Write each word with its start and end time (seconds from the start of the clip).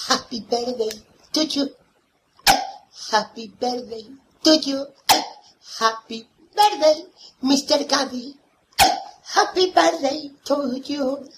Happy 0.09 0.41
birthday 0.51 0.91
to 1.33 1.45
you. 1.45 1.69
Happy 3.13 3.53
birthday 3.61 4.05
to 4.45 4.53
you. 4.67 4.87
Happy 5.79 6.27
birthday, 6.57 7.05
Mr. 7.43 7.87
Gaddy. 7.87 8.37
Happy 9.35 9.71
birthday 9.73 10.31
to 10.45 10.81
you. 10.85 11.29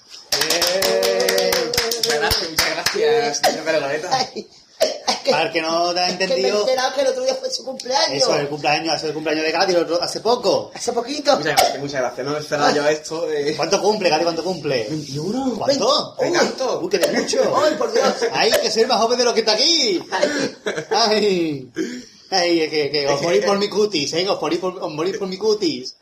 Muchas 1.97 2.19
gracias, 2.19 2.49
muchas 2.49 2.69
gracias, 2.95 3.37
señor. 3.39 4.56
Es 4.79 5.17
que, 5.23 5.31
Para 5.31 5.43
el 5.47 5.51
que 5.51 5.61
no 5.61 5.93
te 5.93 5.99
ha 5.99 6.05
que 6.07 6.13
me 6.13 6.19
he 6.19 6.23
entendido, 6.25 6.59
enterado 6.61 6.93
que 6.95 7.01
el 7.01 7.07
otro 7.07 7.23
día 7.23 7.35
fue 7.35 7.49
su 7.49 7.65
cumpleaños. 7.65 8.21
eso 8.23 8.35
es 8.35 8.41
el 8.41 8.47
cumpleaños, 8.49 8.93
hace 8.93 9.07
el 9.07 9.13
cumpleaños 9.13 9.43
de 9.67 9.77
otro- 9.77 10.01
hace 10.01 10.19
poco. 10.19 10.71
Hace 10.73 10.93
poquito. 10.93 11.35
Muchas 11.37 11.55
gracias, 11.55 11.79
muchas 11.79 12.01
gracias. 12.01 12.25
No 12.25 12.33
me 12.33 12.39
esperaba 12.39 12.73
yo 12.73 12.87
esto. 12.87 13.31
Eh. 13.31 13.53
¿Cuánto 13.57 13.81
cumple, 13.81 14.09
Gatti? 14.09 14.23
¿Cuánto 14.23 14.43
cumple? 14.43 14.87
¿21? 14.89 15.57
¿Cuánto? 15.57 16.15
¿Qué 16.19 16.31
tanto? 16.31 16.79
Uy, 16.81 16.89
que 16.89 16.99
de 16.99 17.11
mucho. 17.19 17.57
Ay, 17.57 17.75
por 17.75 17.91
Dios. 17.91 18.13
Hay 18.31 18.51
que 18.51 18.69
ser 18.71 18.87
más 18.87 19.01
joven 19.01 19.17
de 19.17 19.23
lo 19.25 19.33
que 19.33 19.39
está 19.39 19.53
aquí. 19.53 20.01
Ay. 20.91 21.69
Ay, 22.29 22.61
es 22.61 22.69
que, 22.69 22.91
que 22.91 23.07
os 23.07 23.21
morís 23.21 23.45
por 23.45 23.57
mi 23.57 23.69
cutis, 23.69 24.11
¿eh? 24.13 24.27
Os 24.27 24.41
morís 24.41 24.59
por, 24.59 24.77
os 24.83 24.91
morís 24.91 25.17
por 25.17 25.27
mi 25.29 25.37
cutis. 25.37 25.95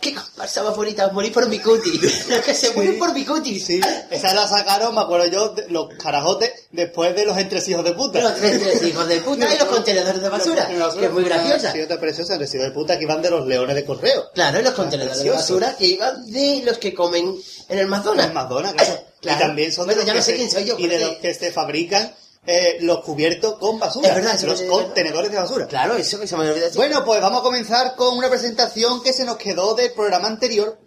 Qué 0.00 0.14
comparsa 0.14 0.62
más 0.62 0.76
bonita, 0.76 1.10
morí 1.10 1.30
por 1.30 1.48
mi 1.48 1.58
cuti. 1.58 1.98
Los 1.98 2.40
que 2.44 2.54
se 2.54 2.70
mueren 2.72 2.98
por 2.98 3.12
mi 3.12 3.24
cuti. 3.24 3.58
Sí, 3.58 3.80
esa 4.10 4.32
la 4.32 4.46
sacaron, 4.46 4.94
me 4.94 5.00
acuerdo 5.00 5.26
yo, 5.26 5.48
de 5.50 5.68
los 5.68 5.88
carajotes 5.94 6.52
después 6.70 7.14
de 7.16 7.24
los 7.24 7.36
entresijos 7.36 7.84
de 7.84 7.92
puta. 7.92 8.20
Los 8.20 8.36
tres, 8.36 8.60
tres 8.60 8.82
hijos 8.84 9.08
de 9.08 9.20
puta 9.20 9.52
y 9.52 9.58
los 9.58 9.68
contenedores 9.68 10.22
de 10.22 10.28
basura. 10.28 10.68
Que 10.68 11.06
es 11.06 11.12
muy 11.12 11.24
graciosa. 11.24 11.72
Sí, 11.72 11.80
otra 11.80 11.98
preciosa, 11.98 12.34
el 12.34 12.40
residuo 12.40 12.66
de 12.66 12.72
puta 12.72 12.96
que 12.96 13.04
iban 13.04 13.20
de 13.20 13.30
los 13.30 13.46
leones 13.46 13.74
de 13.74 13.84
correo. 13.84 14.30
Claro, 14.34 14.60
y 14.60 14.62
los 14.62 14.74
contenedores 14.74 15.22
de 15.22 15.30
basura 15.30 15.76
que 15.76 15.86
iban 15.86 16.30
de 16.30 16.62
los 16.64 16.78
que 16.78 16.94
comen 16.94 17.34
en 17.68 17.78
el 17.78 17.86
McDonald's. 17.88 18.28
En 18.28 18.34
McDonald's, 18.34 18.82
claro. 18.82 19.00
Claro. 19.20 19.36
Y 19.36 19.42
también 19.42 19.72
son 19.72 19.88
de 19.88 19.96
los 19.96 20.04
ya 20.04 20.14
no 20.14 20.22
sé 20.22 20.36
quién 20.36 20.48
soy 20.48 20.64
yo, 20.64 20.78
Y 20.78 20.86
de 20.86 21.00
los 21.00 21.16
que 21.16 21.34
se 21.34 21.50
fabrican 21.50 22.14
eh, 22.48 22.78
los 22.80 23.04
cubiertos 23.04 23.58
con 23.58 23.78
basura. 23.78 24.08
Es 24.08 24.14
verdad, 24.14 24.34
eso 24.34 24.46
los 24.46 24.62
contenedores 24.62 25.30
de 25.30 25.36
basura. 25.36 25.66
Claro, 25.66 25.96
eso 25.96 26.18
que 26.18 26.26
se 26.26 26.36
me 26.36 26.50
olvidó. 26.50 26.66
Bueno, 26.76 27.04
pues 27.04 27.20
vamos 27.20 27.40
a 27.40 27.42
comenzar 27.42 27.94
con 27.94 28.16
una 28.16 28.30
presentación 28.30 29.02
que 29.02 29.12
se 29.12 29.24
nos 29.26 29.36
quedó 29.36 29.74
del 29.74 29.92
programa 29.92 30.28
anterior. 30.28 30.78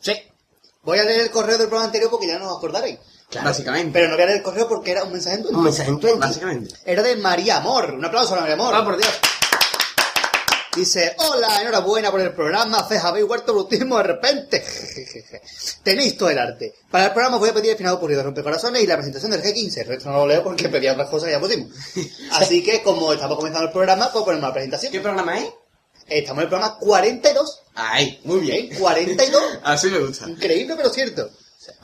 sí. 0.00 0.12
Voy 0.82 0.98
a 0.98 1.04
leer 1.04 1.20
el 1.20 1.30
correo 1.30 1.58
del 1.58 1.66
programa 1.66 1.86
anterior 1.86 2.10
porque 2.10 2.26
ya 2.28 2.38
no 2.38 2.50
os 2.50 2.56
acordaréis. 2.56 2.98
Claro. 3.28 3.48
Básicamente. 3.48 3.90
Pero 3.92 4.08
no 4.08 4.14
voy 4.14 4.22
a 4.22 4.26
leer 4.26 4.38
el 4.38 4.42
correo 4.42 4.68
porque 4.68 4.92
era 4.92 5.04
un 5.04 5.12
mensaje 5.12 5.36
en 5.36 5.54
Un 5.54 5.62
mensaje 5.64 5.90
en 5.90 6.00
20. 6.00 6.18
Básicamente. 6.18 6.74
Era 6.86 7.02
de 7.02 7.16
María 7.16 7.58
Amor. 7.58 7.92
Un 7.92 8.04
aplauso 8.04 8.34
a 8.34 8.40
María 8.40 8.54
Amor. 8.54 8.74
Ah, 8.74 8.84
por 8.84 8.96
Dios. 8.96 9.10
Dice, 10.78 11.16
hola, 11.18 11.60
enhorabuena 11.60 12.08
por 12.12 12.20
el 12.20 12.32
programa, 12.32 12.86
Cés, 12.88 13.02
habéis 13.02 13.26
vuelto 13.26 13.52
brutismo 13.52 13.96
de 13.98 14.04
repente. 14.04 14.64
Tenéis 15.82 16.16
todo 16.16 16.30
el 16.30 16.38
arte. 16.38 16.72
Para 16.88 17.06
el 17.06 17.10
programa 17.10 17.34
os 17.34 17.40
voy 17.40 17.50
a 17.50 17.54
pedir 17.54 17.72
el 17.72 17.76
final 17.76 17.94
ocurrido 17.94 18.18
de 18.18 18.26
Rompecorazones 18.26 18.80
y 18.80 18.86
la 18.86 18.94
presentación 18.94 19.32
del 19.32 19.42
G15. 19.42 19.78
El 19.78 19.88
resto 19.88 20.08
no 20.08 20.18
lo 20.18 20.28
leo 20.28 20.44
porque 20.44 20.68
pedía 20.68 20.92
otras 20.92 21.10
cosas 21.10 21.30
y 21.30 21.32
ya 21.32 21.40
pusimos. 21.40 21.72
Así 22.30 22.62
que, 22.62 22.80
como 22.84 23.12
estamos 23.12 23.36
comenzando 23.36 23.66
el 23.66 23.72
programa, 23.72 24.12
pues 24.12 24.24
ponemos 24.24 24.48
la 24.48 24.54
presentación. 24.54 24.92
¿Qué 24.92 25.00
programa 25.00 25.40
es? 25.40 25.48
Estamos 26.06 26.42
en 26.42 26.44
el 26.44 26.48
programa 26.48 26.78
42. 26.78 27.62
Ay, 27.74 28.20
muy 28.22 28.38
bien. 28.38 28.72
¿eh? 28.72 28.78
42. 28.78 29.42
Así 29.64 29.88
me 29.88 29.98
gusta. 29.98 30.28
Increíble, 30.28 30.74
pero 30.76 30.90
cierto. 30.90 31.28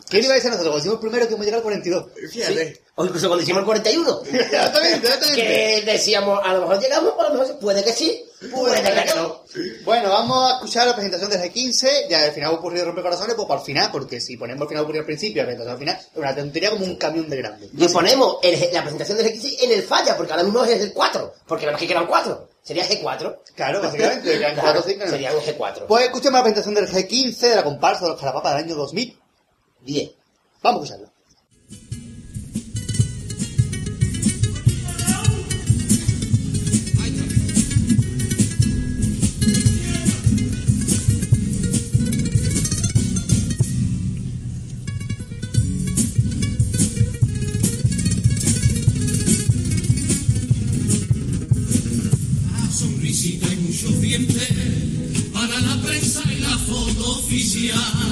¿Quién 0.09 0.25
iba 0.25 0.33
a 0.33 0.37
decir 0.37 0.51
nosotros? 0.51 0.71
Cuando 0.73 0.79
hicimos 0.79 0.95
el 0.95 1.01
primero 1.01 1.29
que 1.29 1.35
hemos 1.35 1.47
llegado 1.47 1.59
al 1.61 1.65
42. 1.65 2.05
Fíjate. 2.31 2.83
O 2.97 3.05
incluso 3.05 3.27
cuando 3.29 3.43
hicimos 3.43 3.61
el 3.61 3.65
41. 3.67 4.21
Exactamente, 4.33 5.07
exactamente. 5.07 5.43
que 5.43 5.83
decíamos, 5.85 6.41
a 6.45 6.53
lo 6.55 6.61
mejor 6.61 6.81
llegamos, 6.81 7.13
a 7.19 7.23
lo 7.25 7.31
mejor 7.41 7.59
puede 7.59 7.83
que 7.83 7.93
sí, 7.93 8.25
puede 8.53 8.83
que 8.83 9.15
no. 9.17 9.43
Bueno, 9.85 10.11
vamos 10.11 10.51
a 10.51 10.55
escuchar 10.57 10.87
la 10.87 10.95
presentación 10.95 11.31
del 11.31 11.41
G15. 11.41 11.89
Ya 12.09 12.25
el 12.27 12.33
final 12.33 12.55
ocurrido 12.55 12.83
de 12.83 12.87
Rompecorazones, 12.87 13.35
pues 13.35 13.49
para 13.49 13.61
el 13.61 13.67
final, 13.67 13.89
porque 13.91 14.21
si 14.21 14.37
ponemos 14.37 14.63
el 14.63 14.69
final 14.69 14.85
ocurrido 14.85 15.01
al 15.01 15.07
principio 15.07 15.43
la 15.43 15.47
presentación 15.47 15.73
al 15.73 15.79
final, 15.79 15.97
es 16.13 16.19
una 16.19 16.37
tontería 16.37 16.71
como 16.71 16.85
un 16.85 16.97
camión 16.97 17.29
de 17.29 17.37
grande. 17.39 17.71
Y 17.77 17.89
ponemos 17.89 18.37
el- 18.43 18.69
la 18.73 18.83
presentación 18.83 19.19
del 19.19 19.27
X 19.29 19.57
en 19.63 19.73
el 19.73 19.83
falla, 19.83 20.17
porque 20.17 20.33
ahora 20.33 20.45
mismo 20.45 20.63
es 20.65 20.81
el 20.81 20.93
4, 20.93 21.35
porque 21.49 21.65
nada 21.65 21.73
más 21.73 21.81
que 21.81 21.89
quedan 21.89 22.07
4. 22.07 22.49
Sería 22.63 22.87
G4. 22.89 23.39
Claro, 23.57 23.83
básicamente, 23.83 24.39
Claro, 24.39 24.55
cuatro, 24.61 24.83
cinco, 24.87 25.05
no. 25.05 25.11
sería 25.11 25.33
un 25.35 25.41
G4. 25.43 25.87
Pues 25.87 26.05
escuchemos 26.05 26.39
la 26.39 26.43
presentación 26.45 26.75
del 26.75 26.89
G15 26.89 27.39
de 27.49 27.57
la 27.57 27.63
comparsa 27.65 28.05
de 28.05 28.11
los 28.13 28.21
Carapapas 28.21 28.55
del 28.55 28.65
año 28.65 28.75
2010. 29.85 30.11
Vamos 30.63 30.91
a 30.91 30.95
escucharlo. 30.95 31.15
sonrisita 52.71 53.47
y 53.53 53.57
muchos 53.57 54.01
dientes 54.01 54.49
para 55.33 55.61
la 55.61 55.81
prensa 55.83 56.23
y 56.33 56.41
la 56.41 56.59
foto 56.59 57.19
oficial. 57.19 58.04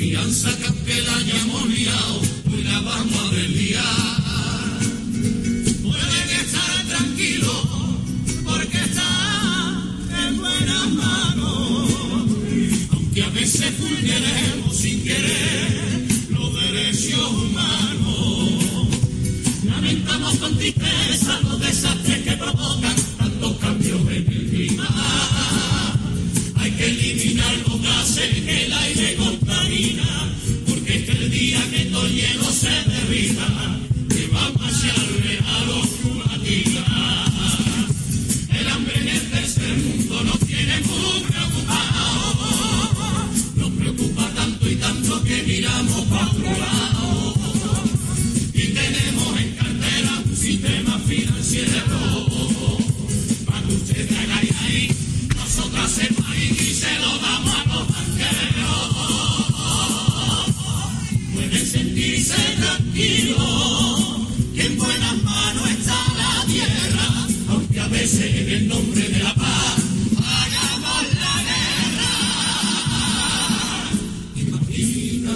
Confianza 0.00 0.48
que 0.86 1.02
la 1.02 1.14
hayamos 1.14 1.68
liado, 1.68 2.22
hoy 2.50 2.62
la 2.62 2.80
vamos 2.80 3.20
a 3.20 3.34
desliar. 3.34 4.80
Pueden 5.82 6.30
estar 6.40 6.84
tranquilos 6.88 7.66
porque 8.42 8.78
está 8.78 9.84
en 10.26 10.38
buenas 10.38 10.90
manos. 10.92 11.90
Aunque 12.92 13.22
a 13.22 13.28
veces 13.28 13.78
vulneremos 13.78 14.74
sin 14.74 15.04
querer 15.04 16.08
los 16.30 16.54
derechos 16.54 17.30
humanos. 17.32 18.88
Lamentamos 19.64 20.34
con 20.36 20.56
tristeza 20.56 21.40
los 21.42 21.60
desastres 21.60 22.22
que 22.22 22.32
provocan 22.38 22.99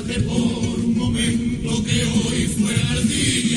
Por 0.07 0.81
un 0.81 0.99
momento 0.99 1.83
que 1.83 2.05
hoy 2.05 2.47
fuera 2.47 2.93
el 2.99 3.09
día 3.09 3.54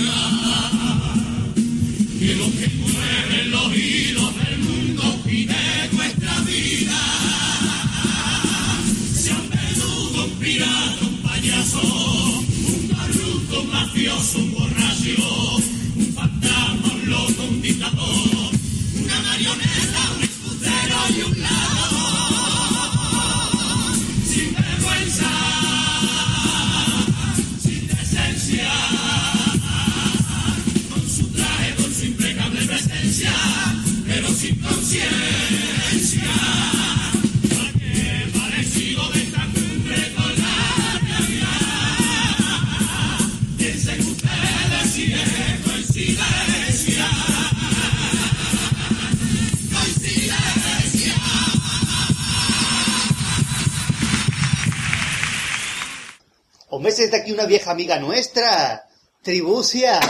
vieja 57.47 57.71
amiga 57.71 57.97
nuestra. 57.99 58.83
Tribucia. 59.23 59.99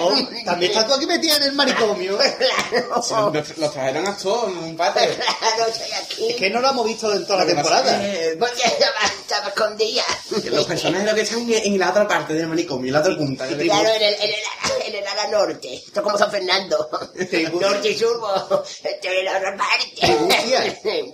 Oh, 0.00 0.12
También 0.44 0.70
estás 0.70 0.86
tú 0.86 0.94
aquí 0.94 1.06
metida 1.06 1.36
en 1.36 1.42
el 1.44 1.52
manicomio. 1.54 2.18
Claro, 2.18 3.02
Si 3.02 3.14
los, 3.14 3.58
los 3.58 3.72
trajeron 3.72 4.06
a 4.06 4.16
todos 4.16 4.50
en 4.52 4.58
un 4.58 4.76
pate. 4.76 5.00
claro, 5.16 5.66
estoy 5.70 5.92
aquí. 5.92 6.28
Es 6.30 6.36
que 6.36 6.50
no 6.50 6.60
lo 6.60 6.70
hemos 6.70 6.86
visto 6.86 7.12
en 7.12 7.26
toda 7.26 7.40
la 7.44 7.46
temporada. 7.46 8.06
es 8.06 8.28
que- 8.32 8.36
Porque 8.36 8.62
estaba, 9.38 9.48
escondida. 9.48 10.04
los 10.50 10.66
personajes 10.66 11.06
lo 11.08 11.14
que 11.14 11.20
están 11.22 11.40
en, 11.40 11.52
en 11.52 11.78
la 11.78 11.90
otra 11.90 12.06
parte 12.08 12.34
del 12.34 12.46
manicomio, 12.48 12.88
en 12.88 12.92
la 12.94 13.00
otra 13.00 13.16
punta. 13.16 13.46
del 13.46 13.66
Claro, 13.66 13.88
en 13.88 14.02
el, 14.02 14.14
en, 14.14 14.20
el, 14.30 14.34
en 14.86 14.94
el 14.96 15.06
ala 15.06 15.26
norte. 15.28 15.74
Esto 15.74 16.00
es 16.00 16.04
como 16.04 16.18
San 16.18 16.30
Fernando. 16.30 16.88
Norte 17.60 17.90
y 17.90 17.98
sur, 17.98 18.20
estoy 18.84 19.16
en 19.18 19.24
la 19.24 19.36
otra 19.38 19.56
parte. 19.56 19.88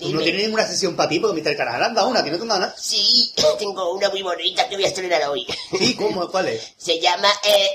Tú 0.00 0.12
no 0.12 0.20
tienes 0.20 0.42
ninguna 0.44 0.66
sesión 0.66 0.94
para 0.96 1.08
ti 1.08 1.20
porque 1.20 1.40
Mr. 1.42 1.56
Canal 1.56 1.82
anda 1.82 2.04
una, 2.06 2.22
te 2.22 2.30
anda 2.30 2.44
nada. 2.44 2.74
Sí, 2.78 3.32
tengo 3.58 3.94
una 3.94 4.10
muy 4.10 4.22
bonita 4.22 4.68
que 4.68 4.76
voy 4.76 4.84
a 4.84 4.88
estrenar 4.88 5.22
hoy. 5.28 5.46
Sí, 5.78 5.94
¿cómo? 5.94 6.28
¿Cuál 6.28 6.48
es? 6.48 6.72
Se 6.76 6.98
llama... 7.00 7.28
Eh, 7.44 7.68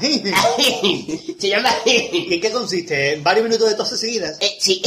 se 1.40 1.48
llama... 1.48 1.70
¿Y 1.84 2.34
en 2.34 2.40
qué 2.40 2.50
consiste? 2.50 3.12
¿En 3.14 3.22
varios 3.22 3.44
minutos 3.44 3.68
de 3.68 3.74
toses 3.74 4.00
seguidas? 4.00 4.36
Eh, 4.40 4.56
sí. 4.60 4.82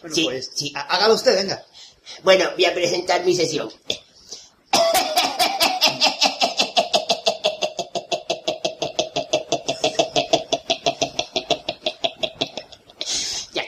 Bueno, 0.00 0.14
sí, 0.14 0.24
pues, 0.24 0.50
sí. 0.54 0.72
há- 0.74 0.82
hágalo 0.82 1.14
usted, 1.14 1.34
venga. 1.36 1.64
Bueno, 2.22 2.50
voy 2.56 2.64
a 2.64 2.74
presentar 2.74 3.24
mi 3.24 3.34
sesión. 3.34 3.70
Ya. 13.52 13.64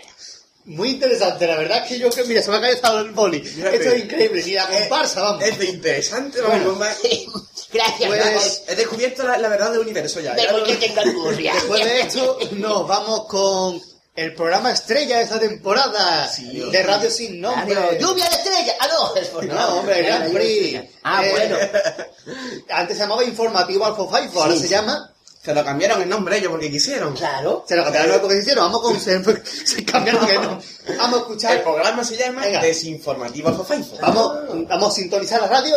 Muy 0.64 0.90
interesante, 0.90 1.46
la 1.46 1.56
verdad 1.56 1.78
es 1.84 1.88
que 1.88 1.98
yo 1.98 2.10
que, 2.10 2.24
mira, 2.24 2.42
se 2.42 2.50
me 2.50 2.56
ha 2.56 2.60
caído 2.60 3.00
el 3.00 3.10
boli. 3.12 3.38
Esto 3.38 3.66
es 3.90 4.04
increíble, 4.04 4.42
ni 4.44 4.52
la 4.52 4.66
comparsa, 4.68 5.22
vamos. 5.22 5.42
Es 5.44 5.58
de 5.58 5.64
interesante, 5.66 6.40
vamos. 6.40 6.76
Bueno. 6.78 6.94
Gracias, 7.72 8.08
Pues- 8.08 8.24
vamos. 8.24 8.62
He 8.68 8.74
descubierto 8.76 9.22
la, 9.24 9.38
la 9.38 9.48
verdad 9.48 9.70
del 9.72 9.80
universo 9.80 10.20
ya. 10.20 10.34
De 10.34 10.42
ya 10.42 10.52
lo- 10.52 10.64
qué 10.64 10.76
tengo. 10.76 11.30
Después 11.32 11.84
de 11.84 12.00
esto, 12.00 12.38
nos 12.52 12.86
vamos 12.88 13.26
con 13.26 13.80
el 14.18 14.34
programa 14.34 14.72
estrella 14.72 15.18
de 15.18 15.22
esta 15.24 15.38
temporada 15.38 16.28
Sí. 16.28 16.68
de 16.72 16.82
Radio 16.82 17.08
Sin 17.10 17.40
Nombre. 17.40 17.74
Claro, 17.74 17.92
lluvia 17.98 18.28
de 18.28 18.34
estrellas. 18.36 18.76
Ah, 18.80 18.88
no. 18.92 19.14
es 19.16 19.28
por- 19.28 19.44
No, 19.44 19.78
hombre, 19.78 20.02
Grand 20.02 20.32
Prix. 20.32 20.80
Ah, 21.04 21.24
Eh, 21.24 21.30
bueno. 21.30 21.56
Antes 22.70 22.96
se 22.96 23.02
llamaba 23.04 23.22
Informativo 23.24 23.86
Alfo 23.86 24.08
Faifo, 24.08 24.42
ahora 24.42 24.54
Sí. 24.54 24.62
se 24.62 24.68
llama... 24.68 25.12
Se 25.40 25.54
lo 25.54 25.64
cambiaron 25.64 26.02
el 26.02 26.08
nombre 26.08 26.36
ellos 26.36 26.50
porque 26.50 26.68
quisieron. 26.70 27.14
Claro. 27.14 27.64
Se 27.66 27.76
lo 27.76 27.84
cambiaron 27.84 28.20
porque 28.20 28.34
se 28.34 28.40
hicieron, 28.42 28.64
vamos 28.66 28.82
con... 28.82 29.00
Se, 29.00 29.22
se 29.66 29.84
cambiaron 29.84 30.28
el 30.28 30.34
nombre. 30.42 30.66
Vamos 30.98 31.12
a 31.12 31.16
El 31.16 31.22
escuchar... 31.22 31.62
programa 31.62 32.04
se 32.04 32.16
llama 32.16 32.42
Venga. 32.42 32.60
Desinformativo 32.60 33.48
Alfa 33.48 33.64
Faifo. 33.64 33.96
Vamos, 34.02 34.36
vamos 34.68 34.88
a 34.88 34.96
sintonizar 34.96 35.40
la 35.40 35.46
radio. 35.46 35.76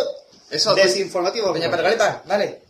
Eso, 0.50 0.74
Desinformativo. 0.74 1.48
Doña 1.52 1.68
Margarita, 1.68 2.22
dale. 2.26 2.62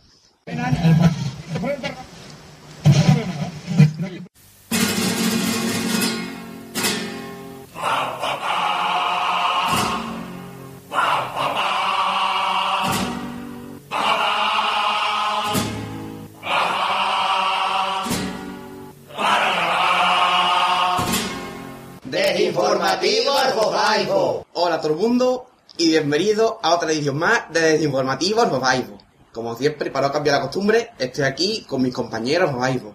Hola 24.53 24.75
a 24.75 24.81
todo 24.81 24.93
el 24.93 24.99
mundo 24.99 25.47
y 25.77 25.87
bienvenido 25.89 26.59
a 26.61 26.75
otra 26.75 26.91
edición 26.91 27.17
más 27.17 27.51
de 27.51 27.59
Desinformativo 27.59 28.41
Arbofaibo. 28.41 28.99
Como 29.31 29.55
siempre, 29.55 29.89
para 29.89 30.07
no 30.07 30.13
cambiar 30.13 30.35
la 30.35 30.41
costumbre, 30.43 30.91
estoy 30.99 31.23
aquí 31.25 31.65
con 31.67 31.81
mis 31.81 31.91
compañeros 31.91 32.49
Arbofaibo. 32.49 32.93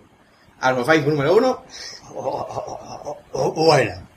Arbofaibo 0.60 1.10
número 1.10 1.36
uno 1.36 1.64
Oh, 2.14 3.52
bueno. 3.56 4.08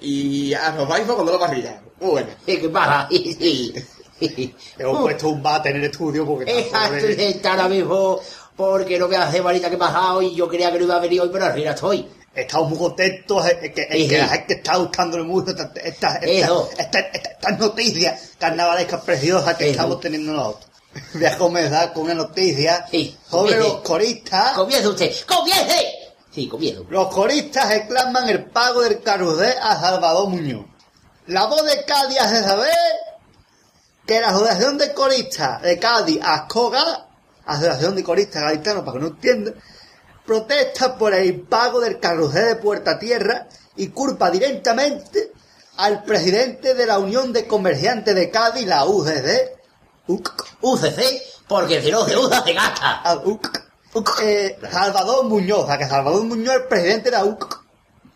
y 0.00 0.54
Arbofaibo 0.54 1.14
cuando 1.14 1.32
lo 1.32 1.38
parrilla. 1.38 1.82
Muy 2.00 2.10
bueno. 2.12 2.28
¿Qué 2.46 2.68
pasa? 2.70 3.06
Hemos 4.78 5.00
puesto 5.02 5.28
un 5.28 5.42
bate 5.42 5.68
en 5.68 5.76
el 5.76 5.84
estudio 5.84 6.24
porque... 6.24 6.60
está 6.60 6.96
estoy 6.96 7.14
sentada 7.14 7.64
ahora 7.64 7.74
mismo 7.74 8.18
porque 8.56 8.98
no 8.98 9.06
me 9.06 9.16
hace 9.16 9.42
malita 9.42 9.68
que 9.68 9.74
he 9.74 9.78
pasado 9.78 10.22
y 10.22 10.34
yo 10.34 10.48
creía 10.48 10.72
que 10.72 10.78
no 10.78 10.84
iba 10.86 10.96
a 10.96 11.00
venir 11.00 11.20
hoy, 11.20 11.28
pero 11.30 11.44
al 11.44 11.52
final 11.52 11.74
estoy. 11.74 12.08
Estamos 12.36 12.68
muy 12.70 12.78
contentos, 12.78 13.46
eh, 13.48 13.72
que, 13.74 13.82
eh, 13.82 13.88
Sí, 13.92 14.08
que 14.08 14.14
sí. 14.16 14.20
la 14.20 14.28
gente 14.28 14.54
está 14.54 14.76
gustándole 14.76 15.24
mucho 15.24 15.50
estas 15.52 15.70
esta, 15.76 16.16
esta, 16.16 17.50
noticias 17.58 18.30
carnavalescas 18.38 19.00
preciosas 19.02 19.54
que 19.56 19.70
estamos 19.70 20.00
teniendo 20.00 20.32
nosotros. 20.32 20.70
Voy 21.14 21.24
a 21.26 21.36
comenzar 21.38 21.92
con 21.92 22.04
una 22.04 22.14
noticia 22.14 22.86
sobre 22.86 23.16
comience. 23.30 23.58
los 23.58 23.76
coristas. 23.80 24.52
¡Comience 24.52 24.88
usted! 24.88 25.12
¡Comience! 25.26 25.92
Sí, 26.30 26.48
comienzo. 26.48 26.84
Los 26.90 27.08
coristas 27.08 27.68
reclaman 27.68 28.28
el 28.28 28.44
pago 28.50 28.82
del 28.82 29.02
carrusel 29.02 29.54
a 29.60 29.80
Salvador 29.80 30.28
Muñoz. 30.28 30.66
La 31.28 31.46
voz 31.46 31.64
de 31.64 31.84
Cádiz 31.84 32.20
hace 32.20 32.42
saber 32.42 32.72
que 34.06 34.20
la 34.20 34.28
Asociación 34.28 34.78
de 34.78 34.92
Coristas 34.92 35.62
de 35.62 35.78
Cádiz, 35.78 36.20
ASCOGA, 36.22 37.08
Asociación 37.46 37.96
de 37.96 38.04
Coristas 38.04 38.42
Gaditanos, 38.42 38.84
para 38.84 38.92
que 38.98 39.02
no 39.02 39.06
entiendan, 39.08 39.54
protesta 40.26 40.96
por 40.98 41.14
el 41.14 41.26
impago 41.26 41.80
del 41.80 41.98
carrusel 42.00 42.46
de 42.46 42.56
Puerta 42.56 42.98
Tierra 42.98 43.46
y 43.76 43.88
culpa 43.88 44.30
directamente 44.30 45.32
al 45.76 46.02
presidente 46.04 46.74
de 46.74 46.86
la 46.86 46.98
Unión 46.98 47.32
de 47.32 47.46
Comerciantes 47.46 48.14
de 48.14 48.30
Cádiz, 48.30 48.66
la 48.66 48.84
UCC, 48.86 49.52
UC, 50.08 50.44
UCC, 50.62 51.22
porque 51.48 51.80
si 51.82 51.90
no 51.90 52.04
se 52.06 52.16
usa 52.16 52.42
se 52.42 52.52
gasta. 52.54 53.02
a 53.02 53.14
UC, 53.16 53.48
eh, 54.22 54.58
Salvador 54.70 55.24
Muñoz, 55.26 55.64
o 55.64 55.66
sea, 55.66 55.78
que 55.78 55.86
Salvador 55.86 56.24
Muñoz 56.24 56.54
es 56.54 56.60
el 56.62 56.68
presidente 56.68 57.10
de 57.10 57.16
la 57.16 57.24
UC, 57.24 57.64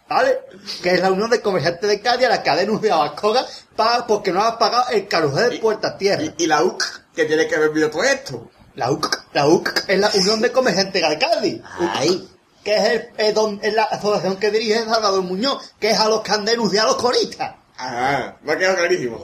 ¿vale? 0.09 0.41
Que 0.83 0.95
es 0.95 1.01
la 1.01 1.11
Unión 1.11 1.31
de 1.31 1.41
Comerciantes 1.41 1.89
de 1.89 2.01
Cádiz, 2.01 2.27
a 2.27 2.31
la 2.31 2.43
que 2.43 2.51
ha 2.51 2.57
denunciado 2.57 3.03
a 3.03 3.07
Ascoga 3.07 3.47
pa- 3.77 4.07
porque 4.07 4.33
no 4.33 4.43
ha 4.43 4.59
pagado 4.59 4.89
el 4.91 5.07
carrusel 5.07 5.51
de 5.51 5.59
Puerta 5.59 5.97
Tierra. 5.99 6.23
Y, 6.23 6.35
y 6.39 6.47
la 6.47 6.63
UC, 6.65 6.83
que 7.15 7.25
tiene 7.27 7.47
que 7.47 7.59
ver 7.59 7.91
todo 7.91 8.03
esto. 8.05 8.51
La 8.81 8.91
UC, 8.91 9.25
la 9.35 9.47
UC 9.47 9.85
es 9.89 9.99
la 10.01 10.11
Unión 10.15 10.41
de 10.41 10.51
Comerciantes 10.53 11.09
de 11.09 11.19
Cádiz. 11.19 11.61
Ay, 11.95 12.29
que 12.65 12.75
es, 12.77 12.85
el, 12.85 13.09
es 13.19 13.35
don- 13.35 13.61
es 13.63 13.75
la 13.75 13.85
asociación 13.85 14.37
que 14.37 14.51
dirige 14.51 14.85
Salvador 14.85 15.23
Muñoz, 15.23 15.63
que 15.79 15.91
es 15.91 15.99
a 15.99 16.09
los 16.09 16.23
que 16.23 16.33
han 16.33 16.45
denunciado 16.45 16.89
a 16.89 16.93
los 16.93 17.03
coristas. 17.03 17.55
Ah, 17.79 18.37
me 18.43 18.53
ha 18.53 18.59
quedado 18.59 18.77
clarísimo. 18.77 19.23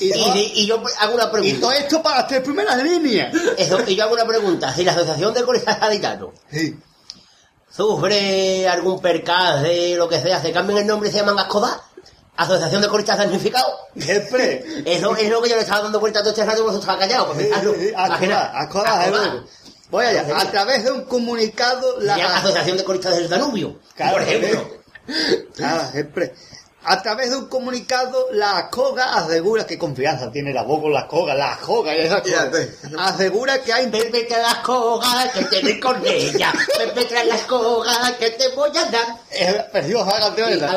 Y, 0.00 0.04
y, 0.04 0.12
y- 0.12 0.38
y- 0.38 0.52
y 0.62 0.66
yo 0.66 0.82
hago 1.00 1.14
una 1.14 1.24
y 1.24 1.26
todo 1.28 1.32
pregunta. 1.32 1.76
esto 1.78 2.02
para 2.02 2.18
las 2.18 2.28
tres 2.28 2.40
primeras 2.40 2.76
líneas. 2.82 3.34
Eso, 3.58 3.78
y 3.86 3.96
yo 3.96 4.04
hago 4.04 4.14
una 4.14 4.26
pregunta. 4.26 4.72
Si 4.74 4.84
la 4.84 4.92
Asociación 4.92 5.32
de 5.34 5.42
Coristas 5.44 5.80
Gaditanos 5.80 6.30
Sí. 6.50 6.78
sufre 7.70 8.68
algún 8.68 9.00
percance, 9.00 9.94
lo 9.96 10.08
que 10.08 10.20
sea, 10.20 10.40
se 10.40 10.52
cambian 10.52 10.78
el 10.80 10.86
nombre 10.86 11.08
y 11.08 11.12
se 11.12 11.18
llaman 11.18 11.38
Ascoda, 11.38 11.82
Asociación 12.42 12.82
de 12.82 12.88
Coristas 12.88 13.18
Damnificados. 13.18 13.72
Siempre. 13.98 14.64
Eso 14.86 15.14
es 15.16 15.28
lo 15.30 15.42
que 15.42 15.48
yo 15.50 15.56
le 15.56 15.62
estaba 15.62 15.82
dando 15.82 16.00
vuelta 16.00 16.20
a 16.20 16.22
todo 16.22 16.30
este 16.32 16.44
rato, 16.44 16.62
por 16.62 16.70
eso 16.70 16.80
estaba 16.80 16.98
callado. 16.98 17.32
Pues, 17.32 17.46
Sí, 17.46 17.52
hazlo. 17.54 17.74
sí, 17.74 17.92
seguro. 19.02 19.44
Voy 19.90 20.04
allá. 20.06 20.26
A 20.40 20.44
través 20.50 20.84
de 20.84 20.92
un 20.92 21.04
comunicado, 21.04 22.00
la 22.00 22.14
Asociación 22.38 22.76
de 22.76 22.84
Coristas 22.84 23.16
del 23.16 23.28
Danubio, 23.28 23.78
Claro, 23.94 24.12
por 24.12 24.22
ejemplo. 24.22 24.70
Claro, 25.56 25.90
siempre. 25.90 26.34
A 26.82 27.02
través 27.02 27.30
de 27.30 27.36
un 27.36 27.46
comunicado, 27.46 28.28
la 28.32 28.56
ACOGA 28.56 29.16
asegura 29.16 29.66
que 29.66 29.78
confianza 29.78 30.32
tiene 30.32 30.52
la 30.54 30.62
voz 30.62 30.80
con 30.80 30.92
la 30.92 31.00
ACOGA, 31.00 31.34
la 31.34 31.52
ACOGA 31.52 31.94
y 31.94 32.00
esa 32.00 32.22
cosa. 32.22 32.50
Fíjate. 32.50 32.74
Asegura 32.98 33.62
que 33.62 33.72
ha 33.72 33.82
inter- 33.82 34.04
Pepe 34.10 34.24
trae 34.24 34.42
las 34.42 34.54
cogas 34.56 35.30
que 35.32 35.44
te 35.44 35.60
doy 35.60 35.78
con 35.80 36.06
ella. 36.06 36.52
Pepe 36.78 37.04
trae 37.04 37.26
las 37.26 37.42
cogas 37.42 38.12
que 38.12 38.30
te 38.30 38.48
voy 38.56 38.70
a 38.78 38.84
dar. 38.86 39.18
Es 39.30 39.54
preciosa 39.64 40.12
la 40.18 40.20
canción 40.26 40.48
esa. 40.52 40.72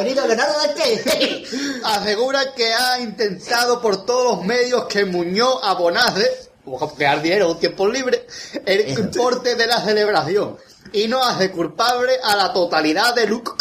Asegura 1.86 2.54
que 2.54 2.74
ha 2.74 3.00
intentado 3.00 3.82
por 3.82 4.06
todos 4.06 4.36
los 4.38 4.46
medios 4.46 4.86
que 4.86 5.06
Muñoz 5.06 5.60
abonase, 5.64 6.50
o 6.66 6.94
crear 6.96 7.22
dinero 7.22 7.52
un 7.52 7.60
tiempo 7.60 7.88
libre, 7.88 8.28
el 8.66 8.90
importe 8.98 9.56
de 9.56 9.68
la 9.68 9.82
celebración 9.82 10.58
y 10.92 11.08
no 11.08 11.24
hace 11.24 11.50
culpable 11.52 12.14
a 12.24 12.36
la 12.36 12.52
totalidad 12.54 13.16
de 13.16 13.26
Luke, 13.28 13.52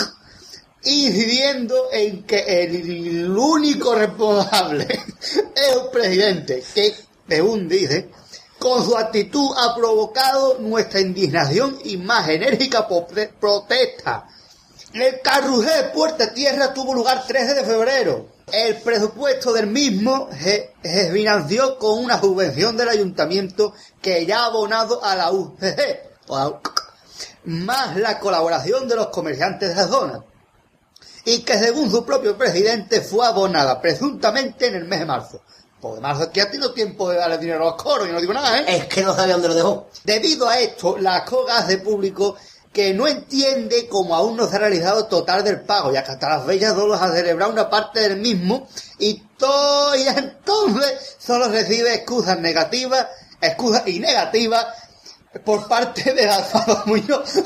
incidiendo 0.85 1.89
en 1.93 2.25
que 2.25 2.65
el 2.65 3.31
único 3.31 3.95
responsable 3.95 4.85
es 5.21 5.77
el 5.77 5.91
presidente, 5.93 6.63
que, 6.75 6.95
según 7.29 7.69
dice, 7.69 8.11
con 8.59 8.85
su 8.85 8.97
actitud 8.97 9.51
ha 9.57 9.75
provocado 9.75 10.59
nuestra 10.59 11.01
indignación 11.01 11.79
y 11.85 11.97
más 11.97 12.29
enérgica 12.29 12.87
protesta. 12.89 14.29
El 14.93 15.21
carrusel 15.21 15.91
Puerta 15.93 16.33
Tierra 16.33 16.73
tuvo 16.73 16.95
lugar 16.95 17.25
13 17.27 17.55
de 17.55 17.65
febrero. 17.65 18.29
El 18.53 18.77
presupuesto 18.77 19.53
del 19.53 19.67
mismo 19.67 20.29
se, 20.39 20.75
se 20.83 21.11
financió 21.11 21.79
con 21.79 22.05
una 22.05 22.21
subvención 22.21 22.77
del 22.77 22.91
ayuntamiento 22.91 23.73
que 24.01 24.27
ya 24.27 24.41
ha 24.41 24.47
abonado 24.47 25.03
a 25.03 25.17
la 25.17 25.33
UC, 25.33 25.63
más 27.45 27.97
la 27.97 28.19
colaboración 28.21 28.87
de 28.87 28.97
los 28.97 29.09
comerciantes 29.09 29.71
de 29.71 29.75
la 29.75 29.89
zona, 29.89 30.25
y 31.25 31.41
que 31.41 31.59
según 31.59 31.91
su 31.91 32.05
propio 32.05 32.37
presidente 32.37 33.01
fue 33.01 33.27
abonada 33.27 33.81
presuntamente 33.81 34.67
en 34.67 34.77
el 34.77 34.85
mes 34.85 35.01
de 35.01 35.07
marzo. 35.07 35.43
Pues 35.81 35.95
además 35.95 36.29
que 36.29 36.41
ha 36.41 36.51
tenido 36.51 36.73
tiempo 36.73 37.11
de 37.11 37.17
darle 37.17 37.39
dinero 37.39 37.63
a 37.63 37.71
los 37.73 37.83
coros, 37.83 38.09
y 38.09 38.13
no 38.13 38.21
digo 38.21 38.33
nada, 38.33 38.61
¿eh? 38.61 38.65
Es 38.69 38.87
que 38.87 39.03
no 39.03 39.15
sabía 39.15 39.35
dónde 39.35 39.49
lo 39.49 39.55
dejó. 39.55 39.89
Debido 40.05 40.49
a 40.49 40.61
esto, 40.61 40.97
la 40.99 41.25
COGA 41.25 41.59
hace 41.59 41.79
público 41.79 42.37
que 42.73 42.95
no 42.95 43.07
entiende 43.07 43.87
cómo 43.89 44.15
aún 44.15 44.37
no 44.37 44.49
se 44.49 44.57
ha 44.57 44.61
realizado 44.61 45.07
total 45.07 45.45
del 45.45 45.61
pago, 45.61 45.93
ya 45.93 46.03
que 46.03 46.13
hasta 46.13 46.29
las 46.29 46.47
bellas 46.47 46.75
dolos 46.75 47.03
ha 47.03 47.13
celebrado 47.13 47.53
una 47.53 47.69
parte 47.69 48.01
del 48.01 48.17
mismo 48.17 48.67
y 48.99 49.23
todo 49.37 49.95
y 49.95 50.07
entonces 50.09 51.17
solo 51.19 51.49
recibe 51.49 51.95
excusas 51.95 52.39
negativas, 52.39 53.09
excusas 53.41 53.87
y 53.87 54.01
negativas 54.01 54.67
por 55.45 55.67
parte 55.67 56.13
de 56.13 56.29
Alfaro 56.29 56.83
Muñoz. 56.87 57.31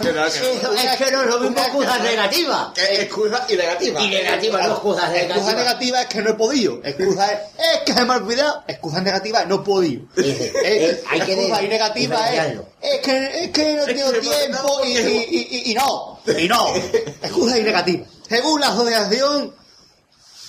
Que 0.00 0.12
no, 0.12 0.24
que- 0.24 0.86
es 0.90 0.96
que 0.96 1.10
no 1.10 1.22
es 1.22 1.26
lo 1.28 1.40
mismo 1.40 1.58
excusas 1.58 2.00
negativas. 2.02 2.68
que 2.74 3.02
excusa 3.02 3.46
y 3.48 3.56
negativa. 3.56 4.00
Y 4.02 4.08
negativas, 4.08 4.66
no 4.68 4.72
excusas 4.74 5.04
Excusa 5.14 5.22
negativas. 5.34 5.54
negativa 5.54 6.00
es 6.02 6.06
que 6.08 6.20
no 6.22 6.30
he 6.30 6.34
podido. 6.34 6.80
Excusa 6.84 7.32
es, 7.32 7.38
es 7.58 7.78
que 7.86 7.92
se 7.94 8.04
me 8.04 8.12
ha 8.12 8.16
olvidado. 8.16 8.64
Excusa 8.66 9.00
negativa 9.00 9.40
es 9.40 9.48
no 9.48 9.54
he 9.56 9.58
podido. 9.60 10.02
Eh, 10.16 11.02
hay 11.10 11.20
que 11.22 11.32
excusa 11.32 11.62
y 11.62 11.68
negativa 11.68 12.30
es, 12.30 12.58
es 12.82 13.00
que, 13.00 13.44
es 13.44 13.50
que 13.50 13.74
no 13.74 13.86
que 13.86 13.94
tengo 13.94 14.12
tiempo 14.12 14.80
y, 14.84 14.98
y, 14.98 15.48
y, 15.66 15.70
y 15.70 15.74
no. 15.74 16.20
Y 16.38 16.46
no. 16.48 16.74
Excusa 17.22 17.58
y 17.58 17.62
negativa. 17.62 18.06
Según 18.28 18.60
la 18.60 18.68
asociación, 18.68 19.54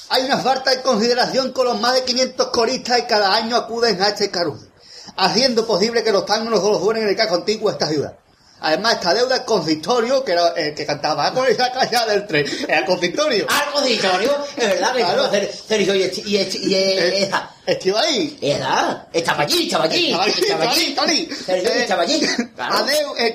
hay 0.09 0.23
una 0.25 0.37
falta 0.39 0.71
de 0.71 0.81
consideración 0.81 1.51
con 1.53 1.65
los 1.67 1.79
más 1.79 1.93
de 1.93 2.03
500 2.03 2.47
coristas 2.47 2.99
y 2.99 3.03
cada 3.03 3.33
año 3.33 3.55
acuden 3.55 4.01
a 4.01 4.09
este 4.09 4.29
caruso, 4.29 4.67
haciendo 5.17 5.65
posible 5.65 6.03
que 6.03 6.11
los 6.11 6.25
tangos 6.25 6.49
no 6.51 6.57
solo 6.61 6.79
suenen 6.79 7.03
en 7.03 7.09
el 7.09 7.15
casco 7.15 7.35
antiguo 7.35 7.69
de 7.69 7.73
esta 7.73 7.87
ciudad. 7.87 8.13
Además, 8.63 8.93
esta 8.93 9.13
deuda 9.15 9.35
al 9.37 9.45
consistorio, 9.45 10.23
que 10.23 10.33
era 10.33 10.49
el 10.49 10.75
que 10.75 10.85
cantaba 10.85 11.33
con 11.33 11.47
esa 11.47 11.71
calle 11.71 11.97
del 12.11 12.27
tren, 12.27 12.45
era 12.67 12.79
el 12.79 12.85
consistorio. 12.85 13.47
Al 13.49 13.71
consistorio, 13.73 14.31
es 14.55 14.67
verdad 14.67 14.93
que 14.93 14.99
Claro. 14.99 15.31
Sergio 15.67 15.95
y, 15.95 16.03
Eh, 16.37 17.23
esa. 17.23 17.49
Estaba 17.65 18.01
ahí. 18.01 18.37
Esa. 18.41 19.07
Estaba 19.13 19.43
allí, 19.43 19.65
estaba 19.65 19.83
allí. 19.85 20.11
Estaba 20.11 20.23
allí, 20.23 20.41
Estaba 20.41 20.63
allí, 20.71 20.85
estaba 20.85 21.07
allí. 21.07 21.29
Sergio 21.45 21.69
Eh, 21.69 21.81
estaba 21.81 22.01
allí. 22.03 22.21
Claro. 22.55 22.85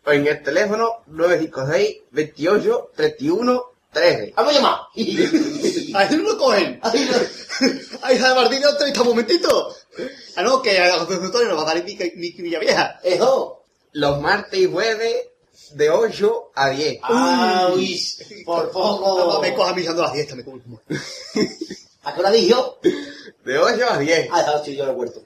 O 0.04 0.10
en 0.10 0.26
el 0.26 0.42
teléfono 0.42 1.02
956 1.06 1.98
28 2.10 2.90
31 2.96 3.62
13. 3.92 4.32
Vamos 4.36 4.52
a 4.52 4.56
llamar. 4.56 4.78
Ahí 4.94 6.16
no 6.16 6.22
lo 6.32 6.38
cogen. 6.38 6.80
Ahí 6.82 7.04
lo- 7.04 7.16
Ahí 8.02 8.18
Martín 8.34 8.62
vez, 8.62 9.02
un 9.02 9.08
momentito. 9.08 9.74
Ah, 10.36 10.42
no, 10.42 10.62
que 10.62 10.78
a 10.78 10.84
de 10.84 10.90
Autores 10.92 11.20
nos 11.48 11.58
va 11.58 11.62
a 11.62 11.74
dar 11.74 11.84
Miki 11.84 12.12
Miki 12.16 12.42
Villavieja. 12.42 13.00
Eso. 13.02 13.64
Los 13.92 14.20
martes 14.20 14.60
y 14.60 14.66
jueves 14.70 15.28
de 15.72 15.90
8 15.90 16.50
a 16.54 16.70
10. 16.70 16.98
Ah, 17.02 17.70
uy, 17.74 18.00
por 18.44 18.66
No, 18.66 18.72
poco. 18.72 19.40
me 19.40 19.54
coja 19.54 19.74
misando 19.74 20.02
la 20.02 20.12
fiesta, 20.12 20.34
me 20.34 20.44
como 20.44 20.60
humor. 20.64 20.82
¿A 22.04 22.14
qué 22.14 22.20
hora 22.20 22.30
dije 22.30 22.48
yo? 22.48 22.78
De 23.44 23.58
8 23.58 23.86
a 23.90 23.98
10. 23.98 24.28
Ah, 24.32 24.40
estaba 24.40 24.62
yo 24.64 24.84
en 24.84 24.90
el 24.90 24.96
huerto. 24.96 25.22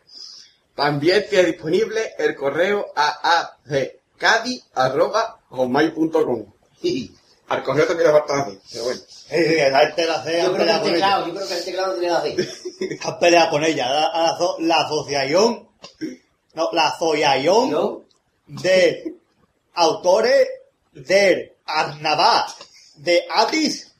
También 0.75 1.27
tiene 1.29 1.49
disponible 1.53 2.13
el 2.19 2.35
correo 2.35 2.87
aaccadi.com. 2.97 4.53
Al 7.49 7.63
correo 7.63 7.87
también 7.87 8.09
le 8.13 8.19
falta 8.19 8.41
así, 8.43 8.59
pero 8.73 8.85
bueno. 8.85 9.01
Eh, 9.31 9.69
la 9.71 9.81
gente 9.81 10.07
la 10.07 10.15
hace, 10.15 10.43
Yo 10.43 10.53
creo 10.55 10.67
que 10.67 10.73
el 10.73 10.79
con 10.81 10.89
ella. 10.89 10.93
teclado, 10.93 11.27
yo 11.27 11.35
creo 11.35 11.49
que 11.49 11.55
el 11.59 11.65
teclado 11.65 11.95
tiene 11.99 12.15
así. 12.15 12.37
Han 13.05 13.19
peleado 13.19 13.51
con 13.51 13.65
ella. 13.65 13.89
La, 13.91 14.01
la, 14.01 14.39
la 14.59 14.77
asociación, 14.81 15.69
no, 16.55 16.69
la 16.73 16.89
asociación 16.89 17.71
¿No? 17.71 18.03
de 18.47 19.15
autores 19.75 20.49
del 20.93 21.53
Arnabá 21.67 22.47
de 22.97 23.25
Atis, 23.35 23.93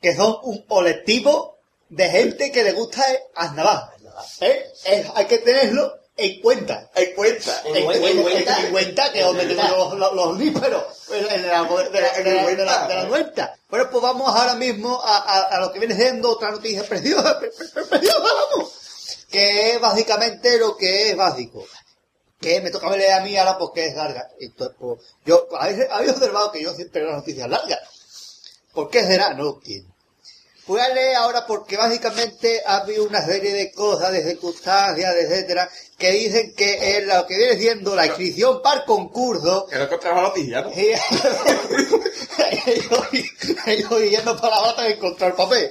que 0.00 0.14
son 0.16 0.36
un 0.42 0.62
colectivo 0.66 1.58
de 1.88 2.08
gente 2.10 2.50
que 2.52 2.62
le 2.64 2.72
gusta 2.72 3.02
el 3.10 3.18
Arnabá. 3.34 3.92
¿Eh? 4.40 4.64
Es- 4.84 5.06
hay 5.14 5.26
que 5.26 5.38
tenerlo 5.38 5.94
en 6.16 6.40
cuenta. 6.40 6.90
En 6.94 7.14
cuenta. 7.14 7.62
En 7.64 7.76
En, 7.76 7.84
cuen- 7.86 7.96
en 7.96 8.04
en- 8.18 8.22
cuenta. 8.22 8.60
en 8.60 8.70
cuenta, 8.72 9.12
que 9.12 9.20
es 9.20 9.24
donde 9.26 9.46
tengo 9.46 9.94
los, 9.94 10.12
los, 10.14 10.38
líperos. 10.38 10.84
En 11.10 11.26
la, 11.26 11.62
de 11.64 12.64
la, 12.64 13.08
cuenta. 13.08 13.56
Bueno, 13.68 13.88
pues 13.90 14.02
vamos 14.02 14.34
ahora 14.34 14.54
mismo 14.54 15.00
a, 15.02 15.16
a, 15.18 15.40
a 15.56 15.60
lo 15.60 15.72
que 15.72 15.78
viene 15.78 15.94
siendo 15.94 16.30
otra 16.30 16.50
noticia 16.50 16.84
preciosa, 16.84 17.38
pre- 17.40 17.50
pre- 17.50 17.68
pre- 17.68 17.84
preciosa, 17.86 18.18
vamos. 18.18 18.72
Que 19.30 19.72
es 19.72 19.80
básicamente 19.80 20.58
lo 20.58 20.76
que 20.76 21.10
es 21.10 21.16
básico 21.16 21.64
que 22.40 22.60
me 22.62 22.70
toca 22.70 22.90
leer 22.96 23.12
a 23.12 23.20
mí 23.20 23.36
ahora 23.36 23.58
porque 23.58 23.86
es 23.86 23.94
larga. 23.94 24.28
Entonces, 24.40 24.74
pues, 24.80 24.98
yo, 25.26 25.46
habéis, 25.58 26.10
observado 26.10 26.50
que 26.50 26.62
yo 26.62 26.72
siempre 26.74 27.02
leo 27.02 27.10
las 27.10 27.18
noticias 27.20 27.48
largas. 27.48 27.78
¿Por 28.72 28.88
qué 28.88 29.04
será? 29.04 29.34
No 29.34 29.44
lo 29.44 29.54
entiendo. 29.56 29.89
Voy 30.70 30.80
a 30.80 30.88
leer 30.90 31.16
ahora 31.16 31.44
porque 31.48 31.76
básicamente 31.76 32.62
ha 32.64 32.76
habido 32.76 33.02
una 33.02 33.20
serie 33.26 33.52
de 33.52 33.72
cosas, 33.72 34.12
de 34.12 34.22
circunstancias, 34.22 35.16
etcétera, 35.16 35.68
que 35.98 36.12
dicen 36.12 36.54
que 36.54 36.96
es 36.96 37.06
lo 37.08 37.26
que 37.26 37.36
viene 37.36 37.58
siendo 37.58 37.96
la 37.96 38.06
inscripción 38.06 38.62
para 38.62 38.82
el 38.82 38.86
concurso. 38.86 39.66
Que 39.66 39.76
no 39.78 39.82
encontramos 39.86 40.22
la 40.22 40.28
noticia, 40.28 40.60
¿no? 40.60 40.70
ellos, 43.66 44.00
yendo 44.10 44.36
para 44.40 44.56
la 44.56 44.62
bata 44.62 44.82
de 44.82 44.92
encontrar 44.92 45.34
papel. 45.34 45.70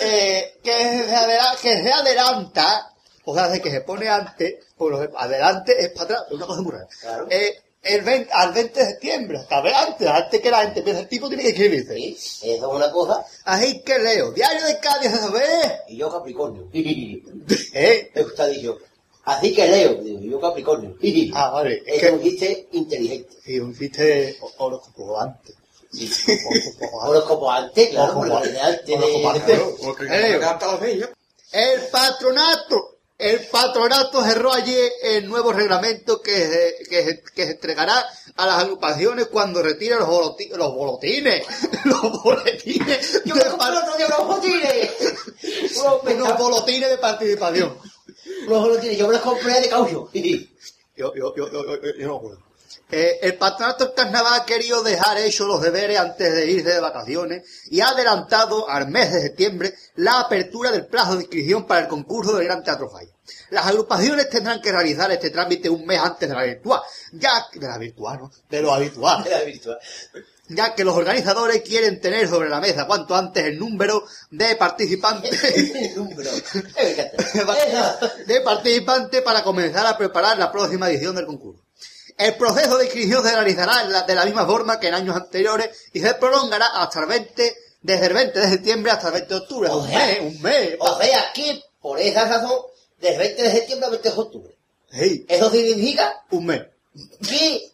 Eh, 0.00 0.54
que, 0.62 0.72
se 0.72 1.14
adela- 1.14 1.56
que 1.60 1.82
se 1.82 1.92
adelanta, 1.92 2.90
o 3.26 3.34
sea, 3.34 3.48
de 3.48 3.60
que 3.60 3.70
se 3.70 3.82
pone 3.82 4.08
antes, 4.08 4.54
por 4.78 4.92
lo 4.92 5.00
que 5.00 5.10
adelante 5.14 5.74
es 5.78 5.90
para 5.90 6.04
atrás, 6.04 6.22
es 6.28 6.32
una 6.36 6.46
cosa 6.46 6.62
muy 6.62 6.72
rara. 6.72 6.88
Claro. 7.02 7.26
Eh, 7.28 7.54
el 7.86 8.02
20 8.02 8.32
al 8.32 8.52
20 8.52 8.80
de 8.80 8.86
septiembre, 8.86 9.38
hasta 9.38 9.58
antes, 9.58 10.08
antes 10.08 10.40
que 10.40 10.50
la 10.50 10.62
gente 10.62 10.80
empiece 10.80 11.00
el 11.00 11.08
tipo 11.08 11.28
tiene 11.28 11.42
que 11.44 11.50
escribirse. 11.50 11.94
Sí, 11.94 12.16
eso 12.42 12.68
es 12.68 12.76
una 12.76 12.90
cosa. 12.90 13.24
Así 13.44 13.80
que 13.82 13.98
leo, 13.98 14.32
Diario 14.32 14.66
de 14.66 14.78
Cádiz, 14.78 15.10
¿sabes? 15.12 15.72
Y 15.88 15.96
yo 15.96 16.10
Capricornio. 16.10 16.68
¿Eh? 16.72 18.10
Me 18.14 18.22
gusta 18.22 18.46
dicho. 18.48 18.78
Así 19.24 19.52
que 19.54 19.66
leo, 19.66 19.94
digo, 20.02 20.20
y 20.20 20.30
yo 20.30 20.40
Capricornio. 20.40 20.96
Ah, 21.34 21.50
vale, 21.50 21.82
es 21.86 22.00
que 22.00 22.10
un 22.10 22.22
chiste 22.22 22.68
inteligente. 22.72 23.34
sí, 23.44 23.58
un 23.58 23.76
chiste 23.76 24.36
horóscopo 24.58 25.20
antes. 25.20 25.54
Horóscopo 26.92 27.50
antes, 27.50 27.88
claro, 27.90 28.14
porque 28.14 28.30
Horóscopo 28.30 28.46
desde 28.46 28.60
antes 28.60 28.96
Horóscopo 28.96 30.04
Eh. 30.82 31.10
El 31.52 31.80
patronato. 31.90 32.95
El 33.18 33.46
patronato 33.46 34.22
cerró 34.22 34.52
ayer 34.52 34.92
el 35.02 35.26
nuevo 35.26 35.50
reglamento 35.52 36.20
que 36.20 36.36
se, 36.36 36.74
que, 36.88 37.02
se- 37.04 37.22
que 37.34 37.44
se 37.46 37.50
entregará 37.52 38.04
a 38.36 38.46
las 38.46 38.58
agrupaciones 38.64 39.28
cuando 39.28 39.62
retiren 39.62 39.98
los, 40.00 40.08
boloti- 40.08 40.50
los 40.54 40.74
bolotines. 40.74 41.46
Los 41.86 42.22
boletines. 42.22 43.22
Yo 43.24 43.34
de 43.34 43.44
me 44.08 44.26
botines. 44.26 44.90
Unos 45.80 46.02
unos 46.04 46.38
bolotines 46.38 46.90
de 46.90 46.98
participación. 46.98 47.78
unos 48.46 48.68
botines, 48.68 48.98
yo 48.98 49.06
me 49.08 49.14
los 49.14 49.22
compré 49.22 49.60
de 49.60 49.68
caucho. 49.68 50.08
Yo, 50.96 51.14
yo, 51.14 51.34
yo, 51.36 51.52
yo, 51.52 51.62
yo, 51.62 51.94
yo 51.98 52.06
no 52.06 52.20
puedo. 52.22 52.38
Eh, 52.88 53.18
el 53.22 53.36
patronato 53.36 53.86
del 53.86 53.94
carnaval 53.94 54.40
ha 54.40 54.46
querido 54.46 54.80
dejar 54.84 55.18
hechos 55.18 55.48
los 55.48 55.60
deberes 55.60 55.98
antes 55.98 56.32
de 56.32 56.48
irse 56.48 56.72
de 56.72 56.78
vacaciones 56.78 57.42
y 57.68 57.80
ha 57.80 57.88
adelantado 57.88 58.70
al 58.70 58.86
mes 58.88 59.12
de 59.12 59.22
septiembre 59.22 59.74
la 59.96 60.20
apertura 60.20 60.70
del 60.70 60.86
plazo 60.86 61.16
de 61.16 61.22
inscripción 61.22 61.66
para 61.66 61.80
el 61.80 61.88
concurso 61.88 62.36
del 62.36 62.46
Gran 62.46 62.62
Teatro 62.62 62.88
Falla. 62.88 63.10
Las 63.50 63.66
agrupaciones 63.66 64.30
tendrán 64.30 64.60
que 64.60 64.70
realizar 64.70 65.10
este 65.10 65.30
trámite 65.30 65.68
un 65.68 65.84
mes 65.84 65.98
antes 65.98 66.28
de 66.28 66.34
la 66.34 66.44
virtual, 66.44 66.80
ya 67.12 67.48
de 67.52 67.66
la 67.66 67.76
virtual, 67.76 68.18
¿no? 68.20 68.30
De 68.48 68.62
lo 68.62 68.72
habitual 68.72 69.24
virtual. 69.44 69.80
ya 70.48 70.76
que 70.76 70.84
los 70.84 70.94
organizadores 70.94 71.62
quieren 71.62 72.00
tener 72.00 72.28
sobre 72.28 72.48
la 72.48 72.60
mesa 72.60 72.86
cuanto 72.86 73.16
antes 73.16 73.46
el 73.46 73.58
número 73.58 74.06
de 74.30 74.54
participantes 74.54 75.42
de 78.26 78.40
participantes 78.42 79.22
para 79.22 79.42
comenzar 79.42 79.88
a 79.88 79.98
preparar 79.98 80.38
la 80.38 80.52
próxima 80.52 80.88
edición 80.88 81.16
del 81.16 81.26
concurso. 81.26 81.65
El 82.18 82.34
proceso 82.36 82.78
de 82.78 82.84
inscripción 82.86 83.22
se 83.22 83.32
realizará 83.32 84.02
de 84.06 84.14
la 84.14 84.24
misma 84.24 84.46
forma 84.46 84.80
que 84.80 84.88
en 84.88 84.94
años 84.94 85.14
anteriores 85.16 85.68
y 85.92 86.00
se 86.00 86.14
prolongará 86.14 86.66
hasta 86.66 87.00
el 87.00 87.06
20, 87.06 87.56
desde 87.82 88.06
el 88.06 88.12
20 88.14 88.38
de 88.40 88.48
septiembre 88.48 88.92
hasta 88.92 89.08
el 89.08 89.12
20 89.14 89.28
de 89.34 89.40
octubre. 89.40 89.68
O 89.70 89.78
un 89.78 89.88
sea, 89.88 90.06
mes, 90.06 90.20
un 90.22 90.42
mes. 90.42 90.76
O 90.78 90.98
sea 91.00 91.32
que, 91.34 91.62
por 91.80 92.00
esa 92.00 92.24
razón, 92.26 92.58
del 93.00 93.18
20 93.18 93.42
de 93.42 93.50
septiembre 93.52 93.84
al 93.86 93.90
20 93.92 94.10
de 94.10 94.14
octubre. 94.18 94.56
Sí, 94.90 95.26
Eso 95.28 95.50
significa 95.50 96.24
un 96.30 96.46
mes, 96.46 96.62
que 97.28 97.72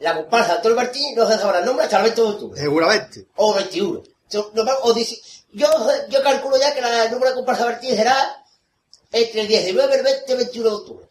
la 0.00 0.14
comparsa 0.16 0.48
de 0.48 0.56
Antonio 0.56 0.76
Martín 0.76 1.14
no 1.14 1.26
se 1.26 1.38
sabrá 1.38 1.60
el 1.60 1.64
nombre 1.64 1.84
hasta 1.84 1.96
el 1.98 2.02
20 2.02 2.20
de 2.20 2.28
octubre. 2.28 2.60
seguramente. 2.60 3.26
O 3.36 3.54
21. 3.54 4.02
Yo, 4.28 4.50
yo, 6.10 6.22
calculo 6.22 6.58
ya 6.58 6.74
que 6.74 6.80
la- 6.82 7.04
el 7.04 7.10
número 7.12 7.30
de 7.30 7.36
comparsa 7.36 7.64
Martín 7.64 7.96
será 7.96 8.44
entre 9.12 9.40
el 9.42 9.48
19, 9.48 9.94
el 9.96 10.02
20 10.02 10.24
y 10.28 10.32
el 10.32 10.36
21 10.38 10.68
de 10.68 10.74
octubre. 10.76 11.05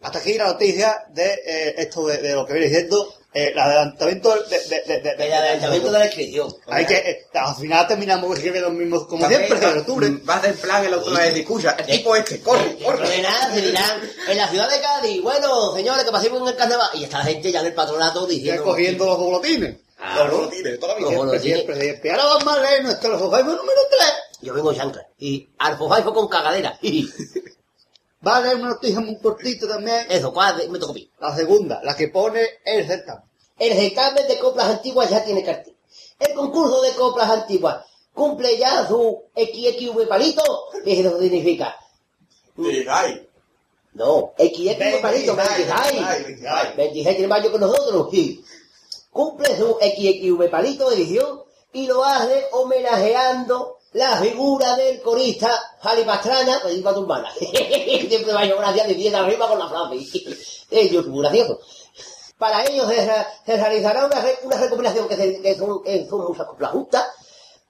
Hasta 0.00 0.18
aquí 0.18 0.34
la 0.34 0.46
noticia 0.46 1.04
de 1.10 1.26
eh, 1.44 1.74
esto 1.78 2.06
de, 2.06 2.18
de 2.18 2.32
lo 2.34 2.46
que 2.46 2.54
viene 2.54 2.68
diciendo 2.68 3.14
eh, 3.34 3.50
el 3.52 3.58
adelantamiento 3.58 4.34
de, 4.44 4.58
de, 4.60 4.82
de, 4.86 5.00
de- 5.02 5.26
El 5.26 5.32
adelantamiento 5.32 5.92
de 5.92 5.98
la 5.98 6.06
inscripción. 6.06 6.54
Hay 6.68 6.86
que, 6.86 6.96
eh, 6.96 7.26
al 7.34 7.54
final 7.54 7.86
terminamos 7.86 8.32
escribiendo 8.36 8.70
los 8.70 8.78
mismos 8.78 9.06
como 9.06 9.20
También 9.20 9.46
siempre, 9.46 9.66
va- 9.66 9.72
de 9.74 9.80
octubre. 9.80 10.08
Va 10.28 10.34
a 10.34 10.36
hacer 10.38 10.54
plan 10.56 10.84
el 10.86 10.94
otro 10.94 11.14
de 11.14 11.40
escucha. 11.40 11.76
El 11.78 11.86
tipo 11.86 12.16
este, 12.16 12.40
corre, 12.40 12.76
corre. 12.82 13.08
de 13.08 13.22
nada 13.22 13.54
se 13.54 13.60
dirán 13.60 14.00
en 14.28 14.36
la 14.38 14.48
ciudad 14.48 14.70
de 14.70 14.80
Cádiz, 14.80 15.22
bueno, 15.22 15.74
señores, 15.76 16.04
que 16.04 16.10
pasemos 16.12 16.40
en 16.42 16.48
el 16.48 16.56
carnaval. 16.56 16.88
Y 16.94 17.04
está 17.04 17.18
la 17.18 17.24
gente 17.24 17.52
ya 17.52 17.60
en 17.60 17.66
el 17.66 17.74
patronato 17.74 18.26
diciendo... 18.26 18.64
cogiendo 18.64 19.04
los 19.06 19.18
bolotines. 19.18 19.76
Claro. 19.96 20.24
Los 20.28 20.36
bolotines, 20.38 20.80
toda 20.80 20.94
la 20.94 20.98
vida. 20.98 21.08
Siempre, 21.10 21.40
siempre, 21.40 21.80
siempre. 21.80 22.10
Ahora 22.12 22.24
vamos 22.24 22.56
a 22.56 22.60
leer 22.62 22.82
nuestro 22.84 23.18
número 23.18 23.62
3. 23.90 24.12
Yo 24.40 24.54
vengo 24.54 24.72
chancla. 24.72 25.06
Y 25.18 25.50
alfofaifo 25.58 26.14
con 26.14 26.26
cagadera. 26.26 26.78
Va 28.26 28.36
a 28.36 28.40
leer 28.42 28.56
una 28.56 28.68
noticia 28.70 29.00
muy 29.00 29.18
cortita 29.18 29.66
también. 29.66 30.06
Eso, 30.10 30.32
¿cuál? 30.32 30.68
Me 30.68 30.78
tocó. 30.78 30.94
La 31.20 31.34
segunda, 31.34 31.80
la 31.82 31.96
que 31.96 32.08
pone 32.08 32.46
el 32.64 32.86
certamen. 32.86 33.24
El 33.58 33.72
certamen 33.74 34.28
de 34.28 34.38
coplas 34.38 34.68
antiguas 34.68 35.08
ya 35.10 35.24
tiene 35.24 35.44
cartel. 35.44 35.74
El 36.18 36.34
concurso 36.34 36.82
de 36.82 36.92
coplas 36.92 37.30
antiguas 37.30 37.84
cumple 38.12 38.58
ya 38.58 38.86
su 38.86 39.22
XXV 39.34 40.06
palito. 40.08 40.42
¿Qué 40.84 41.00
eso 41.00 41.18
significa? 41.18 41.76
Ay, 42.88 43.26
No, 43.94 44.32
XXV 44.38 45.00
palito, 45.00 45.34
26, 45.34 45.36
26. 45.36 46.26
26. 46.26 46.76
26 46.76 47.16
tiene 47.16 47.28
más 47.28 47.42
yo 47.42 47.52
que 47.52 47.58
nosotros. 47.58 48.08
Sí. 48.10 48.44
Cumple 49.10 49.56
su 49.56 49.78
XXV 49.80 50.50
palito 50.50 50.90
de 50.90 50.96
edición 50.96 51.42
y 51.72 51.86
lo 51.86 52.04
hace 52.04 52.46
homenajeando 52.52 53.78
la 53.92 54.16
figura 54.18 54.76
del 54.76 55.00
corista 55.00 55.50
Jali 55.82 56.04
Pastrana, 56.04 56.58
pues 56.62 56.76
iba 56.76 56.94
tu 56.94 57.00
hermana. 57.00 57.32
Siempre 57.38 58.32
va 58.32 58.40
a 58.40 58.46
gracias 58.46 58.88
de 58.88 58.94
10 58.94 59.14
arriba 59.14 59.48
con 59.48 59.58
la 59.58 59.68
frase. 59.68 59.96
Es 60.70 60.90
YouTube 60.90 61.20
gracioso. 61.20 61.58
Para 62.38 62.64
ello 62.64 62.88
se, 62.88 63.04
re- 63.04 63.26
se 63.44 63.56
realizará 63.56 64.06
una, 64.06 64.24
una 64.44 64.56
recopilación 64.56 65.08
que, 65.08 65.16
se- 65.16 65.42
que 65.42 65.54
son, 65.56 65.82
que 65.82 66.06
son 66.08 66.24
muchas 66.26 66.46
coplas 66.46 66.70
justas 66.70 67.04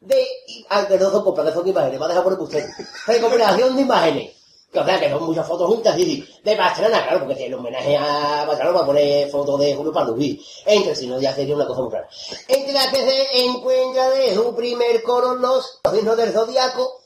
de, 0.00 0.26
no 0.98 1.10
son 1.10 1.24
coplas, 1.24 1.52
son 1.52 1.66
imágenes, 1.66 2.00
va 2.00 2.04
a 2.04 2.08
dejar 2.08 2.24
por 2.24 2.40
usted. 2.40 2.64
Recopilación 3.06 3.76
de 3.76 3.82
imágenes. 3.82 4.32
O 4.72 4.84
sea, 4.84 5.00
que 5.00 5.10
son 5.10 5.24
muchas 5.24 5.46
fotos 5.48 5.66
juntas, 5.66 5.96
sí. 5.96 6.24
De 6.44 6.54
Pastrana, 6.54 7.02
claro, 7.02 7.20
porque 7.20 7.34
si 7.34 7.44
el 7.44 7.54
homenaje 7.54 7.96
a 7.96 8.44
Pastrana 8.46 8.70
va 8.70 8.82
a 8.82 8.86
poner 8.86 9.28
fotos 9.28 9.58
de 9.58 9.74
Julio 9.74 9.92
Palubí. 9.92 10.44
Entre, 10.64 10.94
si 10.94 11.08
no, 11.08 11.20
ya 11.20 11.34
sería 11.34 11.56
una 11.56 11.66
cosa 11.66 11.82
muy 11.82 11.92
rara. 11.92 12.08
Entre 12.46 12.72
las 12.72 12.86
que 12.88 12.98
se 12.98 13.44
encuentra 13.44 14.10
de 14.10 14.34
su 14.34 14.54
primer 14.54 15.02
coro 15.02 15.34
los 15.34 15.80
signos 15.92 16.16
del 16.16 16.32
zodiaco, 16.32 17.00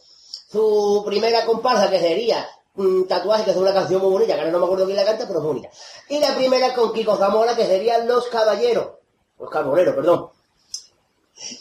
su 0.53 1.03
primera 1.07 1.47
comparsa 1.47 1.89
que 1.89 1.99
sería 1.99 2.47
mm, 2.75 3.05
Tatuaje, 3.05 3.45
que 3.45 3.53
es 3.53 3.57
una 3.57 3.73
canción 3.73 4.03
muy 4.03 4.11
bonita, 4.11 4.35
que 4.35 4.41
ahora 4.41 4.53
no 4.53 4.59
me 4.59 4.67
acuerdo 4.67 4.85
quién 4.85 4.97
la 4.97 5.05
canta, 5.07 5.27
pero 5.27 5.39
es 5.39 5.45
bonita. 5.47 5.71
Y 6.11 6.19
la 6.19 6.35
primera 6.35 6.75
con 6.75 6.93
Kiko 6.93 7.17
Zamora, 7.17 7.57
que 7.57 7.65
serían 7.65 8.07
Los 8.07 8.27
Caballeros, 8.27 8.89
Los 9.39 9.49
Carboneros, 9.49 9.95
perdón. 9.95 10.29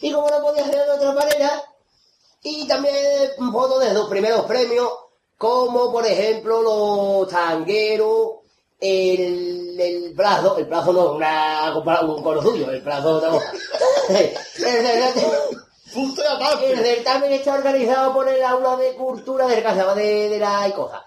Y 0.02 0.12
como 0.12 0.30
no 0.30 0.42
podía 0.42 0.66
ser 0.66 0.86
de 0.86 0.92
otra 0.92 1.14
manera, 1.14 1.64
y 2.44 2.68
también 2.68 2.96
fotos 3.54 3.80
de 3.80 3.94
los 3.94 4.10
primeros 4.10 4.46
premios, 4.46 4.90
como 5.38 5.92
por 5.92 6.06
ejemplo 6.06 6.62
los 6.62 7.28
tangueros, 7.30 8.32
el, 8.80 9.80
el 9.80 10.14
brazo, 10.14 10.58
el 10.58 10.66
brazo 10.66 10.92
no, 10.94 11.14
una, 11.14 11.74
un 11.76 12.24
coro 12.24 12.42
suyo, 12.42 12.70
el 12.72 12.82
brazo 12.82 13.20
de 13.20 13.28
otra 13.28 13.30
cosa. 13.30 13.52
El 14.10 14.36
certamen- 14.36 15.60
Punto 15.94 16.22
de 16.24 16.28
aparte. 16.28 16.72
el 16.74 16.80
certamen 16.80 17.32
está 17.34 17.54
organizado 17.54 18.14
por 18.14 18.28
el 18.28 18.44
aula 18.44 18.76
de 18.78 18.94
cultura 18.96 19.46
del 19.48 19.62
Casaba 19.62 19.94
de, 19.94 20.28
de 20.30 20.40
la 20.40 20.68
Icoja. 20.68 21.06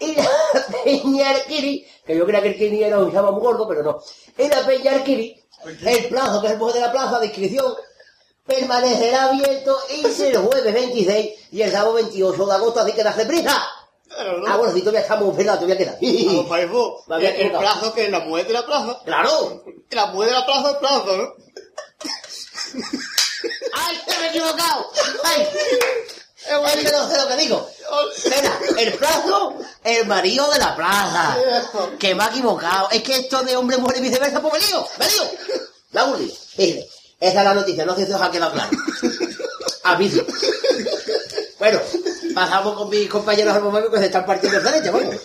Y 0.00 0.14
la 0.16 0.28
Peña 0.84 1.30
Arquiri, 1.30 1.86
que 2.04 2.16
yo 2.16 2.24
creía 2.26 2.42
que 2.42 2.48
el 2.48 2.56
Kini 2.58 2.82
era 2.82 2.98
un 2.98 3.12
chavo 3.12 3.32
muy 3.32 3.40
gordo, 3.42 3.68
pero 3.68 3.82
no. 3.82 3.98
En 4.36 4.50
la 4.50 4.66
Peña 4.66 4.92
Arquiri, 4.96 5.40
el 5.84 6.08
plazo, 6.08 6.40
que 6.40 6.48
es 6.48 6.52
el 6.54 6.58
de 6.58 6.80
la 6.80 6.92
plaza 6.92 7.20
de 7.20 7.26
inscripción, 7.26 7.72
permanecerá 8.46 9.24
abierto 9.26 9.76
entre 9.88 10.28
el 10.28 10.38
jueves 10.38 10.74
26 10.74 11.32
y 11.52 11.62
el 11.62 11.70
sábado 11.70 11.94
28 11.94 12.46
de 12.46 12.54
agosto, 12.54 12.80
así 12.80 12.92
que 12.92 13.02
date 13.02 13.26
prisa. 13.26 13.66
Claro, 14.08 14.38
¿no? 14.38 14.46
Ah, 14.46 14.56
bueno, 14.56 14.72
si 14.72 14.80
todavía 14.80 15.00
estamos, 15.00 15.36
¿verdad? 15.36 15.54
Todavía 15.54 15.76
queda. 15.76 15.98
Vamos, 16.00 16.48
Me 17.08 17.14
había 17.16 17.30
el, 17.30 17.50
plazo 17.50 17.92
que 17.92 18.08
la 18.08 18.20
mujer 18.20 18.46
de 18.46 18.52
la 18.52 18.64
plaza. 18.64 19.00
¡Claro! 19.04 19.64
La 19.90 20.06
mujer 20.06 20.28
de 20.28 20.34
la 20.34 20.46
plaza 20.46 20.70
es 20.70 20.76
plazo, 20.76 21.16
¿no? 21.16 21.34
¡Ay, 23.74 24.00
que 24.06 24.18
me 24.18 24.26
he 24.26 24.28
equivocado! 24.30 24.90
¡Ay! 25.24 25.48
Es 26.46 26.76
que 26.76 26.92
no 26.92 27.08
sé 27.08 27.16
lo 27.16 27.26
que 27.26 27.36
digo. 27.38 27.68
Espera, 28.14 28.56
el 28.78 28.94
plazo, 28.94 29.56
el 29.82 30.06
marido 30.06 30.48
de 30.52 30.60
la 30.60 30.76
plaza. 30.76 31.36
Que 31.98 32.14
me 32.14 32.22
ha 32.22 32.28
equivocado. 32.28 32.88
Es 32.92 33.02
que 33.02 33.16
esto 33.16 33.42
de 33.42 33.56
hombre, 33.56 33.78
mujer 33.78 33.98
y 33.98 34.02
viceversa, 34.02 34.40
pues 34.40 34.52
me 34.52 34.60
lío, 34.60 34.86
me 34.96 35.08
lío. 35.08 35.22
Ha 35.94 36.00
aburrido. 36.02 36.34
Esa 37.26 37.40
es 37.40 37.44
la 37.44 37.54
noticia, 37.54 37.84
no 37.84 37.96
sé 37.96 38.06
si 38.06 38.12
os 38.12 38.22
ha 38.22 38.30
quedado 38.30 38.52
claro. 38.52 38.70
Aviso. 39.82 40.24
Bueno, 41.58 41.80
pasamos 42.34 42.76
con 42.76 42.88
mis 42.88 43.08
compañeros 43.08 43.52
armamentos 43.52 43.90
que 43.90 43.98
se 43.98 44.06
están 44.06 44.24
partiendo 44.24 44.60
de 44.60 44.70
leche, 44.70 44.90
vamos. 44.90 45.16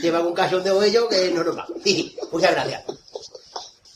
Llevan 0.00 0.24
un 0.24 0.34
cachón 0.34 0.62
de 0.62 0.70
ellos 0.86 1.06
que 1.10 1.32
no 1.32 1.42
nos 1.42 1.58
va. 1.58 1.66
Sí, 1.82 2.16
muchas 2.30 2.52
gracias. 2.52 2.84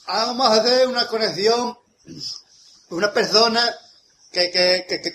Vamos 0.09 0.49
a 0.49 0.61
hacer 0.61 0.89
una 0.89 1.07
conexión 1.07 1.77
una 2.91 3.13
persona 3.13 3.63
que, 4.33 4.51
que, 4.51 4.87
que, 4.89 5.01
que, 5.01 5.13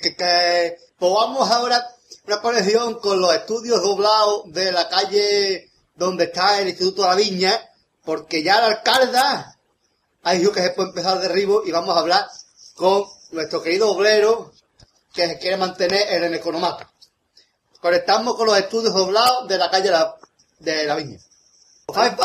que, 0.00 0.16
que, 0.16 0.78
podamos 0.98 1.50
ahora 1.50 1.86
una 2.26 2.40
conexión 2.40 2.98
con 2.98 3.20
los 3.20 3.34
estudios 3.34 3.82
doblados 3.82 4.44
de 4.52 4.72
la 4.72 4.88
calle 4.88 5.70
donde 5.94 6.24
está 6.24 6.60
el 6.60 6.68
Instituto 6.68 7.02
de 7.02 7.08
la 7.08 7.14
Viña, 7.14 7.70
porque 8.04 8.42
ya 8.42 8.60
la 8.60 8.68
alcalda 8.68 9.53
ha 10.24 10.32
dicho 10.32 10.52
que 10.52 10.62
se 10.62 10.70
puede 10.70 10.88
empezar 10.88 11.18
de 11.18 11.28
derribo 11.28 11.62
y 11.64 11.70
vamos 11.70 11.96
a 11.96 12.00
hablar 12.00 12.26
con 12.74 13.04
nuestro 13.32 13.62
querido 13.62 13.90
obrero 13.90 14.52
que 15.12 15.26
se 15.28 15.38
quiere 15.38 15.56
mantener 15.56 16.12
en 16.14 16.24
el 16.24 16.34
economato. 16.34 16.88
Conectamos 17.80 18.34
con 18.36 18.46
los 18.46 18.58
estudios 18.58 18.94
doblados 18.94 19.46
de 19.48 19.58
la 19.58 19.70
calle 19.70 19.90
la, 19.90 20.16
de 20.58 20.84
la 20.84 20.96
Viña. 20.96 21.18
¡Faipo! 21.92 22.24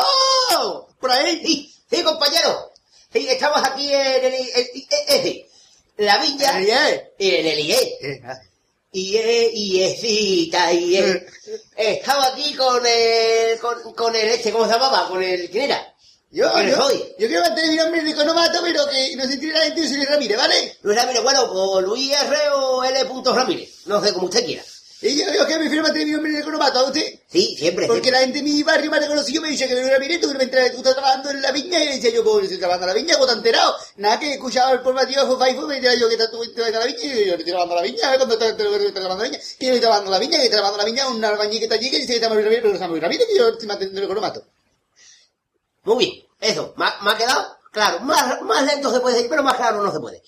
¡Por 0.98 1.10
ahí! 1.10 1.40
Sí, 1.44 1.74
sí, 1.90 2.02
compañero. 2.02 2.72
Sí, 3.12 3.28
estamos 3.28 3.60
aquí 3.62 3.92
en 3.92 4.00
el, 4.24 4.34
el- 4.34 4.50
el- 4.54 4.86
el- 5.08 5.46
la 5.98 6.24
IE. 6.24 7.12
Y 7.18 7.34
en 7.34 7.46
el 7.46 7.58
IE. 7.60 7.98
Eh, 8.00 8.20
nada. 8.22 8.42
IE, 8.92 9.50
IEcita, 9.52 10.72
IE. 10.72 11.26
Estaba 11.76 12.28
aquí 12.28 12.54
con 12.54 12.84
el, 12.86 13.58
con, 13.60 13.92
con 13.94 14.16
el 14.16 14.28
este, 14.30 14.50
¿cómo 14.50 14.64
se 14.66 14.72
llamaba? 14.72 15.06
Con 15.08 15.22
el, 15.22 15.50
¿quién 15.50 15.64
era? 15.64 15.94
Yo, 16.32 16.48
¿Quién 16.52 16.70
yo, 16.70 16.88
yo 17.18 17.26
quiero 17.26 17.42
mantener 17.42 17.70
mi 17.70 17.76
nombre 17.76 18.04
de 18.04 18.10
Economato, 18.12 18.60
pero 18.62 18.86
que 18.86 19.16
no 19.16 19.26
se 19.26 19.36
tire 19.36 19.52
la 19.52 19.64
gente, 19.64 19.82
yo 19.82 19.96
Luis 19.96 20.08
Ramírez, 20.08 20.38
¿vale? 20.38 20.76
Luis 20.82 20.96
Ramírez, 20.96 21.22
bueno, 21.24 21.42
o 21.42 21.80
Luis 21.80 22.12
R 22.12 22.36
o 22.54 22.84
L. 22.84 23.04
Ramírez. 23.34 23.68
No 23.86 24.00
sé, 24.00 24.12
como 24.12 24.26
usted 24.26 24.44
quiera. 24.44 24.62
Y 25.02 25.18
yo, 25.18 25.24
yo 25.34 25.44
que 25.44 25.56
prefiero 25.56 25.82
mantener 25.82 26.06
mi 26.06 26.12
nombre 26.12 26.30
de 26.30 26.38
Economato, 26.38 26.78
¿a 26.78 26.84
usted? 26.84 27.18
Sí, 27.26 27.56
siempre. 27.58 27.88
Porque 27.88 28.02
siempre. 28.02 28.10
la 28.12 28.18
gente 28.20 28.38
de 28.38 28.44
mi 28.44 28.62
barrio 28.62 28.90
me 28.92 28.98
ha 28.98 29.00
reconocido, 29.00 29.42
me 29.42 29.48
dice 29.48 29.66
que 29.66 29.74
Luis 29.74 29.90
Ramírez, 29.90 30.20
tú 30.20 30.30
que 30.30 30.38
me 30.38 30.44
enteras, 30.44 30.70
tú 30.70 30.76
estás 30.76 30.92
trabajando 30.92 31.30
en 31.30 31.42
la 31.42 31.50
viña, 31.50 31.82
y 31.82 31.86
le 31.88 31.94
decía 31.96 32.10
yo, 32.10 32.22
pues, 32.22 32.44
estoy 32.44 32.58
trabajando 32.58 32.86
en 32.86 32.94
la 32.94 33.02
viña, 33.02 33.16
pues 33.18 33.28
te 33.28 33.36
enterado. 33.36 33.74
Nada 33.96 34.20
que 34.20 34.34
escuchaba 34.34 34.70
el 34.70 34.78
informativo 34.78 35.24
de 35.36 35.66
me 35.66 35.80
decía 35.80 35.94
yo 35.98 36.06
que 36.06 36.14
estás 36.14 36.30
tú 36.30 36.44
en 36.44 36.72
la 36.72 36.86
viña, 36.86 37.02
y 37.02 37.26
yo, 37.26 37.32
estoy 37.32 37.44
trabajando 37.44 37.74
en 37.74 37.82
la 37.82 37.90
viña, 37.90 38.16
cuando 38.18 38.34
estás 38.34 38.50
estoy 38.50 38.92
trabajando 38.92 39.24
en 39.24 39.32
la 39.32 39.36
viña, 39.36 39.38
que 39.58 39.66
yo 39.66 39.72
estoy 39.72 39.80
trabajando 39.80 40.06
en 40.06 40.12
la 40.12 40.18
viña, 40.20 40.38
que 40.38 40.44
estoy 40.44 40.58
trabajando 40.60 40.78
en 40.78 40.86
la 40.86 40.92
viña, 40.92 41.08
un 41.08 41.24
albañil 41.24 41.58
que 41.58 41.64
está 41.64 41.74
allí, 41.74 41.90
que 41.90 41.96
dice 41.96 42.14
que 42.14 42.20
llama 42.20 42.34
Luis 42.36 42.44
Ramírez, 42.44 42.62
pero 42.62 42.74
no 42.74 42.78
llama 42.78 42.90
Luis 42.92 43.02
Ramírez, 43.02 43.26
que 43.26 43.36
yo 43.36 43.48
estoy 43.48 43.66
manteniendo 43.66 43.98
el 43.98 44.04
Economato. 44.04 44.44
Muy 45.84 46.04
bien, 46.04 46.26
eso, 46.40 46.74
¿me 46.76 46.86
ha, 46.86 46.98
me 47.02 47.10
ha 47.10 47.16
quedado? 47.16 47.60
Claro, 47.72 48.00
más, 48.00 48.42
más 48.42 48.64
lento 48.64 48.92
se 48.92 49.00
puede 49.00 49.14
decir, 49.14 49.30
pero 49.30 49.42
más 49.42 49.56
claro 49.56 49.82
no 49.82 49.92
se 49.92 50.00
puede. 50.00 50.22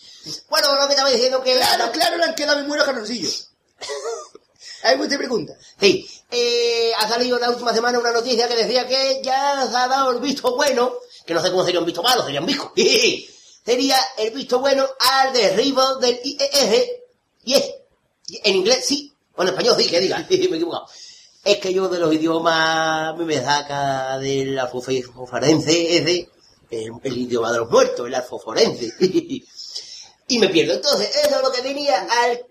Bueno, 0.48 0.74
lo 0.76 0.86
que 0.86 0.92
estaba 0.92 1.10
diciendo 1.10 1.42
que... 1.42 1.54
Claro, 1.54 1.90
claro, 1.90 2.16
le 2.16 2.24
han 2.24 2.34
quedado 2.34 2.58
muy 2.58 2.68
buenos 2.68 2.86
carnoncillos. 2.86 3.50
Ahí 4.84 4.96
usted 5.00 5.18
pregunta. 5.18 5.54
Sí, 5.80 6.08
eh, 6.30 6.92
ha 6.96 7.08
salido 7.08 7.38
la 7.38 7.50
última 7.50 7.74
semana 7.74 7.98
una 7.98 8.12
noticia 8.12 8.46
que 8.46 8.56
decía 8.56 8.86
que 8.86 9.20
ya 9.24 9.66
se 9.68 9.76
ha 9.76 9.88
dado 9.88 10.12
el 10.12 10.20
visto 10.20 10.54
bueno, 10.54 10.94
que 11.26 11.34
no 11.34 11.42
sé 11.42 11.50
cómo 11.50 11.64
sería 11.64 11.80
un 11.80 11.86
visto 11.86 12.02
malo, 12.02 12.24
sería 12.24 12.40
un 12.40 12.46
visco. 12.46 12.72
sería 13.64 13.98
el 14.18 14.30
visto 14.30 14.60
bueno 14.60 14.88
al 14.98 15.32
derribo 15.32 15.96
del 15.96 16.20
IES. 16.22 16.90
Yes. 17.44 17.70
En 18.44 18.54
inglés 18.54 18.84
sí, 18.86 19.12
o 19.34 19.42
en 19.42 19.48
español 19.48 19.74
sí, 19.76 19.88
que 19.88 20.00
diga, 20.00 20.18
me 20.30 20.36
he 20.36 20.44
equivocado. 20.44 20.86
Es 21.44 21.58
que 21.58 21.72
yo 21.74 21.88
de 21.88 21.98
los 21.98 22.12
idiomas 22.14 23.16
me 23.18 23.40
saca 23.42 24.18
del 24.18 24.58
alfoforense 24.58 25.96
ese, 25.98 26.28
el, 26.70 26.92
el 27.02 27.18
idioma 27.18 27.50
de 27.52 27.58
los 27.58 27.70
muertos, 27.70 28.06
el 28.06 28.14
alfoforense. 28.14 28.92
y 29.00 30.38
me 30.38 30.48
pierdo. 30.48 30.74
Entonces, 30.74 31.14
eso 31.16 31.36
es 31.36 31.42
lo 31.42 31.50
que 31.52 31.62
tenía 31.62 32.06
al 32.22 32.46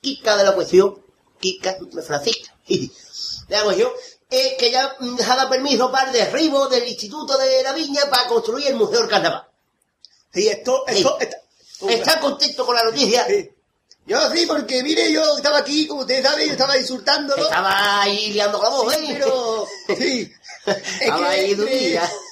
Kika 0.00 0.36
de 0.36 0.44
la 0.44 0.54
cuestión, 0.54 1.04
Kika 1.38 1.76
Francisca, 2.04 2.56
la 3.48 3.62
cuestión, 3.64 3.90
es 4.30 4.54
que 4.54 4.70
ya 4.70 4.96
dado 4.98 5.50
permiso 5.50 5.92
para 5.92 6.08
el 6.08 6.12
derribo 6.14 6.68
del 6.68 6.88
Instituto 6.88 7.36
de 7.36 7.62
la 7.62 7.72
Viña 7.72 8.08
para 8.10 8.26
construir 8.28 8.66
el 8.68 8.76
Museo 8.76 9.00
del 9.00 9.08
Carnaval. 9.10 9.46
Sí, 10.32 10.48
esto, 10.48 10.84
esto, 10.86 11.18
Sí. 11.18 11.24
esta- 11.24 11.36
¿Está 11.88 12.20
contento 12.20 12.64
con 12.64 12.76
la 12.76 12.84
noticia? 12.84 13.26
Sí. 13.26 13.50
Yo 14.04 14.18
sí, 14.34 14.46
porque 14.46 14.82
mire, 14.82 15.12
yo 15.12 15.36
estaba 15.36 15.58
aquí, 15.58 15.86
como 15.86 16.00
ustedes 16.00 16.24
saben, 16.24 16.46
yo 16.46 16.52
estaba 16.52 16.76
insultándolo. 16.76 17.44
Estaba 17.44 18.02
ahí 18.02 18.32
liando 18.32 18.58
con 18.58 18.68
la 18.68 18.76
voz, 18.76 18.94
¿eh? 18.94 19.04
Pero, 19.12 19.66
sí. 19.96 20.32
Es 20.66 21.00
Estaba 21.00 21.30
ahí 21.30 21.56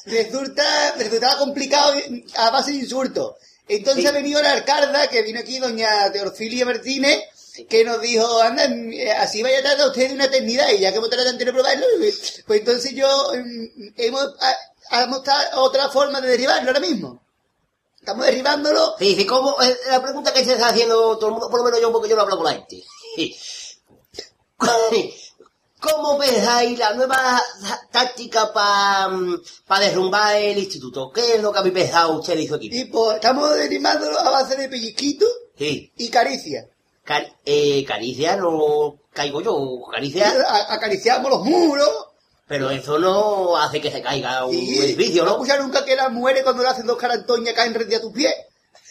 resulta, 0.04 0.94
resultaba 0.96 1.38
complicado 1.38 1.94
a 2.36 2.50
base 2.50 2.70
de 2.70 2.78
insultos. 2.78 3.34
Entonces 3.68 4.02
Sí. 4.02 4.08
ha 4.08 4.12
venido 4.12 4.40
la 4.42 4.52
alcalda, 4.52 5.08
que 5.08 5.22
vino 5.22 5.40
aquí 5.40 5.58
doña 5.58 6.10
Teorfilia 6.12 6.64
Martínez, 6.64 7.24
que 7.68 7.84
nos 7.84 8.00
dijo, 8.00 8.40
anda, 8.40 8.64
eh, 8.64 9.12
así 9.12 9.42
vaya 9.42 9.58
a 9.58 9.62
tardar 9.62 9.88
usted 9.88 10.08
de 10.08 10.14
una 10.14 10.24
eternidad, 10.26 10.68
y 10.70 10.78
ya 10.78 10.90
que 10.92 10.98
hemos 10.98 11.10
tratado 11.10 11.36
de 11.36 11.52
probarlo, 11.52 11.86
pues 12.46 12.60
entonces 12.60 12.92
yo, 12.94 13.32
mm, 13.34 13.94
hemos, 13.96 14.34
hemos 14.92 15.22
otra 15.54 15.88
forma 15.88 16.20
de 16.20 16.28
derribarlo 16.28 16.68
ahora 16.68 16.80
mismo. 16.80 17.22
Estamos 18.00 18.24
derribándolo 18.26 18.94
Sí, 18.98 19.14
sí, 19.14 19.26
¿cómo? 19.26 19.56
La 19.90 20.02
pregunta 20.02 20.32
que 20.32 20.44
se 20.44 20.54
está 20.54 20.68
haciendo 20.68 21.16
todo 21.18 21.26
el 21.26 21.32
mundo, 21.32 21.50
por 21.50 21.60
lo 21.60 21.64
menos 21.66 21.80
yo, 21.80 21.92
porque 21.92 22.08
yo 22.08 22.16
no 22.16 22.22
hablo 22.22 22.36
con 22.38 22.46
la 22.46 22.52
gente. 22.54 22.82
¿Cómo 25.80 26.18
pensáis 26.18 26.78
la 26.78 26.92
nueva 26.92 27.40
táctica 27.90 28.52
para 28.52 29.80
derrumbar 29.80 30.36
el 30.36 30.58
instituto? 30.58 31.10
¿Qué 31.10 31.36
es 31.36 31.42
lo 31.42 31.50
que 31.52 31.58
habéis 31.58 31.74
pensado 31.74 32.18
usted 32.18 32.38
y 32.38 32.46
su 32.46 32.56
equipo? 32.56 32.76
Y 32.76 32.84
pues 32.84 33.14
estamos 33.16 33.54
derribándolo 33.54 34.18
a 34.18 34.30
base 34.30 34.56
de 34.56 34.68
pellizquito 34.68 35.24
Sí. 35.56 35.90
y 35.96 36.08
caricia. 36.10 36.68
Cari- 37.06 37.32
eh, 37.46 37.82
caricia 37.86 38.36
no 38.36 38.98
caigo 39.12 39.40
yo, 39.40 39.80
caricia, 39.90 40.30
acariciamos 40.68 41.30
los 41.30 41.44
muros. 41.44 41.88
Pero 42.50 42.68
eso 42.68 42.98
no 42.98 43.56
hace 43.56 43.80
que 43.80 43.92
se 43.92 44.02
caiga 44.02 44.44
un 44.44 44.52
edificio, 44.56 45.22
¿No 45.24 45.30
¿no? 45.30 45.36
escuchas 45.36 45.60
nunca 45.60 45.84
que 45.84 45.94
las 45.94 46.10
mujeres 46.10 46.42
cuando 46.42 46.64
le 46.64 46.68
hacen 46.68 46.84
dos 46.84 46.96
carantoñas 46.98 47.54
caen 47.54 47.72
rente 47.72 47.94
a 47.94 48.00
tus 48.00 48.12
pies? 48.12 48.34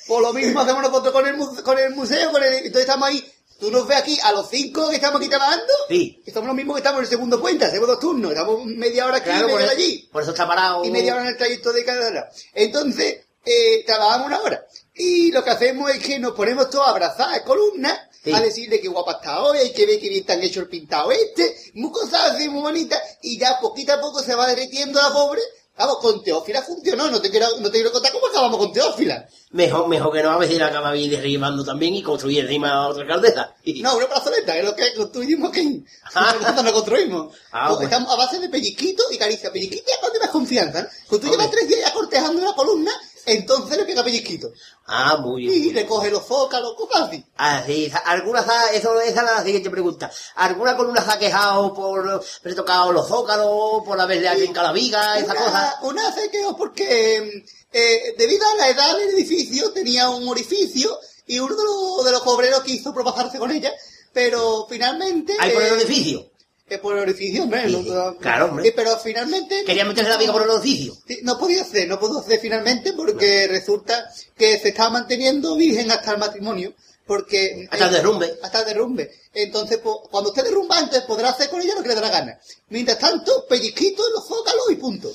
Pues 0.08 0.22
lo 0.22 0.32
mismo 0.32 0.60
hacemos 0.62 0.82
nosotros 0.82 1.12
con 1.13 1.28
el, 1.28 1.36
mu- 1.36 1.62
con 1.62 1.78
el 1.78 1.89
museo, 1.93 2.32
con 2.32 2.41
el, 2.41 2.54
entonces 2.54 2.82
estamos 2.82 3.10
ahí. 3.10 3.34
Tú 3.60 3.69
nos 3.69 3.86
ves 3.86 3.98
aquí 3.98 4.17
a 4.24 4.32
los 4.32 4.50
cinco 4.50 4.88
que 4.89 4.95
estamos 4.95 5.19
aquí 5.19 5.28
trabajando. 5.30 5.74
Sí. 5.89 6.24
Y 6.26 6.32
somos 6.32 6.48
los 6.48 6.56
mismos 6.56 6.76
que 6.76 6.80
estamos 6.80 7.00
en 7.00 7.04
el 7.04 7.10
segundo 7.10 7.41
puente, 7.41 7.65
hacemos 7.65 7.89
dos 7.89 8.00
turnos, 8.00 8.32
estamos 8.32 8.65
media 8.65 9.06
hora 9.06 9.17
aquí 9.17 9.26
Claro, 9.26 9.48
y 9.50 9.52
por, 9.52 9.60
media 9.60 9.65
hora 9.65 9.78
allí. 9.78 10.10
por 10.10 10.22
eso 10.22 10.32
está 10.32 10.48
parado. 10.48 10.86
y 10.86 10.89
media 10.91 11.13
hora 11.13 11.24
en 11.24 11.28
el 11.32 11.38
trayecto 11.38 11.74
de 11.74 11.84
cada 11.84 12.08
hora. 12.08 12.30
Entonces, 12.54 13.17
eh, 13.45 13.84
trabajamos 13.86 14.28
una 14.28 14.39
hora. 14.39 14.65
Y 14.95 15.32
lo 15.34 15.43
que 15.43 15.50
hacemos 15.50 15.91
es 15.91 16.00
que 16.02 16.17
nos 16.19 16.32
ponemos 16.32 16.69
todos 16.69 16.88
abrazadas 16.88 17.41
columnas 17.41 18.00
Sí. 18.23 18.34
a 18.34 18.41
decirle 18.41 18.82
que 18.82 18.88
guapa 18.89 19.13
está 19.13 19.43
hoy, 19.43 19.60
hay 19.60 19.71
que 19.71 19.86
ver 19.86 19.99
que 19.99 20.10
bien 20.10 20.25
tan 20.25 20.41
hecho 20.43 20.60
el 20.60 20.67
pintado 20.67 21.12
este, 21.12 21.55
muy 21.75 21.91
cosas 21.91 22.32
así 22.32 22.49
muy 22.49 22.62
bonitas, 22.62 22.99
y 23.21 23.39
ya 23.39 23.60
poquito 23.60 23.93
a 23.93 24.01
poco 24.01 24.21
se 24.21 24.36
va 24.36 24.47
derritiendo 24.47 25.01
la 25.01 25.12
pobre. 25.12 25.41
Vamos, 25.79 25.99
con 25.99 26.21
Teófila 26.21 26.62
funcionó, 26.62 27.10
no 27.10 27.21
te 27.21 27.29
quiero, 27.32 27.47
no 27.60 27.71
te 27.71 27.77
quiero 27.77 27.93
contar 27.93 28.12
cómo 28.12 28.27
acabamos 28.27 28.58
con 28.58 28.73
Teófila. 28.73 29.25
Mejor, 29.51 29.88
mejor 29.88 30.12
que 30.12 30.21
no, 30.21 30.32
a 30.32 30.38
ver 30.38 30.49
si 30.49 30.60
la 30.60 30.67
acaba 30.67 30.91
bien 30.91 31.10
derribando 31.10 31.63
también 31.63 31.95
y 31.95 32.03
construir 32.03 32.41
encima 32.41 32.86
otra 32.89 33.03
alcaldesa. 33.03 33.55
No, 33.82 33.95
una 33.95 34.08
plazoleta, 34.08 34.51
que 34.51 34.60
es 34.60 34.65
lo 34.65 34.75
que 34.75 34.93
construimos 34.93 35.51
aquí. 35.51 35.86
Ah. 36.13 36.36
Nosotros 36.38 36.65
no 36.65 36.73
construimos. 36.73 37.36
Ah, 37.53 37.69
bueno. 37.69 37.84
Estamos 37.84 38.13
a 38.13 38.17
base 38.17 38.39
de 38.39 38.49
pelliquito 38.49 39.03
y 39.10 39.17
caricia. 39.17 39.53
Pelliquito 39.53 39.86
ya 39.88 40.01
cuando 40.01 40.19
más 40.19 40.29
confianza, 40.32 40.82
¿no? 40.82 41.15
Hombre. 41.15 41.32
llevas 41.32 41.51
tres 41.51 41.67
días 41.69 41.79
ya 41.79 41.93
cortejando 41.93 42.41
una 42.41 42.53
columna, 42.53 42.91
entonces 43.33 43.77
le 43.77 43.85
pega 43.85 44.03
pellizquito. 44.03 44.51
Ah, 44.85 45.17
muy 45.17 45.43
bien. 45.47 45.63
Y 45.65 45.73
recoge 45.73 46.09
los 46.09 46.25
zócalos, 46.25 46.73
cosas 46.75 47.07
así. 47.07 47.23
Ah, 47.37 47.63
sí, 47.65 47.91
alguna 48.05 48.43
sa- 48.43 48.71
eso, 48.71 48.99
esa 49.01 49.21
es 49.21 49.25
la 49.37 49.43
siguiente 49.43 49.69
pregunta. 49.69 50.11
¿Alguna 50.35 50.75
columna 50.75 51.03
se 51.03 51.11
ha 51.11 51.19
quejado 51.19 51.73
por 51.73 52.07
haber 52.09 52.55
tocado 52.55 52.91
los 52.91 53.07
zócalos, 53.07 53.83
por 53.85 53.99
haberle 53.99 54.27
arrancado 54.29 54.67
la 54.67 54.73
viga, 54.73 55.17
esa 55.19 55.31
una, 55.33 55.41
cosa? 55.43 55.79
una 55.83 56.11
se 56.13 56.29
quedó 56.29 56.55
porque, 56.57 57.43
eh, 57.71 58.15
debido 58.17 58.45
a 58.47 58.55
la 58.55 58.69
edad 58.69 58.97
del 58.97 59.09
edificio, 59.09 59.71
tenía 59.71 60.09
un 60.09 60.27
orificio 60.27 60.97
y 61.27 61.39
uno 61.39 61.55
de 61.55 61.63
los, 61.63 62.05
de 62.05 62.11
los 62.11 62.21
obreros 62.25 62.63
quiso 62.63 62.93
propasarse 62.93 63.37
con 63.37 63.51
ella, 63.51 63.71
pero 64.11 64.65
finalmente... 64.67 65.35
Ahí 65.39 65.51
por 65.51 65.61
el 65.61 65.73
eh, 65.73 65.83
edificio. 65.83 66.29
Eh, 66.69 66.77
por 66.77 66.95
el 66.95 67.01
orificio. 67.01 67.43
Sí, 67.43 67.49
no- 67.49 68.12
sí. 68.12 68.17
Claro, 68.19 68.45
hombre. 68.45 68.67
eh, 68.67 68.73
pero 68.75 68.97
finalmente... 68.97 69.63
Quería 69.65 69.86
meterse 69.86 70.10
la 70.10 70.17
viga 70.17 70.32
por 70.34 70.43
el 70.43 70.49
edificio. 70.51 70.95
Sí, 71.08 71.19
no 71.23 71.38
podía 71.39 71.62
hacer, 71.62 71.88
no 71.88 71.99
pudo 71.99 72.19
hacer 72.19 72.39
finalmente 72.39 72.93
porque 72.93 73.47
resulta 73.47 74.10
que 74.38 74.58
se 74.60 74.69
estaba 74.69 74.89
manteniendo 74.91 75.55
virgen 75.55 75.89
hasta 75.91 76.12
el 76.12 76.17
matrimonio. 76.17 76.73
Porque... 77.05 77.67
Hasta 77.71 77.88
el 77.88 77.93
derrumbe. 77.93 78.38
Hasta 78.43 78.60
el 78.60 78.65
derrumbe. 78.67 79.12
Entonces, 79.34 79.79
pues, 79.82 79.95
cuando 80.12 80.29
usted 80.29 80.43
derrumba 80.43 80.77
antes, 80.77 81.01
podrá 81.01 81.29
hacer 81.29 81.49
con 81.49 81.60
ella 81.62 81.73
lo 81.75 81.82
que 81.82 81.89
le 81.89 81.95
dé 81.95 82.01
la 82.01 82.10
gana. 82.10 82.39
Mientras 82.69 82.99
tanto, 82.99 83.45
pellizquito 83.47 84.08
en 84.08 84.13
los 84.13 84.27
zócalos 84.27 84.65
y 84.71 84.75
punto. 84.75 85.12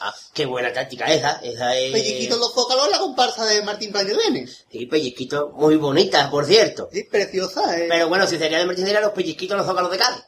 Ah, 0.00 0.14
qué 0.32 0.44
buena 0.44 0.72
táctica 0.72 1.06
esa. 1.06 1.40
Esa 1.42 1.76
es... 1.76 1.92
Pellizquito 1.92 2.34
en 2.34 2.40
los 2.40 2.52
zócalos 2.54 2.90
la 2.90 2.98
comparsa 2.98 3.44
de 3.46 3.62
Martín 3.62 3.90
Plaño 3.90 4.14
de. 4.16 4.48
Sí, 4.70 4.86
pellizquito, 4.86 5.50
muy 5.56 5.76
bonita, 5.76 6.30
por 6.30 6.44
cierto. 6.46 6.88
Sí, 6.92 7.04
preciosa, 7.04 7.78
eh. 7.78 7.86
Pero 7.88 8.08
bueno, 8.08 8.26
si 8.26 8.36
sería 8.38 8.58
de 8.58 8.66
Mercedes, 8.66 9.00
los 9.00 9.12
pellizquitos 9.12 9.56
los 9.56 9.66
zócalos 9.66 9.90
de 9.90 9.98
Cádiz. 9.98 10.22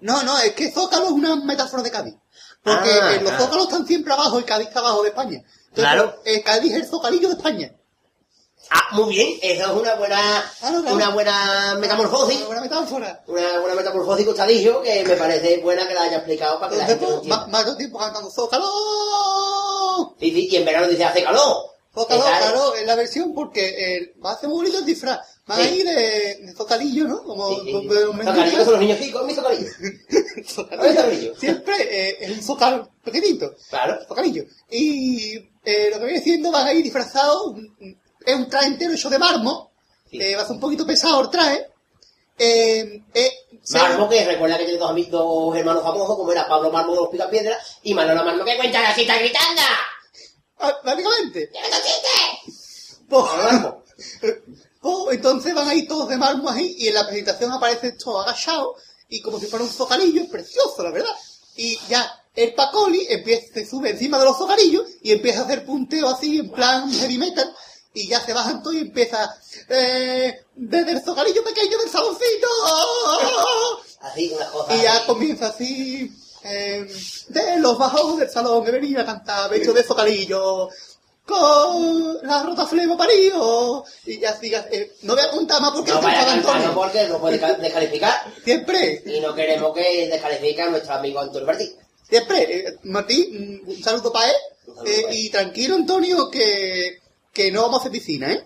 No, 0.00 0.22
no, 0.22 0.38
es 0.38 0.52
que 0.54 0.70
zócalo 0.70 1.06
es 1.06 1.12
una 1.12 1.36
metáfora 1.36 1.82
de 1.82 1.90
Cádiz. 1.90 2.14
Porque 2.62 2.90
Ah, 3.00 3.12
los 3.12 3.22
claro. 3.30 3.44
zócalos 3.44 3.64
están 3.66 3.86
siempre 3.86 4.12
abajo 4.12 4.38
y 4.40 4.44
Cádiz 4.44 4.68
está 4.68 4.80
abajo 4.80 5.02
de 5.02 5.08
España. 5.10 5.38
Entonces, 5.38 5.74
Claro. 5.74 6.16
eh, 6.24 6.42
Cádiz 6.42 6.72
es 6.72 6.82
el 6.82 6.88
zocalillo 6.88 7.28
de 7.28 7.34
España. 7.34 7.72
Ah, 8.70 8.88
muy 8.92 9.08
bien, 9.14 9.38
eso 9.40 9.64
es 9.64 9.80
una 9.80 9.94
buena, 9.94 10.52
Claro, 10.60 10.80
claro. 10.82 10.96
una 10.96 11.08
buena 11.10 11.76
metamorfosis. 11.80 12.36
Una 12.38 12.46
buena 12.46 12.60
metáfora. 12.62 13.22
Una 13.26 13.60
buena 13.60 13.74
metamorfosis 13.76 14.26
costadillo 14.26 14.82
que 14.82 15.04
me 15.04 15.16
parece 15.16 15.58
buena 15.62 15.88
que 15.88 15.94
la 15.94 16.02
haya 16.02 16.16
explicado 16.18 16.58
para 16.60 16.72
que 16.72 16.76
la 16.78 16.86
gente 16.86 17.06
pues, 17.06 17.24
más, 17.24 17.48
más 17.48 17.76
tiempo 17.78 17.98
cantando 17.98 18.30
Zócalo. 18.30 18.66
Sí, 20.20 20.30
sí, 20.32 20.48
y 20.50 20.56
en 20.56 20.64
verano 20.64 20.88
dice 20.88 21.04
hace 21.04 21.22
calor. 21.22 21.56
Zócalo, 21.94 22.22
claro, 22.22 22.74
es 22.74 22.86
la 22.86 22.94
versión 22.94 23.34
porque 23.34 23.68
eh, 23.96 24.14
va 24.24 24.30
a 24.30 24.34
hacer 24.34 24.48
muy 24.48 24.58
bonito 24.58 24.78
el 24.78 24.84
disfraz. 24.84 25.20
Sí. 25.56 25.62
ahí 25.62 25.82
de, 25.82 26.36
de 26.42 26.52
zocalillo, 26.54 27.04
¿no? 27.08 27.22
Como 27.24 27.48
Sí, 27.54 27.60
sí, 27.64 27.72
como 27.72 27.94
de 27.94 28.06
un 28.08 28.16
mendigo. 28.16 28.64
son 28.64 28.72
los 28.72 28.80
niños 28.80 28.98
chicos, 29.00 29.24
mi. 29.26 29.34
Zocalillo. 29.34 29.68
Zocalillo. 30.46 31.34
Siempre 31.36 31.74
eh, 32.10 32.16
es 32.20 32.30
un 32.30 32.42
zócalo 32.42 32.90
pequeñito. 33.02 33.54
Claro. 33.70 33.98
Zocalillo. 34.06 34.44
Y 34.70 35.34
eh, 35.64 35.88
lo 35.90 35.98
que 35.98 36.04
viene 36.06 36.20
siendo 36.20 36.50
van 36.52 36.66
a 36.66 36.72
ir 36.72 36.82
disfrazados. 36.84 37.46
un- 37.46 37.98
Es 38.26 38.34
un 38.34 38.48
traje 38.48 38.66
entero 38.68 38.92
hecho 38.92 39.08
de 39.10 39.18
mármol. 39.18 39.68
Sí. 40.10 40.20
Eh, 40.20 40.36
va 40.36 40.42
a 40.42 40.46
ser 40.46 40.54
un 40.56 40.60
poquito 40.60 40.86
pesado 40.86 41.20
el 41.22 41.30
traje. 41.30 41.66
Eh, 42.38 43.02
eh, 43.14 43.32
Marmo, 43.72 44.08
que 44.08 44.24
recuerda 44.24 44.56
que 44.58 44.64
tiene 44.64 44.78
dos, 44.78 44.90
amigos, 44.90 45.10
dos 45.10 45.56
hermanos 45.56 45.82
famosos, 45.82 46.16
como 46.16 46.30
era 46.30 46.46
Pablo 46.46 46.70
Marmo 46.70 46.92
de 46.92 47.00
los 47.00 47.08
Picapiedras 47.08 47.78
y 47.82 47.94
Manolo 47.94 48.24
Marmo, 48.24 48.44
que 48.44 48.56
cuenta 48.56 48.80
la 48.80 48.94
cita 48.94 49.18
gritando. 49.18 49.60
Ah, 50.58 50.72
Básicamente. 50.84 51.48
¡Tienes 51.48 51.70
un 51.70 51.82
chiste! 51.82 53.04
Pablo 53.08 53.42
Marmo. 53.42 53.84
pues, 54.80 55.16
entonces 55.16 55.54
van 55.54 55.68
a 55.68 55.74
ir 55.74 55.88
todos 55.88 56.08
de 56.08 56.16
mármol 56.16 56.52
ahí 56.54 56.76
y 56.78 56.88
en 56.88 56.94
la 56.94 57.06
presentación 57.06 57.52
aparece 57.52 57.92
todo 57.92 58.20
agachado 58.20 58.76
y 59.08 59.20
como 59.20 59.38
si 59.40 59.46
fuera 59.46 59.64
un 59.64 59.70
zocalillo, 59.70 60.22
es 60.22 60.28
precioso, 60.28 60.82
la 60.82 60.90
verdad. 60.90 61.14
Y 61.56 61.78
ya, 61.88 62.24
el 62.34 62.54
Pacoli 62.54 63.06
empieza, 63.08 63.52
se 63.54 63.66
sube 63.66 63.90
encima 63.90 64.18
de 64.18 64.24
los 64.26 64.36
zogarillos 64.36 64.84
y 65.02 65.12
empieza 65.12 65.40
a 65.40 65.44
hacer 65.44 65.64
punteo 65.64 66.08
así 66.08 66.38
en 66.38 66.50
plan 66.50 66.92
heavy 66.92 67.18
metal 67.18 67.52
y 67.94 68.06
ya 68.06 68.20
se 68.24 68.32
bajan 68.32 68.62
todos 68.62 68.76
y 68.76 68.80
empieza 68.80 69.34
eh, 69.68 70.44
desde 70.54 70.92
el 70.92 71.02
zogarillo 71.02 71.42
pequeño 71.42 71.78
del 71.78 71.90
saloncito 71.90 72.46
Así, 74.00 74.32
una 74.36 74.50
cosa. 74.50 74.76
y 74.76 74.82
ya 74.82 75.06
comienza 75.06 75.48
así 75.48 76.12
eh, 76.44 76.86
de 77.28 77.58
los 77.58 77.76
bajos 77.76 78.18
del 78.18 78.30
salón 78.30 78.64
he 78.68 78.70
venido 78.70 79.00
a 79.00 79.06
cantar 79.06 79.50
vestido 79.50 79.74
de 79.74 79.82
zogarillo 79.82 80.68
con 81.28 82.18
la 82.26 82.42
rota 82.42 82.66
flema 82.66 82.96
parido 82.96 83.84
y 84.06 84.18
ya 84.18 84.34
sigas 84.36 84.66
eh, 84.72 84.92
no 85.02 85.14
voy 85.14 85.22
a 85.24 85.30
contar 85.30 85.60
más 85.60 85.72
porque 85.72 85.90
No 85.92 85.98
estoy 85.98 86.70
porque 86.74 87.06
no 87.08 87.20
puede 87.20 87.38
ca- 87.38 87.54
descalificar. 87.54 88.14
siempre 88.44 89.02
Y 89.06 89.20
no 89.20 89.34
queremos 89.34 89.74
que 89.74 90.08
descalifique 90.08 90.62
a 90.62 90.70
nuestro 90.70 90.94
amigo 90.94 91.20
Antonio 91.20 91.46
Martí. 91.46 91.70
Siempre, 92.08 92.42
eh, 92.68 92.76
Martín, 92.84 93.60
mm, 93.66 93.68
un 93.70 93.82
saludo 93.84 94.10
para 94.10 94.30
él. 94.30 94.36
Un 94.66 94.74
saludo 94.76 94.90
Eh, 94.92 95.04
él. 95.10 95.16
y 95.16 95.30
tranquilo, 95.30 95.74
Antonio, 95.74 96.30
que, 96.30 96.98
que 97.32 97.52
no 97.52 97.62
vamos 97.62 97.76
a 97.76 97.80
hacer 97.80 97.92
piscina, 97.92 98.32
¿eh? 98.32 98.44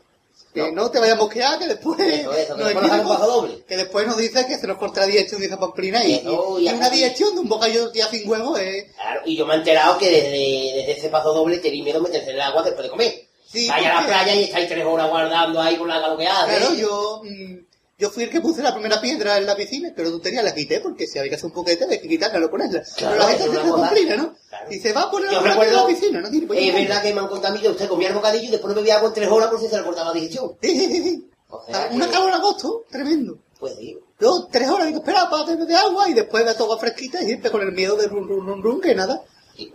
Que 0.55 0.71
no, 0.71 0.83
No. 0.83 0.91
te 0.91 0.99
vayas 0.99 1.17
a 1.17 1.19
mosquear, 1.19 1.59
que 1.59 1.67
después, 1.67 1.99
Eso, 1.99 2.33
eso, 2.33 2.57
que 2.57 2.62
nos 2.75 2.75
después 2.75 3.19
doble. 3.21 3.65
que 3.67 3.77
después 3.77 4.07
nos 4.07 4.17
dice 4.19 4.47
que 4.47 4.59
se 4.59 4.67
nos 4.67 4.77
corta 4.77 5.01
la 5.01 5.07
digestión 5.07 5.41
de 5.41 5.47
esa 5.47 5.59
pamplina 5.59 6.05
y, 6.05 6.15
Eso, 6.17 6.59
y- 6.61 6.69
y 6.69 6.73
una 6.73 6.91
digestión 6.91 7.35
de 7.35 7.41
un 7.41 7.49
bocadillo 7.49 7.91
ya 7.93 8.07
sin 8.09 8.29
huevo 8.29 8.59
eh. 8.59 8.91
Claro, 8.95 9.21
y 9.25 9.37
yo 9.37 9.47
me 9.47 9.55
he 9.55 9.57
enterado 9.59 9.97
que 9.99 10.11
desde, 10.11 10.77
desde 10.77 10.93
ese 10.93 11.09
paso 11.09 11.33
doble 11.33 11.57
tenéis 11.59 11.83
miedo 11.85 12.01
meterse 12.03 12.31
en 12.31 12.37
el 12.37 12.43
agua 12.43 12.62
después 12.62 12.85
de 12.85 12.91
comer. 12.91 13.23
Sí, 13.51 13.67
Vaya 13.69 13.97
a 13.99 14.01
la 14.03 14.07
playa 14.07 14.35
y 14.35 14.45
estáis 14.45 14.69
tres 14.69 14.85
horas 14.85 15.09
guardando 15.11 15.61
ahí 15.61 15.77
con 15.77 15.88
la 15.88 16.01
galoqueada. 16.01 16.47
Claro, 16.47 16.75
yo, 16.75 17.23
mm, 17.25 17.57
yo 17.98 18.11
fui 18.11 18.24
el 18.24 18.31
que 18.31 18.40
puse 18.40 18.62
la 18.62 18.72
primera 18.74 19.00
piedra 19.00 19.38
en 19.38 19.46
la 19.46 19.55
piscina, 19.55 19.92
pero 19.94 20.11
tontería 20.11 20.42
la 20.42 20.55
quité 20.55 20.81
porque 20.81 21.07
si 21.07 21.18
había 21.18 21.31
que 21.31 21.37
hacer 21.37 21.46
un 21.46 21.52
poquete 21.52 21.87
que 22.00 22.09
quitarla, 22.09 22.40
no 22.40 22.50
ponerla. 22.50 22.83
Claro, 22.96 23.14
pero 23.14 23.18
la 23.18 23.28
gente 23.28 23.42
es 23.44 23.48
hace 23.50 23.59
una 23.59 23.62
la 23.66 23.70
cosa- 23.70 23.83
pamplina, 23.85 24.16
¿no? 24.16 24.35
Claro. 24.48 24.72
Y 24.72 24.78
se 24.81 24.92
va 24.92 25.02
a 25.02 25.11
poner 25.11 25.31
Yo 25.31 25.40
la 25.40 25.48
recuerdo, 25.50 25.72
en 25.72 25.76
la 25.76 25.87
piscina, 25.87 26.20
¿no? 26.20 26.31
Tiene- 26.31 26.46
pues, 26.46 26.59
es 26.61 26.74
verdad 26.74 27.02
que 27.02 27.12
me 27.14 27.20
han 27.20 27.28
contado 27.28 27.55
a 27.55 27.57
mí 27.57 27.62
que 27.62 27.68
usted 27.68 27.88
comía 27.88 28.09
el 28.09 28.14
bocadillo 28.14 28.48
y 28.48 28.50
después 28.50 28.74
bebía 28.74 28.96
agua 28.96 29.09
en 29.09 29.14
tres 29.14 29.28
horas 29.28 29.48
por 29.50 29.61
si 29.61 29.68
se 29.68 29.76
le 29.76 29.85
cortaba 29.85 30.09
la 30.09 30.14
digestión. 30.14 30.57
Sí, 30.61 30.70
sí, 30.78 30.87
sí, 30.88 31.02
sí. 31.02 31.31
O 31.48 31.64
sea 31.66 31.88
Una 31.92 32.07
que- 32.07 32.12
calor 32.12 32.28
en 32.31 32.35
agosto, 32.35 32.85
tremendo. 32.90 33.38
Pues 33.61 33.76
digo. 33.78 34.00
Yo 34.18 34.48
tres 34.50 34.68
horas 34.68 34.87
digo, 34.88 34.98
espera, 34.98 35.28
para 35.31 35.44
tener 35.44 35.66
de 35.66 35.74
agua 35.76 36.09
y 36.09 36.14
después 36.14 36.44
me 36.44 36.55
toco 36.55 36.78
fresquita 36.78 37.22
y 37.22 37.26
siempre 37.26 37.50
con 37.50 37.61
el 37.62 37.72
miedo 37.72 37.94
de 37.96 38.09
run, 38.09 38.26
run, 38.28 38.46
run, 38.46 38.62
run, 38.62 38.81
que 38.81 38.94
nada. 38.94 39.22
Sí, 39.57 39.72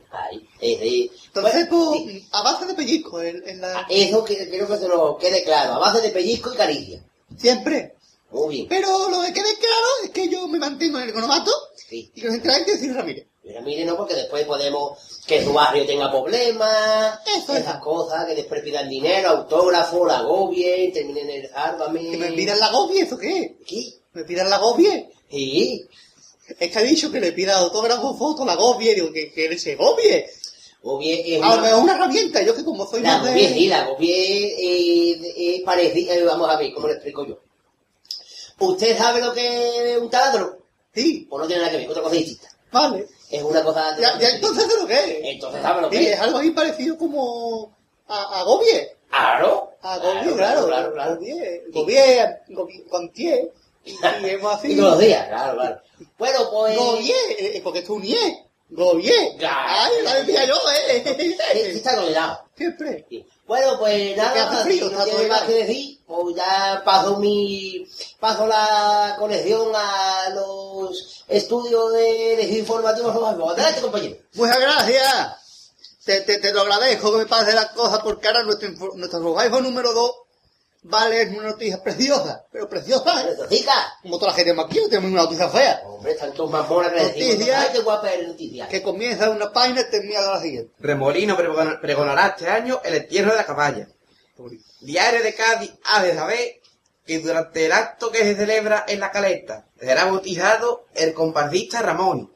de... 0.60 1.12
Entonces, 1.28 1.68
pues, 1.70 1.90
sí. 2.00 2.28
a 2.32 2.42
base 2.42 2.66
de 2.66 2.74
pellizco, 2.74 3.22
en, 3.22 3.48
en 3.48 3.62
la... 3.62 3.86
Eso 3.90 4.24
que, 4.24 4.50
quiero 4.50 4.68
que 4.68 4.78
se 4.78 4.88
nos 4.88 5.18
quede 5.18 5.44
claro. 5.44 5.74
A 5.76 5.80
base 5.80 6.02
de 6.02 6.10
pellizco 6.10 6.52
y 6.54 6.58
caricia. 6.58 7.04
Siempre. 7.38 7.94
Muy 8.32 8.56
bien. 8.56 8.68
Pero 8.68 9.10
lo 9.10 9.22
que 9.22 9.34
quede 9.34 9.56
claro 9.56 9.88
es 10.04 10.10
que 10.12 10.28
yo 10.30 10.48
me 10.48 10.60
mantengo 10.60 10.98
en 10.98 11.04
el 11.06 11.10
economato 11.10 11.52
Sí. 11.90 12.12
y 12.14 12.22
que 12.22 12.28
enteráis 12.28 12.66
de 12.66 12.74
decir 12.74 12.94
Ramírez. 12.94 13.26
Mira, 13.44 13.62
mire, 13.62 13.86
no, 13.86 13.96
porque 13.96 14.14
después 14.16 14.44
podemos 14.46 14.98
que 15.26 15.42
su 15.42 15.54
barrio 15.54 15.86
tenga 15.86 16.12
problemas, 16.12 17.20
Eso, 17.38 17.56
esas 17.56 17.80
cosas, 17.82 18.26
que 18.26 18.36
después 18.36 18.62
pidan 18.62 18.90
dinero, 18.90 19.30
autógrafo, 19.30 20.06
la 20.06 20.18
agobien, 20.18 20.92
terminen 20.92 21.30
el 21.30 21.50
Sálvame. 21.50 22.12
Que 22.12 22.18
me 22.18 22.32
pidan 22.34 22.60
la 22.60 22.70
gobie, 22.72 23.04
¿eso 23.04 23.18
qué? 23.18 23.56
¿Qué? 23.66 23.94
¿Me 24.14 24.26
pidan 24.26 24.50
la 24.50 24.58
gobie? 24.58 25.10
Sí. 25.32 25.86
Es 26.60 26.72
que 26.72 26.80
ha 26.80 26.82
dicho 26.82 27.10
que 27.10 27.22
le 27.22 27.32
pida 27.32 27.58
autógrafo, 27.58 28.16
foto, 28.18 28.44
la 28.44 28.56
gobie, 28.56 28.96
digo, 28.96 29.14
que, 29.14 29.32
que 29.32 29.58
se 29.58 29.76
gobie. 29.76 30.30
Gobie 30.84 31.38
es 31.38 31.42
A 31.44 31.56
lo 31.56 31.62
una... 31.62 31.78
una 31.78 31.94
herramienta, 31.96 32.42
yo 32.42 32.54
que 32.56 32.64
como 32.66 32.86
soy 32.86 33.02
La 33.02 33.18
más 33.20 33.30
gobie, 33.32 33.48
sí, 33.54 33.64
de... 33.64 33.70
la 33.70 33.86
gobie 33.86 34.56
es, 35.16 35.34
es 35.58 35.62
parecida... 35.64 36.16
eh, 36.16 36.24
vamos 36.24 36.50
a 36.50 36.58
ver, 36.58 36.74
¿cómo 36.74 36.88
le 36.88 36.94
explico 36.96 37.26
yo? 37.26 37.40
¿Usted 38.60 38.98
sabe 38.98 39.22
lo 39.22 39.34
que 39.34 39.94
es 39.94 39.98
un 40.00 40.10
taladro? 40.10 40.58
Sí, 40.94 41.28
Pues 41.30 41.42
no 41.42 41.48
tiene 41.48 41.62
nada 41.62 41.72
que 41.72 41.78
ver, 41.80 41.90
otra 41.90 42.02
cosa 42.04 42.16
distinta. 42.16 42.50
vale. 42.72 43.08
Es 43.30 43.44
una 43.44 43.62
cosa... 43.64 43.96
Ya, 44.00 44.18
ya 44.20 44.30
entonces 44.30 44.64
sé 44.72 44.80
lo 44.80 44.88
que 44.88 44.94
es. 44.94 45.20
Entonces 45.36 45.62
sabe 45.62 45.82
lo 45.82 45.92
Sí, 45.92 45.98
que 45.98 46.04
es 46.12 46.14
es. 46.16 46.20
algo 46.22 46.38
ahí 46.38 46.52
parecido 46.52 46.98
como 46.98 47.76
a, 48.08 48.40
a 48.40 48.44
gobie. 48.44 48.96
Claro. 49.10 49.72
Ah, 49.82 49.98
Gobier, 50.00 50.36
claro, 50.36 50.66
claro, 50.68 50.94
claro. 50.94 51.16
Gobier, 51.18 51.64
Gobier, 51.72 52.42
Gontier, 52.90 53.52
y, 53.86 53.92
y 53.92 54.30
hemos 54.30 54.56
así. 54.56 54.72
Y 54.74 54.76
todos 54.78 54.92
los 54.92 55.00
días, 55.00 55.28
claro, 55.28 55.54
claro. 55.56 55.82
Bueno, 56.18 56.40
pues... 56.52 56.78
Gobier, 56.78 57.16
eh, 57.38 57.62
porque 57.64 57.80
es 57.80 57.90
un 57.90 58.02
nie. 58.02 58.47
Gobier. 58.70 59.38
Claro. 59.38 59.94
La 60.04 60.16
decía 60.16 60.46
yo, 60.46 60.56
sí 60.56 61.04
eh. 61.54 61.72
está. 61.76 62.46
Siempre. 62.56 63.06
Sí. 63.10 63.26
Bueno, 63.46 63.80
pues 63.80 64.18
nada, 64.18 64.64
frío, 64.64 64.90
si 64.90 64.96
no 64.96 65.06
todo 65.06 65.28
más 65.30 65.44
que 65.44 65.54
decir, 65.54 66.00
pues 66.06 66.36
ya 66.36 66.82
paso 66.84 67.18
mi, 67.18 67.88
paso 68.20 68.46
la 68.46 69.16
conexión 69.18 69.72
a 69.74 70.30
los 70.32 71.24
estudios 71.30 71.94
de, 71.94 72.36
de 72.36 72.44
informativos. 72.58 73.16
Adelante, 73.16 73.82
compañero. 73.82 74.18
Muchas 74.34 74.60
gracias. 74.60 75.74
Te, 76.04 76.22
te, 76.22 76.40
te 76.40 76.54
lo 76.54 76.62
agradezco 76.62 77.12
que 77.12 77.20
me 77.20 77.26
pases 77.26 77.54
las 77.54 77.72
cosas 77.72 78.00
porque 78.00 78.28
ahora 78.28 78.44
nuestro, 78.44 78.70
nuestro 78.96 79.20
número 79.62 79.94
2 79.94 80.12
vale 80.90 81.28
una 81.30 81.50
noticia 81.50 81.82
preciosa. 81.84 82.46
Pero 82.52 82.68
preciosa, 82.70 83.24
¿eh? 83.30 83.36
Como 84.02 84.18
toda 84.18 84.32
la 84.32 84.36
gente 84.38 84.54
más 84.54 84.68
no 84.68 84.88
tenemos 84.90 85.12
una 85.12 85.24
noticia 85.24 85.50
fea. 85.50 85.82
Hombre, 85.86 86.12
están 86.14 86.34
todos 86.34 86.50
más 86.52 86.66
que 86.68 87.00
decimos. 87.26 87.50
Ay, 87.56 87.68
qué 87.74 87.80
guapa 87.80 88.14
es 88.14 88.28
noticias. 88.28 88.70
Que 88.70 88.82
comienza 88.82 89.30
una 89.30 89.52
página 89.52 89.82
y 89.82 89.90
termina 89.90 90.22
la 90.22 90.40
siguiente. 90.42 90.72
Remolino 90.80 91.36
pregona- 91.38 91.80
pregonará 91.80 92.28
este 92.28 92.50
año 92.50 92.82
el 92.84 92.96
entierro 92.96 93.32
de 93.32 93.38
la 93.38 93.46
caballa. 93.46 93.88
Diario 94.82 95.24
de 95.24 95.34
Cádiz 95.34 95.74
ha 95.86 96.04
de 96.04 96.14
saber 96.16 96.62
que 97.06 97.20
durante 97.20 97.66
el 97.66 97.72
acto 97.72 98.12
que 98.12 98.20
se 98.20 98.36
celebra 98.36 98.86
en 98.88 99.00
la 99.00 99.12
caleta 99.12 99.66
será 99.80 100.06
bautizado 100.06 100.86
el 100.94 101.14
comparsista 101.14 101.82
Ramón. 101.82 102.32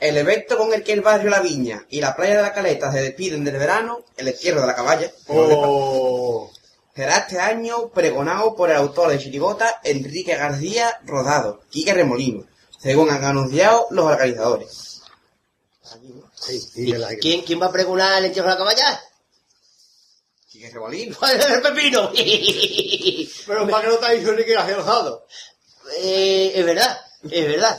El 0.00 0.16
evento 0.16 0.58
con 0.58 0.74
el 0.74 0.82
que 0.82 0.92
el 0.92 1.02
barrio 1.02 1.30
La 1.30 1.40
Viña 1.40 1.86
y 1.88 2.00
la 2.00 2.16
playa 2.16 2.36
de 2.36 2.42
la 2.42 2.52
Caleta 2.52 2.90
se 2.92 3.00
despiden 3.00 3.44
del 3.44 3.56
verano, 3.56 4.00
el 4.16 4.26
entierro 4.28 4.60
de 4.62 4.66
la 4.66 4.74
caballa, 4.74 5.10
Oh. 5.28 6.50
Será 6.94 7.18
este 7.18 7.40
año 7.40 7.88
pregonado 7.88 8.54
por 8.54 8.70
el 8.70 8.76
autor 8.76 9.10
de 9.10 9.18
Chirigota, 9.18 9.80
Enrique 9.82 10.36
García 10.36 11.00
Rodado, 11.04 11.62
Quique 11.70 11.92
Remolino, 11.92 12.44
según 12.78 13.10
han 13.10 13.24
anunciado 13.24 13.88
los 13.90 14.04
organizadores. 14.04 15.02
Sí, 16.34 16.60
¿Y 16.76 16.92
¿Quién, 17.20 17.42
¿Quién 17.42 17.60
va 17.60 17.66
a 17.66 17.72
pregonar 17.72 18.18
el 18.18 18.26
entierro 18.26 18.48
de 18.48 18.54
la 18.54 18.58
caballa? 18.58 19.00
Quique 20.48 20.70
Remolino. 20.70 21.16
¡El 21.48 21.62
pepino! 21.62 22.10
Pero 23.46 23.68
para 23.68 23.82
que 23.82 23.88
no 23.88 23.96
te 23.98 24.06
ha 24.06 24.10
dicho 24.10 24.32
ni 24.32 24.44
que 24.44 24.52
era 24.52 24.66
Rosado. 24.66 25.26
eh, 25.98 26.52
es 26.54 26.64
verdad, 26.64 27.00
es 27.30 27.46
verdad. 27.48 27.78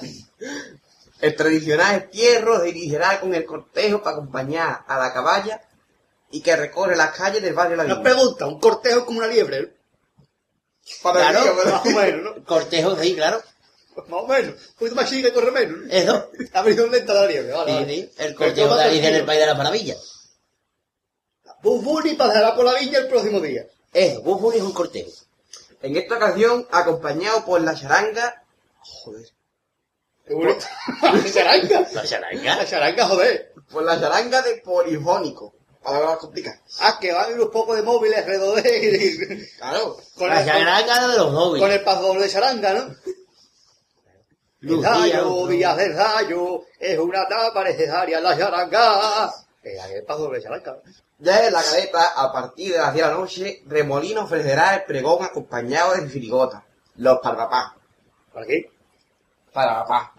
El 1.21 1.35
tradicional 1.35 1.95
entierro 1.95 2.59
se 2.59 2.65
dirigirá 2.65 3.19
con 3.19 3.33
el 3.33 3.45
cortejo 3.45 4.03
para 4.03 4.17
acompañar 4.17 4.83
a 4.87 4.99
la 4.99 5.13
caballa 5.13 5.61
y 6.37 6.41
que 6.41 6.55
recorre 6.55 6.95
las 6.95 7.11
calles 7.15 7.41
del 7.41 7.53
barrio 7.53 7.77
La 7.77 7.85
Una 7.85 7.93
Viña. 7.95 8.03
pregunta, 8.03 8.45
un 8.47 8.59
cortejo 8.59 8.99
es 8.99 9.05
como 9.05 9.19
una 9.19 9.27
liebre. 9.27 9.73
Para 11.01 11.29
Claro. 11.29 11.55
¿verdad? 11.55 11.73
Más 11.73 11.85
o 11.85 11.89
menos, 11.97 12.23
¿no? 12.37 12.43
Cortejo, 12.45 12.95
sí, 13.01 13.15
claro. 13.15 13.41
Más 13.95 14.21
o 14.21 14.27
menos. 14.27 14.53
Un 14.55 14.73
poquito 14.77 14.95
más 14.95 15.09
chica 15.09 15.27
y 15.29 15.31
corre 15.31 15.51
menos. 15.51 15.77
¿no? 15.79 15.91
Eso. 15.93 16.31
La 16.53 16.61
versión 16.61 16.91
lenta 16.91 17.13
la 17.13 17.25
liebre, 17.25 17.51
vale, 17.53 17.71
Sí, 17.71 17.77
vale. 17.77 17.95
sí. 17.95 18.11
El 18.17 18.35
Cortejo 18.35 18.75
de 18.75 18.83
Alicia 18.83 19.09
en 19.09 19.15
el. 19.15 19.25
País 19.25 19.39
de 19.39 19.45
las 19.45 19.57
Maravillas. 19.57 19.97
Bufuni 21.63 22.13
pasará 22.15 22.53
por 22.55 22.65
la 22.65 22.73
viña 22.79 22.99
el 22.99 23.07
próximo 23.07 23.39
día. 23.39 23.65
Eso, 23.93 24.21
Bufuni 24.21 24.57
es 24.57 24.63
un 24.63 24.73
cortejo. 24.73 25.09
En 25.81 25.95
esta 25.95 26.17
ocasión, 26.17 26.67
acompañado 26.71 27.45
por 27.45 27.61
la 27.61 27.73
charanga... 27.75 28.43
Joder. 28.79 29.25
Qué 30.27 30.33
bonito. 30.33 30.65
La 31.01 31.31
charanga. 31.31 31.87
La 31.93 32.03
charanga. 32.05 32.55
La 32.57 32.65
charanga, 32.65 33.07
joder. 33.07 33.53
Por 33.71 33.83
la 33.83 33.99
charanga 33.99 34.41
de 34.41 34.57
polifónico. 34.57 35.53
Para 35.85 35.99
más. 36.03 36.17
Ah, 36.79 36.97
que 36.99 37.13
van 37.13 37.33
unos 37.33 37.49
pocos 37.49 37.75
de 37.75 37.83
móviles 37.83 38.25
de... 38.25 39.47
Claro. 39.59 39.97
Con 40.17 40.29
La 40.29 40.39
el, 40.41 40.47
charanga 40.47 41.07
de 41.07 41.17
los 41.17 41.25
con 41.27 41.33
móviles. 41.35 41.69
el 41.69 41.83
paso 41.83 42.01
doble 42.01 42.23
de 42.23 42.29
charanga, 42.29 42.73
¿no? 42.73 42.95
El 44.63 44.83
rayo, 44.83 45.21
¿no? 45.21 45.45
Villas 45.45 45.77
del 45.77 45.95
Rayo, 45.95 46.63
es 46.79 46.97
una 46.97 47.21
etapa 47.21 47.63
necesaria 47.63 48.19
la 48.19 48.35
charanga. 48.35 49.31
El 49.61 50.03
paso 50.05 50.23
doble 50.23 50.39
de 50.39 50.43
charanga. 50.43 50.77
Desde 51.19 51.51
la 51.51 51.61
caleta, 51.61 52.13
a 52.15 52.33
partir 52.33 52.71
de 52.71 52.79
las 52.79 52.93
10 52.93 53.05
de 53.05 53.11
la 53.11 53.17
noche, 53.17 53.63
Remolino 53.67 54.23
ofrecerá 54.23 54.75
el 54.75 54.85
pregón 54.85 55.23
acompañado 55.23 55.93
de 55.93 56.11
chirigota. 56.11 56.65
Los 56.95 57.19
parapapá. 57.19 57.75
¿Para 58.33 58.45
qué? 58.47 58.71
Parapapá. 59.53 60.13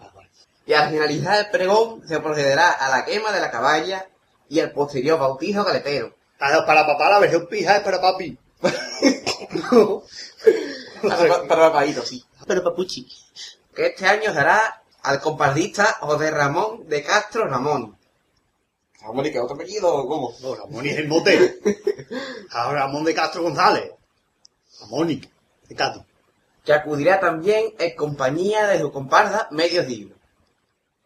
Y 0.65 0.73
al 0.73 0.89
finalizar 0.91 1.39
el 1.39 1.49
pregón, 1.51 2.07
se 2.07 2.19
procederá 2.21 2.71
a 2.71 2.89
la 2.89 3.03
quema 3.05 3.31
de 3.33 3.41
la 3.41 3.51
caballa 3.51 4.07
y 4.49 4.59
al 4.59 4.71
posterior 4.71 5.19
bautizo 5.19 5.65
caletero. 5.65 6.15
Para, 6.37 6.65
para 6.65 6.85
papá 6.85 7.09
la 7.09 7.19
versión 7.19 7.47
pija 7.47 7.77
es 7.77 7.83
para 7.83 8.01
papi. 8.01 8.37
no. 9.71 10.03
Para, 11.01 11.47
para 11.47 11.69
papaíto, 11.69 12.03
sí. 12.03 12.25
Pero 12.47 12.63
papuchi. 12.63 13.07
Que 13.75 13.85
este 13.85 14.07
año 14.07 14.33
será 14.33 14.81
al 15.03 15.21
comparsista 15.21 15.97
José 15.99 16.31
Ramón 16.31 16.89
de 16.89 17.03
Castro 17.03 17.45
Ramón. 17.45 17.95
Ramón 18.99 19.25
y 19.27 19.31
que 19.31 19.39
otro 19.39 19.55
apellido 19.55 19.93
o 19.93 20.07
cómo? 20.07 20.33
No, 20.41 20.55
Ramón 20.55 20.87
es 20.87 20.97
el 20.97 21.07
mote. 21.07 21.59
A 22.49 22.71
Ramón 22.71 23.03
de 23.03 23.13
Castro 23.13 23.43
González. 23.43 23.91
Ramón 24.81 25.07
de 25.07 25.75
Cádiz. 25.75 26.03
Que 26.65 26.73
acudirá 26.73 27.19
también 27.19 27.73
en 27.77 27.95
compañía 27.95 28.67
de 28.67 28.79
su 28.79 28.91
comparsa 28.91 29.47
Medios 29.51 29.87
Libros. 29.87 30.17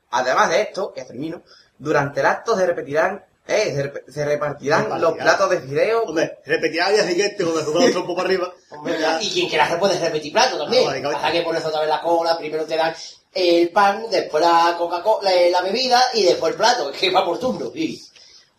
Además 0.09 0.49
de 0.49 0.61
esto, 0.61 0.93
ya 0.95 1.05
termino, 1.05 1.41
durante 1.77 2.19
el 2.19 2.25
acto 2.25 2.57
se 2.57 2.65
repetirán, 2.65 3.23
eh, 3.51 3.73
se, 3.75 3.83
rep- 3.93 4.03
se 4.11 4.25
repartirán 4.25 4.99
los 5.01 5.13
platos 5.13 5.49
de 5.49 5.59
fideo. 5.61 6.03
Hombre, 6.03 6.39
repetirá 6.45 6.87
al 6.87 6.93
día 6.93 7.03
siguiente 7.05 7.43
cuando 7.43 7.61
se 7.63 7.69
un 7.69 7.91
trompo 7.91 8.15
para 8.15 8.27
arriba. 8.27 8.53
Hombre, 8.69 8.97
y 9.21 9.31
quien 9.31 9.49
quiera 9.49 9.65
hacer 9.65 9.79
puede 9.79 9.99
repetir 9.99 10.31
plato 10.33 10.57
también. 10.57 11.03
Pasa 11.03 11.31
que 11.31 11.41
pones 11.41 11.63
otra 11.65 11.81
vez 11.81 11.89
la 11.89 12.01
cola, 12.01 12.37
primero 12.37 12.65
te 12.65 12.75
dan 12.77 12.93
el 13.33 13.69
pan, 13.69 14.05
después 14.11 14.43
la 14.43 14.75
Coca-Cola, 14.77 15.31
la, 15.51 15.61
bebida 15.61 16.01
y 16.13 16.23
después 16.23 16.51
el 16.51 16.57
plato, 16.57 16.91
que 16.91 17.11
va 17.11 17.23
por 17.25 17.39
turno. 17.39 17.71
sí. 17.73 18.01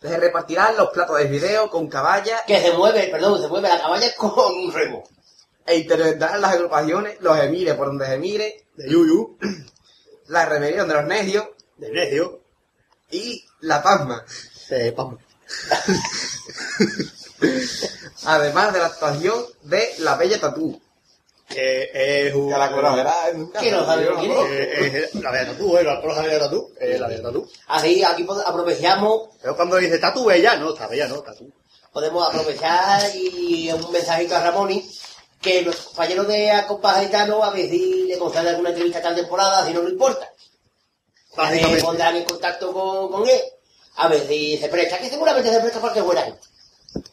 Se 0.01 0.17
repartirán 0.17 0.75
los 0.75 0.89
platos 0.89 1.17
de 1.17 1.29
fideo 1.29 1.69
con 1.69 1.87
caballa 1.87 2.43
Que 2.45 2.59
se 2.59 2.73
mueve, 2.73 3.07
perdón, 3.07 3.41
se 3.41 3.47
mueve 3.47 3.69
la 3.69 3.79
caballa 3.79 4.13
con 4.17 4.53
un 4.53 4.73
remo. 4.73 5.03
e 5.65 5.77
intervendrán 5.77 6.41
las 6.41 6.51
agrupaciones, 6.55 7.15
los 7.21 7.39
emires 7.39 7.75
por 7.75 7.87
donde 7.87 8.07
se 8.07 8.17
mire, 8.17 8.65
De 8.75 8.89
Yuyu, 8.89 9.37
la 10.27 10.45
rebelión 10.45 10.89
de 10.89 10.93
los 10.95 11.05
necios 11.05 11.45
de 11.77 11.89
Necio, 11.91 12.41
y 13.11 13.45
la 13.61 13.81
pasma. 13.81 14.25
De 14.69 14.91
Pam. 14.91 15.17
Además 18.25 18.73
de 18.73 18.79
la 18.79 18.85
actuación 18.87 19.45
de 19.63 19.93
la 19.99 20.15
bella 20.15 20.39
tatú. 20.39 20.79
Que 21.47 21.89
es 22.27 22.33
un... 22.33 22.49
Que 22.51 22.57
la 22.57 22.71
conocerá 22.71 23.29
en 23.29 23.41
un 23.41 23.51
Que 23.51 23.71
no 23.71 23.85
sabe 23.85 24.07
quién 24.19 24.31
es. 24.31 24.37
Eh, 24.49 25.09
es 25.13 25.15
la 25.15 25.29
Bella 25.29 25.51
Tatú, 25.51 25.77
¿eh? 25.77 25.83
La 25.83 26.01
conoce 26.01 26.21
la 26.21 26.27
Bella 26.27 26.39
Tatú. 26.39 26.73
Eh, 26.79 26.97
la 26.97 27.07
Bella 27.07 27.21
Tatú. 27.21 27.49
Así, 27.67 28.03
aquí 28.03 28.25
aprovechamos, 28.45 29.29
Pero 29.41 29.55
cuando 29.55 29.75
dice 29.75 29.99
Tatú, 29.99 30.31
ella 30.31 30.55
no, 30.55 30.73
está 30.73 30.87
bella, 30.87 31.07
no, 31.07 31.21
Tatú. 31.21 31.51
podemos 31.91 32.27
aprovechar 32.27 33.01
y 33.15 33.69
un 33.71 33.91
mensajito 33.91 34.35
a 34.35 34.43
Ramoni, 34.43 34.89
que 35.41 35.61
los 35.61 35.75
compañeros 35.75 36.27
de 36.27 36.49
Acompás 36.51 37.01
Gitano 37.01 37.43
a 37.43 37.51
ver 37.51 37.69
si 37.69 38.05
le 38.07 38.17
conceden 38.17 38.47
alguna 38.47 38.69
entrevista 38.69 38.99
esta 38.99 39.13
temporada, 39.13 39.65
si 39.67 39.73
no 39.73 39.83
le 39.83 39.91
importa. 39.91 40.27
Se 41.29 41.37
Básicamente. 41.37 41.83
pondrán 41.83 42.15
en 42.15 42.23
contacto 42.23 42.73
con, 42.73 43.11
con 43.11 43.29
él, 43.29 43.41
a 43.95 44.07
ver 44.07 44.27
si 44.27 44.57
se 44.57 44.67
presta, 44.69 44.97
que 44.97 45.09
seguramente 45.09 45.49
se 45.51 45.59
presta 45.59 45.79
porque 45.79 45.99
es 45.99 46.05
buena 46.05 46.21
gente. 46.23 46.39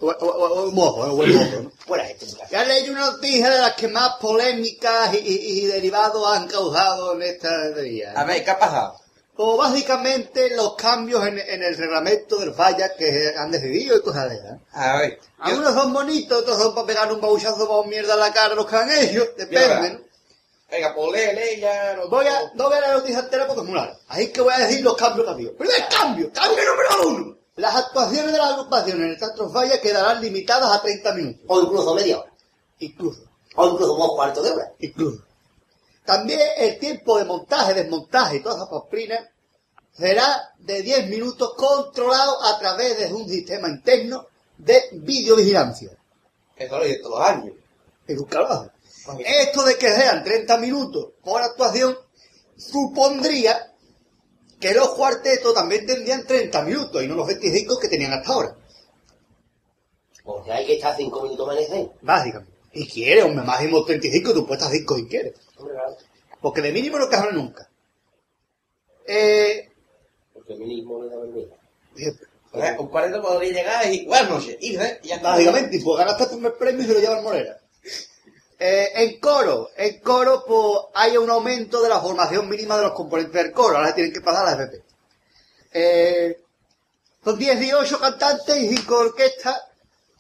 O- 0.01 0.07
o- 0.11 0.27
o- 0.27 0.69
Un 0.69 0.75
mozo, 0.75 1.11
un 1.13 1.17
buen 1.17 1.35
mozo, 1.35 1.63
¿no? 1.63 1.73
Buena 1.87 2.05
gente. 2.05 2.27
Ya 2.51 2.65
leí 2.65 2.89
una 2.91 3.13
noticia 3.13 3.49
de 3.51 3.59
las 3.61 3.75
que 3.75 3.89
más 3.89 4.17
polémicas 4.21 5.15
y, 5.15 5.19
y- 5.19 5.61
y 5.63 5.67
derivados 5.67 6.27
han 6.37 6.47
causado 6.49 7.15
en 7.15 7.23
esta 7.23 7.71
día. 7.71 8.13
A 8.15 8.25
ver, 8.25 8.45
¿qué 8.45 8.51
ha 8.51 8.59
pasado? 8.59 8.97
O 9.37 9.57
básicamente 9.57 10.55
los 10.55 10.75
cambios 10.75 11.27
en, 11.27 11.39
en 11.39 11.63
el 11.63 11.75
reglamento 11.75 12.37
del 12.39 12.53
falla 12.53 12.95
que 12.95 13.33
han 13.39 13.51
decidido 13.51 13.97
y 13.97 14.03
cosas 14.03 14.29
de 14.29 14.37
esas. 14.37 14.59
A 14.73 14.97
ver. 14.99 15.19
yo- 15.19 15.45
Algunos 15.45 15.73
son 15.75 15.93
bonitos, 15.95 16.41
otros 16.43 16.59
son 16.59 16.75
para 16.75 16.87
pegar 16.87 17.11
un 17.13 17.21
bauchazo 17.23 17.67
para 17.67 17.89
mierda 17.89 18.15
a 18.15 18.17
la 18.19 18.33
cara 18.35 18.55
los 18.55 18.67
que 18.67 18.77
han 18.77 18.91
hecho, 18.91 19.25
depende. 19.39 20.05
Venga, 20.71 20.95
lee 21.33 21.61
ya. 21.61 21.97
no- 21.97 22.09
Voy 22.09 22.27
a, 22.27 22.53
no 22.55 22.65
voy 22.69 22.77
a 22.77 22.81
la 22.81 22.93
noticia 22.95 23.21
entera 23.21 23.47
porque 23.47 23.63
es 23.63 23.67
muy 23.67 23.77
larga. 23.77 23.99
Así 24.09 24.31
que 24.33 24.41
voy 24.41 24.53
a 24.55 24.59
decir 24.59 24.83
los 24.83 24.97
cambios 24.97 25.25
que 25.25 25.31
ha 25.31 25.35
habido. 25.35 25.57
Primer 25.57 25.89
cambio, 25.89 26.31
cambio 26.33 26.65
número 26.65 27.09
uno. 27.09 27.37
Las 27.57 27.75
actuaciones 27.77 28.33
de 28.33 28.39
las 28.39 28.51
agrupaciones 28.53 29.03
en 29.05 29.11
el 29.11 29.19
Teatro 29.19 29.51
Falla 29.51 29.81
quedarán 29.81 30.21
limitadas 30.21 30.71
a 30.77 30.81
30 30.81 31.13
minutos. 31.15 31.43
O 31.49 31.61
incluso 31.63 31.95
media 31.95 32.21
hora. 32.21 32.33
Incluso. 32.79 33.23
O 33.57 33.67
incluso 33.67 33.97
dos 33.97 34.11
cuartos 34.15 34.45
de 34.45 34.51
hora. 34.53 34.73
Incluso. 34.79 35.25
También 36.07 36.41
el 36.57 36.79
tiempo 36.79 37.19
de 37.19 37.25
montaje, 37.25 37.75
desmontaje 37.75 38.37
y 38.37 38.41
todas 38.43 38.57
esas 38.59 38.69
pamplinas 38.69 39.29
será 39.93 40.55
de 40.59 40.83
10 40.83 41.09
minutos 41.09 41.53
controlado 41.57 42.43
a 42.45 42.59
través 42.59 42.97
de 42.99 43.13
un 43.13 43.29
sistema 43.29 43.69
interno 43.69 44.27
de 44.57 44.83
videovigilancia. 44.93 45.91
Eso 46.57 46.79
lo 46.79 46.85
dice 46.85 47.01
todos 47.01 47.19
los 47.19 47.29
años. 47.29 47.55
Es 48.07 48.19
un 48.19 48.25
calabazo. 48.27 48.71
Esto 49.25 49.65
de 49.65 49.77
que 49.77 49.93
sean 49.93 50.23
30 50.23 50.59
minutos 50.59 51.13
por 51.23 51.43
actuación 51.43 51.97
supondría 52.57 53.75
que 54.61 54.75
los 54.75 54.91
cuartetos 54.91 55.55
también 55.55 55.87
tendrían 55.87 56.27
30 56.27 56.63
minutos 56.63 57.03
y 57.03 57.07
no 57.07 57.15
los 57.15 57.27
25 57.27 57.79
que 57.79 57.89
tenían 57.89 58.13
hasta 58.13 58.33
ahora. 58.33 58.57
Porque 60.23 60.53
hay 60.53 60.67
que 60.67 60.75
estar 60.75 60.95
cinco 60.97 61.23
minutos 61.23 61.47
más 61.47 61.57
en. 61.59 61.91
Básicamente. 62.03 62.53
Y 62.73 62.87
quieres, 62.87 63.25
hombre, 63.25 63.45
máximo 63.45 63.85
35, 63.85 64.33
tú 64.33 64.47
puedes 64.47 64.63
estar 64.63 64.77
5 64.77 64.97
si 64.97 65.07
quieres. 65.09 65.35
Porque 66.41 66.61
de 66.63 66.73
mínimo 66.73 66.99
no 66.99 67.09
cabrá 67.09 67.33
nunca. 67.33 67.69
Eh, 69.07 69.69
El 70.37 70.45
feminismo 70.45 70.99
no 70.99 71.05
es 71.07 71.11
la 71.11 71.17
verdad. 71.17 72.17
O 72.53 72.61
sea, 72.61 72.81
un 72.81 72.89
cuarteto 72.89 73.23
podría 73.23 73.53
llegar 73.53 73.93
y 73.93 74.07
buenas 74.07 74.31
noches, 74.31 74.57
y 74.61 74.75
ya 74.75 74.87
está. 75.03 75.31
Básicamente, 75.31 75.77
y 75.77 75.81
pues 75.81 75.99
ganaste 75.99 76.25
el 76.25 76.31
primer 76.31 76.55
premio 76.57 76.83
y 76.83 76.87
se 76.87 76.95
lo 76.95 77.01
lleva 77.01 77.19
el 77.19 77.25
Morera. 77.25 77.61
Eh, 78.63 78.93
en 78.95 79.19
coro, 79.21 79.71
en 79.75 80.01
coro, 80.01 80.45
pues 80.47 80.85
hay 80.93 81.17
un 81.17 81.31
aumento 81.31 81.81
de 81.83 81.89
la 81.89 81.99
formación 81.99 82.47
mínima 82.47 82.77
de 82.77 82.83
los 82.83 82.93
componentes 82.93 83.33
del 83.33 83.53
coro. 83.53 83.79
Ahora 83.79 83.95
tienen 83.95 84.13
que 84.13 84.21
pasar 84.21 84.47
a 84.47 84.55
la 84.55 84.63
FP. 84.63 84.85
Eh, 85.73 86.45
son 87.25 87.39
18 87.39 87.99
cantantes 87.99 88.59
y 88.59 88.77
5 88.77 88.99
orquestas 88.99 89.63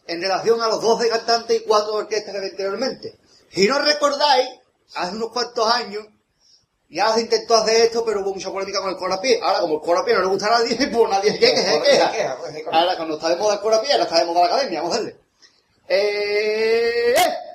en 0.06 0.22
relación 0.22 0.58
a 0.62 0.68
los 0.68 0.80
12 0.80 1.10
cantantes 1.10 1.60
y 1.60 1.64
4 1.64 1.92
orquestas 1.92 2.34
que 2.34 2.40
vi 2.40 2.46
anteriormente. 2.46 3.18
Si 3.50 3.68
no 3.68 3.78
recordáis, 3.78 4.48
hace 4.94 5.16
unos 5.16 5.32
cuantos 5.32 5.70
años 5.74 6.06
ya 6.88 7.12
se 7.12 7.20
intentó 7.20 7.56
hacer 7.56 7.76
esto, 7.76 8.02
pero 8.06 8.22
hubo 8.22 8.32
mucha 8.32 8.50
polémica 8.50 8.80
con 8.80 8.88
el 8.88 8.96
coro 8.96 9.12
a 9.12 9.20
pie. 9.20 9.38
Ahora, 9.42 9.60
como 9.60 9.74
el 9.74 9.80
coro 9.82 10.00
a 10.00 10.04
pie 10.06 10.14
no 10.14 10.20
le 10.20 10.26
gusta 10.28 10.46
a 10.46 10.60
nadie, 10.60 10.76
pues 10.90 11.10
nadie 11.10 11.32
se 11.32 11.38
queja, 11.38 12.38
Ahora, 12.72 12.96
cuando 12.96 13.16
está 13.16 13.28
de 13.28 13.36
moda 13.36 13.54
el 13.54 13.60
coro 13.60 13.76
a 13.76 13.82
pie, 13.82 13.92
ahora 13.92 14.04
está 14.04 14.18
de 14.18 14.24
moda 14.24 14.40
la 14.40 14.46
academia, 14.46 14.80
vamos 14.80 14.96
a 14.96 14.98
darle. 14.98 15.16
Eh, 15.88 17.14
eh, 17.18 17.49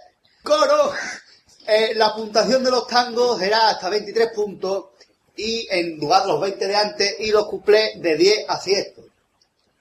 coro, 0.46 0.94
eh, 1.68 1.92
la 1.96 2.14
puntuación 2.16 2.64
de 2.64 2.72
los 2.72 2.88
tangos 2.88 3.40
será 3.40 3.70
hasta 3.70 3.90
23 3.90 4.30
puntos 4.34 4.86
y 5.36 5.68
en 5.70 6.00
lugar 6.00 6.22
de 6.22 6.28
los 6.30 6.40
20 6.40 6.68
de 6.68 6.76
antes 6.76 7.16
y 7.20 7.32
los 7.32 7.48
cuplés 7.48 8.02
de 8.02 8.16
10 8.16 8.46
a 8.48 8.58
7. 8.60 8.96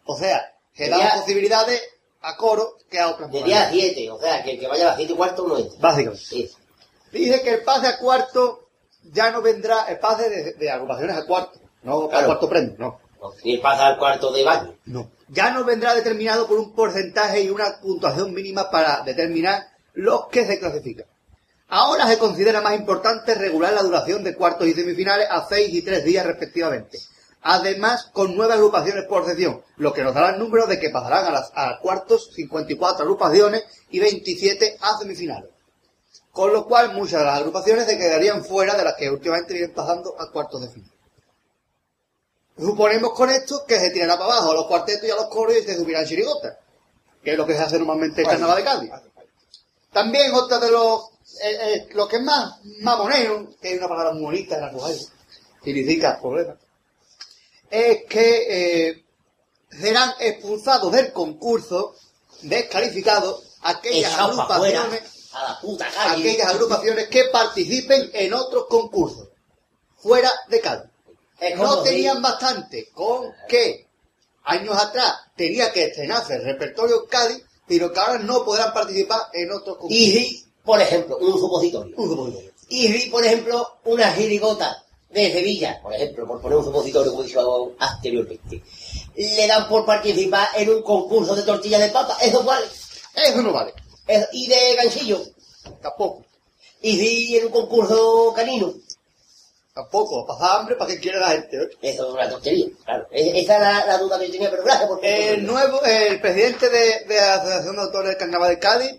O 0.07 0.19
sea, 0.19 0.53
que 0.75 0.89
dan 0.89 1.21
posibilidades 1.21 1.81
a 2.23 2.37
coro 2.37 2.79
que 2.91 2.99
a 2.99 3.09
otras 3.11 3.31
De 3.31 3.43
10 3.45 3.57
a 3.57 3.61
modalidades. 3.67 3.93
7, 3.95 4.11
o 4.11 4.21
sea, 4.21 4.43
que 4.43 4.51
el 4.53 4.59
que 4.61 4.67
vaya 4.67 4.85
a 4.85 4.87
las 4.89 4.97
7 4.97 5.13
y 5.13 5.17
cuarto 5.17 5.47
no 5.47 5.59
entra. 5.59 5.79
Básicamente. 5.79 6.25
Sí. 6.25 6.51
Dice 7.13 7.43
que 7.43 7.51
el 7.51 7.63
pase 7.63 7.87
a 7.87 7.99
cuarto 7.99 8.67
ya 9.13 9.31
no 9.31 9.41
vendrá, 9.43 9.85
el 9.85 9.99
pase 10.01 10.29
de, 10.29 10.53
de 10.55 10.71
agrupaciones 10.71 11.17
a 11.17 11.25
cuarto, 11.27 11.61
no 11.83 12.05
a 12.07 12.11
Claro. 12.11 12.27
cuarto 12.27 12.49
premio, 12.49 12.75
no. 12.79 13.01
Y 13.43 13.59
pasa 13.59 13.87
al 13.87 13.99
cuarto 13.99 14.33
de 14.33 14.43
baño. 14.43 14.75
No. 14.87 15.11
Ya 15.29 15.51
no 15.51 15.65
vendrá 15.65 15.95
determinado 15.95 16.47
por 16.47 16.59
un 16.59 16.75
porcentaje 16.75 17.43
y 17.43 17.49
una 17.51 17.81
puntuación 17.81 18.35
mínima 18.35 18.71
para 18.71 19.03
determinar 19.03 19.67
los 19.95 20.29
que 20.29 20.47
se 20.47 20.59
clasifican. 20.59 21.07
Ahora 21.69 22.07
se 22.07 22.19
considera 22.19 22.61
más 22.61 22.75
importante 22.75 23.35
regular 23.35 23.73
la 23.73 23.83
duración 23.83 24.23
de 24.23 24.35
cuartos 24.35 24.67
y 24.67 24.75
semifinales 24.75 25.27
a 25.31 25.47
6 25.49 25.75
y 25.75 25.83
3 25.83 26.05
días 26.05 26.27
respectivamente. 26.27 26.99
Además, 27.47 28.09
con 28.13 28.35
nueve 28.35 28.55
agrupaciones 28.55 29.05
por 29.05 29.27
sección, 29.27 29.63
lo 29.77 29.93
que 29.93 30.03
nos 30.03 30.15
dará 30.15 30.31
el 30.31 30.39
número 30.39 30.67
de 30.67 30.79
que 30.79 30.89
pasarán 30.89 31.27
a, 31.27 31.31
las, 31.31 31.53
a 31.55 31.79
cuartos 31.79 32.31
54 32.35 33.03
agrupaciones 33.03 33.65
y 33.91 34.01
27 34.01 34.79
a 34.81 34.99
semifinales. 34.99 35.51
Con 36.31 36.53
lo 36.53 36.67
cual, 36.67 36.95
muchas 36.95 37.21
de 37.21 37.27
las 37.27 37.39
agrupaciones 37.39 37.87
se 37.87 37.99
quedarían 37.99 38.45
fuera 38.45 38.75
de 38.77 38.85
las 38.85 38.95
que 38.95 39.11
últimamente 39.11 39.53
vienen 39.53 39.75
pasando 39.75 40.15
a 40.19 40.31
cuartos 40.31 40.63
de 40.63 40.69
final. 40.69 40.91
Suponemos 42.57 43.13
con 43.13 43.31
esto 43.31 43.65
que 43.67 43.79
se 43.79 43.91
tirará 43.91 44.17
para 44.17 44.33
abajo 44.33 44.53
a 44.53 44.55
los 44.55 44.67
cuartetos 44.67 45.07
y 45.07 45.11
a 45.11 45.17
los 45.17 45.27
coros 45.27 45.57
y 45.57 45.63
se 45.63 45.77
subirán 45.77 46.07
chirigotas, 46.07 46.57
que 47.23 47.33
es 47.33 47.37
lo 47.37 47.47
que 47.47 47.55
se 47.55 47.63
hace 47.63 47.79
normalmente 47.79 48.23
en 48.23 48.27
el 48.27 48.31
carnaval 48.31 48.57
de 48.57 48.65
Cádiz. 48.65 48.91
También 49.95 50.35
otra 50.35 50.59
de 50.59 50.73
los, 50.73 51.05
eh, 51.41 51.57
eh, 51.63 51.89
lo 51.93 52.09
que 52.09 52.17
es 52.17 52.23
más 52.23 52.57
mamonero, 52.81 53.49
que 53.63 53.73
es 53.73 53.79
una 53.79 53.89
palabra 53.89 54.13
muy 54.13 54.23
bonita 54.23 54.57
en 54.57 54.61
la 54.63 54.73
mujer, 54.73 54.97
significa 55.63 56.21
problema, 56.21 56.59
es 57.71 58.05
que 58.07 58.89
eh, 58.89 59.05
serán 59.71 60.13
expulsados 60.19 60.91
del 60.91 61.13
concurso, 61.13 61.95
descalificados, 62.43 63.57
aquellas 63.63 64.19
agrupaciones 64.19 65.31
a 65.33 65.43
la 65.45 65.61
puta 65.61 65.89
calle. 65.89 66.31
aquellas 66.31 66.49
agrupaciones 66.49 67.09
que 67.09 67.25
participen 67.27 68.11
en 68.13 68.35
otros 68.35 68.67
concursos 68.69 69.29
fuera 69.97 70.31
de 70.49 70.61
Cádiz. 70.61 70.91
No 71.57 71.83
tenían 71.83 72.21
bastante 72.21 72.91
con 72.93 73.33
que 73.49 73.87
años 74.43 74.77
atrás 74.77 75.15
tenía 75.37 75.73
que 75.73 75.85
estrenarse 75.85 76.35
el 76.35 76.45
repertorio 76.45 77.03
en 77.03 77.09
Cádiz, 77.09 77.45
pero 77.67 77.93
que 77.93 78.01
ahora 78.01 78.19
no 78.19 78.45
podrán 78.45 78.73
participar 78.73 79.21
en 79.33 79.51
otros 79.53 79.77
concursos. 79.79 79.99
Y 79.99 80.11
si, 80.13 80.45
por 80.65 80.81
ejemplo, 80.81 81.19
un 81.19 81.39
supositorio. 81.39 81.97
Un 81.97 82.09
supositorio. 82.09 82.51
Y 82.69 82.89
si, 82.89 83.11
por 83.11 83.25
ejemplo, 83.25 83.77
una 83.85 84.11
jirigota 84.13 84.85
de 85.11 85.33
Sevilla, 85.33 85.81
por 85.83 85.95
ejemplo, 85.95 86.27
por 86.27 86.41
poner 86.41 86.59
un 86.59 86.65
supositorio 86.65 87.11
como 87.13 87.23
he 87.23 87.27
dicho 87.27 87.73
anteriormente, 87.79 88.63
le 89.15 89.47
dan 89.47 89.69
por 89.69 89.85
participar 89.87 90.49
en 90.57 90.71
un 90.71 90.83
concurso 90.83 91.35
de 91.37 91.43
tortilla 91.43 91.79
de 91.79 91.89
papa, 91.91 92.17
eso 92.21 92.43
vale. 92.43 92.67
Eso 93.15 93.43
no 93.43 93.53
vale. 93.53 93.73
Eso- 94.07 94.27
y 94.33 94.47
de 94.49 94.75
ganchillo. 94.75 95.23
Tampoco. 95.81 96.25
Y 96.83 96.97
si 96.99 97.37
en 97.39 97.47
un 97.47 97.53
concurso 97.53 98.33
canino, 98.35 98.75
Tampoco. 99.75 100.25
Pasar 100.25 100.61
hambre 100.61 100.77
para 100.77 100.91
que 100.93 101.01
quiera 101.01 101.19
la 101.21 101.31
gente. 101.31 101.57
¿eh? 101.57 101.69
eso 101.83 102.07
es 102.09 102.15
una 102.15 102.29
tontería, 102.29 102.67
claro. 102.85 103.07
E- 103.11 103.41
Esa 103.41 103.57
era 103.57 103.73
la, 103.73 103.87
la 103.87 103.99
duda 103.99 104.19
que 104.21 104.27
yo 104.27 104.33
tenía, 104.33 104.51
pero 104.51 104.63
gracias 104.63 104.89
por 104.89 105.01
El 105.05 105.45
nuevo, 105.45 105.83
el 105.83 106.21
presidente 106.21 106.69
de, 106.71 107.05
de 107.07 107.17
la 107.17 107.35
Asociación 107.35 107.77
de 107.77 107.83
Autores 107.83 108.09
del 108.11 108.19
Carnaval 108.19 108.51
de 108.51 108.59
Cádiz 108.61 108.97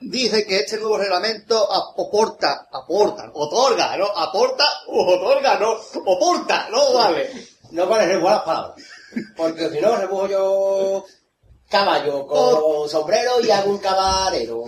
dice 0.00 0.46
que 0.46 0.60
este 0.60 0.76
nuevo 0.78 0.96
reglamento 0.98 1.66
aporta, 1.72 2.68
aporta, 2.70 3.28
otorga, 3.34 3.96
¿no? 3.96 4.06
Aporta, 4.06 4.64
otorga, 4.86 5.58
no, 5.58 5.72
oporta, 6.06 6.68
no 6.70 6.94
vale. 6.94 7.30
No 7.72 7.86
vale 7.86 8.06
rebujar 8.06 8.36
las 8.36 8.44
palabras. 8.44 8.76
Porque 9.36 9.68
si 9.70 9.80
no, 9.80 9.96
rebujo 9.96 10.28
yo 10.28 11.04
caballo 11.68 12.26
con 12.26 12.88
sombrero 12.88 13.40
y 13.42 13.50
hago 13.50 13.70
un 13.70 13.78
camarero. 13.78 14.64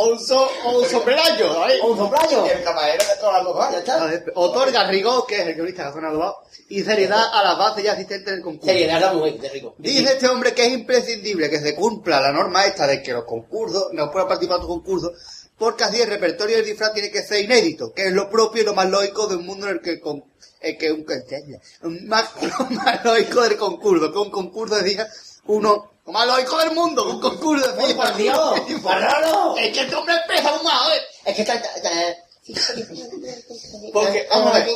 O 0.00 0.10
un, 0.10 0.18
so, 0.20 0.48
o 0.64 0.78
un 0.78 0.84
sombrerayo, 0.86 1.54
¿sabes? 1.54 1.80
O 1.82 1.88
un 1.88 1.98
sombrayo. 1.98 2.46
Y 2.46 2.50
el 2.50 2.62
camarero 2.62 3.04
de 3.04 3.16
todas 3.20 3.42
las 3.42 3.44
dos 3.44 3.70
Ya 3.72 3.78
está. 3.78 4.32
Otorga 4.34 4.88
rigor, 4.88 5.26
que 5.26 5.36
es 5.36 5.46
el 5.46 5.54
guionista 5.54 5.82
que 5.82 5.88
ha 5.88 5.92
sonado 5.92 6.22
abajo, 6.22 6.42
y 6.68 6.82
seriedad 6.82 7.24
a 7.32 7.42
las 7.42 7.58
bases 7.58 7.84
y 7.84 7.88
asistentes 7.88 8.32
del 8.32 8.42
concurso. 8.42 8.66
Seriedad 8.66 9.00
la 9.00 9.12
mujer, 9.12 9.40
de 9.40 9.48
rico. 9.48 9.74
Dice 9.78 10.12
este 10.12 10.28
hombre 10.28 10.54
que 10.54 10.66
es 10.66 10.72
imprescindible 10.72 11.50
que 11.50 11.60
se 11.60 11.74
cumpla 11.74 12.20
la 12.20 12.32
norma 12.32 12.64
esta 12.64 12.86
de 12.86 13.02
que 13.02 13.12
los 13.12 13.24
concursos 13.24 13.88
no 13.92 14.10
puedan 14.10 14.28
participar 14.28 14.58
en 14.58 14.62
tu 14.62 14.68
concurso, 14.68 15.12
porque 15.56 15.84
así 15.84 16.00
el 16.00 16.08
repertorio 16.08 16.56
del 16.56 16.66
disfraz 16.66 16.92
tiene 16.92 17.10
que 17.10 17.22
ser 17.22 17.44
inédito, 17.44 17.92
que 17.92 18.06
es 18.06 18.12
lo 18.12 18.30
propio 18.30 18.62
y 18.62 18.66
lo 18.66 18.74
más 18.74 18.88
lógico 18.88 19.26
de 19.26 19.36
un 19.36 19.46
mundo 19.46 19.66
en 19.66 19.74
el 19.74 19.80
que, 19.80 19.98
con, 20.00 20.24
el 20.60 20.78
que 20.78 20.92
un, 20.92 22.06
más, 22.06 22.30
lo 22.58 22.66
más 22.70 23.04
lógico 23.04 23.42
del 23.42 23.56
concurso, 23.56 24.12
que 24.12 24.18
un 24.18 24.30
concurso 24.30 24.76
decía 24.76 25.08
uno, 25.48 25.90
lo 26.06 26.12
más 26.12 26.26
lógico 26.26 26.58
del 26.58 26.70
mundo, 26.72 27.04
un 27.10 27.20
concurso 27.20 27.66
¡Uy, 27.76 27.82
decía. 27.82 27.96
por 27.96 28.16
Dios! 28.16 28.82
¡Más 28.82 29.00
raro! 29.00 29.56
Es 29.58 29.72
que 29.72 29.80
este 29.80 29.94
hombre 29.96 30.14
empieza 30.14 30.54
un 30.56 30.62
más, 30.64 30.88
¿eh? 30.96 31.00
Es 31.26 31.36
que 31.36 31.42
está... 31.42 31.54
está- 31.54 32.16
Porque, 33.92 34.26
vamos 34.30 34.54
a 34.54 34.58
ver. 34.58 34.68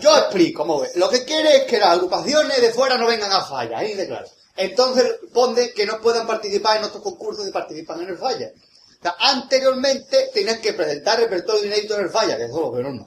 Yo 0.00 0.16
explico, 0.16 0.62
¿cómo 0.62 0.80
ves? 0.80 0.94
Lo 0.96 1.08
que 1.08 1.24
quiere 1.24 1.56
es 1.58 1.64
que 1.64 1.78
las 1.78 1.90
agrupaciones 1.90 2.60
de 2.60 2.72
fuera 2.72 2.96
no 2.96 3.06
vengan 3.06 3.32
a 3.32 3.44
falla, 3.44 3.78
ahí 3.78 3.94
de 3.94 4.06
claro. 4.06 4.26
Entonces 4.56 5.16
pone 5.32 5.70
que 5.72 5.86
no 5.86 6.00
puedan 6.00 6.26
participar 6.26 6.76
en 6.76 6.84
otros 6.84 7.02
concursos 7.02 7.46
y 7.48 7.50
participan 7.50 8.00
en 8.02 8.10
el 8.10 8.18
falla. 8.18 8.50
O 8.54 9.02
sea, 9.02 9.16
anteriormente 9.18 10.30
tenían 10.34 10.60
que 10.60 10.74
presentar 10.74 11.18
repertorio 11.18 11.64
inédito 11.64 11.94
en 11.96 12.02
el 12.02 12.10
falla, 12.10 12.36
que 12.36 12.44
eso 12.44 12.54
es 12.56 12.60
lo 12.60 12.72
que 12.72 12.82
normal. 12.82 13.06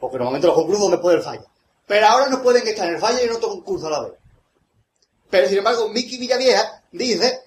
Porque 0.00 0.16
normalmente 0.16 0.48
los 0.48 0.56
concursos 0.56 0.88
me 0.90 0.98
pueden 0.98 1.18
el 1.20 1.24
falla. 1.24 1.44
Pero 1.86 2.06
ahora 2.08 2.28
no 2.28 2.42
pueden 2.42 2.66
estar 2.66 2.88
en 2.88 2.94
el 2.94 3.00
falla 3.00 3.22
y 3.22 3.26
en 3.26 3.32
otro 3.32 3.48
concurso 3.50 3.86
a 3.86 3.90
la 3.90 4.00
vez. 4.00 4.12
Pero 5.32 5.48
sin 5.48 5.56
embargo, 5.58 5.88
Miki 5.88 6.18
Villavieja 6.18 6.82
dice 6.92 7.40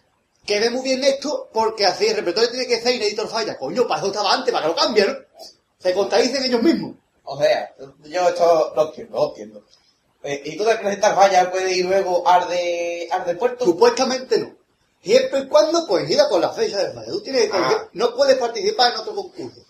que 0.43 0.59
ve 0.59 0.71
muy 0.71 0.81
bien 0.81 1.03
esto 1.03 1.49
porque 1.53 1.85
así 1.85 2.07
el 2.07 2.15
repertorio 2.15 2.49
tiene 2.49 2.65
que 2.65 2.81
ser 2.81 2.95
inédito 2.95 3.21
en 3.21 3.29
falla. 3.29 3.55
Coño, 3.59 3.87
para 3.87 3.99
eso 3.99 4.07
estaba 4.07 4.33
antes, 4.33 4.51
para 4.51 4.65
que 4.65 4.69
lo 4.71 4.75
cambien. 4.75 5.07
¿no? 5.07 5.15
Se 5.77 5.93
contradicen 5.93 6.43
ellos 6.43 6.63
mismos. 6.63 6.95
O 7.25 7.37
sea, 7.39 7.75
yo 8.05 8.27
esto 8.27 8.73
lo 8.75 8.87
entiendo, 8.87 9.17
lo 9.19 9.29
entiendo. 9.29 9.63
Eh, 10.23 10.41
¿Y 10.45 10.57
tú 10.57 10.65
te 10.65 10.75
presentas 10.77 11.13
falla 11.13 11.51
puedes 11.51 11.77
ir 11.77 11.85
luego 11.85 12.27
al 12.27 12.49
de, 12.49 13.07
al 13.11 13.23
de 13.23 13.35
puerto? 13.35 13.65
Supuestamente 13.65 14.39
no. 14.39 14.55
Siempre 15.03 15.41
y 15.41 15.47
cuando 15.47 15.85
coincida 15.85 16.27
con 16.27 16.41
la 16.41 16.49
fecha 16.49 16.79
del 16.79 16.91
falla. 16.91 17.11
Tú 17.11 17.21
tienes 17.21 17.43
que 17.51 17.51
Ah. 17.55 17.87
no 17.93 18.15
puedes 18.15 18.35
participar 18.37 18.93
en 18.93 18.97
otro 18.99 19.13
concurso. 19.13 19.61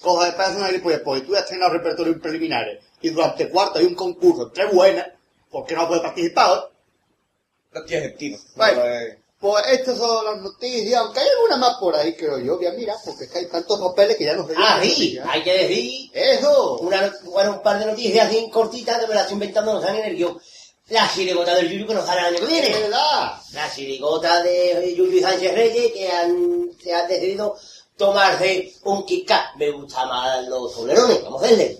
Coja 0.00 0.26
de 0.26 0.32
pedazo 0.32 0.58
una 0.58 0.66
gilipollas, 0.66 1.02
porque 1.04 1.20
tú 1.20 1.34
ya 1.34 1.38
has 1.38 1.46
tenido 1.46 1.68
repertorios 1.68 2.18
preliminares 2.18 2.82
y 3.00 3.10
durante 3.10 3.48
cuarto 3.48 3.78
hay 3.78 3.84
un 3.84 3.94
concurso 3.94 4.50
tres 4.52 4.74
buenas, 4.74 5.06
¿por 5.48 5.64
qué 5.66 5.76
no 5.76 5.86
puedes 5.86 6.02
participar? 6.02 6.68
No 7.72 7.84
tiene 7.84 8.08
sentido. 8.08 8.38
Vale. 8.56 8.76
No, 8.76 8.84
eh, 8.86 9.18
Pues 9.40 9.64
estas 9.68 9.96
son 9.96 10.24
las 10.24 10.36
noticias, 10.42 11.00
aunque 11.00 11.20
hay 11.20 11.28
alguna 11.28 11.56
más 11.56 11.76
por 11.78 11.94
ahí, 11.96 12.14
creo 12.14 12.38
yo. 12.38 12.56
Voy 12.56 12.66
a 12.66 12.72
mirar, 12.72 12.96
porque 13.04 13.24
es 13.24 13.30
que 13.30 13.38
hay 13.38 13.46
tantos 13.46 13.80
papeles 13.80 14.16
que 14.16 14.24
ya 14.24 14.34
no 14.34 14.46
sé. 14.46 14.54
Ah, 14.56 14.80
sí, 14.82 15.18
hay 15.24 15.42
que 15.42 15.52
decir 15.58 16.10
¡Eso! 16.12 16.78
una, 16.80 17.10
bueno, 17.24 17.52
un 17.52 17.62
par 17.62 17.78
de 17.78 17.86
noticias 17.86 18.26
así 18.28 18.50
cortitas 18.50 18.98
que 18.98 19.06
me 19.06 19.14
las 19.14 19.22
estoy 19.22 19.34
inventando, 19.34 19.72
no 19.74 19.80
salen 19.80 20.02
en 20.04 20.10
el 20.10 20.16
guion. 20.16 20.38
La 20.90 21.08
chirigota 21.14 21.54
del 21.54 21.70
Yuyu 21.70 21.86
que 21.86 21.94
nos 21.94 22.04
sale 22.04 22.20
el 22.20 22.26
año 22.26 22.38
que 22.38 22.44
¡Es 22.58 22.62
viene. 22.68 22.80
verdad! 22.80 23.32
La 23.52 23.72
chirigota 23.72 24.42
de 24.42 24.94
Yuyu 24.96 25.18
y 25.18 25.20
Sánchez 25.20 25.54
Reyes 25.54 25.92
que 25.92 26.10
han, 26.10 26.68
se 26.82 26.92
han 26.92 27.06
decidido 27.08 27.56
tomarse 27.96 28.72
un 28.84 29.06
Kit 29.06 29.26
Kat. 29.28 29.54
Me 29.56 29.70
gustan 29.70 30.08
más 30.08 30.44
los 30.48 30.74
toblerones, 30.74 31.22
vamos 31.22 31.40
a 31.42 31.46
hacerle. 31.46 31.78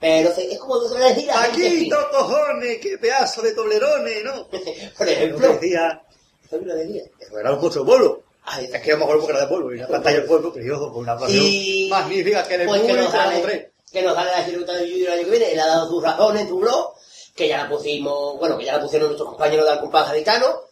Pero 0.00 0.34
se- 0.34 0.50
es 0.52 0.58
como 0.58 0.76
a 0.76 0.98
la 0.98 1.14
gente 1.14 1.30
¡Aquí, 1.30 1.62
fina. 1.84 1.96
cojones! 2.10 2.78
¡Qué 2.78 2.96
pedazo 2.98 3.42
de 3.42 3.52
toblerones, 3.52 4.24
¿no? 4.24 4.46
Por 4.98 5.08
ejemplo, 5.08 5.52
decía... 5.54 6.02
¿qué 6.48 6.56
lo 6.58 6.74
decía? 6.74 7.02
Era 7.38 7.52
un 7.52 7.60
de 7.70 7.80
polvo. 7.80 8.22
Ay, 8.44 8.68
Es 8.72 8.80
que 8.80 8.88
yo 8.88 8.96
me 8.96 9.04
acuerdo 9.04 9.20
porque 9.22 9.36
era 9.36 9.42
de 9.46 9.52
polvo, 9.54 9.72
y 9.72 9.78
la 9.78 9.86
pantalla 9.86 10.16
del 10.16 10.26
polvo, 10.26 10.52
pero 10.52 10.64
yo 10.66 10.78
con 10.92 11.02
una 11.02 11.16
pasión 11.18 11.44
Y- 11.46 11.88
magnífica 11.90 12.42
que 12.48 12.54
el 12.54 12.66
pues 12.66 12.80
que 12.82 12.92
nos 12.94 13.10
sale, 13.12 13.70
que 13.92 14.02
nos 14.02 14.14
sale 14.14 14.30
la 14.30 14.44
chirigota 14.44 14.72
del 14.72 14.90
Yuyu 14.90 15.06
el 15.06 15.12
año 15.12 15.24
que 15.24 15.30
viene. 15.30 15.52
Él 15.52 15.60
ha 15.60 15.66
dado 15.66 15.88
sus 15.88 16.02
razones 16.02 16.42
en 16.42 16.48
su 16.48 16.58
blog, 16.58 16.94
que 17.36 17.46
ya 17.48 17.58
la 17.58 17.68
pusimos, 17.68 18.38
bueno, 18.38 18.56
que 18.58 18.64
ya 18.64 18.76
la 18.76 18.82
pusieron 18.82 19.08
nuestros 19.08 19.28
compañeros 19.28 19.68
del 19.68 19.80
compás 19.80 20.08
gaditano, 20.08 20.62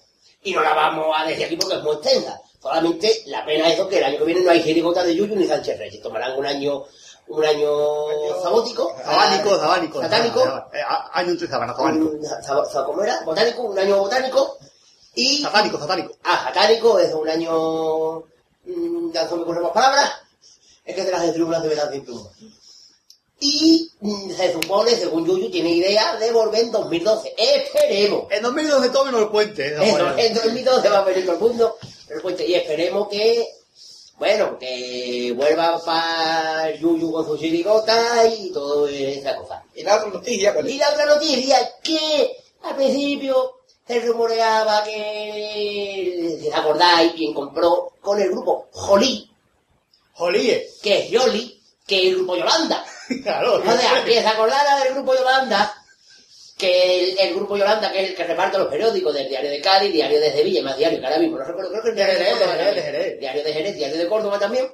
y 0.43 0.53
no 0.53 0.63
la 0.63 0.73
vamos 0.75 1.15
a 1.17 1.27
decir 1.27 1.45
aquí 1.45 1.57
porque 1.57 1.77
es 1.77 1.83
muy 1.83 1.95
extensa. 1.97 2.41
Solamente 2.61 3.23
la 3.27 3.45
pena 3.45 3.69
es 3.69 3.75
eso, 3.75 3.89
que 3.89 3.99
el 3.99 4.05
año 4.05 4.19
que 4.19 4.25
viene 4.25 4.41
no 4.41 4.51
hay 4.51 4.63
chirigota 4.65 5.05
de 5.05 5.15
Yuyu 5.15 5.37
ni 5.37 5.47
Sánchez 5.47 5.79
Reyes. 5.79 6.03
Tomarán 6.03 6.37
un 6.37 6.47
año, 6.47 6.85
un 7.29 7.45
año 7.45 7.71
sabótico. 8.43 8.95
Sabánico, 9.05 9.57
sabánico. 9.59 10.01
Satánico. 10.01 10.41
Eh, 10.73 10.81
a- 10.87 11.11
Año 11.19 11.31
entre 11.33 11.49
sábana, 11.49 11.75
sabánico. 11.75 12.11
¿Cómo 12.87 13.03
era? 13.03 13.21
Botánico, 13.25 13.63
un 13.63 13.79
año 13.79 13.99
botánico. 13.99 14.57
Y 15.15 15.43
Satánico, 15.43 15.79
satánico. 15.79 16.13
Ah, 16.25 16.43
satánico, 16.45 16.99
es 16.99 17.13
un 17.13 17.29
año... 17.29 18.19
mm, 18.67 19.13
Ya 19.13 19.25
no 19.25 19.37
me 19.37 19.43
ocurren 19.43 19.63
más 19.63 19.73
palabras. 19.73 20.13
Es 20.85 20.95
que 20.95 21.05
se 21.05 21.11
las 21.11 21.23
las 21.27 21.63
de 21.63 21.69
verdad 21.69 21.91
sin 21.93 22.05
pluma. 22.05 22.31
Y 23.41 23.91
mm, 24.01 24.31
se 24.31 24.53
supone, 24.53 24.91
según 24.97 25.25
Yuyu, 25.27 25.51
tiene 25.51 25.71
idea 25.71 26.17
de 26.17 26.33
volver 26.33 26.63
en 26.65 26.73
2012. 26.73 27.35
Esperemos. 27.37 28.25
En 28.31 28.43
2012 28.43 28.89
tomen 28.91 29.15
el 29.15 29.29
puente. 29.29 29.77
manera. 29.77 30.15
en 30.23 30.35
2012 30.35 30.89
va 30.89 30.99
a 30.99 31.05
venir 31.05 31.25
todo 31.25 31.35
el 31.37 31.41
mundo. 31.41 31.77
Pero, 32.09 32.23
pues, 32.23 32.41
y 32.41 32.55
esperemos 32.55 33.09
que, 33.09 33.47
bueno, 34.19 34.59
que 34.59 35.33
vuelva 35.37 35.81
para 35.85 36.75
Yuyu 36.75 37.13
con 37.13 37.25
su 37.25 37.39
chirigota 37.39 38.27
y 38.27 38.51
todo 38.53 38.89
esa 38.89 39.37
cosa. 39.37 39.63
Y 39.75 39.83
la 39.83 39.97
otra 39.97 40.09
noticia, 40.09 40.53
pues, 40.53 40.69
Y 40.69 40.79
la 40.79 40.91
otra 40.91 41.07
noticia 41.07 41.61
es 41.61 41.69
que 41.83 42.37
al 42.63 42.75
principio 42.75 43.61
se 43.87 44.01
rumoreaba 44.01 44.83
que, 44.85 46.37
si 46.41 46.49
os 46.49 46.55
acordáis, 46.55 47.13
quien 47.13 47.33
compró 47.33 47.93
con 48.01 48.21
el 48.21 48.31
grupo 48.31 48.67
Jolí, 48.73 49.31
Jolíe. 50.15 50.69
que 50.83 50.99
es 50.99 51.11
Yoli, 51.11 51.61
que 51.87 51.99
es 51.99 52.05
el 52.09 52.17
grupo 52.17 52.37
Yolanda. 52.37 52.85
Claro. 53.23 53.55
O 53.55 53.63
sea, 53.63 54.05
quien 54.05 54.23
se 54.23 54.29
acordara 54.29 54.85
del 54.85 54.93
grupo 54.93 55.15
Yolanda, 55.15 55.78
que 56.59 57.13
el, 57.13 57.19
el 57.19 57.35
grupo 57.35 57.57
Yolanda, 57.57 57.91
que 57.93 58.03
es 58.03 58.11
el 58.11 58.17
que 58.17 58.25
reparte 58.25 58.59
los 58.59 58.67
periódicos 58.67 59.15
del 59.15 59.29
Diario 59.29 59.49
de 59.49 59.61
Cádiz, 59.61 59.93
Diario 59.93 60.21
de 60.21 60.33
Sevilla, 60.33 60.63
más 60.63 60.77
diario 60.77 60.99
que 60.99 61.07
ahora 61.07 61.19
mismo, 61.19 61.39
no 61.39 61.45
recuerdo, 61.45 61.71
creo 61.71 61.83
que 61.85 61.89
el 61.91 61.95
Diario 61.95 62.15
de, 62.19 62.25
Jerez, 62.25 62.39
Córdoba 62.39 62.83
de. 62.83 63.17
Diario 63.21 63.45
de 63.45 63.53
Jerez, 63.53 63.77
Diario 63.77 63.97
de 63.97 64.09
Córdoba 64.09 64.39
también. 64.39 64.69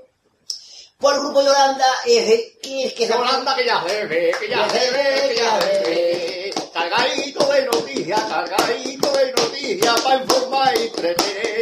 Pues 0.98 1.16
el 1.16 1.20
grupo 1.22 1.42
Yolanda 1.42 1.86
es 2.06 2.30
el 2.30 2.58
que 2.62 2.84
es 2.86 2.94
que 2.94 3.06
Yolanda 3.06 3.54
que 3.54 3.66
ya 3.66 3.84
se 3.86 4.06
ve, 4.06 4.34
que 4.40 4.48
ya 4.48 4.68
se 4.68 4.90
ve, 4.90 5.28
que 5.28 5.36
ya 5.36 5.60
se 5.60 5.90
ve. 5.90 6.54
Cargadito 6.72 7.52
de 7.52 7.62
noticias, 7.66 8.22
cargadito 8.24 9.12
de 9.12 9.32
noticias 9.32 10.00
para 10.00 10.22
informar 10.22 10.74
y 10.78 10.82
entretener. 10.84 11.53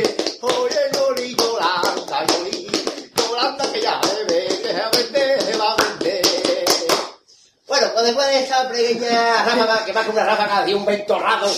Bueno, 7.82 7.94
pues 7.94 8.04
después 8.06 8.26
de 8.28 8.38
esta 8.40 8.68
pequeña 8.68 9.44
ráfaga, 9.44 9.84
que 9.84 9.92
más 9.92 10.04
que 10.04 10.10
una 10.12 10.24
ráfaga 10.24 10.64
de 10.64 10.74
un 10.74 10.84
ventorrado 10.84 11.50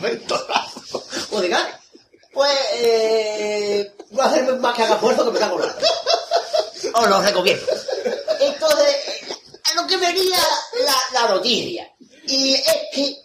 Ventorazo. 0.00 1.04
musical, 1.30 1.80
pues 2.32 2.50
eh, 2.74 3.92
voy 4.10 4.20
a 4.24 4.28
hacerme 4.28 4.52
más 4.54 4.74
que 4.74 4.82
haga 4.82 4.94
esfuerzo 4.96 5.24
que 5.26 5.30
me 5.30 5.38
cago 5.38 5.62
en 5.62 5.68
la- 5.68 5.76
Os 7.00 7.08
lo 7.08 7.20
recomiendo. 7.22 7.66
Entonces, 8.40 8.96
eh, 9.06 9.36
a 9.64 9.74
lo 9.80 9.86
que 9.86 9.96
venía 9.96 10.38
la, 10.84 11.20
la 11.20 11.28
noticia. 11.34 11.90
Y 12.26 12.54
es 12.54 12.76
que, 12.92 13.16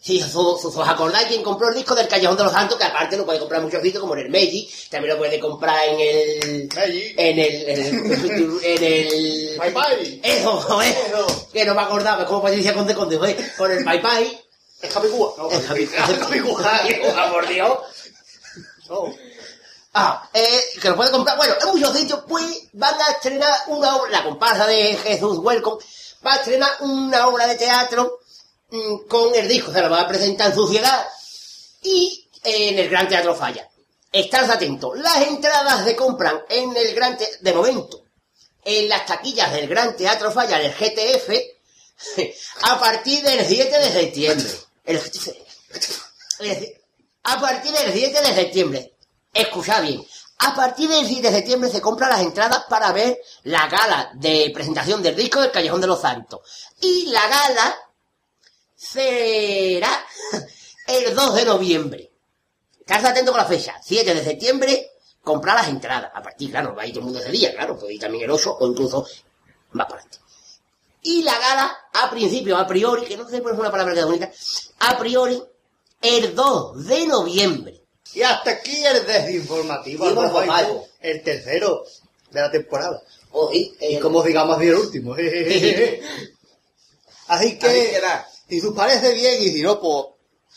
si 0.00 0.22
os, 0.22 0.34
os- 0.34 0.64
os 0.64 0.88
acordáis, 0.88 1.26
quien 1.28 1.42
compró 1.42 1.68
el 1.68 1.74
disco 1.74 1.94
del 1.94 2.08
Callejón 2.08 2.36
de 2.36 2.44
los 2.44 2.52
Santos, 2.52 2.78
que 2.78 2.84
aparte 2.84 3.16
lo 3.16 3.24
puede 3.26 3.38
comprar 3.40 3.60
en 3.60 3.66
muchos 3.66 3.82
sitios, 3.82 4.00
como 4.00 4.14
en 4.14 4.20
el 4.20 4.30
Meiji, 4.30 4.70
también 4.90 5.14
lo 5.14 5.18
puede 5.18 5.38
comprar 5.40 5.84
en 5.88 6.00
el... 6.00 6.68
Meiji. 6.74 7.14
En 7.16 7.38
el... 7.38 7.68
En 7.68 7.80
el... 7.80 8.60
En 8.62 8.84
el 8.84 9.58
Bye 9.58 9.70
bye. 9.70 10.20
eso, 10.22 10.52
joder, 10.60 10.96
que 11.52 11.64
no 11.64 11.74
me 11.74 11.82
acordaba, 11.82 12.22
es 12.22 12.28
como 12.28 12.42
Patricia 12.42 12.72
Conde 12.74 12.94
Conde, 12.94 13.18
joder, 13.18 13.52
con 13.56 13.70
el 13.72 13.84
Pai 13.84 14.00
Pai. 14.00 14.40
Es 14.80 14.92
Capicúa. 14.92 15.34
No, 15.36 15.50
es 15.50 15.64
Capicúa. 15.66 16.80
Ah, 17.16 17.30
por 17.32 17.46
Dios. 17.48 17.78
No. 18.88 19.12
Ah, 19.94 20.28
eh, 20.32 20.60
que 20.80 20.88
lo 20.90 20.96
puede 20.96 21.10
comprar. 21.10 21.36
Bueno, 21.36 21.54
en 21.60 21.68
muchos 21.70 21.96
sitios, 21.96 22.20
pues, 22.28 22.68
van 22.74 22.94
a 22.94 23.10
estrenar 23.12 23.52
una 23.66 23.96
obra, 23.96 24.10
la 24.12 24.22
comparsa 24.24 24.66
de 24.66 24.94
Jesús 24.96 25.38
Welcome, 25.38 25.84
va 26.24 26.34
a 26.34 26.36
estrenar 26.36 26.70
una 26.80 27.26
obra 27.26 27.46
de 27.48 27.56
teatro 27.56 28.20
con 29.08 29.34
el 29.34 29.48
disco, 29.48 29.72
se 29.72 29.80
la 29.80 29.88
va 29.88 30.02
a 30.02 30.08
presentar 30.08 30.50
en 30.50 30.54
su 30.54 30.68
ciudad 30.68 31.08
y 31.82 32.28
en 32.44 32.78
el 32.78 32.88
Gran 32.88 33.08
Teatro 33.08 33.34
Falla. 33.34 33.68
Estad 34.12 34.50
atentos, 34.50 34.98
las 34.98 35.26
entradas 35.26 35.84
se 35.84 35.96
compran 35.96 36.40
en 36.48 36.76
el 36.76 36.94
Gran 36.94 37.16
Teatro, 37.16 37.38
de 37.40 37.52
momento, 37.52 38.02
en 38.64 38.88
las 38.88 39.06
taquillas 39.06 39.52
del 39.52 39.68
Gran 39.68 39.96
Teatro 39.96 40.30
Falla, 40.32 40.60
en 40.60 40.66
el 40.66 40.74
GTF, 40.74 41.30
a 42.62 42.78
partir 42.78 43.22
del 43.22 43.46
7 43.46 43.78
de 43.78 43.92
septiembre. 43.92 44.48
A 47.24 47.40
partir 47.40 47.72
del 47.72 47.92
7 47.92 48.20
de 48.20 48.34
septiembre. 48.34 48.94
Escuchad 49.34 49.82
bien, 49.82 50.06
A 50.38 50.54
partir 50.54 50.88
del 50.88 51.06
7 51.06 51.30
de 51.30 51.36
septiembre 51.36 51.70
se 51.70 51.80
compran 51.80 52.10
las 52.10 52.20
entradas 52.20 52.64
para 52.68 52.92
ver 52.92 53.18
la 53.44 53.66
gala 53.68 54.10
de 54.14 54.50
presentación 54.54 55.02
del 55.02 55.16
disco 55.16 55.40
del 55.40 55.50
Callejón 55.50 55.80
de 55.80 55.86
los 55.86 56.00
Santos. 56.00 56.40
Y 56.80 57.06
la 57.06 57.26
gala 57.28 57.76
será 58.78 59.90
el 60.86 61.14
2 61.14 61.34
de 61.34 61.44
noviembre. 61.44 62.10
Estarse 62.80 63.08
atento 63.08 63.32
con 63.32 63.40
la 63.40 63.46
fecha. 63.46 63.74
7 63.84 64.14
de 64.14 64.24
septiembre, 64.24 64.90
comprar 65.22 65.56
las 65.56 65.68
entradas. 65.68 66.10
A 66.14 66.22
partir, 66.22 66.50
claro, 66.50 66.74
va 66.74 66.82
a 66.82 66.86
ir 66.86 66.92
todo 66.92 67.00
el 67.00 67.04
mundo 67.06 67.20
ese 67.20 67.30
día, 67.32 67.52
claro, 67.54 67.78
puede 67.78 67.94
ir 67.94 68.00
también 68.00 68.24
el 68.24 68.30
oso 68.30 68.56
o 68.58 68.66
incluso 68.66 69.06
más 69.72 69.86
para 69.86 70.00
adelante. 70.00 70.18
Y 71.02 71.22
la 71.22 71.38
gala, 71.38 71.76
a 71.94 72.10
principio, 72.10 72.56
a 72.56 72.66
priori, 72.66 73.06
que 73.06 73.16
no 73.16 73.28
sé 73.28 73.40
por 73.40 73.52
es 73.52 73.58
una 73.58 73.70
palabra 73.70 73.94
que 73.94 74.00
da 74.00 74.06
bonita, 74.06 74.30
a 74.80 74.98
priori, 74.98 75.42
el 76.00 76.34
2 76.34 76.86
de 76.86 77.06
noviembre. 77.06 77.82
Y 78.14 78.22
hasta 78.22 78.50
aquí 78.52 78.84
el 78.84 79.06
desinformativo, 79.06 80.06
el 81.00 81.22
tercero 81.22 81.84
de 82.30 82.40
la 82.40 82.50
temporada. 82.50 83.02
Y 83.52 83.74
el- 83.80 84.00
como 84.00 84.22
digamos 84.22 84.60
el 84.62 84.74
último. 84.74 85.14
Así 87.28 87.58
que, 87.58 88.00
si 88.48 88.60
os 88.66 88.74
parece 88.74 89.14
bien 89.14 89.42
y 89.42 89.48
si 89.50 89.62
no, 89.62 89.78
pues 89.80 90.06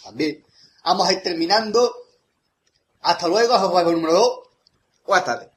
también. 0.04 0.44
Vamos 0.84 1.08
a 1.08 1.14
ir 1.14 1.22
terminando. 1.22 1.94
Hasta 3.02 3.28
luego, 3.28 3.58
juego 3.58 3.92
número 3.92 4.14
2. 4.14 4.40
Buenas 5.06 5.26
tardes. 5.26 5.50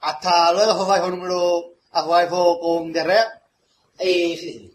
Hasta 0.00 0.52
luego, 0.52 0.84
juego 0.84 1.10
número 1.10 1.72
a 1.92 2.02
jugar 2.02 2.28
con 2.28 2.92
diarrea. 2.92 3.42
eh, 3.98 4.36
sí, 4.38 4.52
sí. 4.52 4.74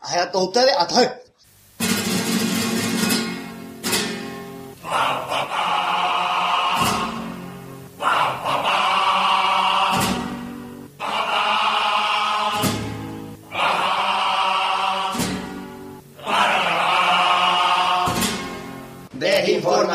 A 0.00 0.30
todos 0.30 0.48
ustedes, 0.48 0.76
hasta 0.76 0.94
luego. 0.94 1.26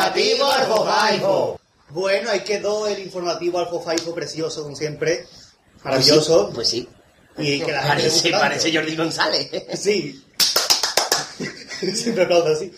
Desinformativo 0.09 0.51
al 0.51 0.67
Fofaijo. 0.67 1.59
Bueno, 1.89 2.29
ahí 2.31 2.39
quedó 2.41 2.87
el 2.87 2.99
informativo 2.99 3.59
al 3.59 3.67
Fofaijo 3.67 4.13
precioso, 4.13 4.63
como 4.63 4.75
siempre. 4.75 5.27
Maravilloso. 5.83 6.51
Pues 6.53 6.69
sí. 6.69 6.87
Y 7.37 7.59
que 7.61 7.71
la 7.71 7.81
gente 7.83 8.03
Parece, 8.03 8.31
parece 8.31 8.73
Jordi 8.73 8.95
González. 8.95 9.49
Sí. 9.77 10.23
Siempre 11.95 12.23
aplaudo 12.23 12.53
así. 12.53 12.71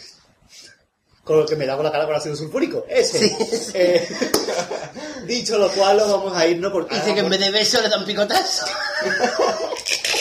Con 1.23 1.39
lo 1.39 1.45
que 1.45 1.55
me 1.55 1.65
da 1.65 1.75
con 1.75 1.85
la 1.85 1.91
cara 1.91 2.05
con 2.05 2.15
ácido 2.15 2.35
sulfúrico. 2.35 2.85
Ese. 2.87 3.35
Eh, 3.73 4.07
dicho 5.27 5.57
lo 5.57 5.69
cual, 5.71 5.97
lo 5.97 6.17
vamos 6.17 6.35
a 6.35 6.45
irnos 6.45 6.71
porque... 6.71 6.95
Dice 6.95 7.13
que 7.13 7.21
en 7.21 7.29
vez 7.29 7.39
de 7.39 7.51
beso 7.51 7.81
le 7.81 7.89
dan 7.89 8.05
picotazo. 8.05 8.65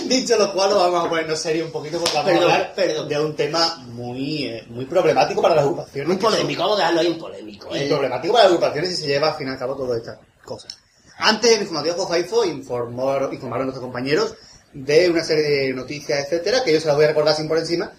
Dicho 0.08 0.36
lo 0.36 0.52
cual, 0.52 0.70
vamos 0.74 1.06
a 1.06 1.08
ponernos 1.08 1.40
serio 1.40 1.66
un 1.66 1.72
poquito 1.72 1.98
porque 1.98 2.14
vamos 2.14 2.30
Perdón, 2.30 2.50
a 2.50 2.54
hablar 2.54 2.74
perdón. 2.74 3.08
de 3.08 3.20
un 3.20 3.36
tema 3.36 3.76
muy, 3.88 4.44
eh, 4.44 4.64
muy 4.68 4.84
problemático 4.84 5.42
para 5.42 5.54
las 5.54 5.64
agrupaciones. 5.64 6.08
Muy 6.08 6.16
polémico, 6.16 6.62
vamos 6.62 6.78
a 6.78 6.80
dejarlo 6.82 7.00
ahí 7.00 7.06
en 7.08 7.18
polémico. 7.18 7.76
Y 7.76 7.78
eh. 7.78 7.88
problemático 7.88 8.32
para 8.32 8.44
las 8.44 8.52
agrupaciones 8.52 8.90
si 8.90 9.02
se 9.02 9.06
lleva 9.08 9.28
al 9.28 9.34
fin 9.36 9.48
y 9.48 9.50
al 9.50 9.58
cabo 9.58 9.76
todas 9.76 9.98
estas 9.98 10.18
cosas. 10.44 10.76
Antes, 11.18 11.52
en 11.52 11.62
Informativo 11.62 11.96
Jofaifo 11.96 12.44
informó, 12.44 13.16
informaron 13.32 13.66
nuestros 13.66 13.84
compañeros 13.84 14.34
de 14.72 15.08
una 15.08 15.24
serie 15.24 15.44
de 15.44 15.72
noticias, 15.72 16.24
etcétera, 16.24 16.62
que 16.62 16.72
yo 16.72 16.80
se 16.80 16.86
las 16.86 16.96
voy 16.96 17.06
a 17.06 17.08
recordar 17.08 17.34
sin 17.34 17.48
por 17.48 17.58
encima. 17.58 17.90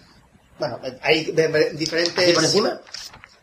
Bueno, 0.58 0.78
hay 1.02 1.24
diferentes, 1.72 2.34
por 2.34 2.44
encima. 2.44 2.80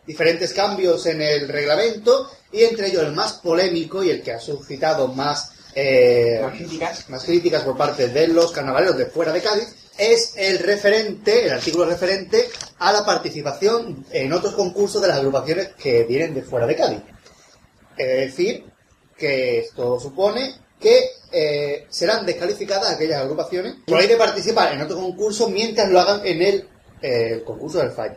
diferentes 0.06 0.54
cambios 0.54 1.06
en 1.06 1.22
el 1.22 1.48
reglamento 1.48 2.30
y 2.52 2.64
entre 2.64 2.88
ellos 2.88 3.04
el 3.04 3.12
más 3.12 3.34
polémico 3.34 4.04
y 4.04 4.10
el 4.10 4.22
que 4.22 4.34
ha 4.34 4.40
suscitado 4.40 5.10
más, 5.10 5.52
eh, 5.76 6.40
Las 6.42 6.54
críticas. 6.54 7.10
más 7.10 7.24
críticas 7.24 7.64
por 7.64 7.78
parte 7.78 8.08
de 8.08 8.28
los 8.30 8.52
carnavaleros 8.52 8.98
de 8.98 9.08
fuera 9.08 9.32
de 9.34 9.42
Cádiz 9.42 9.68
es 9.98 10.34
el 10.38 10.60
referente, 10.60 11.46
el 11.46 11.52
artículo 11.54 11.86
referente 11.86 12.48
a 12.80 12.92
la 12.92 13.06
participación 13.06 14.06
en 14.12 14.34
otros 14.34 14.54
concursos 14.54 15.02
de 15.02 15.08
las 15.10 15.18
agrupaciones 15.18 15.70
que 15.78 16.04
vienen 16.04 16.34
de 16.34 16.42
fuera 16.42 16.66
de 16.66 16.76
Cádiz. 16.76 17.02
Es 17.98 18.32
decir, 18.32 18.66
que 19.18 19.60
esto 19.60 20.00
supone 20.00 20.56
que 20.80 21.12
eh, 21.32 21.86
serán 21.90 22.26
descalificadas 22.26 22.94
aquellas 22.94 23.22
agrupaciones 23.22 23.76
por 23.88 23.98
ahí 24.00 24.08
de 24.08 24.18
participar 24.18 24.74
en 24.74 24.82
otro 24.82 24.98
concurso 24.98 25.50
mientras 25.50 25.90
lo 25.90 26.00
hagan 26.00 26.22
en 26.26 26.42
el, 26.42 26.70
eh, 27.02 27.30
el 27.34 27.44
concurso 27.44 27.80
del 27.80 27.92
fallo. 27.92 28.16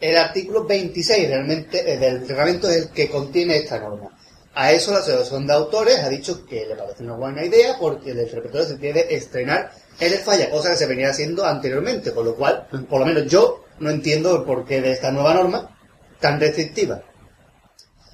El 0.00 0.16
artículo 0.16 0.64
26 0.64 1.28
realmente, 1.28 1.92
eh, 1.92 1.96
del 1.98 2.26
reglamento 2.26 2.68
es 2.68 2.76
el 2.76 2.88
que 2.90 3.08
contiene 3.08 3.56
esta 3.56 3.78
norma. 3.78 4.15
A 4.58 4.72
eso 4.72 4.90
la 4.90 5.00
asociación 5.00 5.46
de 5.46 5.52
autores 5.52 6.00
ha 6.00 6.08
dicho 6.08 6.46
que 6.46 6.64
le 6.64 6.74
parece 6.74 7.02
una 7.02 7.12
buena 7.12 7.44
idea 7.44 7.76
porque 7.78 8.12
el 8.12 8.30
repertorio 8.30 8.66
se 8.66 8.76
tiene 8.76 9.04
estrenar 9.10 9.70
en 10.00 10.12
el 10.14 10.18
falla, 10.18 10.48
cosa 10.48 10.70
que 10.70 10.76
se 10.76 10.86
venía 10.86 11.10
haciendo 11.10 11.44
anteriormente, 11.44 12.14
con 12.14 12.24
lo 12.24 12.34
cual, 12.34 12.66
por 12.88 13.00
lo 13.00 13.04
menos 13.04 13.26
yo 13.26 13.64
no 13.80 13.90
entiendo 13.90 14.34
el 14.34 14.44
porqué 14.44 14.80
de 14.80 14.92
esta 14.92 15.10
nueva 15.10 15.34
norma 15.34 15.78
tan 16.20 16.40
restrictiva. 16.40 17.02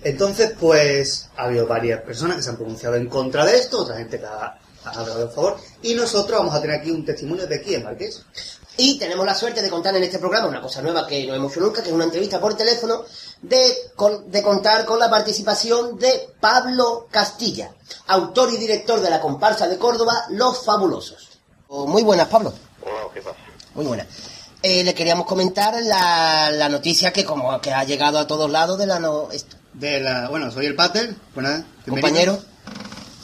Entonces, 0.02 0.54
pues, 0.58 1.30
ha 1.36 1.44
habido 1.44 1.64
varias 1.68 2.02
personas 2.02 2.38
que 2.38 2.42
se 2.42 2.50
han 2.50 2.56
pronunciado 2.56 2.96
en 2.96 3.06
contra 3.08 3.44
de 3.44 3.58
esto, 3.58 3.82
otra 3.82 3.98
gente 3.98 4.18
que 4.18 4.26
ha, 4.26 4.58
ha 4.84 4.90
hablado 4.90 5.28
a 5.28 5.30
favor, 5.30 5.58
y 5.80 5.94
nosotros 5.94 6.40
vamos 6.40 6.56
a 6.56 6.60
tener 6.60 6.80
aquí 6.80 6.90
un 6.90 7.04
testimonio 7.04 7.46
de 7.46 7.62
quién, 7.62 7.84
Marqués. 7.84 8.20
Y 8.76 8.98
tenemos 8.98 9.24
la 9.26 9.34
suerte 9.34 9.62
de 9.62 9.70
contar 9.70 9.94
en 9.94 10.02
este 10.02 10.18
programa 10.18 10.48
una 10.48 10.60
cosa 10.60 10.82
nueva 10.82 11.06
que 11.06 11.24
no 11.26 11.34
hemos 11.34 11.52
hecho 11.52 11.60
nunca, 11.60 11.82
que 11.82 11.90
es 11.90 11.94
una 11.94 12.04
entrevista 12.04 12.40
por 12.40 12.56
teléfono, 12.56 13.04
de, 13.42 13.60
con- 13.96 14.30
de 14.30 14.42
contar 14.42 14.84
con 14.84 14.98
la 14.98 15.10
participación 15.10 15.98
de 15.98 16.28
Pablo 16.40 17.08
Castilla, 17.10 17.72
autor 18.06 18.52
y 18.52 18.56
director 18.56 19.00
de 19.00 19.10
la 19.10 19.20
comparsa 19.20 19.68
de 19.68 19.76
Córdoba, 19.78 20.24
Los 20.30 20.64
Fabulosos. 20.64 21.28
Oh, 21.68 21.86
Muy 21.86 22.02
buenas, 22.02 22.28
Pablo. 22.28 22.52
Hola, 22.82 23.12
¿qué 23.12 23.20
pasa? 23.20 23.36
Muy 23.74 23.84
buenas. 23.86 24.06
Eh, 24.62 24.84
le 24.84 24.94
queríamos 24.94 25.26
comentar 25.26 25.74
la, 25.82 26.50
la 26.52 26.68
noticia 26.68 27.12
que 27.12 27.24
como 27.24 27.60
que 27.60 27.72
ha 27.72 27.82
llegado 27.84 28.18
a 28.18 28.26
todos 28.28 28.48
lados 28.50 28.78
de 28.78 28.86
la 28.86 29.00
no, 29.00 29.28
esto. 29.32 29.56
De 29.74 29.98
la, 30.00 30.28
bueno, 30.28 30.50
soy 30.52 30.66
el 30.66 30.76
Pater, 30.76 31.14
buenas, 31.34 31.64
bienvenido. 31.86 32.36
compañero. 32.36 32.52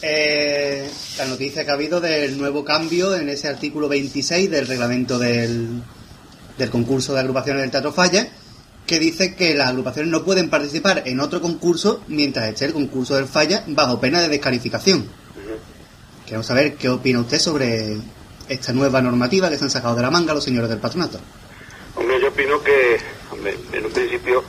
Eh, 0.01 0.89
la 1.19 1.25
noticia 1.27 1.65
que 1.65 1.71
ha 1.71 1.75
habido 1.75 2.01
del 2.01 2.39
nuevo 2.39 2.65
cambio 2.65 3.15
en 3.17 3.29
ese 3.29 3.49
artículo 3.49 3.89
26 3.89 4.51
del 4.51 4.67
reglamento 4.67 5.19
del, 5.19 5.83
del 6.57 6.71
concurso 6.71 7.15
de 7.15 7.21
agrupaciones 7.21 7.63
del 7.63 7.71
Teatro 7.71 7.93
Falla, 7.93 8.29
que 8.89 8.99
dice 8.99 9.37
que 9.37 9.55
las 9.55 9.69
agrupaciones 9.69 10.11
no 10.11 10.25
pueden 10.25 10.49
participar 10.49 11.03
en 11.05 11.21
otro 11.21 11.43
concurso 11.43 12.03
mientras 12.09 12.49
esté 12.49 12.65
el 12.65 12.73
concurso 12.73 13.17
del 13.17 13.27
Falla 13.27 13.63
bajo 13.67 14.01
pena 14.01 14.23
de 14.23 14.29
descalificación. 14.29 15.07
Queremos 16.25 16.47
saber 16.47 16.75
qué 16.75 16.89
opina 16.89 17.21
usted 17.21 17.39
sobre 17.39 17.99
esta 18.49 18.73
nueva 18.73 19.03
normativa 19.03 19.51
que 19.51 19.59
se 19.59 19.65
han 19.65 19.71
sacado 19.71 19.95
de 19.95 20.03
la 20.03 20.11
manga 20.11 20.33
los 20.33 20.43
señores 20.43 20.71
del 20.71 20.79
patronato. 20.79 21.21
Hombre, 21.97 22.19
yo 22.19 22.29
opino 22.29 22.63
que, 22.63 22.99
en 23.73 23.85
un 23.85 23.93
principio, 23.93 24.43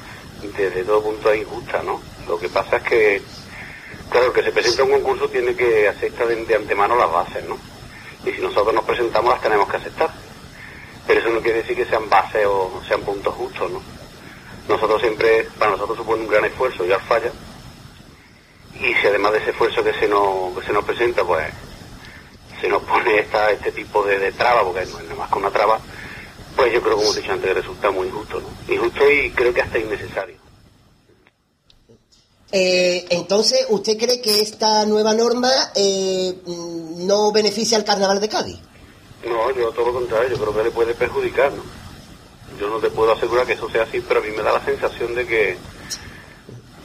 desde 0.57 0.85
todo 0.85 1.03
punto 1.03 1.31
es 1.31 1.41
injusta, 1.41 1.83
¿no? 1.83 2.01
Lo 2.25 2.39
que 2.39 2.47
pasa 2.47 2.77
es 2.77 2.83
que, 2.83 3.21
claro, 4.09 4.27
el 4.27 4.33
que 4.33 4.43
se 4.43 4.51
presenta 4.51 4.83
un 4.83 4.91
concurso 4.91 5.27
tiene 5.27 5.53
que 5.53 5.89
aceptar 5.89 6.27
de 6.27 6.55
antemano 6.55 6.95
las 6.95 7.11
bases, 7.11 7.43
¿no? 7.43 7.57
Y 8.25 8.31
si 8.31 8.41
nosotros 8.41 8.73
nos 8.73 8.85
presentamos 8.85 9.33
las 9.33 9.41
tenemos 9.41 9.69
que 9.69 9.77
aceptar. 9.77 10.13
Pero 11.05 11.19
eso 11.19 11.29
no 11.29 11.41
quiere 11.41 11.57
decir 11.57 11.75
que 11.75 11.85
sean 11.85 12.09
bases 12.09 12.45
o 12.45 12.81
sean 12.87 13.01
puntos 13.01 13.33
justos, 13.35 13.69
¿no? 13.69 13.98
Nosotros 14.69 15.01
siempre, 15.01 15.47
para 15.57 15.71
nosotros 15.71 15.97
supone 15.97 16.21
un 16.21 16.29
gran 16.29 16.45
esfuerzo 16.45 16.85
ya 16.85 16.99
falla. 16.99 17.31
Y 18.75 18.93
si 18.93 19.07
además 19.07 19.33
de 19.33 19.39
ese 19.39 19.49
esfuerzo 19.49 19.83
que 19.83 19.93
se 19.93 20.07
nos, 20.07 20.55
que 20.55 20.67
se 20.67 20.71
nos 20.71 20.85
presenta, 20.85 21.23
pues 21.25 21.51
se 22.61 22.67
nos 22.69 22.83
pone 22.83 23.19
esta, 23.19 23.49
este 23.49 23.71
tipo 23.71 24.05
de, 24.05 24.19
de 24.19 24.31
traba, 24.31 24.63
porque 24.63 24.85
no 24.85 24.99
es 24.99 25.05
nada 25.05 25.15
más 25.15 25.31
que 25.31 25.39
una 25.39 25.49
traba, 25.49 25.79
pues 26.55 26.71
yo 26.71 26.81
creo, 26.83 26.97
como 26.97 27.11
he 27.11 27.15
dicho 27.15 27.31
antes, 27.31 27.47
que 27.47 27.53
resulta 27.55 27.89
muy 27.89 28.09
injusto, 28.09 28.39
¿no? 28.39 28.73
Injusto 28.73 29.09
y 29.09 29.31
creo 29.31 29.51
que 29.51 29.61
hasta 29.61 29.79
innecesario. 29.79 30.35
Eh, 32.51 33.05
entonces, 33.09 33.65
¿usted 33.69 33.97
cree 33.97 34.21
que 34.21 34.41
esta 34.41 34.85
nueva 34.85 35.15
norma 35.15 35.49
eh, 35.73 36.35
no 36.45 37.31
beneficia 37.31 37.75
al 37.75 37.85
carnaval 37.85 38.21
de 38.21 38.29
Cádiz? 38.29 38.59
No, 39.25 39.51
yo 39.51 39.71
todo 39.71 39.87
lo 39.87 39.93
contrario, 39.93 40.29
yo 40.29 40.37
creo 40.37 40.55
que 40.55 40.63
le 40.63 40.71
puede 40.71 40.93
perjudicar, 40.93 41.51
¿no? 41.53 41.63
Yo 42.59 42.69
no 42.69 42.77
te 42.77 42.89
puedo 42.89 43.13
asegurar 43.13 43.45
que 43.45 43.53
eso 43.53 43.69
sea 43.69 43.83
así, 43.83 44.01
pero 44.01 44.19
a 44.19 44.23
mí 44.23 44.29
me 44.35 44.43
da 44.43 44.53
la 44.53 44.65
sensación 44.65 45.15
de 45.15 45.25
que 45.25 45.57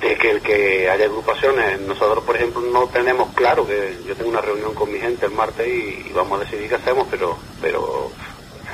de 0.01 0.17
que 0.17 0.31
el 0.31 0.43
que 0.43 0.91
haya 0.91 1.07
agrupaciones, 1.07 1.81
nosotros 1.81 2.23
por 2.25 2.37
ejemplo 2.37 2.61
no 2.61 2.87
tenemos 2.89 3.33
claro 3.35 3.67
que 3.67 3.97
yo 4.07 4.15
tengo 4.15 4.31
una 4.31 4.41
reunión 4.41 4.75
con 4.75 4.93
mi 4.93 4.99
gente 4.99 5.27
el 5.27 5.33
martes 5.33 5.67
y, 5.67 6.13
vamos 6.13 6.41
a 6.41 6.45
decidir 6.45 6.69
qué 6.69 6.75
hacemos, 6.75 7.07
pero 7.11 7.39
pero 7.61 8.11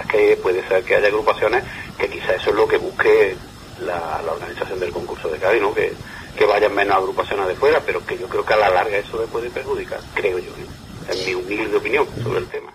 es 0.00 0.06
que 0.06 0.36
puede 0.36 0.66
ser 0.66 0.82
que 0.82 0.96
haya 0.96 1.08
agrupaciones 1.08 1.62
que 1.98 2.08
quizá 2.08 2.34
eso 2.34 2.50
es 2.50 2.56
lo 2.56 2.66
que 2.66 2.78
busque 2.78 3.36
la, 3.80 4.20
la 4.24 4.32
organización 4.32 4.80
del 4.80 4.92
concurso 4.92 5.28
de 5.28 5.38
Cádiz, 5.38 5.62
¿no? 5.62 5.72
Que, 5.72 5.92
que 6.36 6.46
vayan 6.46 6.74
menos 6.74 6.96
agrupaciones 6.96 7.46
de 7.48 7.54
fuera, 7.54 7.80
pero 7.80 8.04
que 8.04 8.18
yo 8.18 8.26
creo 8.28 8.44
que 8.44 8.54
a 8.54 8.56
la 8.56 8.70
larga 8.70 8.96
eso 8.96 9.20
le 9.20 9.26
puede 9.26 9.50
perjudicar, 9.50 10.00
creo 10.14 10.38
yo, 10.38 10.50
¿no? 10.56 10.90
en 11.12 11.24
mi 11.24 11.34
humilde 11.34 11.76
opinión 11.76 12.06
sobre 12.22 12.40
el 12.40 12.46
tema. 12.46 12.72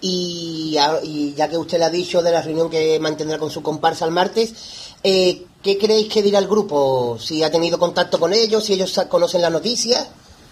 Y, 0.00 0.78
y 1.02 1.34
ya 1.34 1.48
que 1.48 1.58
usted 1.58 1.78
le 1.78 1.84
ha 1.86 1.90
dicho 1.90 2.22
de 2.22 2.30
la 2.30 2.40
reunión 2.42 2.70
que 2.70 2.98
mantendrá 3.00 3.38
con 3.38 3.50
su 3.50 3.62
comparsa 3.62 4.04
el 4.04 4.12
martes, 4.12 4.54
Eh, 5.02 5.44
¿Qué 5.62 5.76
creéis 5.78 6.12
que 6.12 6.22
dirá 6.22 6.38
el 6.38 6.46
grupo? 6.48 7.18
Si 7.20 7.42
ha 7.42 7.50
tenido 7.50 7.78
contacto 7.78 8.18
con 8.18 8.32
ellos, 8.32 8.64
si 8.64 8.74
ellos 8.74 9.00
conocen 9.08 9.42
la 9.42 9.50
noticia. 9.50 10.06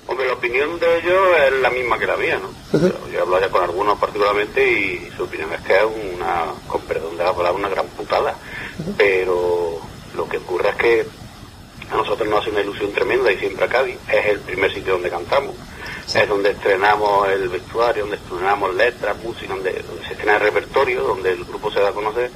Hombre, 0.08 0.26
la 0.28 0.34
opinión 0.34 0.78
de 0.78 0.98
ellos 0.98 1.18
es 1.46 1.60
la 1.62 1.70
misma 1.70 1.98
que 1.98 2.06
la 2.06 2.16
mía, 2.16 2.38
¿no? 2.38 2.78
Yo 3.10 3.18
he 3.18 3.20
hablado 3.20 3.40
ya 3.40 3.50
con 3.50 3.62
algunos 3.64 3.98
particularmente 3.98 4.60
y 4.68 5.10
su 5.16 5.24
opinión 5.24 5.52
es 5.52 5.60
que 5.62 5.76
es 5.76 5.84
una, 6.14 6.54
con 6.68 6.80
perdón 6.82 7.16
de 7.16 7.24
la 7.24 7.32
palabra, 7.32 7.58
una 7.58 7.68
gran 7.68 7.86
putada. 7.88 8.36
Pero 8.96 9.80
lo 10.16 10.28
que 10.28 10.38
ocurre 10.38 10.70
es 10.70 10.76
que 10.76 11.06
a 11.90 11.96
nosotros 11.96 12.28
nos 12.28 12.40
hace 12.42 12.50
una 12.50 12.60
ilusión 12.60 12.92
tremenda 12.92 13.32
y 13.32 13.38
siempre 13.38 13.64
a 13.64 13.68
Cádiz. 13.68 13.98
Es 14.12 14.26
el 14.26 14.40
primer 14.40 14.72
sitio 14.72 14.92
donde 14.92 15.10
cantamos. 15.10 15.54
Es 16.14 16.28
donde 16.28 16.50
estrenamos 16.50 17.28
el 17.28 17.48
vestuario, 17.48 18.02
donde 18.02 18.16
estrenamos 18.16 18.74
letras, 18.74 19.16
música, 19.24 19.52
donde, 19.52 19.72
se 20.06 20.12
estrena 20.12 20.36
el 20.36 20.40
repertorio, 20.40 21.02
donde 21.02 21.32
el 21.32 21.44
grupo 21.44 21.70
se 21.70 21.80
da 21.80 21.88
a 21.88 21.92
conocer. 21.92 22.30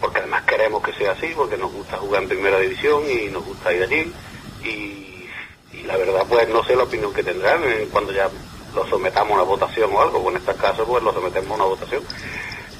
Porque 0.00 0.18
además 0.18 0.42
queremos 0.42 0.82
que 0.82 0.92
sea 0.94 1.12
así, 1.12 1.32
porque 1.34 1.56
nos 1.56 1.72
gusta 1.72 1.96
jugar 1.96 2.22
en 2.22 2.28
primera 2.28 2.58
división 2.58 3.04
y 3.08 3.30
nos 3.30 3.44
gusta 3.44 3.72
ir 3.72 3.82
allí. 3.84 4.12
Y, 4.64 5.28
la 5.86 5.96
verdad, 5.96 6.24
pues 6.28 6.48
no 6.48 6.64
sé 6.64 6.74
la 6.74 6.84
opinión 6.84 7.12
que 7.12 7.22
tendrán 7.22 7.62
eh, 7.64 7.88
cuando 7.92 8.12
ya 8.12 8.28
lo 8.74 8.86
sometamos 8.88 9.32
a 9.32 9.34
una 9.34 9.42
votación 9.44 9.94
o 9.94 10.00
algo. 10.00 10.20
Pues 10.20 10.34
en 10.34 10.40
este 10.40 10.54
caso, 10.60 10.84
pues 10.84 11.02
lo 11.02 11.12
sometemos 11.12 11.52
a 11.52 11.54
una 11.54 11.64
votación. 11.64 12.02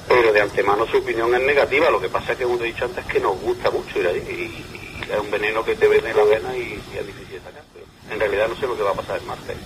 Pero 0.07 0.33
de 0.33 0.41
antemano 0.41 0.85
su 0.85 0.97
opinión 0.97 1.33
es 1.33 1.41
negativa. 1.41 1.89
Lo 1.89 2.01
que 2.01 2.09
pasa 2.09 2.33
es 2.33 2.37
que, 2.37 2.43
como 2.43 2.59
he 2.61 2.65
dicho 2.65 2.85
antes, 2.85 3.05
que 3.05 3.19
nos 3.19 3.39
gusta 3.39 3.71
mucho 3.71 3.99
ir 3.99 4.07
allí. 4.07 4.19
Y, 4.19 4.65
es 5.11 5.19
un 5.19 5.31
veneno 5.31 5.63
que 5.63 5.75
te 5.75 5.87
viene 5.87 6.09
en 6.09 6.17
la 6.17 6.23
vena 6.23 6.57
y, 6.57 6.81
y 6.93 6.97
es 6.97 7.05
difícil 7.05 7.39
sacar. 7.43 7.64
En 8.11 8.19
realidad 8.19 8.47
no 8.47 8.55
sé 8.55 8.67
lo 8.67 8.77
que 8.77 8.83
va 8.83 8.91
a 8.91 8.95
pasar 8.95 9.19
en 9.19 9.27
martes. 9.27 9.57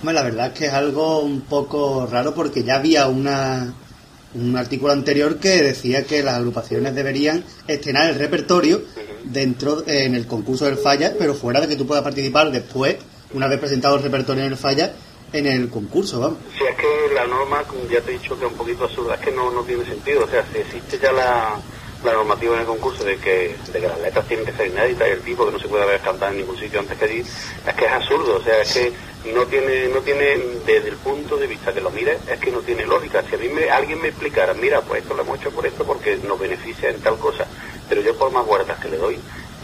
Hombre, 0.00 0.14
la 0.14 0.22
verdad 0.22 0.46
es 0.48 0.58
que 0.58 0.66
es 0.66 0.72
algo 0.72 1.20
un 1.20 1.42
poco 1.42 2.08
raro 2.10 2.34
porque 2.34 2.64
ya 2.64 2.76
había 2.76 3.06
una, 3.06 3.72
un 4.34 4.56
artículo 4.56 4.92
anterior 4.92 5.38
que 5.38 5.62
decía 5.62 6.04
que 6.04 6.22
las 6.22 6.36
agrupaciones 6.36 6.94
deberían 6.94 7.44
estrenar 7.66 8.10
el 8.10 8.16
repertorio 8.16 8.82
dentro 9.24 9.82
eh, 9.86 10.04
en 10.04 10.14
el 10.14 10.26
concurso 10.26 10.64
del 10.64 10.78
Falla, 10.78 11.14
pero 11.18 11.34
fuera 11.34 11.60
de 11.60 11.68
que 11.68 11.76
tú 11.76 11.86
puedas 11.86 12.02
participar 12.02 12.50
después, 12.50 12.96
una 13.34 13.46
vez 13.46 13.58
presentado 13.60 13.96
el 13.96 14.02
repertorio 14.02 14.44
en 14.44 14.52
el 14.52 14.58
Falla, 14.58 14.92
en 15.32 15.46
el 15.46 15.68
concurso, 15.68 16.18
vamos. 16.18 16.38
Si 16.56 16.64
es 16.64 16.74
que 16.76 17.14
la 17.14 17.26
norma, 17.26 17.62
como 17.62 17.86
ya 17.88 18.00
te 18.00 18.10
he 18.10 18.18
dicho, 18.18 18.38
que 18.38 18.46
es 18.46 18.50
un 18.50 18.58
poquito 18.58 18.84
absurda, 18.84 19.14
es 19.14 19.20
que 19.20 19.30
no, 19.30 19.50
no 19.50 19.62
tiene 19.62 19.84
sentido. 19.84 20.24
O 20.24 20.28
sea, 20.28 20.44
si 20.52 20.58
existe 20.58 20.98
ya 20.98 21.12
la, 21.12 21.56
la 22.04 22.12
normativa 22.12 22.54
en 22.54 22.60
el 22.60 22.66
concurso 22.66 23.04
de 23.04 23.16
que, 23.18 23.56
de 23.72 23.80
que 23.80 23.88
las 23.88 24.00
letras 24.00 24.26
tienen 24.26 24.46
que 24.46 24.52
ser 24.52 24.68
inéditas 24.68 25.08
y 25.08 25.10
el 25.12 25.20
tipo 25.20 25.44
que 25.44 25.52
no 25.52 25.58
se 25.58 25.68
puede 25.68 25.82
haber 25.82 26.00
cantado 26.00 26.32
en 26.32 26.38
ningún 26.38 26.58
sitio 26.58 26.80
antes 26.80 26.98
que 26.98 27.04
allí, 27.04 27.20
es 27.20 27.74
que 27.74 27.84
es 27.84 27.92
absurdo. 27.92 28.36
O 28.36 28.42
sea, 28.42 28.62
es 28.62 28.72
que 28.72 28.92
no 29.34 29.44
tiene, 29.46 29.88
no 29.88 30.00
tiene, 30.00 30.38
desde 30.64 30.88
el 30.88 30.96
punto 30.96 31.36
de 31.36 31.46
vista 31.46 31.72
que 31.72 31.80
lo 31.80 31.90
mires, 31.90 32.18
es 32.28 32.38
que 32.40 32.50
no 32.50 32.60
tiene 32.60 32.86
lógica. 32.86 33.22
Si 33.28 33.34
a 33.34 33.38
mí 33.38 33.48
me, 33.48 33.70
alguien 33.70 34.00
me 34.00 34.08
explicara, 34.08 34.54
mira, 34.54 34.80
pues 34.80 35.02
esto 35.02 35.14
lo 35.14 35.22
hemos 35.22 35.38
hecho 35.38 35.50
por 35.50 35.66
esto 35.66 35.84
porque 35.84 36.16
nos 36.16 36.38
beneficia 36.38 36.88
en 36.88 37.00
tal 37.00 37.18
cosa, 37.18 37.46
pero 37.88 38.00
yo 38.00 38.16
por 38.16 38.30
más 38.32 38.46
vueltas 38.46 38.78
que 38.80 38.88
le 38.88 38.96
doy, 38.96 39.18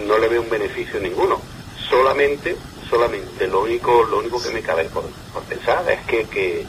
no 0.07 0.19
le 0.19 0.29
veo 0.29 0.43
un 0.43 0.51
beneficio 0.51 1.01
ninguno. 1.01 1.41
Solamente, 1.89 2.57
solamente, 2.91 3.47
lo 3.47 3.63
único, 3.63 4.03
lo 4.05 4.19
único 4.19 4.43
que 4.43 4.51
me 4.51 4.61
cabe 4.61 4.85
por, 4.85 5.05
pensar 5.49 5.89
es 5.91 6.01
que, 6.07 6.25
que, 6.25 6.67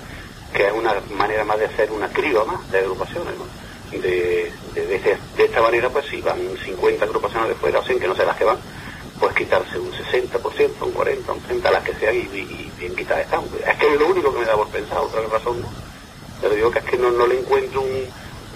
que 0.53 0.67
es 0.67 0.73
una 0.73 0.93
manera 1.17 1.43
más 1.43 1.59
de 1.59 1.65
hacer 1.65 1.91
una 1.91 2.07
criba 2.09 2.45
más 2.45 2.71
de 2.71 2.79
agrupaciones. 2.79 3.33
De, 3.91 4.47
este- 4.75 5.17
de 5.37 5.43
esta 5.45 5.61
manera, 5.61 5.89
pues 5.89 6.05
si 6.07 6.21
van 6.21 6.39
50 6.65 7.05
agrupaciones 7.05 7.49
de 7.49 7.55
fuera, 7.55 7.79
o 7.79 7.83
100 7.83 7.99
que 7.99 8.07
no 8.07 8.15
sé 8.15 8.25
las 8.25 8.35
que 8.35 8.43
van, 8.45 8.57
pues 9.19 9.33
quitarse 9.33 9.79
un 9.79 9.91
60%, 9.91 10.85
un 10.85 10.93
40%, 10.93 11.31
un 11.33 11.41
30%, 11.43 11.71
las 11.71 11.83
que 11.83 11.93
sean 11.95 12.15
y, 12.15 12.71
bien 12.77 12.95
quitadas 12.95 13.23
están. 13.25 13.43
Es 13.67 13.77
que 13.77 13.93
es 13.93 13.99
lo 13.99 14.07
único 14.07 14.33
que 14.33 14.39
me 14.39 14.45
da 14.45 14.55
por 14.55 14.67
pensar, 14.69 14.97
otra 14.99 15.21
razón 15.27 15.61
no. 15.61 15.69
Pero 16.41 16.53
digo 16.53 16.69
que 16.71 16.79
es 16.79 16.85
que 16.85 16.97
no, 16.97 17.09
no 17.11 17.25
le 17.25 17.39
encuentro 17.39 17.81
un, 17.81 17.89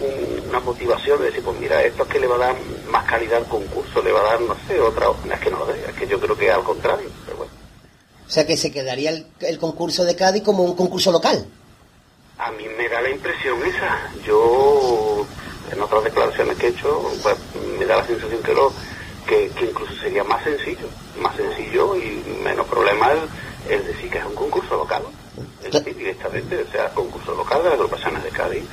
un- 0.01 0.49
una 0.49 0.59
motivación 0.59 1.19
de 1.19 1.25
decir, 1.27 1.43
pues 1.43 1.59
mira, 1.59 1.81
esto 1.83 2.03
es 2.03 2.09
que 2.09 2.19
le 2.19 2.27
va 2.27 2.35
a 2.35 2.39
dar 2.39 2.55
más 2.89 3.05
calidad 3.09 3.37
al 3.37 3.47
concurso, 3.47 4.01
le 4.03 4.11
va 4.11 4.19
a 4.19 4.23
dar, 4.23 4.41
no 4.41 4.55
sé, 4.67 4.79
otra, 4.79 5.07
es 5.33 5.39
que 5.39 5.49
no 5.49 5.59
lo 5.59 5.73
es 5.73 5.93
que 5.95 6.07
yo 6.07 6.19
creo 6.19 6.37
que 6.37 6.51
al 6.51 6.63
contrario, 6.63 7.09
pero 7.25 7.37
bueno. 7.37 7.51
O 8.27 8.29
sea 8.29 8.45
que 8.45 8.55
se 8.57 8.71
quedaría 8.71 9.09
el, 9.09 9.25
el 9.41 9.57
concurso 9.59 10.05
de 10.05 10.15
Cádiz 10.15 10.43
como 10.43 10.63
un 10.63 10.75
concurso 10.75 11.11
local. 11.11 11.45
A 12.41 12.49
mí 12.53 12.65
me 12.75 12.89
da 12.89 12.99
la 13.01 13.09
impresión 13.11 13.63
esa. 13.63 13.99
Yo, 14.25 15.23
en 15.71 15.79
otras 15.79 16.03
declaraciones 16.03 16.57
que 16.57 16.67
he 16.67 16.69
hecho, 16.69 16.99
pues 17.21 17.37
me 17.77 17.85
da 17.85 17.97
la 17.97 18.07
sensación 18.07 18.41
que, 18.41 19.51
que, 19.55 19.65
incluso 19.65 19.93
sería 20.01 20.23
más 20.23 20.43
sencillo, 20.43 20.87
más 21.21 21.35
sencillo 21.35 21.95
y 21.95 22.23
menos 22.43 22.65
problema 22.65 23.11
el, 23.69 23.85
decir 23.85 24.09
que 24.09 24.17
es 24.17 24.25
un 24.25 24.33
concurso 24.33 24.75
local. 24.75 25.03
Es 25.63 25.71
decir, 25.71 25.95
directamente, 25.95 26.63
o 26.67 26.71
sea, 26.71 26.89
concurso 26.95 27.35
local 27.35 27.59
de 27.59 27.69
las 27.69 27.73
agrupaciones 27.75 28.23
de 28.23 28.29
Cádiz. 28.31 28.63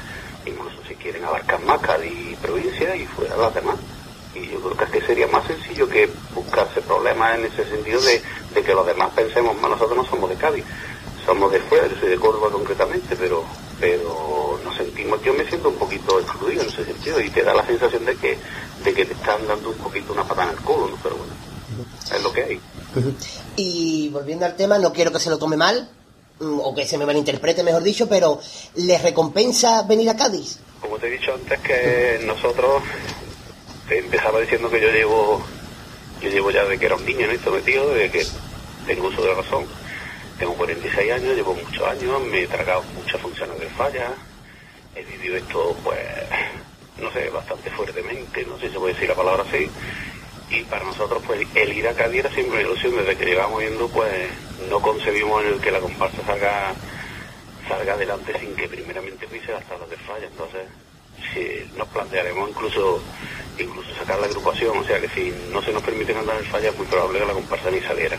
Incluso 0.46 0.76
si 0.88 0.94
quieren 0.94 1.26
abarcar 1.26 1.60
más 1.60 1.78
Cádiz 1.80 2.10
y 2.10 2.36
provincia 2.36 2.96
y 2.96 3.04
fuera 3.04 3.36
las 3.36 3.52
demás. 3.54 3.76
Y 4.34 4.46
yo 4.48 4.60
creo 4.60 4.76
que 4.78 4.84
es 4.84 4.90
que 4.90 5.00
sería 5.02 5.26
más 5.26 5.46
sencillo 5.46 5.86
que 5.86 6.08
buscarse 6.34 6.80
problemas 6.80 7.34
en 7.38 7.44
ese 7.44 7.66
sentido 7.66 8.00
de, 8.00 8.22
de 8.54 8.62
que 8.62 8.74
los 8.74 8.86
demás 8.86 9.10
pensemos, 9.14 9.60
"Ma, 9.60 9.68
nosotros 9.68 9.94
no 9.96 10.06
somos 10.06 10.30
de 10.30 10.36
Cádiz, 10.36 10.64
somos 11.28 11.52
de 11.52 11.60
fuera, 11.60 11.86
yo 11.86 11.96
soy 12.00 12.08
de 12.08 12.16
Córdoba 12.16 12.48
concretamente, 12.50 13.14
pero 13.14 13.44
pero 13.78 14.58
nos 14.64 14.74
sentimos, 14.74 15.22
yo 15.22 15.34
me 15.34 15.46
siento 15.46 15.68
un 15.68 15.74
poquito 15.74 16.18
excluido 16.18 16.62
en 16.62 16.68
ese 16.68 16.86
sentido 16.86 17.20
y 17.20 17.28
te 17.28 17.42
da 17.42 17.52
la 17.52 17.66
sensación 17.66 18.06
de 18.06 18.16
que 18.16 18.38
de 18.82 18.94
que 18.94 19.04
te 19.04 19.12
están 19.12 19.46
dando 19.46 19.68
un 19.68 19.76
poquito 19.76 20.14
una 20.14 20.24
patada 20.24 20.52
en 20.52 20.56
el 20.56 20.64
culo, 20.64 20.88
¿no? 20.88 20.96
pero 21.02 21.16
bueno, 21.16 21.32
es 22.16 22.22
lo 22.22 22.32
que 22.32 22.44
hay. 22.44 22.60
Y 23.56 24.08
volviendo 24.08 24.46
al 24.46 24.56
tema, 24.56 24.78
no 24.78 24.90
quiero 24.90 25.12
que 25.12 25.18
se 25.18 25.28
lo 25.28 25.36
tome 25.36 25.58
mal, 25.58 25.90
mm, 26.40 26.60
o 26.60 26.74
que 26.74 26.86
se 26.86 26.96
me 26.96 27.04
malinterprete, 27.04 27.62
mejor 27.62 27.82
dicho, 27.82 28.08
pero 28.08 28.40
¿les 28.76 29.02
recompensa 29.02 29.82
venir 29.82 30.08
a 30.08 30.16
Cádiz? 30.16 30.58
Como 30.80 30.96
te 30.96 31.08
he 31.08 31.10
dicho 31.10 31.34
antes 31.34 31.60
que 31.60 32.22
nosotros, 32.24 32.82
te 33.86 33.98
empezaba 33.98 34.40
diciendo 34.40 34.70
que 34.70 34.80
yo 34.80 34.88
llevo, 34.90 35.42
yo 36.22 36.30
llevo 36.30 36.50
ya 36.50 36.64
de 36.64 36.78
que 36.78 36.86
era 36.86 36.96
un 36.96 37.04
niño, 37.04 37.26
¿no? 37.26 37.34
Y 37.34 37.38
sometido, 37.38 37.92
de 37.92 38.10
que 38.10 38.26
tengo 38.86 39.08
uso 39.08 39.22
de 39.22 39.34
razón. 39.34 39.66
Tengo 40.38 40.54
46 40.54 41.12
años, 41.12 41.34
llevo 41.34 41.54
muchos 41.54 41.86
años, 41.86 42.20
me 42.22 42.42
he 42.42 42.46
tragado 42.46 42.82
muchas 42.94 43.20
funciones 43.20 43.58
de 43.58 43.68
falla, 43.70 44.12
he 44.94 45.02
vivido 45.02 45.36
esto, 45.36 45.76
pues, 45.82 45.98
no 47.00 47.10
sé, 47.12 47.28
bastante 47.30 47.70
fuertemente, 47.70 48.44
no 48.46 48.56
sé 48.58 48.66
si 48.66 48.72
se 48.72 48.78
puede 48.78 48.94
decir 48.94 49.08
la 49.08 49.14
palabra 49.16 49.44
así. 49.48 49.68
Y 50.50 50.62
para 50.62 50.84
nosotros, 50.84 51.22
pues, 51.26 51.46
el 51.54 51.72
ir 51.72 51.88
a 51.88 51.94
Cádiz 51.94 52.20
era 52.20 52.30
siempre 52.30 52.60
una 52.60 52.68
ilusión, 52.68 52.96
desde 52.96 53.16
que 53.16 53.26
llevamos 53.26 53.62
yendo, 53.62 53.88
pues, 53.88 54.28
no 54.70 54.80
concebimos 54.80 55.44
en 55.44 55.54
el 55.54 55.60
que 55.60 55.70
la 55.70 55.80
comparsa 55.80 56.24
salga 56.24 56.74
salga 57.68 57.92
adelante 57.92 58.32
sin 58.40 58.56
que 58.56 58.66
primeramente 58.66 59.26
pise 59.26 59.52
las 59.52 59.64
tablas 59.64 59.90
de 59.90 59.96
falla. 59.98 60.26
Entonces, 60.26 60.62
si 61.32 61.76
nos 61.76 61.86
plantearemos 61.88 62.48
incluso 62.48 63.02
incluso 63.58 63.94
sacar 63.94 64.18
la 64.18 64.26
agrupación, 64.26 64.78
o 64.78 64.84
sea 64.84 65.00
que 65.00 65.08
si 65.08 65.32
no 65.52 65.60
se 65.62 65.72
nos 65.72 65.82
permite 65.82 66.16
andar 66.16 66.38
en 66.38 66.44
falla, 66.44 66.70
es 66.70 66.76
muy 66.76 66.86
probable 66.86 67.18
que 67.18 67.26
la 67.26 67.32
comparsa 67.34 67.70
ni 67.70 67.80
saliera. 67.80 68.18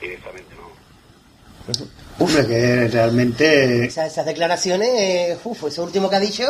Directamente. 0.00 0.59
Hombre, 2.18 2.46
que 2.46 2.88
realmente, 2.88 3.84
Esas, 3.86 4.12
esas 4.12 4.26
declaraciones, 4.26 4.88
eh, 4.92 5.38
uf, 5.44 5.64
eso 5.64 5.82
último 5.84 6.10
que 6.10 6.16
ha 6.16 6.20
dicho, 6.20 6.44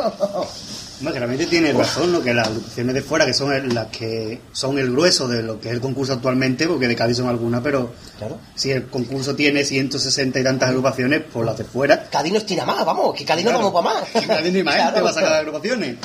hombre, 0.98 1.12
que 1.12 1.18
realmente 1.18 1.46
tiene 1.46 1.72
razón, 1.72 2.10
¿no? 2.12 2.20
Que 2.22 2.34
las 2.34 2.48
agrupaciones 2.48 2.94
de 2.94 3.02
fuera, 3.02 3.24
que 3.26 3.32
son 3.34 3.52
el- 3.52 3.72
las 3.72 3.86
que 3.86 4.40
son 4.52 4.78
el 4.78 4.90
grueso 4.90 5.28
de 5.28 5.42
lo 5.42 5.60
que 5.60 5.68
es 5.68 5.74
el 5.74 5.80
concurso 5.80 6.14
actualmente, 6.14 6.66
porque 6.66 6.88
de 6.88 6.96
Cádiz 6.96 7.18
son 7.18 7.28
algunas, 7.28 7.60
pero 7.60 7.92
claro, 8.18 8.38
si 8.56 8.72
el 8.72 8.86
concurso 8.86 9.36
tiene 9.36 9.64
160 9.64 10.40
y 10.40 10.42
tantas 10.42 10.70
agrupaciones, 10.70 11.22
pues 11.32 11.46
las 11.46 11.56
de 11.58 11.64
fuera, 11.64 12.08
Cádiz 12.10 12.32
nos 12.32 12.46
tira 12.46 12.64
más, 12.66 12.84
vamos, 12.84 13.14
que 13.14 13.24
Cádiz 13.24 13.44
no 13.44 13.52
Claro. 13.52 13.70
vamos 13.70 13.82
para 13.84 14.00
más. 14.00 14.26
Cádiz 14.26 14.52
ni 14.52 14.62
más 14.64 14.74
gente 14.74 14.90
Claro. 14.92 15.04
va 15.04 15.10
a 15.10 15.14
sacar 15.14 15.30
las 15.30 15.40
agrupaciones. 15.40 15.96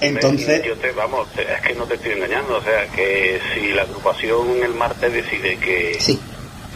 Entonces, 0.00 0.62
Yo 0.66 0.76
te, 0.76 0.90
vamos, 0.92 1.26
es 1.38 1.66
que 1.66 1.74
no 1.74 1.84
te 1.84 1.94
estoy 1.94 2.12
engañando, 2.12 2.58
o 2.58 2.62
sea, 2.62 2.86
que 2.94 3.40
si 3.54 3.68
la 3.72 3.82
agrupación 3.82 4.62
el 4.62 4.74
martes 4.74 5.10
decide 5.12 5.56
que, 5.58 5.96
Sí. 6.00 6.18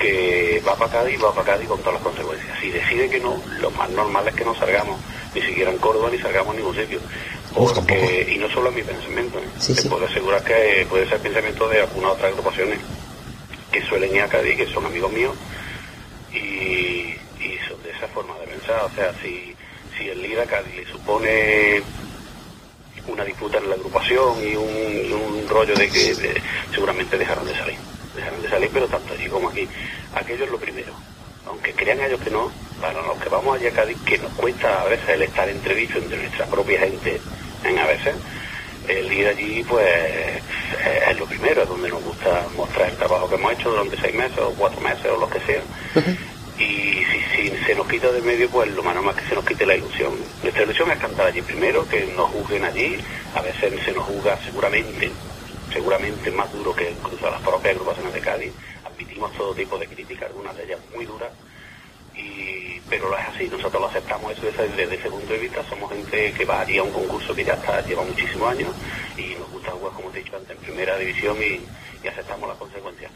Que 0.01 0.63
va 0.67 0.77
para 0.77 0.91
Cádiz, 0.91 1.23
va 1.23 1.33
para 1.35 1.53
Cádiz 1.53 1.69
con 1.69 1.79
todas 1.81 1.95
las 1.95 2.03
consecuencias. 2.03 2.59
Si 2.61 2.71
decide 2.71 3.09
que 3.11 3.21
no, 3.21 3.41
lo 3.61 3.71
más 3.73 3.89
normal 3.91 4.27
es 4.27 4.35
que 4.35 4.45
no 4.45 4.55
salgamos, 4.55 4.99
ni 5.35 5.43
siquiera 5.43 5.71
en 5.71 5.79
Córdoba, 5.79 6.09
ni 6.11 6.19
salgamos 6.19 6.55
en 6.55 6.61
ningún 6.63 6.75
sitio. 6.77 7.01
Uf, 7.55 7.73
Porque, 7.75 8.27
y 8.31 8.39
no 8.39 8.49
solo 8.51 8.71
es 8.71 8.77
mi 8.77 8.83
pensamiento, 8.83 9.39
¿eh? 9.39 9.49
Sí, 9.59 9.75
te 9.75 9.83
sí. 9.83 9.89
puedo 9.89 10.07
asegurar 10.07 10.43
que 10.43 10.87
puede 10.89 11.07
ser 11.09 11.21
pensamiento 11.21 11.69
de 11.69 11.81
algunas 11.83 12.13
otras 12.13 12.31
agrupaciones 12.33 12.79
que 13.71 13.83
suelen 13.83 14.15
ir 14.17 14.23
a 14.23 14.29
Cádiz, 14.29 14.57
que 14.57 14.67
son 14.69 14.87
amigos 14.87 15.13
míos, 15.13 15.37
y, 16.33 16.39
y 16.39 17.59
son 17.69 17.83
de 17.83 17.91
esa 17.91 18.09
forma 18.09 18.39
de 18.39 18.47
pensar. 18.47 18.83
O 18.85 18.95
sea, 18.95 19.13
si, 19.23 19.55
si 19.99 20.09
el 20.09 20.25
ir 20.25 20.41
a 20.41 20.47
Cádiz 20.47 20.75
le 20.77 20.87
supone 20.91 21.83
una 23.07 23.25
disputa 23.25 23.59
en 23.59 23.69
la 23.69 23.75
agrupación 23.75 24.39
y 24.47 24.55
un, 24.57 25.05
y 25.07 25.13
un 25.13 25.49
rollo 25.49 25.75
de 25.77 25.89
que 25.91 26.15
de- 26.15 26.41
seguramente 26.75 27.19
dejaron 27.19 27.47
de 27.47 27.55
salir. 27.55 27.79
Dejaron 28.15 28.43
de 28.43 28.49
salir, 28.49 28.71
pero 28.73 28.87
tanto 28.89 29.15
allí 29.15 29.29
como 29.29 29.49
aquí. 29.49 29.69
Aquello 30.15 30.45
es 30.45 30.51
lo 30.51 30.59
primero. 30.59 30.93
Aunque 31.47 31.73
crean 31.73 32.01
ellos 32.01 32.21
que 32.21 32.31
no, 32.31 32.51
para 32.81 33.01
los 33.03 33.19
que 33.19 33.29
vamos 33.29 33.57
allá 33.57 33.71
a 33.71 33.73
Cádiz, 33.73 33.99
que 34.05 34.19
nos 34.19 34.33
cuesta 34.33 34.83
a 34.83 34.85
veces 34.85 35.09
el 35.09 35.23
estar 35.23 35.49
entrevisto 35.49 35.99
entre 35.99 36.19
nuestra 36.19 36.47
propia 36.47 36.81
gente, 36.81 37.21
en 37.65 37.79
a 37.79 37.87
veces, 37.87 38.15
el 38.89 39.13
ir 39.13 39.27
allí, 39.27 39.65
pues, 39.69 39.87
es, 39.87 41.09
es 41.09 41.19
lo 41.19 41.27
primero, 41.27 41.63
es 41.63 41.69
donde 41.69 41.89
nos 41.89 42.03
gusta 42.03 42.47
mostrar 42.57 42.91
el 42.91 42.97
trabajo 42.97 43.29
que 43.29 43.35
hemos 43.37 43.53
hecho 43.53 43.71
durante 43.71 43.97
seis 44.01 44.15
meses 44.15 44.39
o 44.39 44.51
cuatro 44.51 44.81
meses 44.81 45.07
o 45.07 45.17
lo 45.17 45.29
que 45.29 45.41
sea. 45.41 45.63
Y 46.59 47.03
si, 47.05 47.51
si 47.51 47.65
se 47.65 47.75
nos 47.75 47.89
quita 47.89 48.13
de 48.13 48.21
medio, 48.21 48.49
pues 48.51 48.71
lo 48.73 48.83
más 48.83 48.95
normal 48.95 49.15
es 49.17 49.23
que 49.23 49.29
se 49.31 49.35
nos 49.35 49.45
quite 49.47 49.65
la 49.65 49.77
ilusión. 49.77 50.13
Nuestra 50.43 50.65
ilusión 50.65 50.91
es 50.91 50.99
cantar 50.99 51.27
allí 51.27 51.41
primero, 51.41 51.89
que 51.89 52.13
nos 52.15 52.31
juzguen 52.31 52.65
allí, 52.65 52.99
a 53.35 53.41
veces 53.41 53.83
se 53.83 53.93
nos 53.93 54.05
juzga 54.05 54.39
seguramente, 54.45 55.11
seguramente 55.73 56.31
más 56.31 56.53
duro 56.53 56.75
que 56.75 56.91
incluso 56.91 57.31
las 57.31 57.41
propias 57.43 57.75
agrupaciones 57.75 58.13
de 58.13 58.21
Cádiz. 58.21 58.53
Admitimos 58.85 59.33
todo 59.33 59.55
tipo 59.55 59.79
de 59.79 59.87
críticas, 59.87 60.29
algunas 60.29 60.57
de 60.57 60.65
ellas 60.65 60.81
muy 60.95 61.05
duras, 61.05 61.31
y, 62.15 62.81
pero 62.89 63.17
es 63.17 63.29
así, 63.29 63.49
nosotros 63.49 63.81
lo 63.81 63.89
aceptamos 63.89 64.33
eso 64.33 64.43
desde, 64.43 64.69
desde 64.69 64.97
ese 64.97 65.11
punto 65.11 65.33
de 65.33 65.39
vista, 65.39 65.65
somos 65.69 65.91
gente 65.91 66.33
que 66.33 66.45
va 66.45 66.63
a 66.63 66.83
un 66.83 66.93
concurso 66.93 67.35
que 67.35 67.45
ya 67.45 67.55
está, 67.55 67.81
lleva 67.83 68.05
muchísimos 68.05 68.51
años 68.51 68.75
y 69.17 69.35
nos 69.37 69.51
gusta 69.51 69.71
jugar, 69.73 69.93
como 69.95 70.11
te 70.11 70.21
he 70.21 70.23
dicho 70.23 70.37
antes, 70.37 70.57
en 70.57 70.63
primera 70.63 70.97
división 70.99 71.37
y, 71.39 71.61
y 72.05 72.09
aceptamos 72.09 72.49
las 72.49 72.59
consecuencias. 72.59 73.11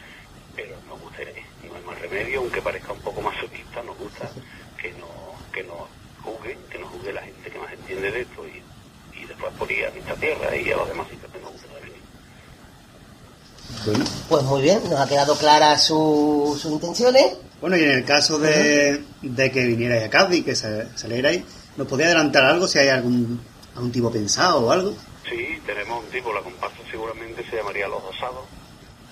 Pero 0.56 0.76
nos 0.88 1.00
gusta, 1.00 1.22
no 1.68 1.74
hay 1.74 1.82
más 1.82 1.98
remedio, 2.00 2.40
aunque 2.40 2.62
parezca 2.62 2.92
un 2.92 3.00
poco 3.00 3.20
más 3.20 3.34
masoquista, 3.34 3.82
nos 3.82 3.98
gusta 3.98 4.30
que 4.80 4.92
nos, 4.92 5.50
que 5.52 5.64
nos 5.64 5.88
juzguen, 6.22 6.58
que 6.70 6.78
nos 6.78 6.90
juzgue 6.90 7.12
la 7.12 7.22
gente 7.22 7.50
que 7.50 7.58
más 7.58 7.72
entiende 7.72 8.10
de 8.10 8.20
esto 8.20 8.46
y, 8.46 8.62
y 9.18 9.24
después 9.26 9.52
por 9.54 9.70
ir 9.70 9.86
a 9.86 9.90
nuestra 9.90 10.14
tierra 10.14 10.56
y 10.56 10.70
a 10.70 10.76
los 10.76 10.88
demás 10.88 11.08
sitios 11.08 11.32
que 11.32 11.40
nos 11.40 11.52
gusta 11.52 11.66
venir. 11.80 11.94
Pues 14.28 14.42
muy 14.44 14.62
bien, 14.62 14.80
nos 14.88 15.00
ha 15.00 15.06
quedado 15.08 15.36
claras 15.36 15.84
su- 15.84 16.58
sus 16.60 16.70
intenciones. 16.72 17.36
Bueno, 17.60 17.76
y 17.76 17.82
en 17.84 17.90
el 17.90 18.04
caso 18.04 18.38
de, 18.38 19.02
de 19.22 19.50
que 19.50 19.64
vinierais 19.66 20.04
a 20.04 20.10
Cádiz, 20.10 20.44
que 20.44 20.54
se, 20.54 20.86
salierais, 20.96 21.42
¿nos 21.76 21.86
podía 21.86 22.06
adelantar 22.06 22.44
algo 22.44 22.66
si 22.68 22.78
hay 22.78 22.88
algún, 22.88 23.40
algún 23.74 23.92
tipo 23.92 24.10
pensado 24.10 24.66
o 24.66 24.70
algo? 24.70 24.94
Sí, 25.28 25.58
tenemos 25.66 26.04
un 26.04 26.10
tipo, 26.10 26.32
la 26.32 26.40
comparsa 26.40 26.76
seguramente 26.90 27.44
se 27.48 27.56
llamaría 27.56 27.88
Los 27.88 28.02
Osados 28.04 28.44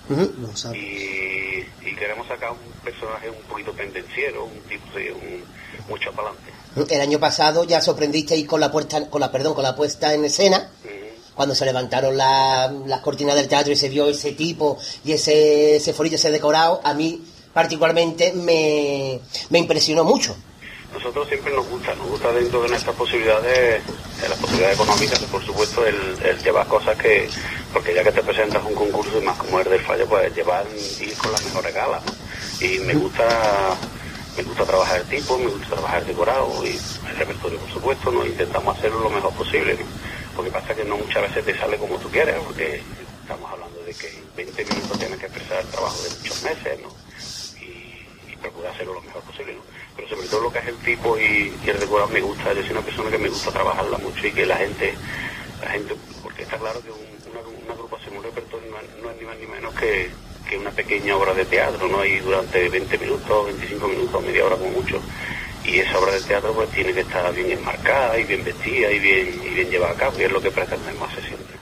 Lo 0.08 0.54
sabe. 0.56 0.78
y, 0.78 1.88
y 1.88 1.94
queremos 1.96 2.26
sacar 2.28 2.50
un 2.52 2.58
personaje 2.84 3.30
un 3.30 3.42
poquito 3.48 3.72
pendenciero, 3.72 4.44
un 4.44 4.60
tipo 4.68 4.84
de 4.98 5.12
un, 5.12 5.42
mucho 5.88 6.12
para 6.12 6.28
adelante. 6.28 6.94
El 6.94 7.00
año 7.00 7.18
pasado 7.20 7.64
ya 7.64 7.80
sorprendisteis 7.80 8.46
con 8.46 8.60
la 8.60 8.70
puesta, 8.70 9.08
con 9.08 9.20
la 9.20 9.30
perdón, 9.32 9.54
con 9.54 9.62
la 9.62 9.74
puesta 9.76 10.12
en 10.14 10.24
escena, 10.24 10.70
cuando 11.34 11.54
se 11.54 11.64
levantaron 11.64 12.16
la- 12.16 12.72
las 12.86 13.00
cortinas 13.00 13.34
del 13.34 13.48
teatro 13.48 13.72
y 13.72 13.76
se 13.76 13.88
vio 13.88 14.08
ese 14.08 14.32
tipo 14.32 14.78
y 15.04 15.12
ese, 15.12 15.76
ese 15.76 15.92
forillo, 15.92 16.16
ese 16.16 16.30
decorado, 16.30 16.80
a 16.84 16.94
mí 16.94 17.22
particularmente 17.52 18.32
me, 18.32 19.20
me 19.50 19.58
impresionó 19.58 20.04
mucho. 20.04 20.36
Nosotros 20.92 21.26
siempre 21.28 21.54
nos 21.54 21.66
gusta, 21.68 21.94
nos 21.94 22.06
gusta 22.06 22.30
dentro 22.32 22.62
de 22.62 22.68
nuestras 22.68 22.94
posibilidades, 22.94 23.82
de 24.20 24.28
las 24.28 24.38
posibilidades 24.38 24.76
económicas, 24.78 25.18
por 25.20 25.42
supuesto, 25.44 25.86
el, 25.86 25.96
el 26.22 26.42
llevar 26.42 26.66
cosas 26.66 26.96
que, 26.98 27.30
porque 27.72 27.94
ya 27.94 28.04
que 28.04 28.12
te 28.12 28.22
presentas 28.22 28.62
un 28.62 28.74
concurso 28.74 29.18
y 29.18 29.22
más 29.24 29.36
como 29.38 29.58
es 29.60 29.70
del 29.70 29.80
fallo, 29.80 30.06
pues 30.06 30.34
llevar, 30.34 30.66
ir 31.00 31.14
con 31.16 31.32
las 31.32 31.42
mejores 31.46 31.74
galas. 31.74 32.02
Y 32.60 32.78
me 32.80 32.92
gusta, 32.94 33.74
me 34.36 34.42
gusta 34.42 34.64
trabajar 34.64 35.00
el 35.00 35.06
tipo, 35.06 35.38
me 35.38 35.46
gusta 35.46 35.68
trabajar 35.68 36.02
el 36.02 36.08
decorado 36.08 36.48
y 36.66 36.78
el 37.08 37.16
repertorio, 37.16 37.58
por 37.58 37.70
supuesto, 37.72 38.12
nos 38.12 38.26
intentamos 38.26 38.76
hacerlo 38.76 39.00
lo 39.00 39.10
mejor 39.10 39.32
posible. 39.32 39.78
Porque 40.34 40.50
pasa 40.50 40.74
que 40.74 40.84
no 40.84 40.98
muchas 40.98 41.22
veces 41.22 41.44
te 41.44 41.58
sale 41.58 41.78
como 41.78 41.98
tú 41.98 42.10
quieres, 42.10 42.36
porque 42.44 42.86
estamos 43.22 43.50
hablando 43.52 43.82
de 43.84 43.96
que 43.96 44.08
en 44.08 44.34
20 44.34 44.64
minutos 44.64 44.98
tienes 44.98 45.18
que 45.20 45.26
expresar 45.26 45.60
el 45.62 45.68
trabajo 45.70 46.02
de 46.02 46.10
muchos 46.10 46.40
meses, 46.42 46.80
¿no? 46.80 46.96
y, 47.56 48.32
y 48.32 48.36
procurar 48.38 48.72
hacerlo 48.74 48.94
lo 48.94 49.02
mejor 49.02 49.24
posible, 49.24 49.54
¿no? 49.54 49.64
Pero 49.96 50.08
sobre 50.08 50.28
todo 50.28 50.40
lo 50.42 50.52
que 50.52 50.60
es 50.60 50.68
el 50.68 50.78
tipo 50.80 51.18
y, 51.18 51.60
y 51.62 51.70
el 51.70 51.80
decorado 51.80 52.08
me 52.10 52.20
gusta, 52.20 52.52
yo 52.54 52.62
soy 52.62 52.72
una 52.72 52.84
persona 52.84 53.10
que 53.10 53.18
me 53.18 53.30
gusta 53.30 53.52
trabajarla 53.52 53.98
mucho 53.98 54.26
y 54.26 54.34
que 54.34 54.46
la 54.46 54.58
gente, 54.58 54.98
la 55.62 55.70
gente, 55.70 55.96
porque 56.22 56.42
está 56.44 56.58
claro 56.58 56.82
que 56.82 56.90
un- 56.90 57.22
una, 57.26 57.40
una 57.42 57.74
agrupación, 57.74 58.16
un 58.16 58.24
repertorio 58.24 58.70
no 58.70 58.80
es, 58.80 58.90
no 59.02 59.10
es 59.10 59.16
ni 59.18 59.24
más 59.24 59.38
ni 59.38 59.46
menos 59.46 59.74
que, 59.74 60.16
que 60.48 60.58
una 60.58 60.72
pequeña 60.72 61.16
obra 61.16 61.34
de 61.34 61.46
teatro, 61.46 61.88
¿no? 61.88 62.04
Y 62.04 62.20
durante 62.20 62.68
20 62.70 62.98
minutos, 62.98 63.46
25 63.46 63.88
minutos, 63.88 64.22
media 64.22 64.46
hora 64.46 64.58
como 64.58 64.70
mucho. 64.72 65.04
Y 65.64 65.78
esa 65.78 65.98
obra 65.98 66.12
de 66.12 66.20
teatro 66.20 66.52
pues 66.54 66.70
tiene 66.70 66.92
que 66.92 67.00
estar 67.00 67.32
bien 67.32 67.52
enmarcada 67.52 68.18
y 68.18 68.24
bien 68.24 68.44
vestida 68.44 68.90
y 68.90 68.98
bien, 68.98 69.40
y 69.44 69.48
bien 69.50 69.70
llevada 69.70 69.92
a 69.92 69.96
cabo, 69.96 70.18
y 70.18 70.24
es 70.24 70.32
lo 70.32 70.40
que 70.40 70.50
pretendemos 70.50 71.10
hacer 71.10 71.24
siempre. 71.24 71.56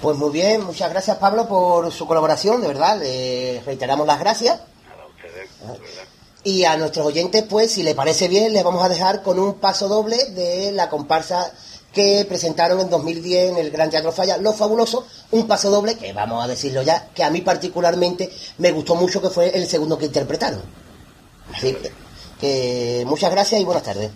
Pues 0.00 0.16
muy 0.16 0.30
bien, 0.30 0.64
muchas 0.64 0.90
gracias 0.90 1.16
Pablo 1.18 1.48
por 1.48 1.90
su 1.92 2.06
colaboración, 2.06 2.60
de 2.60 2.68
verdad, 2.68 2.98
le 2.98 3.62
reiteramos 3.66 4.06
las 4.06 4.20
gracias. 4.20 4.60
Nada, 4.84 5.02
a 5.02 5.06
ustedes, 5.06 5.48
de 5.60 5.66
verdad. 5.66 6.04
Y 6.44 6.64
a 6.64 6.76
nuestros 6.76 7.06
oyentes, 7.06 7.44
pues, 7.48 7.70
si 7.70 7.84
les 7.84 7.94
parece 7.94 8.26
bien, 8.26 8.52
les 8.52 8.64
vamos 8.64 8.84
a 8.84 8.88
dejar 8.88 9.22
con 9.22 9.38
un 9.38 9.54
paso 9.60 9.86
doble 9.86 10.16
de 10.30 10.72
la 10.72 10.88
comparsa 10.88 11.52
que 11.92 12.24
presentaron 12.28 12.80
en 12.80 12.90
2010 12.90 13.50
en 13.50 13.56
el 13.58 13.70
Gran 13.70 13.90
Teatro 13.90 14.10
Falla, 14.12 14.38
Los 14.38 14.56
Fabulosos, 14.56 15.04
un 15.30 15.46
paso 15.46 15.70
doble 15.70 15.96
que, 15.96 16.12
vamos 16.12 16.42
a 16.42 16.48
decirlo 16.48 16.82
ya, 16.82 17.10
que 17.14 17.22
a 17.22 17.30
mí 17.30 17.42
particularmente 17.42 18.32
me 18.58 18.72
gustó 18.72 18.94
mucho, 18.94 19.20
que 19.20 19.30
fue 19.30 19.56
el 19.56 19.68
segundo 19.68 19.98
que 19.98 20.06
interpretaron. 20.06 20.62
Así 21.54 21.76
que 22.42 23.04
muchas 23.06 23.30
gracias 23.30 23.60
y 23.60 23.64
buenas 23.64 23.84
tardes. 23.84 24.10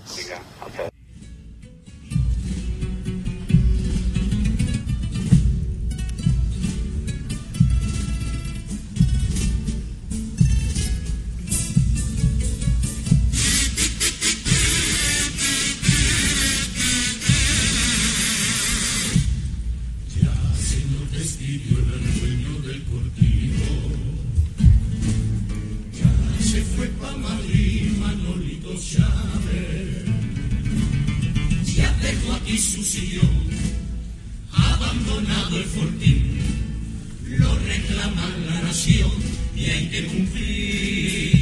Aquí 32.56 32.58
su 32.58 32.82
sillón, 32.82 33.44
abandonado 34.50 35.58
el 35.58 35.64
fortín. 35.64 36.40
Lo 37.38 37.58
reclama 37.58 38.28
la 38.48 38.62
nación 38.62 39.10
y 39.54 39.64
hay 39.64 39.88
que 39.88 40.06
cumplir. 40.06 41.36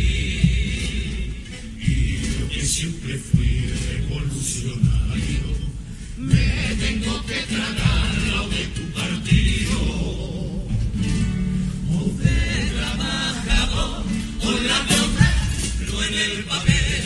Y 1.81 2.17
yo 2.39 2.49
que 2.49 2.65
siempre 2.65 3.19
fui 3.19 3.71
revolucionario, 3.93 5.45
me 6.19 6.75
tengo 6.81 7.25
que 7.27 7.41
tragar 7.55 8.19
lo 8.33 8.49
de 8.49 8.65
tu 8.77 8.83
partido. 8.93 9.83
De 12.23 12.71
trabajador, 12.75 14.05
o 14.43 14.51
la 14.51 14.79
lo 15.91 16.05
en 16.05 16.15
el 16.15 16.45
papel. 16.45 17.05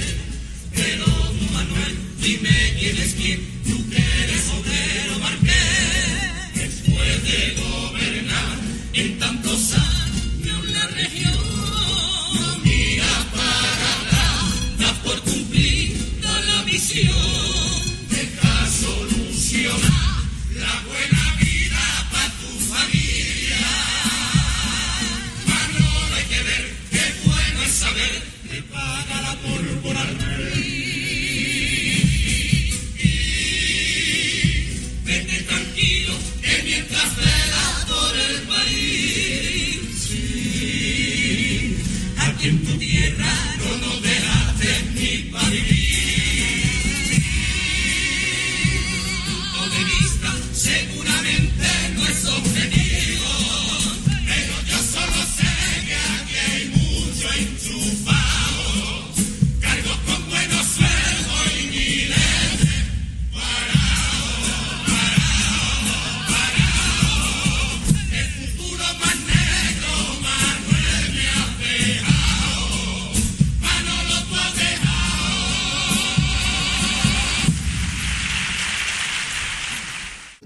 Pero 0.74 1.06
Manuel, 1.52 1.94
dime 2.22 2.74
quién 2.78 2.96
es 2.96 3.14
quién, 3.14 3.57
de 7.28 7.54
gobernar 7.60 8.58
en 8.94 9.18
tantos 9.18 9.72
años 9.74 10.68
la 10.70 10.86
región, 10.88 12.62
mira 12.64 13.04
para 13.32 13.88
atrás, 13.96 14.78
da 14.78 14.92
por 15.02 15.20
cumplida 15.20 16.40
la 16.46 16.62
misión. 16.64 17.47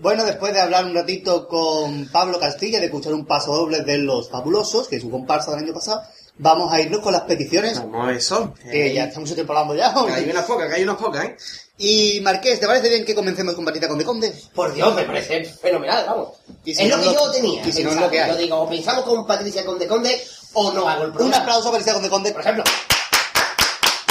Bueno, 0.03 0.24
después 0.24 0.53
de 0.53 0.61
hablar 0.61 0.84
un 0.84 0.94
ratito 0.94 1.46
con 1.46 2.09
Pablo 2.09 2.40
Castilla, 2.40 2.80
de 2.80 2.86
escuchar 2.86 3.14
un 3.14 3.24
paso 3.24 3.55
doble 3.55 3.82
de 3.82 3.98
Los 3.98 4.28
Fabulosos, 4.28 4.88
que 4.88 4.96
es 4.96 5.03
su 5.03 5.11
comparsa 5.11 5.53
del 5.53 5.61
año 5.64 5.72
pasado, 5.72 6.03
vamos 6.38 6.72
a 6.72 6.80
irnos 6.80 7.00
con 7.00 7.12
las 7.12 7.22
peticiones, 7.22 7.78
Vamos 7.78 8.09
a 8.09 8.12
eso. 8.12 8.53
que 8.68 8.92
ya 8.92 9.05
estamos 9.05 9.28
mucho 9.28 9.34
tiempo 9.36 9.53
hablando 9.53 9.76
ya. 9.76 9.94
Que 9.94 10.12
hay 10.12 10.28
unas 10.28 10.44
pocas, 10.44 10.68
que 10.68 10.74
hay 10.74 10.82
unas 10.82 10.96
pocas, 10.96 11.24
¿eh? 11.24 11.36
Y 11.78 12.20
Marqués, 12.20 12.59
¿te 12.59 12.66
parece 12.66 12.88
bien 12.88 13.05
que 13.05 13.14
comencemos 13.14 13.55
con 13.55 13.64
Patita 13.64 13.86
Conde 13.88 14.05
Conde? 14.05 14.34
Por 14.55 14.74
Dios, 14.74 14.92
me 14.94 15.05
parece 15.05 15.44
fenomenal, 15.44 16.05
vamos. 16.07 16.28
Si 16.64 16.72
es 16.72 16.80
no 16.88 16.96
lo 16.96 17.03
que 17.05 17.14
yo 17.14 17.30
tenía. 17.30 17.64
y 17.66 17.72
si 17.72 17.84
no 17.84 17.90
es 17.90 17.96
lo 18.00 18.11
que 18.11 18.20
hay. 18.20 18.30
Yo 18.32 18.36
digo, 18.36 18.61
o 18.61 18.68
pensamos 18.68 19.05
con 19.05 19.24
Patricia 19.24 19.64
Conde 19.64 19.86
Conde 19.86 20.20
o 20.55 20.72
no 20.72 20.88
hago 20.88 21.03
el 21.05 21.09
Un 21.11 21.14
programa. 21.14 21.36
aplauso 21.44 21.68
a 21.68 21.72
Patita 21.72 21.92
Conde 21.94 22.11
Conde, 22.11 22.32
Por 22.32 22.40
ejemplo. 22.40 22.64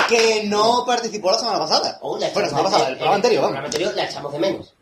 que 0.08 0.44
no 0.46 0.86
participó 0.86 1.32
la 1.32 1.40
semana 1.40 1.60
pasada. 1.60 2.00
O 2.02 2.18
la 2.18 2.28
bueno, 2.30 2.42
la 2.42 2.48
semana 2.50 2.70
pasada, 2.70 2.88
el 2.90 2.96
programa 2.96 3.16
anterior, 3.16 3.40
El 3.40 3.42
vamos. 3.42 3.52
programa 3.52 3.68
anterior 3.68 3.94
la 3.96 4.06
echamos 4.06 4.32
de 4.34 4.40
menos. 4.40 4.74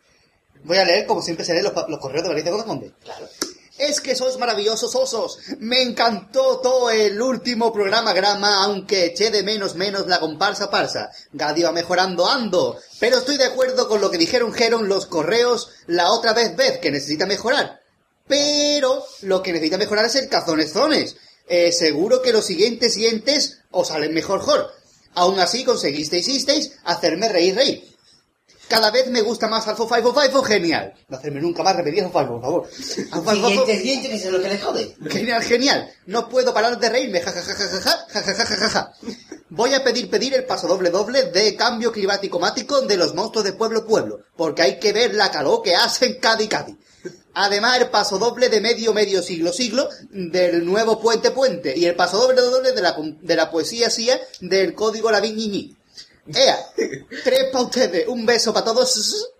Voy 0.64 0.76
a 0.76 0.84
leer, 0.84 1.06
como 1.06 1.22
siempre 1.22 1.44
se 1.44 1.52
leen 1.52 1.64
los, 1.64 1.74
los 1.88 1.98
correos 1.98 2.24
de 2.24 2.50
Conde 2.50 2.64
Conde. 2.64 2.92
Claro. 3.02 3.28
Es 3.78 4.02
que 4.02 4.14
sois 4.14 4.36
maravillosos 4.36 4.94
osos. 4.94 5.38
Me 5.58 5.80
encantó 5.80 6.58
todo 6.58 6.90
el 6.90 7.20
último 7.22 7.72
programa 7.72 8.12
grama, 8.12 8.62
aunque 8.64 9.06
eché 9.06 9.30
de 9.30 9.42
menos 9.42 9.74
menos 9.74 10.06
la 10.06 10.20
comparsa 10.20 10.70
parsa. 10.70 11.10
Gadi 11.32 11.62
va 11.62 11.72
mejorando 11.72 12.28
ando. 12.28 12.78
Pero 12.98 13.16
estoy 13.16 13.38
de 13.38 13.46
acuerdo 13.46 13.88
con 13.88 14.02
lo 14.02 14.10
que 14.10 14.18
dijeron 14.18 14.52
Geron 14.52 14.88
los 14.88 15.06
correos 15.06 15.70
la 15.86 16.10
otra 16.10 16.34
vez 16.34 16.54
vez, 16.56 16.78
que 16.78 16.90
necesita 16.90 17.24
mejorar. 17.24 17.80
Pero 18.28 19.02
lo 19.22 19.42
que 19.42 19.52
necesita 19.52 19.78
mejorar 19.78 20.04
es 20.04 20.16
el 20.16 20.28
cazones 20.28 20.72
zones. 20.72 21.16
Eh, 21.48 21.72
seguro 21.72 22.20
que 22.20 22.32
los 22.32 22.44
siguientes 22.44 22.94
siguientes 22.94 23.60
os 23.70 23.88
salen 23.88 24.12
mejor 24.12 24.40
jor. 24.40 24.70
Aún 25.14 25.40
así 25.40 25.64
conseguisteis 25.64 26.28
hicisteis 26.28 26.72
hacerme 26.84 27.28
reír 27.28 27.56
reír. 27.56 27.89
Cada 28.70 28.92
vez 28.92 29.08
me 29.08 29.20
gusta 29.22 29.48
más 29.48 29.66
Alfo 29.66 29.88
Five 29.88 30.12
Five, 30.14 30.44
genial. 30.46 30.94
No 31.08 31.16
hacerme 31.16 31.40
nunca 31.40 31.64
más 31.64 31.74
repetir 31.74 32.04
Alfo 32.04 32.20
Five, 32.20 32.30
por 32.30 32.40
favor. 32.40 32.68
Alfo 33.10 33.30
Siguiente, 33.48 33.76
siguiente, 33.76 34.08
que 34.08 34.14
es 34.14 34.30
lo 34.30 34.40
que 34.40 34.48
le 34.48 34.58
jode. 34.58 34.96
Genial, 35.08 35.42
genial. 35.42 35.90
No 36.06 36.28
puedo 36.28 36.54
parar 36.54 36.78
de 36.78 36.88
reírme. 36.88 37.20
Ja, 37.20 37.32
ja, 37.32 37.42
ja, 37.42 37.52
ja, 37.52 37.68
ja, 37.68 37.80
ja, 37.80 38.22
ja, 38.22 38.32
ja, 38.32 38.44
ja, 38.46 38.56
ja, 38.56 38.68
ja. 38.68 38.92
Voy 39.48 39.74
a 39.74 39.82
pedir 39.82 40.08
pedir 40.08 40.34
el 40.34 40.44
paso 40.44 40.68
doble 40.68 40.90
doble 40.90 41.24
de 41.32 41.56
cambio 41.56 41.90
climático 41.90 42.38
mático 42.38 42.82
de 42.82 42.96
los 42.96 43.12
monstruos 43.12 43.44
de 43.44 43.54
pueblo 43.54 43.84
pueblo, 43.84 44.20
porque 44.36 44.62
hay 44.62 44.78
que 44.78 44.92
ver 44.92 45.14
la 45.16 45.32
calor 45.32 45.62
que 45.62 45.74
hacen 45.74 46.20
Cadi 46.20 46.46
Cadi. 46.46 46.78
Además, 47.34 47.80
el 47.80 47.90
paso 47.90 48.18
doble 48.18 48.48
de 48.50 48.60
medio 48.60 48.94
medio 48.94 49.20
siglo 49.20 49.52
siglo 49.52 49.88
del 50.10 50.64
nuevo 50.64 51.00
puente 51.00 51.32
puente 51.32 51.76
y 51.76 51.86
el 51.86 51.96
paso 51.96 52.18
doble 52.18 52.40
doble 52.40 52.70
de 52.70 52.82
la, 52.82 52.96
de 53.20 53.34
la 53.34 53.50
poesía 53.50 53.90
sia 53.90 54.20
del 54.40 54.74
código 54.74 55.10
la 55.10 55.20
Viñiñi. 55.20 55.76
Ea, 56.34 56.58
tres 57.24 57.44
para 57.52 57.64
ustedes, 57.64 58.08
un 58.08 58.26
beso 58.26 58.52
para 58.52 58.66
todos. 58.66 59.30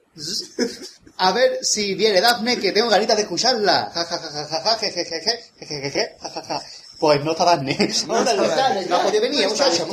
A 1.16 1.32
ver 1.32 1.58
si 1.62 1.94
viene 1.94 2.20
Dafne, 2.20 2.58
que 2.58 2.72
tengo 2.72 2.88
ganitas 2.88 3.16
de 3.16 3.22
escucharla. 3.22 3.90
Ja, 3.92 4.04
ja, 4.04 4.18
ja, 4.18 4.30
ja, 4.30 4.46
ja, 4.46 4.60
ja, 4.62 4.78
je, 4.80 4.90
je, 4.90 5.04
je, 5.04 5.20
je, 5.20 5.66
je, 5.66 5.80
je, 5.82 5.90
je, 5.90 6.16
ja, 6.20 6.30
ja, 6.30 6.42
ja. 6.42 6.62
Pues 6.98 7.24
no 7.24 7.32
está 7.32 7.44
Dafne. 7.44 7.76
No, 8.06 8.18
está, 8.18 8.82
no 8.88 8.96
ha 8.96 9.02
podido 9.02 9.22
venir, 9.22 9.48
muchacho. 9.48 9.86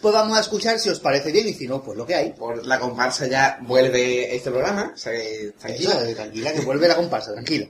Pues 0.00 0.12
vamos 0.12 0.36
a 0.36 0.40
escuchar 0.42 0.78
si 0.78 0.90
os 0.90 1.00
parece 1.00 1.32
bien 1.32 1.48
y 1.48 1.54
si 1.54 1.66
no, 1.66 1.82
pues 1.82 1.96
lo 1.96 2.04
que 2.04 2.14
hay. 2.14 2.32
Por 2.32 2.66
la 2.66 2.78
comparsa 2.78 3.26
ya 3.26 3.58
vuelve 3.62 4.34
este 4.36 4.50
programa. 4.50 4.92
O 4.94 4.98
sea 4.98 5.12
que 5.12 5.54
tranquila. 5.58 5.92
Tranquila, 5.92 6.14
tranquila, 6.14 6.52
que 6.52 6.60
vuelve 6.60 6.88
la 6.88 6.96
comparsa, 6.96 7.32
tranquila. 7.32 7.66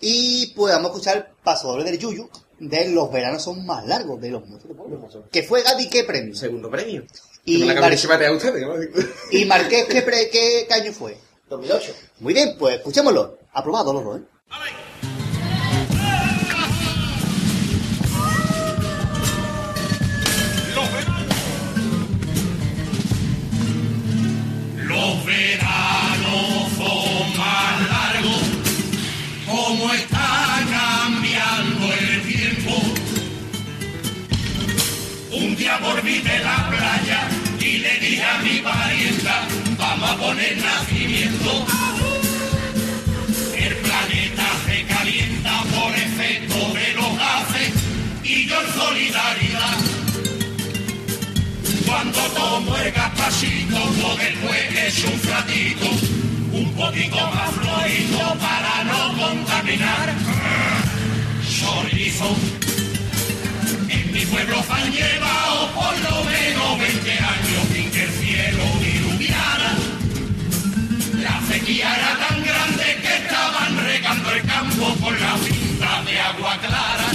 Y 0.00 0.48
pues 0.48 0.74
vamos 0.74 0.90
a 0.90 0.92
escuchar 0.92 1.16
el 1.16 1.24
paso 1.42 1.68
doble 1.68 1.84
del 1.84 1.98
Yuyu 1.98 2.28
de 2.60 2.88
Los 2.88 3.10
veranos 3.10 3.42
son 3.42 3.64
más 3.64 3.86
largos 3.86 4.20
de 4.20 4.28
los 4.30 4.46
monstruos 4.46 4.76
de 4.76 4.82
pueblo. 4.82 5.28
Que 5.30 5.42
fue 5.42 5.62
Gadi, 5.62 5.88
¿qué 5.88 6.04
premio? 6.04 6.34
Segundo 6.34 6.70
premio. 6.70 7.04
Y 7.44 7.54
Y 7.54 7.58
la 7.60 7.66
Mar- 7.74 7.82
cabeza 7.82 8.26
a 8.28 8.32
ustedes, 8.32 8.62
¿no? 8.62 8.74
Y 9.32 9.44
Marqués, 9.46 9.86
¿qué, 9.86 10.02
pre- 10.02 10.28
qué, 10.30 10.66
qué 10.68 10.74
año 10.74 10.92
fue? 10.92 11.16
2008. 11.48 11.94
Muy 12.20 12.34
bien, 12.34 12.54
pues 12.58 12.76
escuchémoslo. 12.76 13.38
Aprobado, 13.52 13.92
Lolo, 13.92 14.16
¿eh? 14.16 14.20
Los 24.86 25.24
veranos 25.24 26.72
son 26.76 27.38
más 27.38 27.88
largos, 27.88 28.42
como 29.46 29.92
está 29.92 30.60
cambiando 30.70 31.86
el 31.94 32.22
tiempo. 32.22 32.72
Un 35.32 35.56
día 35.56 35.78
volví 35.78 36.18
de 36.20 36.38
la 36.40 36.69
parienta, 38.40 39.46
vamos 39.76 40.10
a 40.10 40.16
poner 40.16 40.56
nacimiento. 40.56 41.66
El 43.54 43.76
planeta 43.76 44.46
se 44.66 44.84
calienta 44.84 45.62
por 45.74 45.94
efecto 45.94 46.72
de 46.72 46.94
los 46.94 47.16
gases 47.18 47.72
y 48.24 48.46
yo 48.46 48.60
en 48.62 48.72
solidaridad 48.72 49.76
cuando 51.86 52.20
tomo 52.20 52.76
el 52.76 52.92
gazpachito, 52.92 53.78
lo 54.00 54.16
después 54.16 54.86
echo 54.86 55.08
un 55.08 55.18
platito, 55.18 55.86
un 56.52 56.72
poquito 56.74 57.16
más 57.16 57.50
florido 57.50 58.36
para 58.38 58.84
no 58.84 59.16
contaminar. 59.18 60.14
Chorizo. 61.44 62.36
En 63.88 64.12
mi 64.12 64.24
pueblo 64.26 64.62
se 64.62 64.72
han 64.72 64.92
llevado 64.92 65.68
por 65.74 65.98
lo 65.98 66.24
menos 66.24 66.78
20 66.78 67.10
años 67.12 67.69
La 71.70 71.76
sequía 71.76 71.94
era 71.94 72.26
tan 72.26 72.42
grande 72.42 72.98
que 73.00 73.14
estaban 73.14 73.84
regando 73.84 74.30
el 74.32 74.42
campo 74.42 74.92
con 75.00 75.20
la 75.20 75.38
cinta 75.38 76.02
de 76.02 76.20
agua 76.20 76.58
clara. 76.58 77.10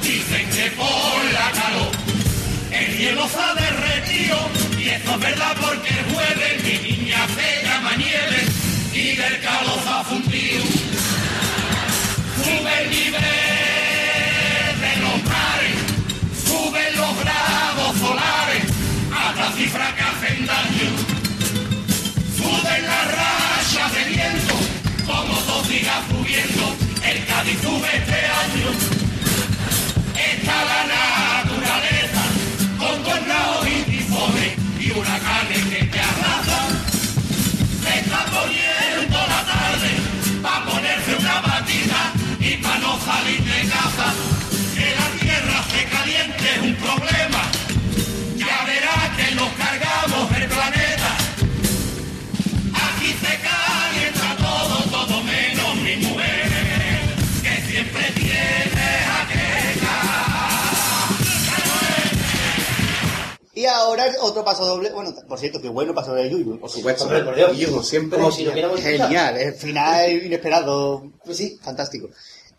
Dicen 0.00 0.48
que 0.48 0.70
por 0.70 1.24
la 1.34 1.50
calor 1.52 1.92
el 2.72 2.96
hielo 2.96 3.28
se 3.28 3.38
ha 3.38 3.52
derretido 3.52 4.48
y 4.78 4.88
esto 4.88 5.10
es 5.10 5.20
verdad 5.20 5.54
porque 5.60 5.90
el 5.90 6.14
jueves 6.14 6.64
mi 6.64 6.78
niña 6.88 7.26
se 7.36 7.66
llama 7.66 7.96
nieve 7.96 8.46
y 8.94 9.16
del 9.16 9.40
calor 9.42 9.78
se 9.82 9.90
ha 9.90 10.02
fundido. 10.04 10.64
Sube 12.42 12.82
el 12.84 12.90
nivel 12.90 13.20
de 14.80 14.96
los 15.02 15.22
mares, 15.28 15.76
suben 16.46 16.96
los 16.96 17.18
grados 17.22 17.98
solares 18.00 18.64
hasta 19.12 19.52
cifras 19.52 19.92
que 19.92 20.02
hacen 20.02 20.46
daño. 20.46 20.88
Suben 22.38 22.84
de 22.86 22.94
viento, 22.94 23.33
como 25.06 25.34
todo 25.40 25.64
siga 25.64 26.02
subiendo, 26.08 26.76
el 27.04 27.24
Cádiz 27.26 27.60
sube 27.60 27.88
este 27.96 28.20
año. 28.42 28.68
Está 30.16 30.56
la 30.64 30.80
naturaleza 30.94 32.22
con 32.78 33.02
tornados 33.02 33.66
y 33.68 33.82
tifones 33.90 34.52
y 34.80 34.90
huracanes 34.92 35.64
que 35.66 35.84
te 35.84 36.00
arrasan. 36.00 36.68
Se 37.82 37.98
está 38.00 38.24
poniendo 38.26 39.18
la 39.18 39.40
tarde 39.52 39.90
para 40.42 40.64
ponerse 40.64 41.16
una 41.16 41.40
batida 41.40 42.12
y 42.40 42.56
para 42.62 42.78
no 42.78 42.98
salir 43.00 43.42
de 43.42 43.68
casa. 43.68 44.14
Que 44.74 44.94
la 44.98 45.08
tierra 45.20 45.64
se 45.70 45.84
caliente 45.84 46.44
es 46.54 46.62
un 46.62 46.74
problema. 46.76 47.42
Ya 48.36 48.64
verás 48.64 49.16
que 49.16 49.34
nos 49.34 49.50
cargamos 49.52 50.32
el 50.36 50.48
planeta. 50.48 51.10
Aquí 52.74 53.08
se 53.20 53.38
calienta 53.40 53.73
Y 63.64 63.66
ahora 63.66 64.06
otro 64.20 64.44
paso 64.44 64.66
doble. 64.66 64.90
Bueno, 64.90 65.14
por 65.26 65.38
cierto, 65.38 65.58
qué 65.58 65.70
bueno 65.70 65.94
paso 65.94 66.10
doble 66.10 66.24
de 66.24 66.30
Yuyu. 66.30 66.60
Por 66.60 66.68
supuesto. 66.68 67.04
Hombre, 67.04 67.22
por 67.24 67.34
Dios. 67.34 67.52
Y 67.54 67.60
yo, 67.60 67.70
como 67.70 67.82
siempre. 67.82 68.18
Como 68.18 68.30
si 68.30 68.44
lo 68.44 68.52
hubiéramos 68.52 68.78
escuchado. 68.78 69.08
Genial, 69.08 69.36
el 69.38 69.54
final 69.54 70.12
inesperado. 70.26 71.02
Pues 71.24 71.38
sí. 71.38 71.58
Fantástico. 71.62 72.10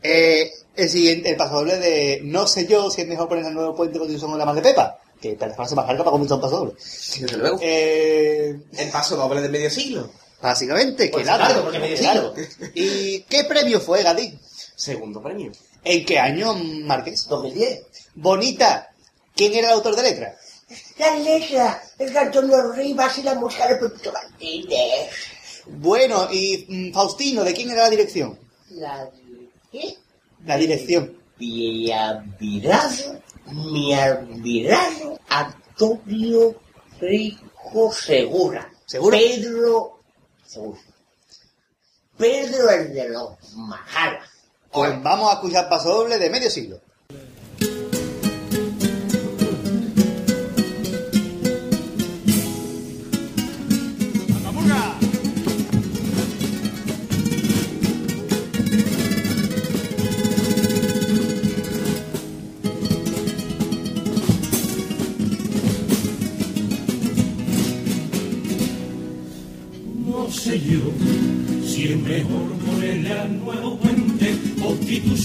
Eh, 0.02 0.52
el 0.76 0.90
siguiente, 0.90 1.30
el 1.30 1.38
paso 1.38 1.58
doble 1.58 1.78
de 1.78 2.22
no 2.24 2.48
sé 2.48 2.66
yo 2.66 2.90
si 2.90 3.02
es 3.02 3.08
mejor 3.08 3.30
poner 3.30 3.46
el 3.46 3.54
nuevo 3.54 3.76
puente 3.76 4.00
con 4.00 4.20
son 4.20 4.36
la 4.36 4.46
más 4.46 4.56
de 4.56 4.64
Pepa. 4.64 4.98
Que 5.22 5.38
la 5.40 5.54
frase 5.54 5.76
más 5.76 5.86
larga 5.86 6.04
para 6.04 6.12
comenzar 6.14 6.38
un 6.38 6.42
paso 6.42 6.58
doble. 6.58 6.74
Desde 6.74 7.38
luego. 7.38 7.60
Eh, 7.62 8.60
El 8.76 8.90
paso 8.90 9.16
doble 9.16 9.42
de 9.42 9.50
medio 9.50 9.70
siglo. 9.70 10.10
básicamente, 10.42 11.10
Pues 11.10 11.22
que 11.24 11.28
largo, 11.30 11.46
largo, 11.46 11.64
porque 11.66 11.80
medio 11.80 12.02
largo. 12.02 12.34
¿Y 12.74 13.20
qué 13.22 13.44
premio 13.44 13.80
fue, 13.80 14.02
Gadi? 14.02 14.38
Segundo 14.76 15.22
premio. 15.22 15.52
¿En 15.84 16.04
qué 16.04 16.18
año, 16.18 16.56
Márquez? 16.56 17.28
2010. 17.28 17.84
Bonita. 18.16 18.90
¿Quién 19.36 19.54
era 19.54 19.68
el 19.68 19.74
autor 19.76 19.96
de 19.96 20.02
letra? 20.04 20.36
La 20.98 21.16
letra, 21.16 21.84
el 22.00 22.18
Antonio 22.18 22.72
Rivas 22.72 23.18
y 23.18 23.24
la 23.24 23.36
música 23.36 23.68
de 23.68 23.76
Pepito 23.76 24.12
Martínez. 24.12 25.10
Bueno, 25.68 26.28
y 26.32 26.66
mm, 26.68 26.94
Faustino, 26.94 27.44
¿de 27.44 27.54
quién 27.54 27.72
era 27.72 27.84
la 27.84 27.90
dirección? 27.90 28.38
La... 28.70 29.10
¿Qué? 29.72 29.98
La 30.46 30.58
dirección. 30.58 31.18
Mi 31.38 31.92
admirado, 31.92 33.22
mi 33.52 33.94
admirado 33.94 35.20
Antonio 35.30 36.56
Rico 37.00 37.92
Segura. 37.92 38.72
¿Seguro? 38.86 39.18
Pedro 39.18 40.00
Segura. 40.46 40.80
Pedro 42.18 42.70
el 42.70 42.94
de 42.94 43.10
los 43.10 43.54
Majara. 43.56 44.26
Pues 44.72 45.02
vamos 45.04 45.30
a 45.30 45.34
escuchar 45.34 45.68
paso 45.68 45.90
doble 45.90 46.18
de 46.18 46.30
medio 46.30 46.50
siglo. 46.50 46.80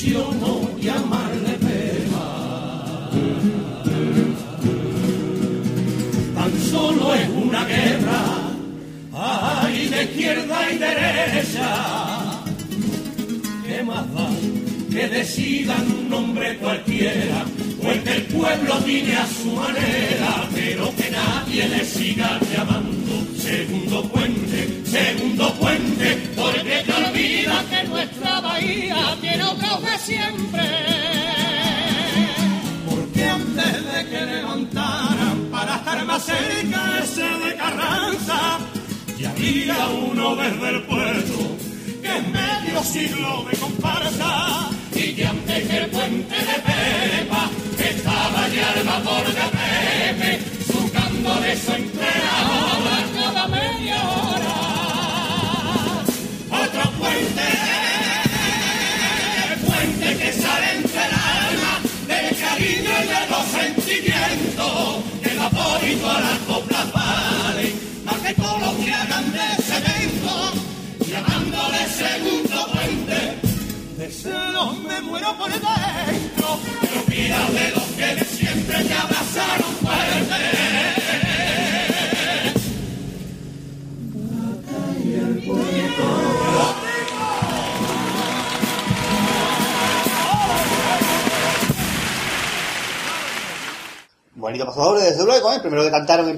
Constitución 0.01 0.39
o 0.39 0.39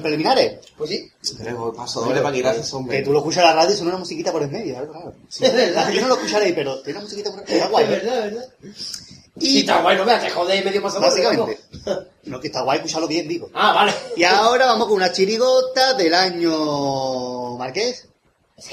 preliminares. 0.03 0.59
Pues 0.77 0.91
sí. 0.91 1.11
Pero 1.39 1.73
paso 1.73 2.03
doble 2.03 2.21
para 2.21 2.35
que 2.35 2.43
gracias, 2.43 2.73
hombre. 2.75 2.99
Que 2.99 3.05
tú 3.05 3.13
lo 3.13 3.21
escuchas 3.21 3.45
en 3.45 3.51
la 3.51 3.55
radio 3.55 3.75
y 3.75 3.77
suena 3.77 3.91
una 3.93 3.99
musiquita 4.01 4.33
por 4.33 4.43
en 4.43 4.53
medio, 4.53 4.75
¿eh? 4.75 4.89
claro. 4.91 5.15
Es 5.29 5.55
verdad. 5.55 5.91
Yo 5.91 6.01
no 6.03 6.09
lo 6.09 6.15
escucharé, 6.15 6.53
pero 6.53 6.83
tiene 6.83 6.99
una 6.99 7.05
musiquita 7.05 7.31
por 7.31 7.41
en 7.41 7.45
medio. 7.47 7.57
Está 7.57 7.71
guay, 7.71 7.85
Es 7.85 7.91
¿eh? 7.91 7.95
verdad, 7.95 8.27
es 8.27 8.35
verdad. 8.35 8.49
Y 9.41 9.61
está 9.61 9.81
bueno, 9.81 10.05
mira, 10.05 10.21
te 10.21 10.29
jode 10.29 10.63
medio 10.63 10.83
paso 10.83 11.01
doble, 11.01 11.09
Básicamente. 11.09 11.61
No, 12.25 12.39
que 12.39 12.47
está 12.49 12.63
guay 12.63 12.79
escucharlo 12.79 13.09
bien, 13.09 13.27
digo. 13.27 13.51
Ah, 13.55 13.73
vale. 13.73 13.93
Y 14.17 14.23
ahora 14.25 14.67
vamos 14.67 14.87
con 14.87 14.97
una 14.97 15.11
chirigota 15.11 15.95
del 15.95 16.15
año... 16.15 17.57
¿Marqués? 17.57 18.07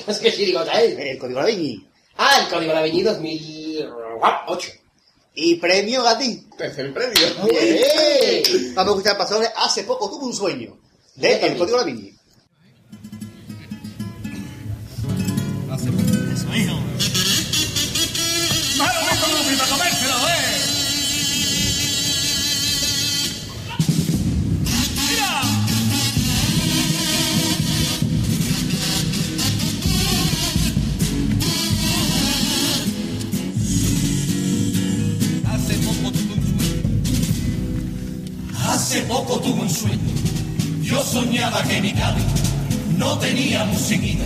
Es 0.08 0.20
que 0.20 0.32
chirigota 0.32 0.80
es. 0.82 0.98
El 1.00 1.18
Código 1.18 1.40
Laviñi. 1.40 1.88
Ah, 2.18 2.42
el 2.42 2.50
Código 2.54 2.74
de 2.74 2.78
Avenida 2.78 3.14
2008. 3.14 4.72
Y 5.36 5.56
premio 5.56 6.04
Gatín. 6.04 6.50
Tercer 6.58 6.94
premio. 6.94 7.28
¡Bien! 7.46 8.76
Vamos 8.76 8.94
a 8.94 8.98
escuchar 8.98 9.18
paso 9.18 9.36
doble. 9.36 9.50
Hace 9.56 9.84
poco 9.84 10.10
tuve 10.10 10.26
un 10.26 10.36
sueño. 10.36 10.78
De 11.20 11.34
El 11.46 11.58
Código 11.58 11.78
Laviñi. 11.78 12.14
Eso, 16.34 16.56
hijo. 16.56 16.80
Hace 38.70 39.02
poco 39.02 39.40
tuve 39.40 39.62
un 39.62 39.70
sueño. 39.70 40.09
Yo 40.90 41.04
soñaba 41.04 41.62
que 41.64 41.82
mi 41.82 41.94
Cádiz 41.94 42.26
no 42.98 43.16
tenía 43.20 43.64
musiquita. 43.66 44.24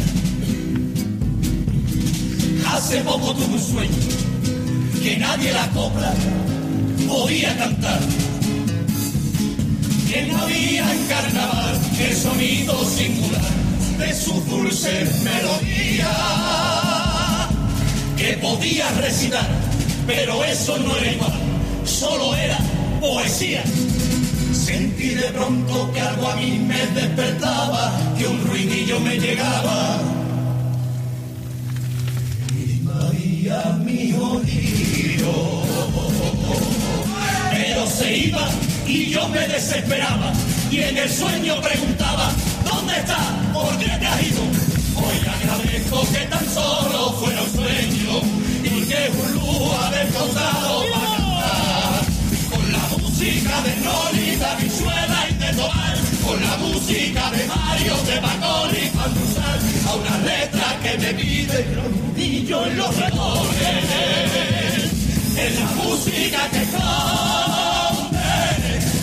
Hace 2.74 3.02
poco 3.02 3.34
tuve 3.34 3.54
un 3.54 3.60
sueño 3.62 3.98
que 5.04 5.18
nadie 5.18 5.52
la 5.52 5.68
copla 5.72 6.14
podía 7.06 7.58
cantar. 7.58 8.00
Que 10.10 10.24
no 10.28 10.38
había 10.38 10.94
en 10.94 11.06
carnaval 11.08 11.78
el 12.00 12.16
sonido 12.16 12.86
singular 12.86 13.52
de 13.98 14.14
su 14.14 14.34
dulce 14.46 15.06
melodía. 15.22 16.16
Que 18.16 18.38
podía 18.38 18.90
recitar, 19.02 19.50
pero 20.08 20.46
eso 20.46 20.78
no 20.78 20.96
era 20.96 21.12
igual, 21.12 21.34
solo 21.84 22.34
era 22.36 22.58
poesía. 23.02 23.64
Sentí 24.54 25.10
de 25.16 25.30
pronto 25.32 25.92
que 25.92 26.00
algo 26.00 26.30
a 26.30 26.36
mí 26.36 26.60
me 26.60 26.86
despertaba, 27.00 27.92
que 28.18 28.28
un 28.28 28.46
ruidillo 28.48 29.00
me 29.00 29.18
llegaba. 29.18 30.00
María 32.84 33.78
mi 33.84 34.14
oído. 34.14 35.64
Pero 37.52 37.88
se 37.88 38.18
iba 38.18 38.48
y 38.88 39.10
yo 39.10 39.28
me 39.30 39.48
desesperaba. 39.48 40.32
Y 40.72 40.80
en 40.80 40.98
el 40.98 41.10
sueño 41.10 41.60
preguntaba, 41.62 42.32
¿dónde 42.64 42.94
está? 42.98 43.20
¿Por 43.54 43.78
qué 43.78 43.86
te 43.86 44.06
has 44.08 44.24
ido? 44.24 44.42
Hoy 44.96 45.18
agradezco 45.36 46.02
que 46.12 46.26
tan 46.28 46.46
solo 46.50 47.14
fuera 47.14 47.42
un 47.42 47.52
sueño 47.52 48.22
y 48.64 48.82
que 48.86 49.12
un 49.20 49.34
lúa 49.34 49.92
descansado 49.92 50.84
para 50.92 51.13
cantar. 51.13 51.13
Con 51.13 51.13
la 51.13 51.13
música 53.24 53.62
de 53.62 53.76
Lolita, 53.86 54.56
Vizuela 54.56 55.26
y 55.30 55.34
de 55.36 55.54
Tobal, 55.54 55.98
con 56.26 56.42
la 56.42 56.58
música 56.58 57.32
de 57.32 57.48
Mario, 57.48 57.96
de 58.06 58.20
Bacón 58.20 58.72
y 58.76 58.90
Panduzal, 58.90 59.60
a 59.88 59.96
una 59.96 60.18
letra 60.18 60.80
que 60.84 60.98
me 60.98 61.14
pide 61.14 61.66
rodillo 61.74 62.66
en 62.66 62.78
los 62.78 62.96
redobles. 62.98 63.86
Es 65.38 65.60
la 65.60 65.66
música 65.84 66.50
que 66.52 66.64
esconde 66.64 68.20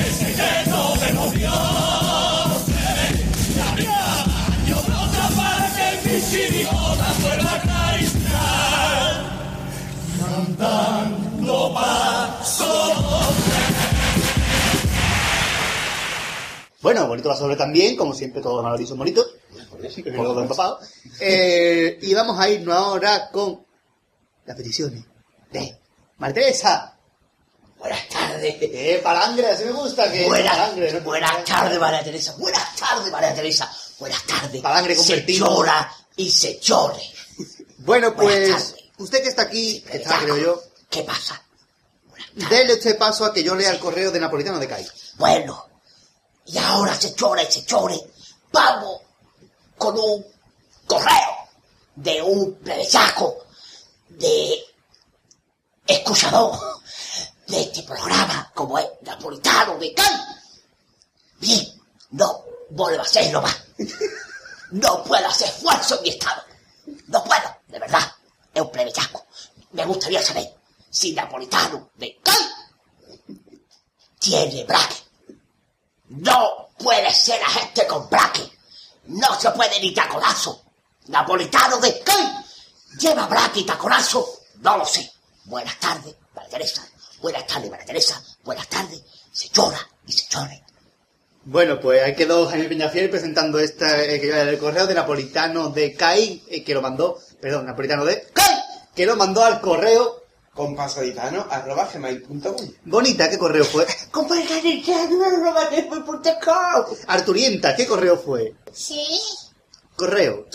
el 0.05 0.13
secreto 0.13 0.97
de 1.01 1.13
los 1.15 1.33
dioses. 1.33 2.77
La 3.57 3.73
mía, 3.75 4.25
yo 4.69 4.77
brota 4.83 5.29
para 5.35 5.67
que 5.75 5.89
mi 6.05 6.21
chirigota 6.31 7.09
vuelva 7.23 7.53
a 7.55 7.61
claristar, 7.61 9.13
cantando 10.21 11.75
paso 11.75 12.91
Bueno, 16.83 17.07
bonito 17.07 17.29
paso 17.29 17.43
doble 17.43 17.57
también, 17.57 17.97
como 17.97 18.15
siempre 18.15 18.41
todos 18.41 18.65
los 18.65 18.89
son 18.89 18.99
bonitos. 18.99 19.27
Como 20.05 20.25
todo 20.25 20.43
empapado. 20.43 20.81
Eh, 21.21 21.99
y 22.01 22.15
vamos 22.15 22.39
a 22.39 22.49
irnos 22.49 22.75
ahora 22.75 23.31
con 23.31 23.65
las 24.47 24.57
peticiones 24.57 25.05
de 25.53 25.79
Marteresa. 26.19 26.97
Buenas 27.79 28.09
tardes. 28.09 28.57
Eh, 28.61 29.01
palangre, 29.03 29.47
así 29.47 29.65
me 29.65 29.73
gusta 29.73 30.11
que 30.11 30.27
Buenas, 30.27 30.57
palangre, 30.57 30.93
¿no? 30.93 31.01
buenas 31.01 31.45
tardes, 31.45 31.79
María 31.79 32.05
Teresa. 32.05 32.35
Buenas 32.37 32.77
tardes, 32.77 33.11
María 33.11 33.35
Teresa. 33.35 33.71
Buenas 33.99 34.23
tardes. 34.25 34.63
Palangre 34.63 34.95
se 34.95 35.01
convertido. 35.01 35.47
llora 35.47 35.93
y 36.17 36.31
se 36.31 36.59
llore. 36.61 37.01
Bueno, 37.79 38.15
pues, 38.15 38.75
usted 38.99 39.23
que 39.23 39.29
está 39.29 39.43
aquí, 39.43 39.83
está 39.91 40.19
creo 40.21 40.37
yo, 40.37 40.63
¿Qué 40.91 41.03
pasa? 41.03 41.43
dele 42.35 42.75
usted 42.75 42.99
paso 42.99 43.25
a 43.25 43.33
que 43.33 43.43
yo 43.43 43.55
lea 43.55 43.71
el 43.71 43.79
correo 43.79 44.11
de 44.11 44.21
Napolitano 44.21 44.59
de 44.59 44.69
CAI. 44.69 44.87
Bueno, 45.17 45.70
y 46.53 46.59
ahora 46.59 46.95
se 46.95 47.15
llora 47.15 47.43
y 47.43 47.53
se 47.53 47.63
llore. 47.63 47.99
Vamos 48.53 49.01
con 49.79 49.97
un 49.99 50.27
correo 50.87 51.49
de 51.95 52.21
un 52.23 52.55
plebeyaco 52.57 53.45
de 54.09 54.65
escuchador 55.87 56.59
de 57.47 57.63
este 57.63 57.83
programa, 57.85 58.51
como 58.55 58.79
es 58.79 58.87
Napolitano 59.03 59.79
de 59.79 59.95
Cali. 59.95 60.19
Bien, 61.39 61.81
no 62.11 62.45
vuelva 62.71 63.03
a 63.03 63.07
hacerlo 63.07 63.43
más. 63.43 63.57
No 64.73 65.03
puedo 65.03 65.27
hacer 65.27 65.49
esfuerzo 65.49 65.97
en 65.97 66.03
mi 66.03 66.09
estado. 66.11 66.43
No 67.09 67.25
puedo, 67.25 67.57
de 67.69 67.79
verdad. 67.79 68.13
Es 68.55 68.63
un 68.63 68.71
plebeyaco. 68.71 69.27
Me 69.73 69.85
gustaría 69.85 70.23
saber 70.23 70.55
si 70.89 71.13
Napolitano 71.13 71.91
de 71.97 72.21
CAI 72.23 72.37
tiene 74.19 74.65
braque. 74.65 75.10
No 76.11 76.71
puede 76.77 77.13
ser 77.13 77.41
agente 77.43 77.87
con 77.87 78.09
braque. 78.11 78.43
No 79.07 79.39
se 79.41 79.51
puede 79.53 79.79
ni 79.81 79.95
taconazo. 79.95 80.63
Napolitano 81.07 81.79
de 81.79 82.01
CAI 82.01 82.37
lleva 82.99 83.27
braque 83.27 83.61
y 83.61 83.67
taconazo. 83.67 84.27
No 84.61 84.77
lo 84.77 84.85
sé. 84.85 85.11
Buenas 85.45 85.79
tardes, 85.79 86.15
María 86.35 86.51
Teresa. 86.51 86.87
Buenas 87.21 87.47
tardes, 87.47 87.71
María 87.71 87.87
Teresa. 87.87 88.23
Buenas 88.43 88.69
tardes, 88.69 89.03
señora 89.33 89.79
y 90.07 90.13
señores. 90.13 90.61
Bueno, 91.45 91.81
pues 91.81 92.03
ahí 92.03 92.15
quedó 92.15 92.47
Jaime 92.49 92.69
Peñafiel 92.69 93.09
presentando 93.09 93.59
esta, 93.59 94.03
eh, 94.03 94.51
el 94.51 94.59
correo 94.59 94.87
de 94.87 94.95
Napolitano 94.95 95.71
de 95.71 95.95
CAI, 95.95 96.43
eh, 96.49 96.65
que 96.65 96.75
lo 96.75 96.83
mandó, 96.83 97.19
perdón, 97.41 97.67
Napolitano 97.67 98.05
de 98.05 98.23
CAI, 98.33 98.63
que 98.95 99.07
lo 99.07 99.17
mandó 99.17 99.45
al 99.45 99.61
correo. 99.61 100.25
Gmail.com. 101.93 102.57
Bonita, 102.85 103.31
¿qué 103.31 103.39
correo 103.39 103.65
fue? 103.65 103.87
Compañero, 104.11 104.51
Arturienta, 107.07 107.77
¿qué 107.77 107.87
correo 107.87 108.19
fue? 108.19 108.55
Sí. 108.73 109.21
Correo. 109.97 110.47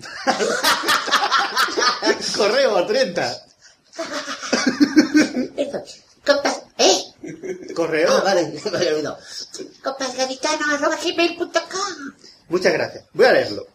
correo, 2.36 2.76
Arturienta. 2.76 3.36
Compa- 6.24 6.62
¿Eh? 6.78 7.02
Correo. 7.74 8.18
Ah, 8.18 8.22
vale, 8.24 8.52
me 8.70 8.76
había 8.78 8.90
olvidado. 8.92 9.18
Compañeritano.gmail.com 9.82 12.14
Muchas 12.48 12.72
gracias. 12.72 13.04
Voy 13.12 13.26
a 13.26 13.32
leerlo. 13.32 13.66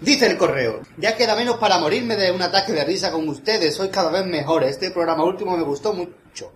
Dice 0.00 0.26
el 0.26 0.36
correo, 0.36 0.80
ya 0.96 1.16
queda 1.16 1.36
menos 1.36 1.56
para 1.56 1.78
morirme 1.78 2.16
de 2.16 2.32
un 2.32 2.42
ataque 2.42 2.72
de 2.72 2.84
risa 2.84 3.12
con 3.12 3.28
ustedes, 3.28 3.74
sois 3.74 3.90
cada 3.90 4.10
vez 4.10 4.26
mejores. 4.26 4.70
Este 4.70 4.90
programa 4.90 5.24
último 5.24 5.56
me 5.56 5.62
gustó 5.62 5.92
mucho. 5.92 6.52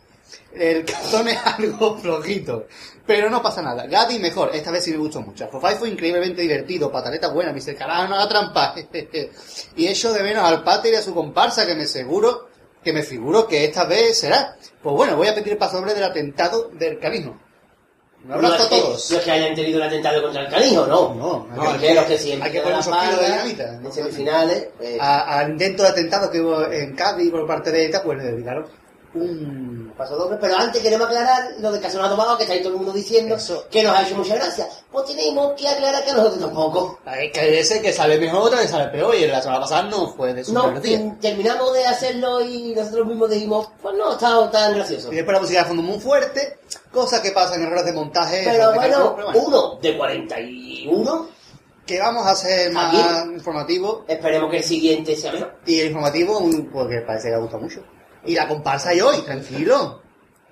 El 0.53 0.84
calzón 0.84 1.28
es 1.28 1.39
algo 1.45 1.97
flojito, 1.99 2.66
pero 3.07 3.30
no 3.30 3.41
pasa 3.41 3.62
nada. 3.62 3.86
Gadi 3.86 4.18
mejor, 4.18 4.51
esta 4.53 4.72
vez 4.72 4.84
sí 4.84 4.91
me 4.91 4.99
gustó 4.99 5.20
mucho. 5.20 5.49
Fofai 5.49 5.76
fue 5.76 5.89
increíblemente 5.89 6.43
divertido, 6.43 6.91
pataleta 6.91 7.28
buena, 7.28 7.53
Mr. 7.53 7.76
Carajo 7.76 8.09
no 8.09 8.16
haga 8.16 8.28
trampa. 8.28 8.74
y 9.76 9.86
echo 9.86 10.12
de 10.12 10.22
menos 10.22 10.45
al 10.45 10.64
pater 10.64 10.95
y 10.95 10.97
a 10.97 11.03
su 11.03 11.14
comparsa, 11.14 11.64
que 11.64 11.76
me 11.76 11.86
seguro, 11.86 12.49
que 12.82 12.93
me 12.93 13.05
figuro 13.05 13.47
que 13.47 13.64
esta 13.64 13.84
vez 13.84 14.18
será. 14.18 14.57
Pues 14.82 14.95
bueno, 14.97 15.16
voy 15.16 15.28
a 15.28 15.34
pedir 15.34 15.57
paso 15.57 15.80
del 15.80 16.03
atentado 16.03 16.70
del 16.70 16.99
canijo. 16.99 17.39
Un 18.25 18.33
abrazo 18.33 18.55
no 18.57 18.61
a 18.61 18.64
es 18.64 18.69
que- 18.69 18.81
todos. 18.81 19.11
No 19.11 19.19
es 19.19 19.25
que 19.25 19.31
hayan 19.31 19.55
tenido 19.55 19.79
el 19.79 19.83
atentado 19.89 20.23
contra 20.23 20.43
el 20.43 20.49
canijo, 20.49 20.87
no. 20.87 21.14
No, 21.14 21.47
hay 21.53 21.57
No, 21.57 21.64
que- 21.64 21.87
es 21.87 21.89
que 21.89 21.95
los 21.95 22.05
que 22.05 22.19
siempre 22.19 22.47
hay 22.49 22.53
que 22.53 22.61
poner 22.61 22.85
de 22.85 23.25
dinamita. 23.27 23.75
En 23.75 23.93
semifinales, 23.93 24.69
pues, 24.77 25.01
a- 25.01 25.39
al 25.39 25.51
intento 25.51 25.83
de 25.85 25.89
atentado 25.91 26.31
que 26.31 26.41
hubo 26.41 26.62
en 26.71 26.95
Cádiz 26.95 27.31
por 27.31 27.47
parte 27.47 27.71
de 27.71 27.87
ETA, 27.87 28.03
pues 28.03 28.19
le 28.19 28.25
dedicaron 28.25 28.66
un... 29.14 29.93
paso 29.97 30.16
doble. 30.16 30.37
Pero 30.41 30.57
antes 30.57 30.81
queremos 30.83 31.07
aclarar 31.09 31.43
lo 31.61 31.73
de 31.73 31.81
Casanova 31.81 32.11
Tomado, 32.11 32.37
que 32.37 32.43
está 32.45 32.55
ahí 32.55 32.61
todo 32.62 32.73
el 32.73 32.77
mundo 32.79 32.93
diciendo 32.93 33.35
Eso. 33.37 33.66
que 33.71 33.83
nos 33.83 33.97
ha 33.97 34.03
hecho 34.03 34.14
mucha 34.16 34.35
gracia. 34.37 34.69
Pues 34.93 35.07
tenemos 35.07 35.53
que 35.59 35.66
aclarar 35.69 36.05
que 36.05 36.11
a 36.11 36.14
nosotros 36.14 36.41
tampoco. 36.41 36.99
Hay 37.07 37.33
que 37.33 37.51
decir 37.51 37.81
que 37.83 37.93
sale 37.93 38.19
mejor, 38.19 38.43
otra 38.43 38.61
vez 38.61 38.71
sale 38.71 38.89
peor, 38.91 39.14
y 39.14 39.27
la 39.27 39.41
semana 39.41 39.61
pasada 39.61 39.83
no 39.85 40.09
fue 40.14 40.35
de 40.35 40.45
su 40.45 40.53
No, 40.53 40.69
mm, 40.71 41.19
terminamos 41.21 41.73
de 41.73 41.87
hacerlo 41.87 42.41
y 42.43 42.75
nosotros 42.77 43.07
mismos 43.07 43.31
dijimos, 43.31 43.69
pues 43.83 43.97
no, 43.97 44.12
está 44.12 44.51
tan 44.51 44.75
gracioso. 44.75 45.11
Y 45.12 45.16
después 45.16 45.35
la 45.35 45.41
música 45.41 45.61
de 45.62 45.69
fondo 45.69 45.83
muy 45.83 45.99
fuerte, 45.99 46.59
cosa 46.93 47.20
que 47.22 47.30
pasa 47.32 47.55
en 47.57 47.62
errores 47.62 47.84
de 47.84 47.93
montaje. 47.93 48.43
Pero 48.45 48.72
bueno, 48.74 49.14
pero 49.16 49.32
bueno, 49.32 49.41
uno 49.47 49.78
de 49.80 49.97
41, 49.97 51.28
que 51.86 51.99
vamos 51.99 52.26
a 52.26 52.30
hacer 52.30 52.72
más 52.72 52.95
Aquí. 52.95 53.32
informativo, 53.34 54.05
esperemos 54.09 54.51
que 54.51 54.59
el 54.59 54.64
siguiente 54.64 55.16
sea 55.16 55.32
mejor. 55.32 55.55
y 55.66 55.80
el 55.80 55.86
informativo, 55.89 56.41
porque 56.72 57.01
parece 57.01 57.28
que 57.28 57.34
le 57.34 57.41
gusta 57.41 57.59
mucho. 57.59 57.82
Y 58.24 58.34
la 58.34 58.47
comparsa 58.49 58.95
y 58.95 59.01
hoy, 59.01 59.18
tranquilo. 59.22 60.03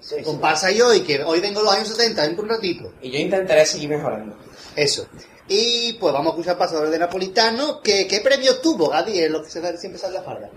Sí, 0.00 0.16
sí. 0.18 0.22
Comparsa 0.22 0.70
y 0.70 0.80
hoy, 0.80 1.00
que 1.00 1.22
hoy 1.24 1.40
vengo 1.40 1.62
los 1.62 1.72
años 1.74 1.88
70, 1.88 2.22
dentro 2.22 2.44
de 2.44 2.48
un 2.50 2.54
ratito. 2.56 2.92
Y 3.02 3.10
yo 3.10 3.18
intentaré 3.18 3.64
seguir 3.66 3.88
mejorando. 3.90 4.36
Eso. 4.76 5.06
Y 5.48 5.94
pues 5.94 6.12
vamos 6.12 6.28
a 6.28 6.30
escuchar 6.36 6.58
Pasadores 6.58 6.90
de 6.90 6.98
Napolitano. 6.98 7.80
que 7.80 8.06
¿Qué 8.06 8.20
premio 8.20 8.58
tuvo, 8.60 8.88
Gadi? 8.88 9.20
Es 9.20 9.30
lo 9.30 9.42
que 9.42 9.48
se- 9.50 9.78
siempre 9.78 9.98
sale 10.00 10.18
a 10.18 10.20
la 10.20 10.26
farda, 10.26 10.50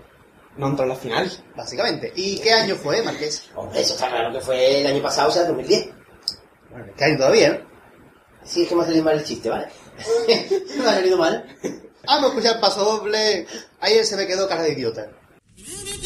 No 0.56 0.68
entró 0.68 0.84
en 0.84 0.88
la 0.90 0.96
final. 0.96 1.30
básicamente. 1.56 2.12
¿Y 2.16 2.38
qué 2.38 2.52
año 2.52 2.76
fue, 2.76 3.02
Marqués? 3.02 3.48
Hombre, 3.54 3.80
eso 3.80 3.94
está 3.94 4.08
claro 4.08 4.32
que 4.32 4.40
fue 4.40 4.80
el 4.80 4.86
año 4.86 5.02
pasado, 5.02 5.28
o 5.28 5.32
sea, 5.32 5.44
2010. 5.44 5.88
Bueno, 6.70 6.86
¿qué 6.96 7.04
año 7.04 7.16
todavía, 7.16 7.50
no? 7.50 7.58
Sí, 8.44 8.62
es 8.62 8.68
que 8.68 8.74
me 8.74 8.82
ha 8.82 8.86
salido 8.86 9.04
mal 9.04 9.18
el 9.18 9.24
chiste, 9.24 9.48
¿vale? 9.48 9.68
me 10.76 10.84
ha 10.84 10.94
salido 10.94 11.18
mal. 11.18 11.44
Vamos 12.06 12.24
a 12.24 12.28
escuchar 12.28 12.60
Paso 12.60 12.84
Doble. 12.84 13.46
Ayer 13.80 14.04
se 14.04 14.16
me 14.16 14.26
quedó 14.26 14.48
cara 14.48 14.62
de 14.62 14.72
idiota. 14.72 15.08
Ayer 15.56 16.00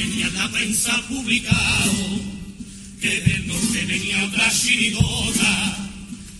venía 0.00 0.26
en 0.26 0.34
la 0.34 0.50
prensa 0.50 1.00
publicado 1.08 1.92
que 3.00 3.20
del 3.20 3.46
norte 3.46 3.86
venía 3.86 4.24
otra 4.24 4.50
chirigota 4.50 5.88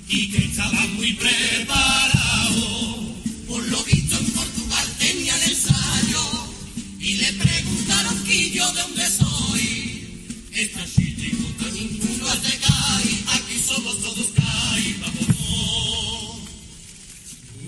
y 0.09 0.28
que 0.31 0.45
estaba 0.45 0.87
muy 0.89 1.12
preparado. 1.15 3.15
Por 3.47 3.66
lo 3.69 3.82
visto 3.85 4.19
en 4.19 4.27
Portugal 4.27 4.87
tenían 4.99 5.41
ensayo 5.43 6.53
y 7.01 7.15
le 7.15 7.32
preguntaron 7.32 8.23
que 8.24 8.51
yo 8.51 8.70
de 8.73 8.82
dónde 8.82 9.09
soy. 9.09 10.37
Esta 10.53 10.85
chirigota 10.85 11.70
ninguno 11.73 12.27
de 12.27 12.59
CAI, 12.59 13.24
aquí 13.28 13.57
somos 13.66 13.99
todos 14.01 14.27
CAI, 14.35 14.97
vámonos. 15.01 15.37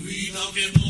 Cuidado 0.01 0.53
que 0.53 0.82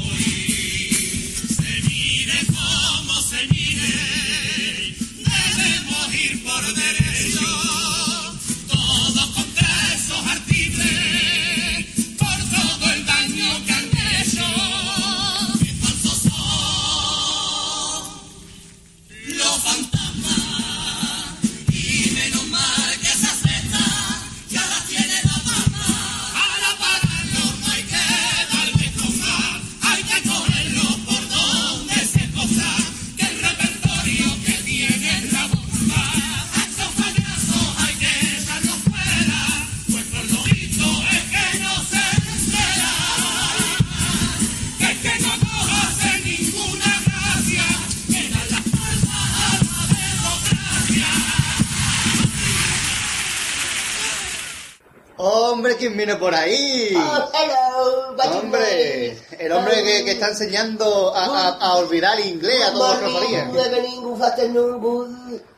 ¡Hombre, 55.73 55.77
quién 55.77 55.97
viene 55.97 56.15
por 56.15 56.33
ahí! 56.35 56.93
Oh, 56.95 57.29
hello, 57.33 58.15
¡Hombre! 58.39 59.17
El 59.39 59.51
hombre 59.51 59.83
que, 59.83 60.05
que 60.05 60.11
está 60.11 60.29
enseñando 60.29 61.13
a, 61.15 61.25
a- 61.25 61.57
a 61.57 61.75
olvidar 61.77 62.19
inglés 62.19 62.63
a 62.63 62.71
todos 62.73 63.01
los 63.01 63.21
que 63.21 63.27
Good 63.27 63.51
good 63.51 63.65
evening, 63.65 64.01
good 64.01 64.21
afternoon, 64.21 64.79
good... 64.79 65.09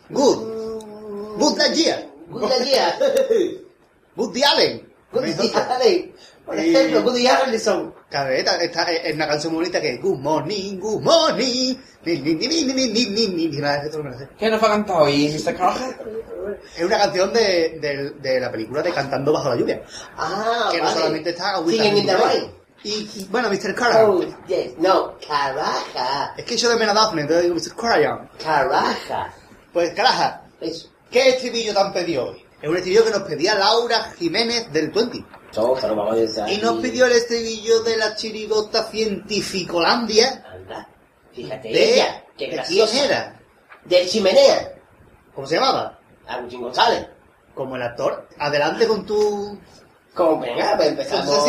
Good. 0.10 1.38
Good 1.38 1.58
Lightyear. 1.58 2.06
Good 2.30 2.52
idea. 2.62 2.98
Good 4.16 4.38
Allen. 4.44 4.94
Good. 5.12 5.26
Por 6.46 6.60
ejemplo, 6.60 7.02
Woody 7.02 7.28
Harrelson. 7.28 7.94
Cabreta, 8.10 8.58
esta 8.58 8.84
es 8.92 9.16
una 9.16 9.28
canción 9.28 9.54
bonita 9.54 9.82
que 9.82 9.96
es 9.96 10.02
Good 10.02 10.20
Morning, 10.20 10.80
Good 10.80 11.02
Morning. 11.02 11.76
¿Qué 14.38 14.50
nos 14.50 14.62
va 14.62 14.68
a 14.68 14.70
cantar 14.70 15.02
hoy, 15.02 15.30
Mr. 15.30 15.56
Carter? 15.56 15.98
Es 16.78 16.84
una 16.84 16.98
canción 17.00 17.34
de, 17.34 17.80
de, 17.82 18.12
de, 18.22 18.40
la 18.40 18.52
película 18.52 18.84
de 18.84 18.94
Cantando 18.94 19.34
Bajo 19.34 19.50
la 19.50 19.56
Lluvia. 19.56 19.82
Ah, 20.16 20.70
Que 20.72 20.80
vale. 20.80 20.94
no 20.94 21.00
solamente 21.00 21.30
está 21.32 21.58
Singing 21.66 21.98
in. 21.98 22.10
Y, 22.84 23.10
y, 23.16 23.28
bueno, 23.32 23.50
Mr. 23.50 23.74
Carajan. 23.74 24.06
Oh, 24.06 24.22
yes. 24.48 24.78
No, 24.78 25.16
Caraja. 25.28 26.36
Es 26.38 26.46
que 26.46 26.56
yo 26.56 26.70
de 26.70 26.76
menos 26.76 26.94
Daphne, 26.94 27.22
entonces 27.22 27.46
digo 27.46 27.56
Mr. 27.56 27.76
Carajan. 27.76 28.30
Caraja. 28.44 29.34
Pues 29.74 29.92
Caraja. 29.96 30.44
Eso. 30.62 30.90
¿Qué 31.10 31.30
estribillo 31.30 31.74
tan 31.74 31.92
pedido 31.92 32.30
hoy? 32.30 32.46
Es 32.62 32.70
un 32.70 32.76
estribillo 32.78 33.06
que 33.06 33.12
nos 33.12 33.24
pedía 33.24 33.56
Laura 33.56 34.12
Jiménez 34.18 34.72
del 34.72 34.92
20. 34.92 35.26
Vamos 35.56 35.84
a. 35.84 36.52
Y 36.52 36.58
nos 36.58 36.82
pidió 36.82 37.06
el 37.06 37.14
estribillo 37.14 37.82
de 37.84 37.98
la 37.98 38.16
chirigota 38.16 38.84
científicolandia. 38.86 40.44
Anda, 40.52 40.88
fíjate, 41.34 41.70
De, 41.70 41.94
ella, 41.96 42.24
qué 42.38 42.48
¿de 42.48 42.52
graciosa. 42.54 42.92
¿Quién 42.92 43.06
era? 43.06 43.40
Del 43.86 44.10
Chimenea, 44.10 44.72
¿Cómo 45.34 45.46
se 45.48 45.56
llamaba? 45.56 46.00
Agustín 46.28 46.62
González. 46.62 47.08
Como 47.54 47.76
el 47.76 47.82
actor. 47.84 48.28
Adelante 48.40 48.88
con 48.88 49.06
tu... 49.06 49.60
Como 50.14 50.40
venga, 50.40 50.76
pues 50.78 50.90
empezamos 50.90 51.46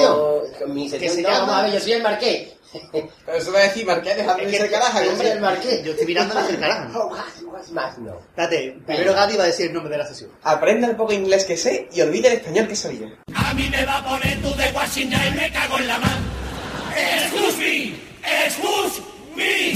con 0.59 0.74
mi 0.74 0.91
¿Qué 0.91 0.99
sesión. 0.99 1.15
se 1.15 1.23
No, 1.23 1.28
llama? 1.28 1.41
vamos 1.47 1.55
a 1.55 1.62
ver, 1.62 1.73
yo 1.73 1.81
soy 1.81 1.93
el 1.93 2.03
marqués. 2.03 2.56
Pero 2.72 3.38
eso 3.38 3.52
va 3.52 3.60
a 3.60 3.62
decir, 3.62 3.86
Marqués, 3.86 4.16
dejando 4.16 4.44
de 4.44 4.51
ser 4.52 4.70
caraja. 4.70 5.05
yo 5.05 5.10
que 5.10 5.16
soy 5.16 5.26
el 5.26 5.32
hombre. 5.32 5.51
marqués. 5.51 5.84
Yo 5.84 5.90
estoy 5.93 6.06
mirando 6.06 6.34
la. 6.34 6.90
Oh, 6.97 7.10
más, 7.72 7.98
no. 7.98 8.18
Espérate, 8.18 8.78
primero 8.86 9.14
Gadi 9.14 9.36
va 9.36 9.44
a 9.44 9.47
decir 9.47 9.66
el 9.66 9.72
nombre 9.72 9.90
de 9.93 9.98
la 9.98 10.06
sesión. 10.06 10.30
Aprenda 10.43 10.88
el 10.88 10.97
poco 10.97 11.12
inglés 11.12 11.44
que 11.44 11.56
sé 11.56 11.88
y 11.93 12.01
olvide 12.02 12.28
el 12.28 12.34
español 12.34 12.68
que 12.68 12.76
sabía. 12.76 13.09
A 13.34 13.55
mí 13.55 13.68
me 13.70 13.84
va 13.84 13.98
a 13.98 14.05
poner 14.05 14.40
tú 14.43 14.55
de 14.55 14.70
Washington 14.72 15.20
y 15.28 15.30
me 15.36 15.52
cago 15.52 15.78
en 15.78 15.86
la 15.86 15.98
mano. 15.98 16.16
Excuse 16.94 17.59
me, 17.59 17.94
excuse 18.44 19.02
me. 19.34 19.74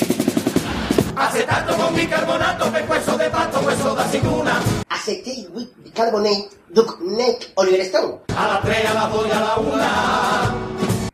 Acetato 1.17 1.77
con 1.77 1.95
bicarbonato, 1.95 2.73
pescuezo 2.73 3.17
de 3.19 3.31
pato, 3.31 3.61
hueso 3.61 3.95
de 3.95 4.03
aceituna. 4.03 4.61
Acetate 4.89 5.49
with 5.53 5.69
bicarbonate, 5.79 6.49
Duke 6.69 6.97
Neck, 7.03 7.51
Oliver 7.57 7.81
Stone. 7.81 8.19
A 8.37 8.47
las 8.49 8.63
tres, 8.63 8.87
a 8.87 8.95
las 8.95 9.13
dos 9.13 9.27
y 9.27 9.31
a 9.31 9.41
la 9.41 9.57
una. 9.57 10.55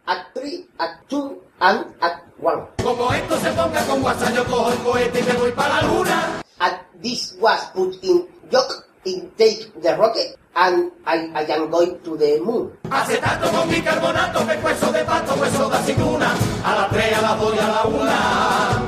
At 0.06 0.26
3, 0.34 0.60
at 0.78 0.90
2, 1.08 1.32
and 1.60 1.94
at 2.00 2.22
1. 2.38 2.68
Como 2.82 3.12
esto 3.12 3.38
se 3.40 3.50
ponga 3.52 3.82
con 3.86 4.02
WhatsApp, 4.02 4.34
yo 4.34 4.44
cojo 4.44 4.72
el 4.72 4.78
cohete 4.78 5.20
y 5.20 5.22
me 5.22 5.32
voy 5.34 5.52
para 5.52 5.80
la 5.80 5.88
luna. 5.88 6.42
At 6.58 6.80
this 7.02 7.36
was 7.40 7.70
put 7.74 7.96
in 8.02 8.26
joke 8.50 8.84
in 9.04 9.30
take 9.36 9.72
the 9.80 9.96
rocket 9.96 10.36
and 10.54 10.90
I, 11.06 11.30
I 11.34 11.44
am 11.52 11.70
going 11.70 11.98
to 12.04 12.16
the 12.16 12.40
moon. 12.40 12.72
Acetato 12.90 13.50
con 13.50 13.68
bicarbonato, 13.68 14.46
pescuezo 14.46 14.92
de 14.92 15.04
pato, 15.04 15.34
hueso 15.34 15.68
de 15.70 15.76
aceituna. 15.76 16.34
A 16.64 16.74
las 16.74 16.90
tres, 16.90 17.18
a 17.18 17.22
las 17.22 17.40
dos 17.40 17.54
y 17.54 17.58
a 17.58 17.68
la 17.68 17.84
una. 17.84 18.82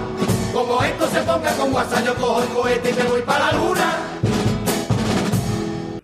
Como 0.53 0.83
esto 0.83 1.07
se 1.09 1.21
ponga 1.23 1.53
con 1.57 1.73
WhatsApp, 1.73 2.05
yo 2.05 2.15
cojo 2.17 2.43
el 2.43 2.49
cohete 2.49 2.91
y 2.91 2.95
me 2.95 3.05
voy 3.05 3.23
para 3.23 3.47
la 3.47 3.59
luna. 3.59 3.99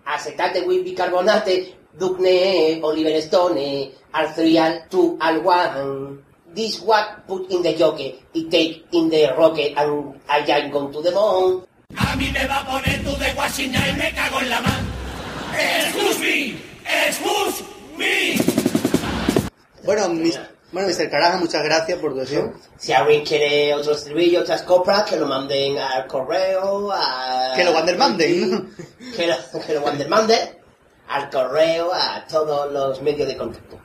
Acetate 0.05 0.61
with 0.61 0.83
bicarbonate, 0.83 1.75
Duke 1.97 2.21
Neck, 2.21 2.83
Oliver 2.83 3.15
Stone, 3.17 3.91
al 4.13 4.33
3, 4.33 4.59
al 4.59 4.85
2, 4.89 5.15
al 5.19 5.41
1. 5.45 6.24
This 6.55 6.79
was 6.81 7.03
put 7.27 7.51
in 7.51 7.61
the 7.61 7.73
joke, 7.75 7.99
it 7.99 8.49
take 8.49 8.85
in 8.93 9.09
the 9.09 9.27
rocket 9.37 9.73
and 9.77 10.15
I 10.29 10.39
am 10.51 10.71
going 10.71 10.91
to 10.93 11.01
the 11.01 11.11
moon. 11.11 11.65
A 11.97 12.15
mí 12.15 12.31
me 12.31 12.47
va 12.47 12.59
a 12.61 12.65
poner 12.65 13.03
tú 13.03 13.15
de 13.19 13.33
Washington 13.35 13.81
y 13.89 13.93
me 13.97 14.13
cago 14.13 14.39
en 14.39 14.49
la 14.49 14.61
mano. 14.61 14.87
Excuse 15.53 16.19
me, 16.19 16.55
excuse 17.07 17.63
me. 17.97 18.37
Bueno, 19.83 20.09
mis- 20.09 20.39
bueno, 20.71 20.87
Mr. 20.89 21.09
Caraja, 21.09 21.37
muchas 21.37 21.63
gracias 21.63 21.99
por 21.99 22.13
tu 22.13 22.19
sesión. 22.21 22.53
Si 22.77 22.91
alguien 22.91 23.23
quiere 23.25 23.73
otro 23.73 23.93
estribillo, 23.93 24.41
otras 24.41 24.63
coplas, 24.63 25.03
que 25.03 25.17
lo 25.17 25.25
manden 25.27 25.77
al 25.77 26.07
correo, 26.07 26.91
a... 26.91 27.53
Que 27.55 27.63
lo 27.63 27.71
wandermanden, 27.71 28.49
¿no? 28.51 28.65
Que 29.15 29.27
lo, 29.27 29.35
que 29.65 29.73
lo 29.73 29.81
wandermanden 29.81 30.57
al 31.07 31.29
correo, 31.29 31.91
a 31.93 32.25
todos 32.27 32.71
los 32.73 33.01
medios 33.01 33.27
de 33.27 33.37
contacto. 33.37 33.79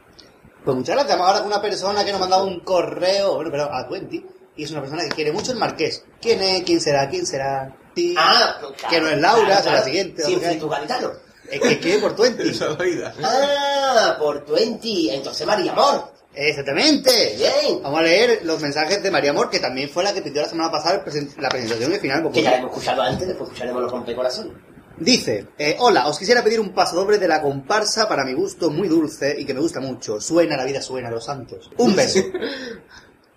Pues 0.65 0.77
muchas 0.77 0.95
gracias. 0.95 1.17
Vamos 1.17 1.29
ahora 1.29 1.41
con 1.41 1.53
una 1.53 1.63
persona 1.63 2.05
que 2.05 2.13
nos 2.13 2.19
ha 2.19 2.25
mandado 2.25 2.45
un 2.47 2.61
correo, 2.61 3.37
bueno, 3.37 3.51
pero 3.51 3.73
a 3.73 3.87
Twenty, 3.89 4.25
y 4.57 4.65
es 4.65 4.71
una 4.71 4.81
persona 4.81 5.05
que 5.05 5.11
quiere 5.11 5.33
mucho 5.33 5.53
el 5.53 5.59
marqués. 5.59 6.05
¿Quién 6.21 6.43
es? 6.43 6.63
¿Quién 6.63 6.81
será? 6.81 7.09
¿Quién 7.09 7.27
será? 7.27 7.75
Sí. 7.95 8.15
Ah, 8.17 8.57
claro, 8.59 8.75
que 8.91 9.01
no 9.01 9.09
es 9.09 9.19
Laura, 9.19 9.47
claro, 9.47 9.63
será 9.63 9.75
la 9.77 9.85
siguiente. 9.85 10.25
Hay. 10.25 10.59
tu 10.59 10.69
gaditano. 10.69 11.11
Es 11.51 11.61
que, 11.61 11.81
¿qué? 11.81 11.99
Por 11.99 12.15
Twenty. 12.15 12.53
Ah, 13.23 14.17
por 14.19 14.47
20. 14.47 15.15
Entonces 15.15 15.47
María 15.47 15.73
Amor. 15.73 16.13
Exactamente. 16.33 17.35
Bien. 17.37 17.83
Vamos 17.83 18.01
a 18.01 18.03
leer 18.03 18.41
los 18.45 18.61
mensajes 18.61 19.03
de 19.03 19.11
María 19.11 19.31
Amor, 19.31 19.51
que 19.51 19.59
también 19.59 19.91
fue 19.91 20.05
la 20.05 20.13
que 20.13 20.23
pidió 20.23 20.43
la 20.43 20.49
semana 20.49 20.71
pasada 20.71 21.03
la 21.39 21.49
presentación 21.49 21.91
del 21.91 22.01
final. 22.01 22.31
Que 22.31 22.43
ya 22.43 22.53
la 22.53 22.59
hemos 22.59 22.71
escuchado 22.71 23.03
antes, 23.03 23.27
después 23.27 23.49
escucharemos 23.49 23.83
los 23.83 23.91
rompecorazones. 23.91 24.53
Dice, 25.01 25.49
eh, 25.57 25.77
hola, 25.81 26.07
os 26.09 26.19
quisiera 26.19 26.45
pedir 26.45 26.61
un 26.61 26.75
paso 26.75 26.95
doble 26.95 27.17
de 27.17 27.27
la 27.27 27.41
comparsa 27.41 28.07
para 28.07 28.23
mi 28.23 28.35
gusto 28.35 28.71
muy 28.71 28.87
dulce 28.87 29.35
y 29.39 29.47
que 29.47 29.55
me 29.55 29.61
gusta 29.61 29.81
mucho. 29.81 30.21
Suena, 30.21 30.59
la 30.59 30.65
vida 30.65 30.83
suena, 30.83 31.11
los 31.11 31.25
santos. 31.25 31.71
Un 31.79 31.97
beso. 31.97 32.21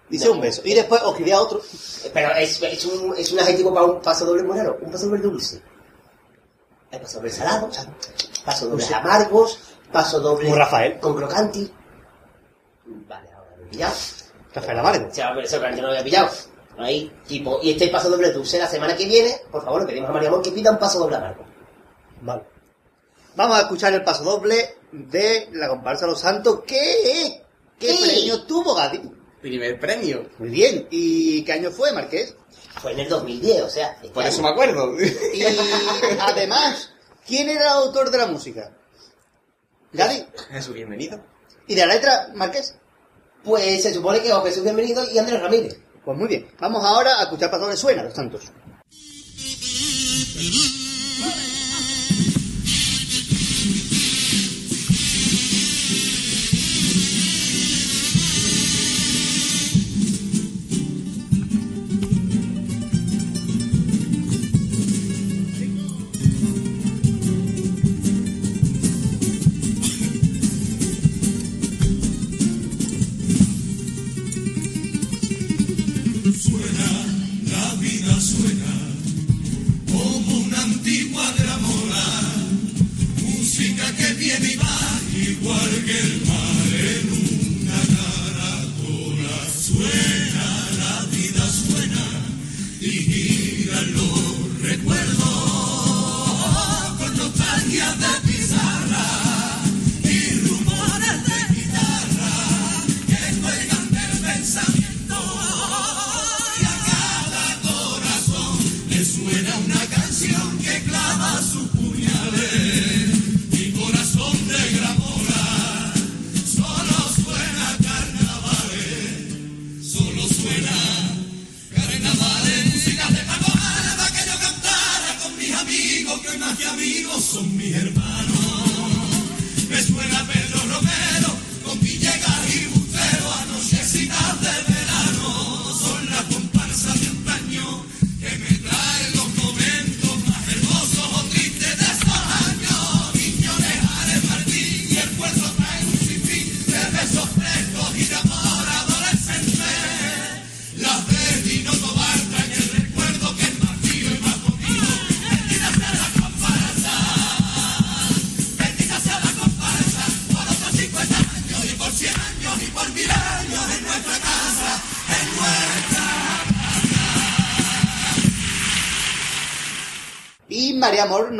Dice 0.10 0.30
un 0.30 0.42
beso. 0.42 0.62
Y 0.66 0.74
después 0.74 1.02
os 1.02 1.12
escribía 1.12 1.40
otro. 1.40 1.62
Pero 2.14 2.36
es, 2.36 2.62
es, 2.62 2.86
un, 2.86 3.16
es 3.18 3.32
un 3.32 3.40
adjetivo 3.40 3.74
para 3.74 3.86
un 3.86 4.02
paso 4.02 4.26
doble 4.26 4.44
muy 4.44 4.58
raro. 4.58 4.78
Un 4.82 4.92
paso 4.92 5.06
doble 5.08 5.22
dulce. 5.22 5.62
Hay 6.92 7.00
paso 7.00 7.18
doble 7.18 7.32
salado, 7.32 7.70
paso 8.46 8.68
doble 8.68 8.86
amargos, 8.94 9.60
paso 9.92 10.20
doble 10.20 10.46
Como 10.46 10.58
Rafael. 10.58 11.00
con 11.00 11.16
crocanti. 11.16 11.72
Vale, 13.08 13.30
ahora 13.32 13.56
lo 13.58 13.64
he 13.66 13.70
pillado. 13.70 13.94
Rafael 14.54 14.80
Amargo. 14.80 15.08
O 15.08 15.12
sea, 15.14 15.30
antes 15.30 15.54
no 15.60 15.82
lo 15.84 15.88
había 15.88 16.04
pillado. 16.04 16.30
Ahí, 16.78 17.12
tipo, 17.26 17.60
y 17.64 17.72
este 17.72 17.88
paso 17.88 18.10
doble 18.10 18.32
dulce 18.32 18.60
la 18.60 18.68
semana 18.68 18.96
que 18.98 19.06
viene, 19.06 19.34
por 19.50 19.64
favor, 19.64 19.82
le 19.82 19.88
pedimos 19.88 20.10
a 20.10 20.14
María 20.14 20.28
Amor 20.30 20.42
que 20.42 20.52
pida 20.52 20.72
un 20.72 20.78
paso 20.78 21.00
doble 21.00 21.16
amargo. 21.16 21.46
Vale. 22.24 22.44
Vamos 23.36 23.58
a 23.58 23.62
escuchar 23.62 23.94
el 23.94 24.04
paso 24.04 24.24
doble 24.24 24.78
de 24.92 25.50
la 25.54 25.68
comparsa 25.70 26.06
Los 26.08 26.20
Santos. 26.20 26.62
¿Qué? 26.66 27.42
¿Qué 27.80 27.94
Sí. 27.94 28.04
premio 28.04 28.44
tuvo 28.46 28.76
Gadi? 28.76 29.02
Primer 29.42 29.80
premio. 29.80 30.30
Muy 30.40 30.50
bien. 30.50 30.88
¿Y 30.90 31.44
qué 31.44 31.54
año 31.54 31.72
fue, 31.72 31.92
Marqués? 31.92 32.36
Fue 32.82 32.94
en 32.94 33.00
el 33.02 33.10
2010, 33.10 33.62
o 33.64 33.70
sea. 33.70 33.94
este 34.02 34.10
Por 34.10 34.24
eso 34.26 34.38
año. 34.38 34.44
me 34.44 34.50
acuerdo. 34.54 34.96
Y 35.34 35.44
además, 36.20 36.92
¿quién 37.28 37.50
era 37.50 37.62
el 37.64 37.68
autor 37.84 38.10
de 38.10 38.18
la 38.20 38.28
música? 38.28 38.72
Gadi. 39.92 40.26
Jesús, 40.50 40.74
bienvenido. 40.74 41.20
¿Y 41.68 41.76
de 41.76 41.86
la 41.86 41.94
letra, 41.96 42.30
Marqués? 42.36 42.76
Pues 43.44 43.84
se 43.84 43.94
supone 43.94 44.22
que 44.22 44.32
Jesús 44.34 44.64
Bienvenido 44.64 45.04
y 45.12 45.18
Andrés 45.18 45.42
Ramírez. 45.42 45.78
Pues 46.06 46.18
muy 46.18 46.28
bien. 46.28 46.48
Vamos 46.60 46.84
ahora 46.86 47.20
a 47.20 47.24
escuchar 47.24 47.52
paso 47.52 47.64
doble 47.64 47.78
suena, 47.78 48.04
Los 48.04 48.14
Santos. 48.14 48.44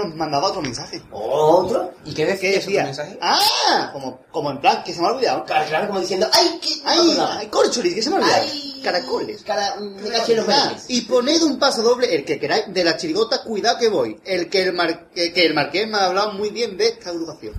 Nos 0.04 0.16
mandaba 0.16 0.48
otro 0.50 0.62
mensaje. 0.62 1.02
Otro. 1.12 1.92
¿Y 2.06 2.14
qué 2.14 2.26
¿Qué 2.26 2.32
decía, 2.32 2.50
ese 2.52 2.60
decía? 2.60 2.84
mensaje? 2.84 3.18
¡Ah! 3.22 3.90
Como, 3.94 4.20
como 4.32 4.52
en 4.52 4.60
plan, 4.60 4.84
que 4.84 4.94
se 4.94 5.02
me 5.02 5.08
ha 5.08 5.12
olvidado. 5.12 5.44
Claro, 5.46 5.66
claro, 5.68 5.88
como 5.88 6.00
diciendo, 6.00 6.28
¡ay, 6.32 6.60
qué! 6.62 6.70
¡Ay! 6.86 7.18
¡Ay, 7.20 7.48
corcholis! 7.48 7.94
Que 7.96 8.02
se 8.02 8.10
me 8.10 8.18
ha 8.18 8.20
olvidado. 8.20 8.44
¡Ay! 8.44 8.82
Caracoles. 8.84 9.42
Cara, 9.44 9.76
me 9.80 10.10
caché 10.10 10.34
en 10.34 10.38
los 10.40 10.50
Ah, 10.50 10.74
y 10.90 11.02
poned 11.02 11.42
un 11.44 11.58
paso 11.58 11.82
doble, 11.82 12.14
el 12.14 12.26
que 12.26 12.38
queráis, 12.40 12.66
de 12.68 12.84
la 12.84 12.98
chirigota, 12.98 13.42
cuidado 13.44 13.78
que 13.80 13.88
voy. 13.88 14.20
El 14.26 14.50
que 14.50 14.64
el, 14.64 14.74
mar- 14.74 15.10
que 15.16 15.32
que 15.32 15.46
el 15.46 15.54
marqués 15.54 15.88
me 15.88 15.98
ha 15.98 16.06
hablado 16.08 16.34
muy 16.34 16.50
bien 16.50 16.76
de 16.78 16.88
esta 16.90 17.10
agrupación. 17.12 17.54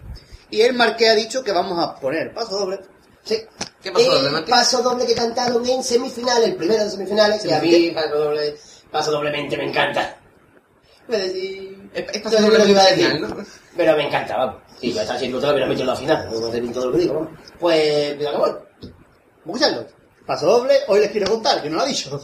Y 0.50 0.60
el 0.60 0.74
marqués 0.74 1.10
ha 1.10 1.14
dicho 1.14 1.42
que 1.42 1.50
vamos 1.52 1.78
a 1.82 1.96
poner 1.98 2.32
paso 2.34 2.58
doble. 2.58 2.80
Sí. 3.24 3.38
¿Qué 3.82 3.90
pasó, 3.90 4.04
doble, 4.12 4.26
El 4.26 4.32
Martín? 4.32 4.50
paso 4.50 4.82
doble 4.82 5.06
que 5.06 5.14
cantaron 5.14 5.66
en 5.66 5.82
semifinales, 5.82 6.44
el 6.48 6.56
primero 6.56 6.84
de 6.84 6.90
semifinales, 6.90 7.42
que 7.42 7.54
a 7.54 7.60
mí 7.60 7.90
paso, 7.94 8.14
doble, 8.18 8.56
paso 8.90 9.10
doblemente 9.10 9.56
me 9.56 9.64
encanta. 9.68 10.18
Decir- 11.08 11.90
Es- 11.94 12.04
es 12.16 12.22
doble 12.40 12.58
lo 12.58 12.64
que 12.64 12.70
iba 12.70 12.82
a 12.82 12.90
decir, 12.90 13.20
¿no? 13.20 13.36
Pero 13.76 13.96
me 13.96 14.06
encanta, 14.06 14.36
vamos. 14.36 14.56
Sí, 14.80 14.92
va 14.92 15.00
a 15.00 15.04
estar 15.04 15.18
siendo 15.18 15.40
todo, 15.40 15.54
pero 15.54 15.66
metido 15.66 15.82
en 15.82 15.88
la 15.88 15.96
final, 15.96 16.28
no 16.30 16.50
ser 16.50 16.72
todo 16.72 16.86
lo 16.86 16.92
que 16.92 16.98
digo, 16.98 17.14
vamos. 17.14 17.28
Pues, 17.60 18.18
que 18.32 18.38
voy. 18.38 18.50
Vamos 18.50 19.62
a 19.62 19.66
escucharlo. 19.66 19.86
Paso 20.26 20.46
doble, 20.46 20.74
hoy 20.88 21.00
les 21.00 21.10
quiero 21.10 21.30
contar, 21.30 21.62
que 21.62 21.68
no 21.70 21.76
lo 21.76 21.82
ha 21.82 21.86
dicho. 21.86 22.20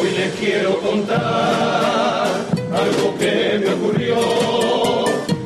Hoy 0.00 0.10
les 0.16 0.32
quiero 0.34 0.78
contar 0.80 2.28
algo 2.72 3.18
que 3.18 3.58
me 3.64 3.74
ocurrió. 3.74 4.16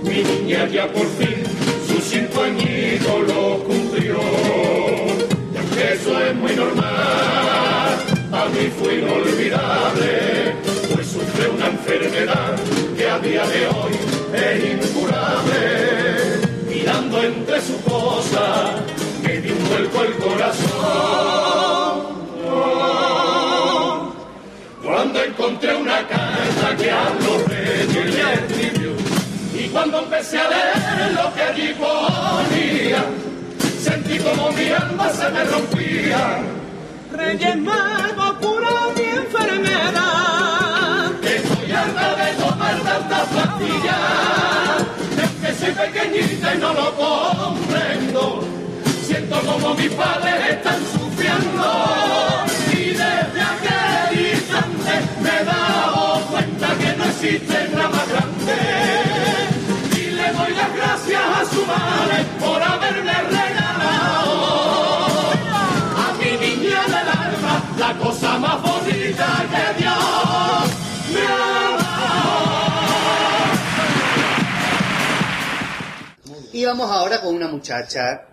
Mi 0.02 0.22
niña 0.22 0.66
ya 0.68 0.90
por 0.92 1.06
fin 1.18 1.29
fue 8.78 8.98
inolvidable, 8.98 10.54
pues 10.94 11.06
sufre 11.06 11.48
una 11.48 11.66
enfermedad 11.66 12.56
que 12.96 13.08
a 13.08 13.18
día 13.18 13.46
de 13.46 13.66
hoy 13.68 13.92
es 14.34 14.86
incurable. 14.86 15.60
Mirando 16.68 17.22
entre 17.22 17.60
sus 17.60 17.76
cosas, 17.76 18.80
me 19.22 19.40
dio 19.40 19.54
un 19.54 19.68
vuelco 19.68 20.02
el 20.02 20.14
corazón. 20.16 21.70
Cuando 24.82 25.22
encontré 25.22 25.74
una 25.74 26.06
carta 26.06 26.76
que 26.76 26.90
a 26.90 27.04
los 27.20 27.48
reyes 27.48 28.14
le 28.14 28.34
escribió 28.34 28.90
Y 29.54 29.68
cuando 29.68 30.00
empecé 30.00 30.38
a 30.38 30.48
leer 30.48 31.12
lo 31.14 31.32
que 31.32 31.42
allí 31.42 31.74
ponía 31.74 33.04
Sentí 33.80 34.18
como 34.18 34.50
mi 34.52 34.68
alma 34.68 35.10
se 35.10 35.28
me 35.30 35.44
rompía 35.44 36.59
Reyes 37.12 37.56
Magos, 37.58 38.32
cura 38.40 38.70
mi 38.96 39.02
enfermedad. 39.02 41.12
Estoy 41.22 41.72
harta 41.72 42.16
de 42.16 42.32
tomar 42.34 42.80
tantas 42.80 43.28
pastillas. 43.28 44.82
Es 45.22 45.30
que 45.40 45.54
soy 45.58 45.72
pequeñita 45.72 46.54
y 46.54 46.58
no 46.58 46.72
lo 46.72 46.94
comprendo. 46.94 48.44
Siento 49.02 49.40
como 49.40 49.74
mis 49.74 49.90
padres 49.90 50.34
están 50.50 50.80
sufriendo. 50.92 51.66
Y 52.72 52.90
desde 52.90 53.40
aquel 53.52 54.12
instante 54.32 54.92
me 55.22 55.30
he 55.40 55.44
dado 55.44 56.20
cuenta 56.30 56.68
que 56.78 56.90
no 56.96 57.04
existe 57.04 57.68
nada 57.74 58.04
grande. 58.10 58.58
Y 59.96 59.98
le 60.12 60.32
doy 60.32 60.52
las 60.54 60.72
gracias 60.76 61.22
a 61.40 61.44
su 61.44 61.66
madre 61.66 62.24
por 62.38 62.62
haberme 62.62 63.12
regalado 63.12 63.49
más 68.40 68.62
bonita 68.62 69.46
que 69.50 69.82
Dios 69.82 69.94
me 71.12 71.20
ha 71.20 71.60
Y 76.52 76.64
vamos 76.64 76.90
ahora 76.90 77.20
con 77.20 77.34
una 77.34 77.46
muchacha 77.48 78.26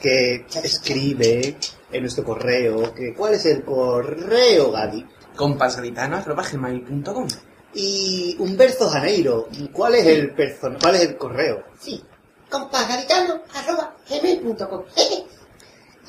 que 0.00 0.44
escribe 0.62 1.56
en 1.90 2.00
nuestro 2.02 2.24
correo. 2.24 2.92
Que, 2.94 3.14
¿Cuál 3.14 3.34
es 3.34 3.46
el 3.46 3.64
correo, 3.64 4.72
Gadi? 4.72 5.06
Comparsgaditano.gmail.com 5.36 7.28
Y 7.74 8.36
Humberto 8.38 8.88
Janeiro, 8.88 9.48
¿cuál 9.72 9.94
es 9.94 10.06
el 10.06 10.34
person 10.34 10.78
cuál 10.80 10.96
es 10.96 11.02
el 11.02 11.16
correo? 11.16 11.64
Sí. 11.80 12.02
Gmail.com. 14.10 14.84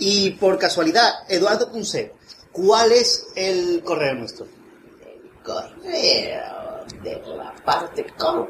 Y 0.02 0.32
por 0.32 0.58
casualidad, 0.58 1.10
Eduardo 1.28 1.70
Punset, 1.70 2.14
¿cuál 2.52 2.92
es 2.92 3.28
el 3.36 3.82
correo 3.84 4.16
nuestro? 4.16 4.46
correo 5.44 6.86
de 7.02 7.22
la 7.36 7.54
parte 7.64 8.06
pero 8.18 8.50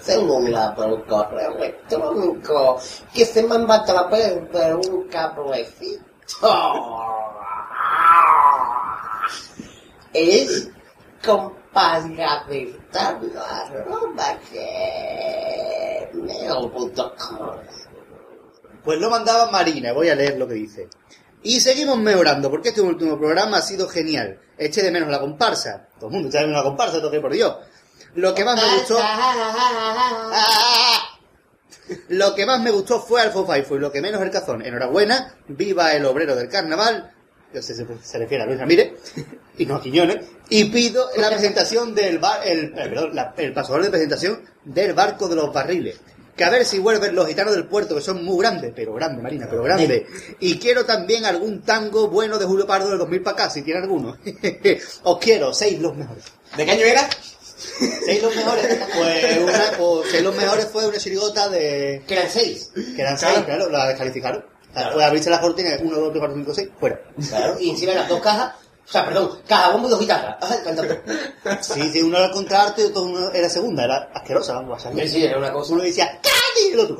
según 0.00 0.52
por 0.74 0.86
un 0.86 1.02
correo 1.02 1.56
electrónico 1.56 2.80
que 3.14 3.24
se 3.24 3.42
manda 3.42 3.76
a 3.76 4.10
perder 4.10 4.76
un 4.76 5.08
cablecito 5.08 6.06
es 10.12 10.70
arroba 13.38 14.38
gmail.com 16.12 17.38
Pues 18.82 19.00
lo 19.00 19.10
mandaba 19.10 19.50
Marina, 19.50 19.92
voy 19.92 20.08
a 20.08 20.14
leer 20.14 20.38
lo 20.38 20.48
que 20.48 20.54
dice. 20.54 20.88
Y 21.48 21.60
seguimos 21.60 21.96
mejorando, 21.98 22.50
porque 22.50 22.70
este 22.70 22.80
último 22.80 23.16
programa 23.18 23.58
ha 23.58 23.62
sido 23.62 23.88
genial. 23.88 24.40
Eché 24.58 24.82
de 24.82 24.90
menos 24.90 25.08
la 25.10 25.20
comparsa. 25.20 25.86
Todo 25.98 26.08
el 26.08 26.14
mundo 26.14 26.28
echa 26.28 26.40
de 26.40 26.46
menos 26.46 26.62
la 26.64 26.68
comparsa, 26.68 27.00
toque 27.00 27.20
por 27.20 27.32
Dios. 27.32 27.56
Lo 28.16 28.34
que 28.34 28.44
más 28.44 28.56
me 28.60 28.74
gustó... 28.78 28.98
Lo 32.08 32.34
que 32.34 32.46
más 32.46 32.60
me 32.60 32.70
gustó 32.72 33.00
fue 33.00 33.20
Alfo 33.22 33.46
Faifo 33.46 33.76
y 33.76 33.78
lo 33.78 33.92
que 33.92 34.00
menos 34.00 34.20
el 34.22 34.30
cazón. 34.30 34.60
Enhorabuena, 34.64 35.36
viva 35.46 35.92
el 35.92 36.04
obrero 36.04 36.34
del 36.34 36.48
carnaval. 36.48 37.12
Yo 37.54 37.62
sé, 37.62 37.74
se, 37.76 37.86
se 38.02 38.18
refiere 38.18 38.42
a 38.42 38.46
Luis 38.46 38.58
Ramírez 38.58 38.92
y 39.56 39.66
no 39.66 39.76
a 39.76 39.80
Quiñones. 39.80 40.26
Y 40.48 40.64
pido 40.64 41.08
la 41.16 41.28
presentación 41.30 41.94
del 41.94 42.18
bar, 42.18 42.40
el, 42.44 42.72
perdón, 42.72 43.14
la- 43.14 43.34
el 43.36 43.52
pasador 43.52 43.82
de 43.84 43.90
presentación 43.90 44.42
del 44.64 44.94
barco 44.94 45.28
de 45.28 45.36
los 45.36 45.52
barriles. 45.52 46.00
Que 46.36 46.44
a 46.44 46.50
ver 46.50 46.64
si 46.66 46.78
vuelven 46.78 47.14
los 47.14 47.26
gitanos 47.26 47.54
del 47.54 47.66
puerto, 47.66 47.94
que 47.94 48.02
son 48.02 48.22
muy 48.22 48.38
grandes, 48.38 48.72
pero 48.76 48.92
grandes, 48.92 49.22
Marina, 49.22 49.46
pero 49.48 49.62
grandes. 49.62 50.02
Y 50.38 50.58
quiero 50.58 50.84
también 50.84 51.24
algún 51.24 51.62
tango 51.62 52.08
bueno 52.08 52.38
de 52.38 52.44
Julio 52.44 52.66
Pardo 52.66 52.90
del 52.90 52.98
2000 52.98 53.22
para 53.22 53.34
acá, 53.34 53.50
si 53.50 53.62
tiene 53.62 53.80
alguno. 53.80 54.18
Os 55.04 55.18
quiero, 55.18 55.54
seis 55.54 55.80
los 55.80 55.96
mejores. 55.96 56.24
¿De 56.56 56.64
qué 56.66 56.72
año 56.72 56.84
era? 56.84 57.08
¿Seis 57.40 58.22
los 58.22 58.36
mejores? 58.36 58.66
Pues, 58.96 59.38
una, 59.38 59.70
pues 59.78 60.08
seis 60.10 60.22
los 60.22 60.36
mejores 60.36 60.66
fue 60.66 60.86
una 60.86 60.98
chirigota 60.98 61.48
de... 61.48 62.02
que 62.06 62.14
eran 62.14 62.30
seis 62.30 62.70
Que 62.74 63.02
eran 63.02 63.18
seis, 63.18 63.38
claro, 63.44 63.70
la 63.70 63.88
descalificaron. 63.88 64.44
Claro. 64.72 64.92
Pues 64.92 65.06
abrirse 65.06 65.30
las 65.30 65.40
cortinas, 65.40 65.80
1, 65.80 65.96
2, 65.98 66.10
3, 66.10 66.20
4, 66.20 66.36
5, 66.36 66.54
6, 66.54 66.68
fuera. 66.78 67.00
claro 67.30 67.56
y 67.58 67.70
encima 67.70 67.94
las 67.94 68.08
dos 68.08 68.20
cajas 68.20 68.52
o 68.86 68.92
sea 68.92 69.04
perdón 69.04 69.40
caja 69.48 69.70
bombo 69.70 69.88
y 69.88 69.90
dos 69.90 70.00
guitarras. 70.00 70.36
Sí, 71.60 71.90
sí, 71.92 72.02
uno 72.02 72.18
era 72.18 72.30
contraarte 72.30 72.82
y 72.82 72.84
otro 72.86 73.02
uno 73.02 73.30
era 73.32 73.48
segunda, 73.48 73.84
era 73.84 74.10
asquerosa, 74.14 74.54
vamos 74.54 74.84
a 74.84 74.92
Sí, 74.92 75.08
sí, 75.08 75.24
era 75.24 75.38
una 75.38 75.52
cosa 75.52 75.72
Uno 75.74 75.82
decía, 75.82 76.20
¡Cani! 76.22 76.68
Y 76.68 76.72
el 76.72 76.80
otro, 76.80 76.98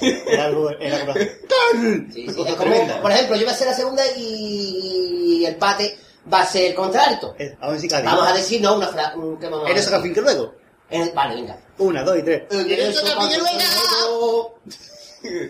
"Ay". 0.00 0.16
Era 0.26 0.44
algo, 0.46 0.70
era 0.70 1.00
como, 1.00 1.14
¡Cani! 1.14 2.12
Sí, 2.12 2.26
sí, 2.28 2.42
es 2.46 2.54
como, 2.54 3.00
por 3.02 3.10
ejemplo, 3.12 3.36
yo 3.36 3.44
voy 3.44 3.52
a 3.54 3.56
ser 3.56 3.66
la 3.68 3.74
segunda 3.74 4.02
y 4.16 5.44
el 5.46 5.56
pate 5.56 5.98
va 6.32 6.42
a 6.42 6.46
ser 6.46 6.74
contralto. 6.74 7.34
Eh, 7.38 7.56
Vamos 7.60 7.72
a 7.72 7.74
decir. 7.74 7.90
Vamos 8.04 8.28
a 8.28 8.32
decir, 8.34 8.60
no, 8.60 8.76
una 8.76 8.88
frase. 8.88 9.12
¿Qué 9.40 9.48
vamos 9.48 9.70
a 9.70 10.12
que 10.14 10.20
luego. 10.20 10.54
En- 10.90 11.14
Vale, 11.14 11.34
venga. 11.34 11.58
Una, 11.78 12.02
dos 12.02 12.18
y 12.18 12.22
tres. 12.22 12.42
Eso, 12.50 13.04
Capín, 13.06 13.38
luego. 13.38 14.58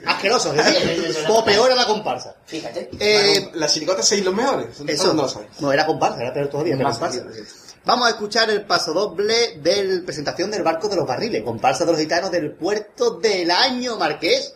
Asquerosos. 0.07 0.55
Sí, 0.57 0.75
sí, 0.75 1.13
sí, 1.13 1.19
O 1.29 1.37
sí. 1.39 1.43
peor 1.45 1.71
a 1.73 1.75
la 1.75 1.87
comparsa. 1.87 2.37
Fíjate. 2.47 2.91
Eh, 2.99 3.51
Las 3.55 3.75
chiricotas 3.75 4.07
seis 4.09 4.25
los 4.25 4.35
mejores. 4.35 4.81
Eso. 4.87 5.13
No 5.15 5.23
lo 5.23 5.29
sabes. 5.29 5.49
No, 5.61 5.73
era 5.73 5.87
comparsa, 5.87 6.21
era 6.23 6.33
peor 6.33 6.49
todavía. 6.49 6.77
comparsa. 6.77 7.25
Vamos 7.85 8.07
a 8.07 8.11
escuchar 8.11 8.51
el 8.51 8.67
paso 8.67 8.93
doble 8.93 9.59
de 9.63 9.85
la 9.85 10.05
presentación 10.05 10.51
del 10.51 10.63
barco 10.63 10.89
de 10.89 10.97
los 10.97 11.07
barriles, 11.07 11.43
comparsa 11.43 11.85
de 11.85 11.93
los 11.93 12.01
gitanos 12.01 12.31
del 12.31 12.53
puerto 12.53 13.13
del 13.19 13.51
año 13.51 13.97
Marqués 13.97 14.55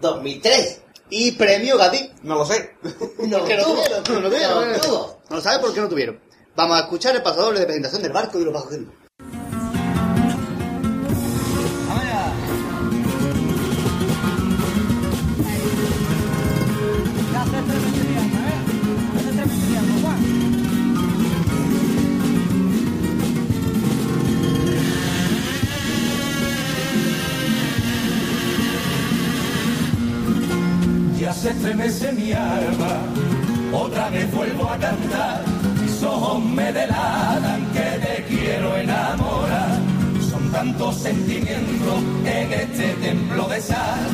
2003. 0.00 0.80
y 1.10 1.32
premio 1.32 1.76
Gati. 1.78 2.12
No 2.22 2.36
lo 2.36 2.44
sé. 2.46 2.76
No 3.18 3.38
tuvieron, 3.38 3.76
lo 4.22 4.28
tuvieron. 4.28 4.72
No 5.30 5.36
lo 5.36 5.40
sabe 5.40 5.58
por 5.60 5.72
qué 5.74 5.80
no 5.80 5.88
tuvieron. 5.88 6.20
Vamos 6.56 6.76
a 6.78 6.80
escuchar 6.82 7.14
el 7.14 7.22
paso 7.22 7.42
doble 7.42 7.60
de 7.60 7.66
presentación 7.66 8.02
del 8.02 8.12
barco 8.12 8.38
y 8.38 8.44
los 8.44 8.52
bajos 8.52 8.70
se 31.90 32.12
mi 32.12 32.32
alma. 32.32 33.02
Otra 33.72 34.08
vez 34.08 34.32
vuelvo 34.32 34.70
a 34.70 34.78
cantar, 34.78 35.44
mis 35.80 36.02
ojos 36.02 36.42
me 36.42 36.72
delatan 36.72 37.66
que 37.72 38.06
te 38.06 38.24
quiero 38.24 38.76
enamorar. 38.76 39.78
Son 40.30 40.50
tantos 40.50 40.96
sentimientos 40.96 41.98
en 42.24 42.52
este 42.52 42.88
templo 42.94 43.48
de 43.48 43.60
sal 43.60 44.08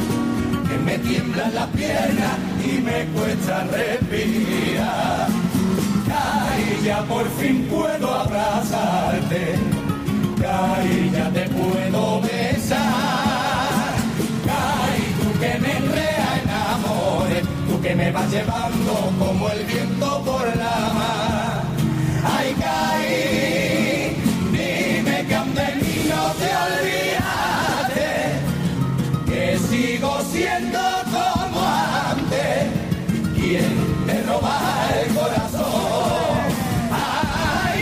que 0.68 0.78
me 0.78 0.98
tiemblan 0.98 1.54
las 1.54 1.68
piernas 1.68 2.38
y 2.64 2.80
me 2.80 3.04
cuesta 3.14 3.64
respirar. 3.70 5.28
Ay, 6.10 6.80
ya 6.84 7.02
por 7.02 7.28
fin 7.38 7.68
puedo 7.70 8.12
abrazarte. 8.12 9.54
Ay, 10.40 11.10
ya 11.14 11.30
te 11.30 11.48
puedo 11.50 12.20
besar. 12.20 13.23
Me 18.04 18.12
vas 18.12 18.30
llevando 18.30 18.92
como 19.18 19.48
el 19.48 19.64
viento 19.64 20.22
por 20.24 20.46
la 20.56 20.92
mar. 20.98 21.62
Ay, 22.36 22.54
Cari, 22.60 24.16
dime 24.52 25.24
que 25.26 25.34
aún 25.34 25.54
de 25.54 25.68
mí 25.80 25.94
no 26.12 26.22
te 26.40 26.50
olvidaste, 26.66 28.10
que 29.26 29.58
sigo 29.68 30.12
siendo 30.30 30.80
como 31.14 31.60
antes, 32.10 32.56
quien 33.34 33.74
te 34.06 34.22
roba 34.24 34.56
el 35.00 35.08
corazón. 35.14 36.44
Ay, 37.62 37.80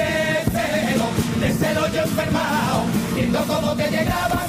de 0.00 0.12
celo, 1.60 1.82
de 1.82 1.94
yo 1.94 2.02
enfermado, 2.02 2.76
viendo 3.14 3.40
cómo 3.46 3.74
te 3.74 3.90
llegaban 3.90 4.39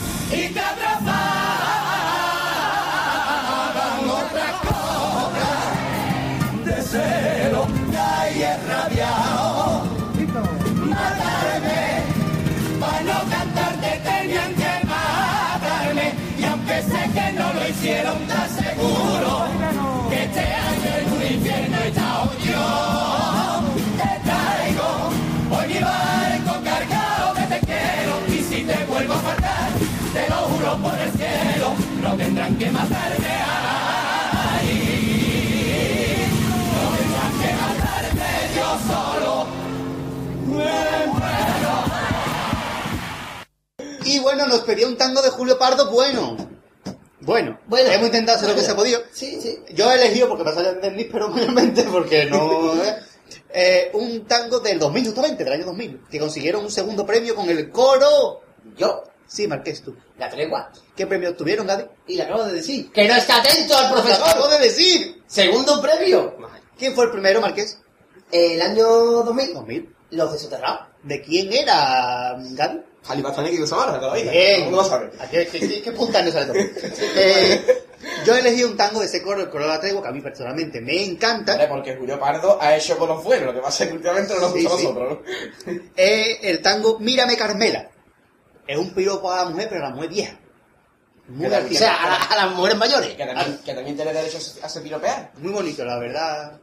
te 18.81 20.09
que 20.09 20.23
este 20.23 20.39
año 20.39 20.89
en 20.99 21.13
un 21.13 21.21
infierno 21.33 21.77
he 21.77 21.87
estado 21.87 22.31
yo. 22.39 22.65
Te 23.97 24.09
traigo 24.27 24.89
hoy 25.51 25.65
mi 25.67 25.79
barco 25.79 26.53
cargado 26.63 27.33
de 27.35 27.43
te 27.43 27.59
quiero 27.65 28.13
y 28.27 28.43
si 28.43 28.63
te 28.63 28.85
vuelvo 28.85 29.13
a 29.13 29.17
faltar, 29.17 29.69
te 30.13 30.29
lo 30.29 30.35
juro 30.35 30.77
por 30.77 30.97
el 30.99 31.11
cielo, 31.11 31.75
no 32.01 32.15
tendrán 32.15 32.55
que 32.57 32.71
matarme. 32.71 33.33
Ay, 34.53 34.69
no 36.73 36.83
tendrán 36.97 37.33
que 37.41 37.49
matarme 37.61 38.31
yo 38.55 38.67
solo. 38.87 39.33
Me 40.47 41.07
muero. 41.07 41.75
Y 44.05 44.19
bueno, 44.19 44.47
nos 44.47 44.61
pedía 44.61 44.87
un 44.87 44.97
tango 44.97 45.21
de 45.21 45.29
Julio 45.29 45.57
Pardo 45.57 45.89
bueno. 45.91 46.50
Bueno, 47.21 47.59
Bueno. 47.67 47.89
hemos 47.91 48.07
intentado 48.07 48.37
hacer 48.37 48.49
lo 48.49 48.55
que 48.55 48.61
se 48.61 48.71
ha 48.71 48.75
podido. 48.75 48.99
Sí, 49.11 49.39
sí. 49.41 49.59
Yo 49.73 49.91
he 49.91 49.95
elegido, 49.95 50.27
porque 50.27 50.43
me 50.43 50.51
sale 50.53 50.73
de 50.75 50.81
Denis, 50.81 51.07
pero 51.11 51.27
obviamente 51.27 51.83
porque 51.83 52.25
no... 52.25 52.73
¿eh? 52.83 52.95
Eh, 53.53 53.89
un 53.93 54.25
tango 54.25 54.59
del 54.59 54.79
2000, 54.79 55.05
justamente, 55.05 55.43
del 55.43 55.53
año 55.53 55.65
2000, 55.65 56.05
que 56.09 56.19
consiguieron 56.19 56.63
un 56.63 56.71
segundo 56.71 57.05
premio 57.05 57.35
con 57.35 57.49
el 57.49 57.69
coro. 57.69 58.41
Yo, 58.77 59.03
Sí, 59.27 59.47
Marqués, 59.47 59.81
tú. 59.81 59.95
la 60.17 60.29
tregua. 60.29 60.71
¿Qué 60.93 61.07
premio 61.07 61.29
obtuvieron, 61.29 61.65
Gadi? 61.65 61.85
Y 62.07 62.15
le 62.17 62.23
acabo 62.23 62.43
de 62.43 62.51
decir. 62.53 62.91
¡Que 62.91 63.07
no 63.07 63.15
está 63.15 63.37
atento 63.37 63.77
al 63.77 63.89
¡Lo 63.91 63.97
acabo 63.99 64.01
profesor! 64.03 64.49
de 64.49 64.59
decir! 64.59 65.23
Segundo 65.25 65.81
premio. 65.81 66.35
¿Quién 66.77 66.93
fue 66.93 67.05
el 67.05 67.11
primero, 67.11 67.39
Marqués? 67.39 67.77
El 68.29 68.61
año 68.61 68.85
2000. 68.85 69.53
2000. 69.53 69.95
Los 70.11 70.33
de 70.33 70.39
Soterrado. 70.39 70.87
¿De 71.03 71.21
quién 71.21 71.51
era, 71.51 72.35
Gadi? 72.51 72.79
Jalibastani 73.03 73.49
que 73.51 73.63
usa 73.63 73.77
ahora, 73.77 73.93
que 73.99 74.05
lo 74.05 74.11
oiga. 74.11 74.31
Bien. 74.31 74.65
¿Cómo 74.65 74.77
lo 74.77 74.83
sabe? 74.83 75.09
¿A 75.19 75.27
¿Qué, 75.27 75.47
qué, 75.47 75.59
qué, 75.59 75.81
qué 75.81 75.91
puntáneo 75.91 76.31
sale 76.31 76.45
todo? 76.45 76.55
Eh, 77.15 77.83
yo 78.25 78.35
elegí 78.35 78.63
un 78.63 78.75
tango 78.77 78.99
de 78.99 79.05
ese 79.07 79.21
coro, 79.23 79.41
el 79.41 79.49
coro 79.49 79.63
de 79.65 79.69
la 79.71 79.79
tregua, 79.79 80.01
que 80.03 80.07
a 80.09 80.11
mí 80.11 80.21
personalmente 80.21 80.81
me 80.81 81.03
encanta. 81.03 81.53
Hombre, 81.53 81.67
porque 81.67 81.95
Julio 81.95 82.19
Pardo 82.19 82.59
ha 82.61 82.75
hecho 82.75 82.95
bolos 82.97 83.23
buenos, 83.23 83.47
lo 83.47 83.53
que 83.53 83.59
pasa 83.61 83.83
es 83.83 83.89
que 83.89 83.95
últimamente 83.95 84.33
no 84.35 84.39
nos 84.41 84.53
Sí, 84.53 84.59
sí. 84.59 84.63
nosotros, 84.65 85.17
¿no? 85.65 85.71
Es 85.95 86.37
el 86.43 86.61
tango 86.61 86.99
Mírame 86.99 87.35
Carmela. 87.37 87.89
Es 88.67 88.77
un 88.77 88.91
piropo 88.93 89.31
a 89.31 89.37
la 89.37 89.45
mujer, 89.49 89.67
pero 89.69 89.85
a 89.85 89.89
la 89.89 89.95
mujer 89.95 90.09
vieja. 90.09 90.39
Muy, 91.27 91.43
Que 91.45 91.49
la- 91.49 91.59
O 91.59 91.69
sea, 91.73 92.03
a, 92.03 92.09
la- 92.09 92.23
a 92.25 92.45
las 92.47 92.55
mujeres 92.55 92.77
mayores. 92.77 93.13
Que 93.15 93.25
también, 93.25 93.59
que 93.65 93.73
también 93.73 93.95
tiene 93.95 94.13
derecho 94.13 94.37
a 94.63 94.69
ser 94.69 94.83
piropear. 94.83 95.31
muy 95.37 95.51
bonito, 95.51 95.83
la 95.85 95.97
verdad. 95.97 96.59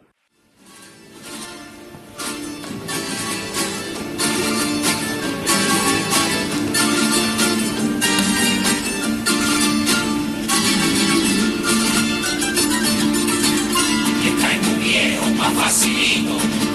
Papacito. 15.39 16.68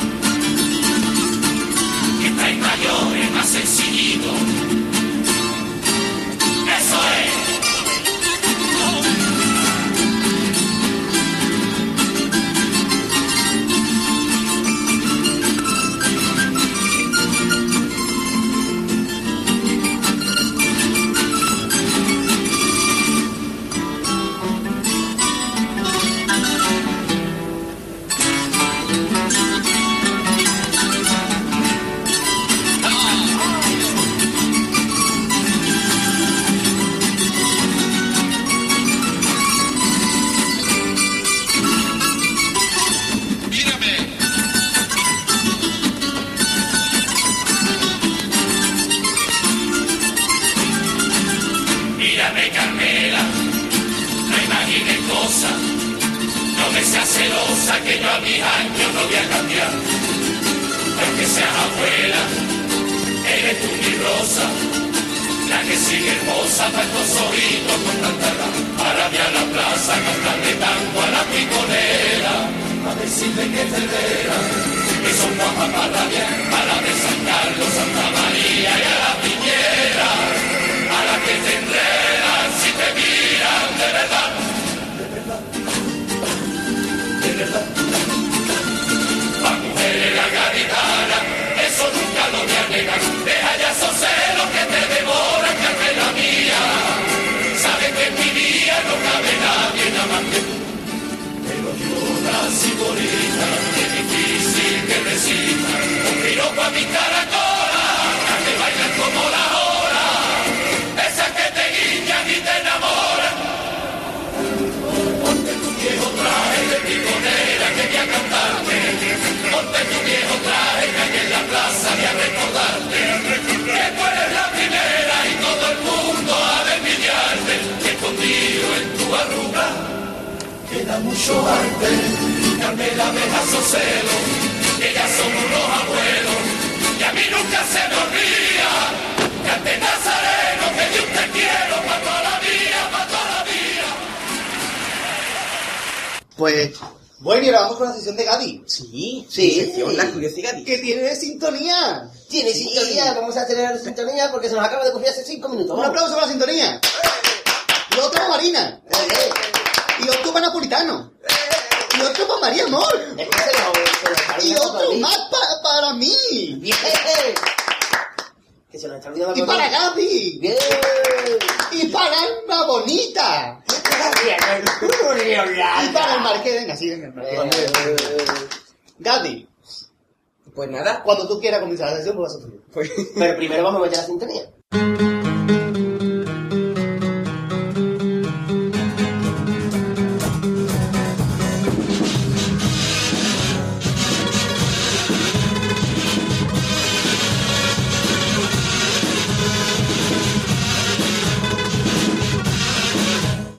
Quieras 181.54 181.62
comenzar 181.62 181.92
la 181.92 181.98
sesión, 181.98 182.16
pues 182.18 182.34
a 182.36 182.40
tú. 182.40 182.62
pues, 182.72 182.92
Pero 183.16 183.38
primero 183.38 183.64
vamos 183.64 183.82
a 183.82 183.84
meter 183.86 183.98
la 183.98 184.04
sintonía. 184.06 184.42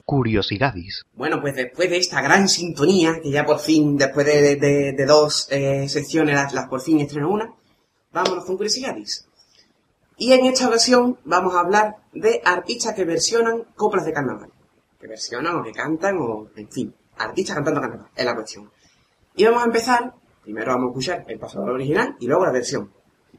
Curiosidades. 0.05 1.03
bueno, 1.15 1.41
pues 1.41 1.55
después 1.55 1.89
de 1.89 1.97
esta 1.97 2.21
gran 2.21 2.47
sintonía, 2.47 3.19
que 3.23 3.31
ya 3.31 3.43
por 3.43 3.59
fin, 3.59 3.97
después 3.97 4.25
de, 4.27 4.55
de- 4.55 4.93
de 4.93 5.05
dos 5.05 5.47
eh, 5.49 5.89
secciones, 5.89 6.35
las, 6.35 6.53
las 6.53 6.67
por 6.67 6.79
fin 6.79 6.99
estreno 6.99 7.31
una, 7.31 7.51
vámonos 8.15 8.45
con 8.45 8.55
curiosidades. 8.55 9.27
Y 10.17 10.31
en 10.31 10.45
esta 10.45 10.67
ocasión 10.67 11.19
vamos 11.25 11.53
a 11.53 11.59
hablar 11.59 11.97
de 12.13 12.41
artistas 12.45 12.95
que 12.95 13.03
versionan 13.03 13.65
coplas 13.75 14.05
de 14.05 14.13
carnaval. 14.13 14.49
Que 14.97 15.07
versionan 15.07 15.57
o 15.57 15.63
que 15.63 15.73
cantan 15.73 16.17
o, 16.17 16.47
en 16.55 16.71
fin, 16.71 16.95
artistas 17.17 17.55
cantando 17.57 17.81
carnaval, 17.81 18.07
es 18.15 18.25
la 18.25 18.33
cuestión. 18.33 18.71
Y 19.35 19.43
vamos 19.43 19.63
a 19.63 19.65
empezar, 19.65 20.13
primero 20.41 20.71
vamos 20.71 20.85
a 20.85 20.89
escuchar 20.91 21.25
el 21.27 21.37
paso 21.37 21.59
doble 21.59 21.73
original 21.73 22.15
y 22.17 22.27
luego 22.27 22.45
la 22.45 22.53
versión. 22.53 22.89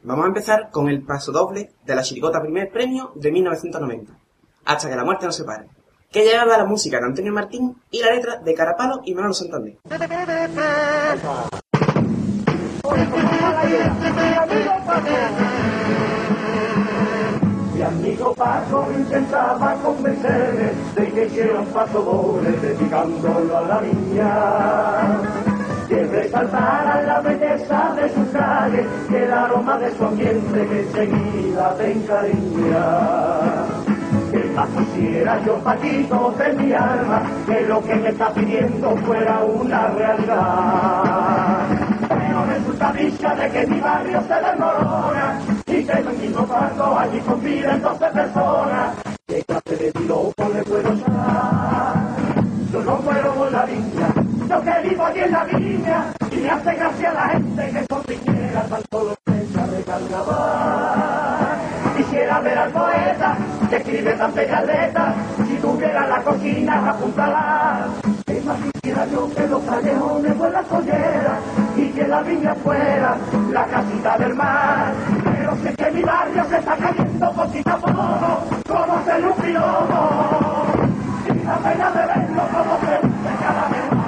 Vamos 0.03 0.27
a 0.27 0.29
empezar 0.29 0.71
con 0.71 0.91
el 0.91 1.03
paso 1.03 1.33
doble 1.33 1.73
de 1.85 1.95
la 1.95 2.03
chiricota 2.03 2.43
primer 2.43 2.71
premio 2.71 3.13
de 3.15 3.33
1990, 3.33 4.13
Hasta 4.67 4.91
que 4.91 4.95
la 4.95 5.05
muerte 5.05 5.25
nos 5.25 5.37
separe, 5.37 5.71
que 6.13 6.23
llevaba 6.23 6.59
la 6.59 6.67
música 6.67 6.99
de 7.01 7.07
Antonio 7.07 7.33
Martín 7.33 7.81
y 7.91 8.03
la 8.03 8.15
letra 8.15 8.37
de 8.37 8.55
Carapalo 8.55 9.01
y 9.07 9.15
Manolo 9.15 9.33
Santander. 9.33 9.79
Mi 17.75 17.83
amigo 17.83 18.33
Paco 18.35 18.87
intentaba 18.97 19.75
convencerme 19.83 20.71
de 20.95 21.11
que 21.11 21.27
hiciera 21.27 21.61
un 21.61 21.67
paso 21.67 22.01
doble 22.01 22.53
dedicándolo 22.53 23.57
a 23.57 23.63
la 23.63 23.81
niña. 23.81 24.31
Que 25.89 26.05
resaltara 26.05 27.03
la 27.03 27.21
belleza 27.21 27.95
de 27.97 28.09
su 28.15 28.31
calle 28.33 28.87
y 29.11 29.15
el 29.15 29.33
aroma 29.33 29.79
de 29.79 29.97
su 29.97 30.05
ambiente 30.05 30.67
que 30.67 30.81
enseguida 30.81 31.75
te 31.77 31.93
encariña. 31.93 33.65
Que 34.31 34.45
más 34.55 34.69
quisiera 34.69 35.45
yo, 35.45 35.57
Paquito, 35.59 36.35
de 36.39 36.53
mi 36.53 36.73
alma, 36.73 37.23
que 37.47 37.61
lo 37.63 37.83
que 37.83 37.95
me 37.97 38.09
está 38.11 38.33
pidiendo 38.33 38.97
fuera 38.99 39.41
una 39.45 39.89
realidad. 39.89 41.86
Resulta 42.57 42.91
dicha 42.93 43.35
de 43.35 43.51
que 43.51 43.67
mi 43.67 43.81
barrio 43.81 44.23
se 44.23 44.35
desmorona 44.35 45.39
y 45.67 45.85
que 45.85 45.93
en 45.93 46.21
mi 46.21 46.29
Paco 46.29 46.99
allí 46.99 47.21
conviven 47.21 47.83
12 47.83 48.07
personas. 48.07 48.97
¿Qué 49.27 49.43
clase 49.43 49.77
de 49.77 49.93
piropo 49.93 50.49
le 50.55 50.63
puedo 50.63 50.93
echar? 50.95 51.95
Yo 52.73 52.81
no 52.81 52.97
puedo 53.01 53.35
con 53.35 53.53
la 53.53 53.67
viña, 53.67 54.09
yo 54.49 54.63
que 54.63 54.89
vivo 54.89 55.05
allí 55.05 55.21
en 55.21 55.33
la 55.33 55.45
viña 55.45 56.05
y 56.31 56.37
me 56.37 56.51
hace 56.51 56.75
gracia 56.77 57.13
la 57.13 57.29
gente 57.29 57.71
que 57.73 57.87
son 57.91 58.03
viñeras 58.09 58.69
tan 58.71 58.83
solo 58.91 59.15
fecha 59.27 59.67
de 59.67 59.83
carnaval. 59.83 61.59
Quisiera 61.95 62.41
ver 62.41 62.59
al 62.59 62.73
poeta 62.73 63.37
que 63.69 63.77
escribe 63.77 64.13
tan 64.15 64.35
bellas 64.35 64.67
letras, 64.67 65.15
si 65.47 65.57
tuviera 65.59 66.07
la 66.07 66.23
cocina 66.23 66.91
apúntala. 66.91 67.89
Es 68.27 68.45
más 68.47 68.57
quisiera 68.73 69.07
yo 69.09 69.31
que 69.35 69.47
los 69.47 69.63
callejones 69.63 70.35
fueran 70.37 70.65
colleras 70.65 71.66
que 71.97 72.07
la 72.07 72.23
viña 72.23 72.55
fuera 72.57 73.19
la 73.51 73.65
casita 73.65 74.19
del 74.19 74.35
mar. 74.35 74.93
Pero 75.25 75.57
sé 75.57 75.75
que 75.75 75.91
mi 75.93 76.03
barrio 76.03 76.45
se 76.45 76.59
está 76.59 76.77
cayendo 76.77 77.33
poquito 77.33 77.71
a 77.71 77.79
poco, 77.79 78.45
como 78.69 78.95
un 78.95 79.37
piropo. 79.43 80.67
Y 81.27 81.45
la 81.45 81.57
pena 81.57 81.91
de 81.91 82.07
verlo 82.07 82.43
como 82.53 82.79
se 82.81 83.01
cada 83.41 83.69
vez 83.69 83.93
más. 83.93 84.07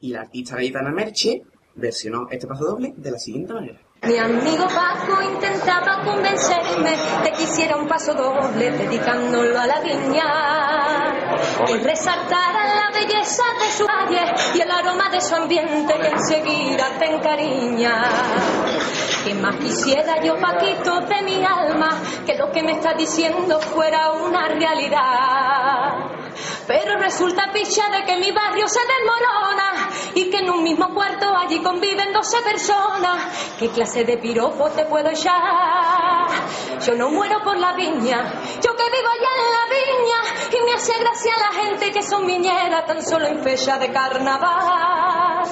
Y 0.00 0.12
la 0.12 0.20
artista 0.22 0.56
gaditana 0.56 0.90
Merche 0.90 1.42
versionó 1.76 2.26
este 2.30 2.46
paso 2.48 2.64
doble 2.64 2.92
de 2.96 3.10
la 3.12 3.18
siguiente 3.18 3.54
manera. 3.54 3.78
Mi 4.02 4.18
amigo 4.18 4.66
Paco 4.66 5.22
intentaba 5.22 6.04
convencerme 6.04 6.90
de 7.22 7.32
que 7.32 7.42
hiciera 7.44 7.76
un 7.76 7.88
paso 7.88 8.12
doble 8.12 8.72
dedicándolo 8.72 9.58
a 9.58 9.66
la 9.66 9.80
viña. 9.80 11.23
Que 11.66 11.76
resaltara 11.78 12.74
la 12.74 12.90
belleza 12.92 13.42
de 13.60 13.70
su 13.72 13.86
calle 13.86 14.34
y 14.54 14.60
el 14.60 14.70
aroma 14.70 15.08
de 15.10 15.20
su 15.20 15.34
ambiente 15.34 15.94
que 15.94 16.08
enseguida 16.08 16.88
te 16.98 17.06
encariña. 17.06 18.02
Que 19.24 19.34
más 19.34 19.56
quisiera 19.56 20.22
yo, 20.22 20.38
Paquito, 20.38 21.00
de 21.00 21.22
mi 21.22 21.44
alma, 21.44 22.02
que 22.26 22.36
lo 22.36 22.50
que 22.50 22.62
me 22.62 22.72
está 22.72 22.94
diciendo 22.94 23.60
fuera 23.60 24.12
una 24.12 24.48
realidad. 24.48 26.13
Pero 26.66 26.98
resulta 26.98 27.50
picha 27.52 27.88
de 27.90 28.04
que 28.04 28.16
mi 28.16 28.32
barrio 28.32 28.68
se 28.68 28.80
desmorona 28.80 29.90
y 30.14 30.30
que 30.30 30.38
en 30.38 30.50
un 30.50 30.62
mismo 30.62 30.94
cuarto 30.94 31.26
allí 31.36 31.60
conviven 31.60 32.12
12 32.12 32.42
personas. 32.42 33.54
¿Qué 33.58 33.68
clase 33.70 34.04
de 34.04 34.18
piropo 34.18 34.70
te 34.70 34.84
puedo 34.84 35.08
echar? 35.10 36.28
Yo 36.84 36.94
no 36.94 37.08
muero 37.10 37.42
por 37.42 37.56
la 37.56 37.72
viña, 37.72 38.32
yo 38.62 38.76
que 38.76 38.84
vivo 38.90 39.08
allá 39.08 39.30
en 39.38 39.50
la 39.52 39.64
viña 39.74 40.60
y 40.60 40.64
me 40.64 40.74
hace 40.74 40.92
gracia 40.98 41.32
la 41.38 41.62
gente 41.62 41.92
que 41.92 42.02
son 42.02 42.26
viñeras 42.26 42.86
tan 42.86 43.02
solo 43.02 43.26
en 43.26 43.42
fecha 43.42 43.78
de 43.78 43.90
carnaval. 43.90 45.44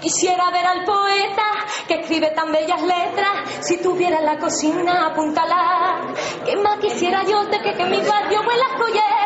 Quisiera 0.00 0.50
ver 0.50 0.66
al 0.66 0.84
poeta 0.84 1.44
que 1.88 1.94
escribe 1.94 2.30
tan 2.30 2.52
bellas 2.52 2.82
letras, 2.82 3.64
si 3.66 3.78
tuviera 3.78 4.20
la 4.20 4.38
cocina 4.38 5.06
apúntala. 5.06 6.14
¿Qué 6.44 6.56
más 6.56 6.78
quisiera 6.78 7.22
yo 7.24 7.44
de 7.46 7.60
que, 7.60 7.74
que 7.74 7.84
mi 7.84 8.00
barrio 8.00 8.40
huela 8.42 8.66
a 8.74 8.78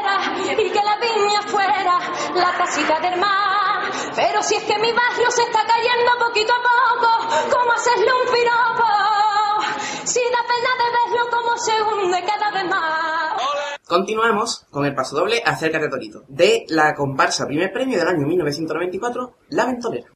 colleras 0.09 0.61
y 0.61 0.71
que 0.71 0.83
la 0.83 0.97
viña 0.97 1.43
fuera 1.47 1.99
la 2.35 2.59
casita 2.59 3.01
del 3.01 3.19
mar? 3.21 3.91
Pero 4.15 4.43
si 4.43 4.57
es 4.57 4.65
que 4.65 4.79
mi 4.79 4.93
barrio 4.93 5.31
se 5.31 5.43
está 5.43 5.61
cayendo 5.67 6.27
poquito 6.27 6.53
a 6.53 6.63
poco, 6.63 7.57
¿cómo 7.57 7.73
hacerle 7.73 8.07
un 8.07 8.33
piropo? 8.33 8.87
Si 10.05 10.21
da 10.21 10.43
pena 10.49 10.73
de 10.79 10.89
verlo 10.99 11.31
como 11.31 11.57
se 11.59 11.83
hunde 11.83 12.25
cada 12.25 12.51
vez 12.51 12.65
más. 12.65 13.43
Continuamos 13.87 14.67
con 14.71 14.85
el 14.85 14.95
paso 14.95 15.17
doble 15.17 15.43
Acércate 15.45 15.89
Torito, 15.89 16.25
de 16.29 16.65
la 16.69 16.95
comparsa 16.95 17.47
primer 17.47 17.73
premio 17.73 17.99
del 17.99 18.09
año 18.09 18.27
1994, 18.27 19.35
La 19.51 19.67
Ventolera. 19.67 20.09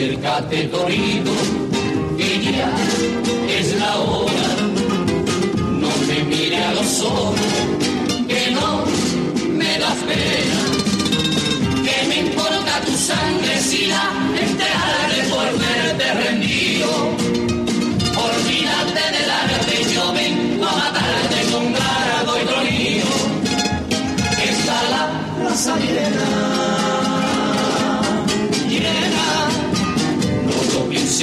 Acércate, 0.00 0.64
Torito, 0.68 1.30
que 2.16 2.40
ya 2.40 2.72
es 3.58 3.78
la 3.78 3.98
hora. 3.98 4.48
No 5.78 5.90
me 6.08 6.24
mire 6.24 6.56
a 6.56 6.72
los 6.72 7.02
ojos, 7.02 7.38
que 8.26 8.50
no 8.50 8.82
me 9.58 9.78
das 9.78 9.98
pena. 10.08 10.60
Que 11.84 12.08
me 12.08 12.16
importa 12.30 12.80
tu 12.86 12.92
sangre 12.96 13.60
si 13.60 13.88
la 13.88 14.10
enterraré 14.40 15.22
por 15.28 15.58
verte 15.58 16.14
rendido. 16.14 16.79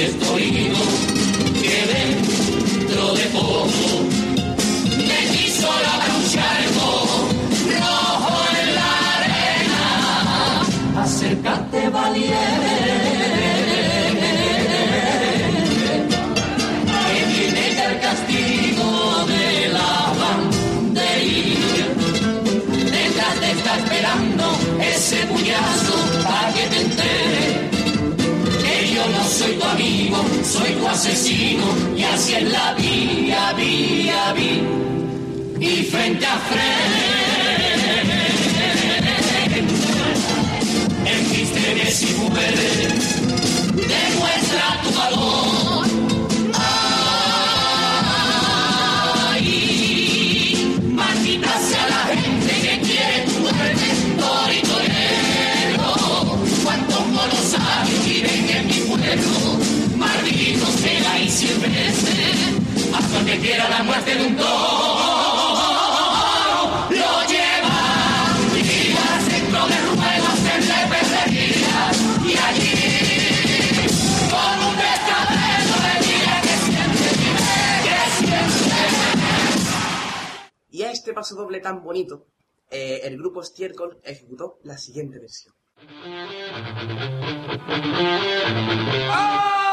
Estoy 0.04 0.42
oído 0.42 0.78
que 1.60 1.76
dentro 1.92 3.14
de 3.14 3.24
poco 3.26 3.86
me 4.96 5.20
quiso 5.36 5.66
lavar 5.66 6.10
un 6.16 6.24
charco 6.30 6.88
rojo 7.80 8.34
en 8.62 8.68
la 8.76 8.90
arena. 9.16 11.02
Acércate 11.02 11.80
valiente, 11.88 12.67
soy 29.48 29.56
tu 29.56 29.64
amigo, 29.64 30.24
soy 30.44 30.72
tu 30.74 30.86
asesino 30.86 31.64
y 31.96 32.02
así 32.02 32.34
es 32.34 32.52
la 32.52 32.74
vía, 32.74 33.54
vía, 33.56 34.32
vía 34.34 34.62
y 35.60 35.84
frente 35.84 36.26
a 36.26 36.38
frente 36.38 37.18
en 41.06 41.30
mis 41.30 41.52
trenes 41.52 42.02
y 42.02 42.14
mujeres 42.14 43.16
demuestra 43.74 44.82
tu 44.82 44.90
valor. 44.98 45.77
Que 63.28 63.38
quiera 63.40 63.68
la 63.68 63.82
muerte 63.82 64.14
de 64.14 64.26
un 64.26 64.36
toro. 64.36 64.48
Lo 66.90 67.26
lleva 67.28 67.78
y 80.70 80.82
a 80.82 80.90
este 80.90 81.12
paso 81.12 81.34
doble 81.34 81.60
tan 81.60 81.82
bonito, 81.82 82.28
eh, 82.70 83.00
el 83.04 83.18
grupo 83.18 83.42
Stiercol 83.42 83.98
ejecutó 84.04 84.58
la 84.62 84.78
siguiente 84.78 85.18
versión. 85.18 85.54
Acércate, 89.08 89.67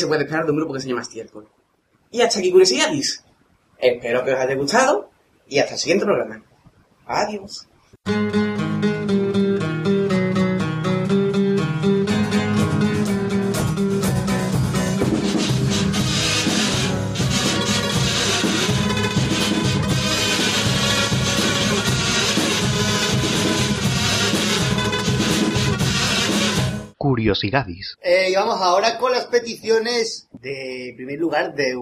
se 0.00 0.06
puede 0.06 0.24
esperar 0.24 0.44
de 0.44 0.50
un 0.52 0.56
grupo 0.56 0.74
que 0.74 0.80
se 0.80 0.88
llama 0.88 1.04
Stiercol? 1.04 1.48
Y 2.10 2.22
hasta 2.22 2.40
aquí 2.40 2.50
curiosidades. 2.50 3.24
Espero 3.78 4.24
que 4.24 4.32
os 4.32 4.38
haya 4.38 4.54
gustado 4.54 5.10
y 5.46 5.58
hasta 5.58 5.74
el 5.74 5.78
siguiente 5.78 6.04
programa. 6.04 6.42
Adiós. 7.06 7.66
Eh, 28.02 28.28
y 28.30 28.34
vamos 28.34 28.60
ahora 28.60 28.98
con 28.98 29.12
las 29.12 29.26
peticiones 29.26 30.28
de 30.32 30.92
primer 30.96 31.18
lugar 31.18 31.54
de 31.54 31.76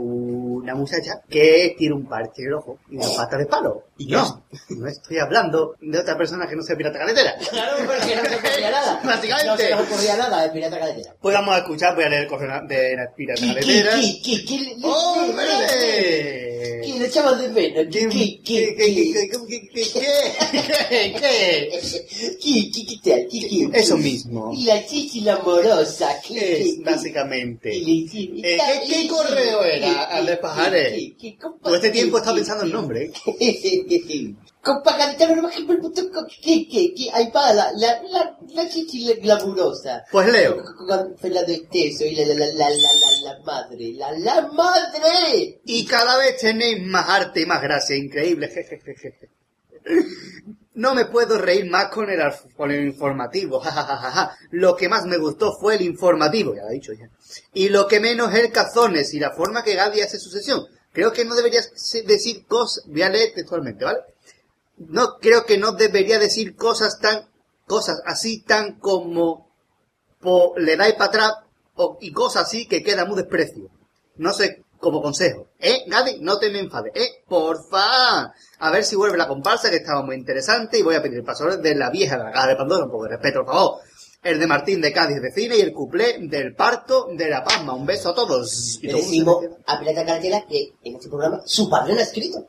una 0.59 0.75
muchacha 0.75 1.23
que 1.29 1.75
tiene 1.79 1.95
un 1.95 2.07
parche 2.07 2.49
rojo 2.49 2.79
y 2.91 2.97
una 2.97 3.09
pata 3.17 3.37
de 3.37 3.47
palo. 3.47 3.85
Y 3.97 4.07
no, 4.07 4.45
no 4.71 4.87
estoy 4.87 5.19
hablando 5.19 5.75
de 5.81 5.99
otra 5.99 6.17
persona 6.17 6.47
que 6.47 6.55
no 6.55 6.63
sea 6.63 6.77
pirata 6.77 6.99
carretera. 6.99 7.35
Claro, 7.51 7.85
no 7.85 7.93
se 8.01 8.17
ocurría 8.37 8.71
nada. 8.71 9.01
Básicamente. 9.05 9.47
No 9.47 9.57
se 9.57 9.75
ocurría 9.75 10.17
nada 10.17 10.43
de 10.43 10.51
pirata. 10.51 10.79
Pues 11.21 11.35
vamos 11.35 11.55
a 11.55 11.59
escuchar, 11.59 11.95
voy 11.95 12.05
a 12.05 12.09
leer 12.09 12.23
el 12.23 12.29
correo 12.29 12.63
de 12.67 12.97
la 12.97 13.13
pirata 13.15 13.41
carretera. 13.41 13.97
¡Hombre! 14.83 16.49
Le 16.99 17.07
echamos 17.07 17.41
de 17.41 17.49
menos? 17.51 17.87
¿Qué? 17.93 18.09
¿Qué? 18.09 18.41
¿Qué? 18.43 18.75
¿Qué? 18.75 18.85
¿Qué? 18.85 19.93
¿Qué? 22.41 23.29
¿Qué? 23.29 23.71
Eso 23.73 23.97
mismo. 23.97 24.53
Y 24.53 24.65
la 24.65 24.85
chichi 24.85 25.29
amorosa. 25.29 26.21
¿Qué? 26.27 26.79
Básicamente. 26.81 27.71
¿Qué 27.71 29.07
correo 29.09 29.63
era? 29.63 30.09
Pajares? 30.57 31.13
Todo 31.63 31.75
este 31.75 31.91
tiempo 31.91 32.19
está 32.19 32.31
qué, 32.31 32.37
pensando 32.37 32.65
en 32.65 32.73
nombre. 32.73 33.13
qué, 33.25 34.35
Compagadita, 34.61 35.27
pero 35.29 35.43
más 35.43 35.55
que 35.55 35.63
por 35.65 35.79
puto 35.81 36.11
co- 36.13 36.27
¿qué, 36.43 36.69
qué, 36.69 36.93
qué? 36.95 37.09
Ahí 37.13 37.31
va, 37.35 37.53
la, 37.55 37.71
la, 37.73 38.03
la, 38.03 38.37
la 38.55 38.69
chichi 38.69 39.05
la 39.05 39.15
glamurosa. 39.15 40.05
Pues 40.11 40.31
leo. 40.33 40.63
Con 40.77 41.17
Fernando 41.17 41.53
Esteso 41.53 42.05
y 42.05 42.15
la, 42.17 42.27
la, 42.27 42.35
la, 42.35 42.47
la, 42.47 42.69
la, 42.69 42.71
la, 42.71 43.35
la 43.35 43.45
madre, 43.45 43.93
la, 43.95 44.13
la 44.19 44.49
madre. 44.53 45.61
Y 45.65 45.87
cada 45.87 46.19
vez 46.19 46.37
tenéis 46.39 46.83
más 46.87 47.09
arte 47.09 47.43
y 47.43 47.47
más 47.47 47.63
gracia, 47.63 47.97
increíble. 47.97 48.51
No 50.75 50.95
me 50.95 51.07
puedo 51.07 51.39
reír 51.39 51.69
más 51.71 51.89
con 51.89 52.09
el, 52.11 52.21
con 52.57 52.71
el 52.71 52.85
informativo. 52.87 53.61
Lo 54.51 54.77
que 54.77 54.89
más 54.89 55.05
me 55.07 55.17
gustó 55.19 55.57
fue 55.59 55.77
el 55.77 55.83
informativo, 55.83 56.55
ya 56.55 56.63
lo 56.63 56.71
he 56.71 56.75
dicho 56.75 56.93
ya. 56.93 57.09
Y 57.53 57.69
lo 57.69 57.87
que 57.89 58.01
menos 58.01 58.35
el 58.35 58.51
cazones 58.53 59.15
y 59.15 59.21
la 59.21 59.33
forma 59.33 59.63
que 59.65 59.75
Gaby 59.75 60.01
hace 60.01 60.19
su 60.19 60.31
sesión. 60.31 60.67
Creo 60.93 61.13
que 61.13 61.25
no 61.25 61.35
deberías 61.35 61.71
decir 62.07 62.47
cosas, 62.47 62.85
voy 62.87 63.03
a 63.03 63.09
leer 63.11 63.33
textualmente, 63.35 63.85
¿vale? 63.85 64.01
No, 64.79 65.19
creo 65.19 65.45
que 65.45 65.59
no 65.59 65.73
debería 65.73 66.19
decir 66.19 66.57
cosas 66.57 66.99
tan, 67.01 67.29
cosas 67.67 68.01
así 68.07 68.41
tan 68.43 68.79
como 68.79 69.49
po- 70.21 70.55
le 70.57 70.77
dais 70.77 70.95
para 70.95 71.07
atrás 71.07 71.33
o- 71.75 71.99
y 72.01 72.13
cosas 72.13 72.45
así 72.45 72.67
que 72.67 72.83
queda 72.83 73.05
muy 73.05 73.17
desprecio. 73.17 73.69
No 74.17 74.33
sé, 74.33 74.65
como 74.81 75.03
consejo. 75.03 75.49
¿Eh? 75.59 75.85
No 76.21 76.39
te 76.39 76.51
me 76.51 76.61
enfades. 76.61 76.93
¿Eh? 76.95 77.23
Porfa. 77.29 78.33
A 78.61 78.71
ver 78.73 78.85
si 78.85 78.97
vuelve 78.97 79.17
la 79.17 79.29
comparsa, 79.29 79.71
que 79.71 79.77
estaba 79.77 80.03
muy 80.03 80.17
interesante, 80.17 80.79
y 80.79 80.83
voy 80.83 80.95
a 80.95 81.03
pedir 81.03 81.19
el 81.19 81.25
paso 81.25 81.57
de 81.57 81.75
la 81.75 81.91
vieja 81.91 82.17
de 82.17 82.25
la 82.25 82.33
caja 82.33 82.49
de 82.49 82.57
Pandora, 82.57 82.85
un 82.85 82.91
poco 82.91 83.05
de 83.05 83.11
respeto, 83.11 83.45
por 83.45 83.55
favor. 83.55 83.81
El 84.23 84.41
de 84.41 84.47
Martín 84.47 84.81
de 84.81 84.93
Cádiz 84.93 85.23
de 85.23 85.31
Cine 85.31 85.57
y 85.57 85.61
el 85.61 85.73
cuplé 85.73 86.17
del 86.21 86.55
parto 86.55 87.09
de 87.13 87.29
La 87.31 87.45
Pasma. 87.45 87.75
Un 87.75 87.87
beso 87.87 88.11
a 88.11 88.15
todos. 88.15 88.79
Y 88.83 88.89
Le 88.89 88.95
decimos 88.95 89.45
a 89.67 89.79
Pirata 89.79 90.05
Carretera 90.05 90.45
que 90.49 90.75
en 90.83 90.97
este 90.97 91.09
programa 91.09 91.41
su 91.45 91.71
padre 91.71 91.95
no 91.95 92.01
ha 92.01 92.03
escrito. 92.03 92.47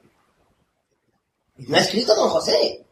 No 1.58 1.78
ha 1.78 1.80
escrito 1.80 2.16
don 2.16 2.30
José. 2.30 2.86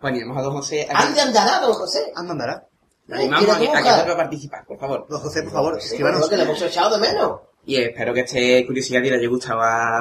Poníamos 0.00 0.36
a 0.38 0.42
don 0.42 0.52
José 0.54 0.86
aquí. 0.88 1.04
¿Dónde 1.06 1.20
andará 1.22 1.60
don 1.60 1.72
José? 1.74 2.12
Anda, 2.14 2.32
andará. 2.32 2.68
Animamos 3.10 3.48
a 3.48 3.58
que, 3.58 3.68
a 3.68 3.96
vuelva 3.96 4.12
a 4.12 4.16
participar, 4.16 4.64
por 4.66 4.78
favor. 4.78 5.06
Don 5.08 5.20
José, 5.20 5.42
por 5.42 5.52
favor, 5.52 5.80
Sí, 5.80 5.86
escríbanos. 5.88 6.20
lo 6.20 6.28
que 6.28 6.36
le 6.36 6.42
hemos 6.44 6.62
echado 6.62 6.94
de 6.98 7.08
menos. 7.08 7.40
Y 7.64 7.76
espero 7.76 8.14
que 8.14 8.20
este 8.20 8.64
curiosidad 8.66 9.02
y 9.02 9.10
le 9.10 9.16
haya 9.16 9.28
gustado 9.28 9.60
a, 9.60 10.00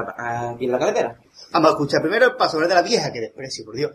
a 0.52 0.58
Carretera. 0.80 1.18
Vamos 1.52 1.70
a 1.70 1.74
escuchar 1.74 2.02
primero 2.02 2.26
el 2.28 2.36
paso 2.36 2.60
de 2.60 2.68
la 2.68 2.82
vieja, 2.82 3.12
que 3.12 3.22
desprecio, 3.22 3.66
por 3.66 3.76
Dios. 3.76 3.92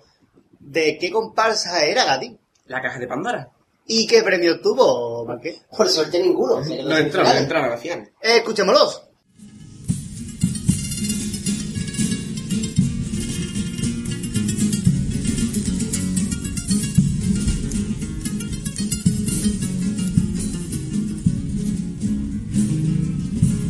¿De 0.59 0.99
qué 0.99 1.11
comparsa 1.11 1.85
era 1.85 2.05
Gadi? 2.05 2.37
La 2.67 2.81
caja 2.81 2.99
de 2.99 3.07
Pandora. 3.07 3.51
¿Y 3.87 4.07
qué 4.07 4.23
premio 4.23 4.61
tuvo, 4.61 5.25
Marqués? 5.27 5.61
Por 5.77 5.89
suerte 5.89 6.21
ninguno. 6.21 6.61
No 6.61 6.97
entró, 6.97 7.23
no 7.23 7.29
a 7.29 7.69
la 7.69 7.77
finales. 7.77 8.11
Eh, 8.23 8.37
escuchémoslos. 8.39 9.03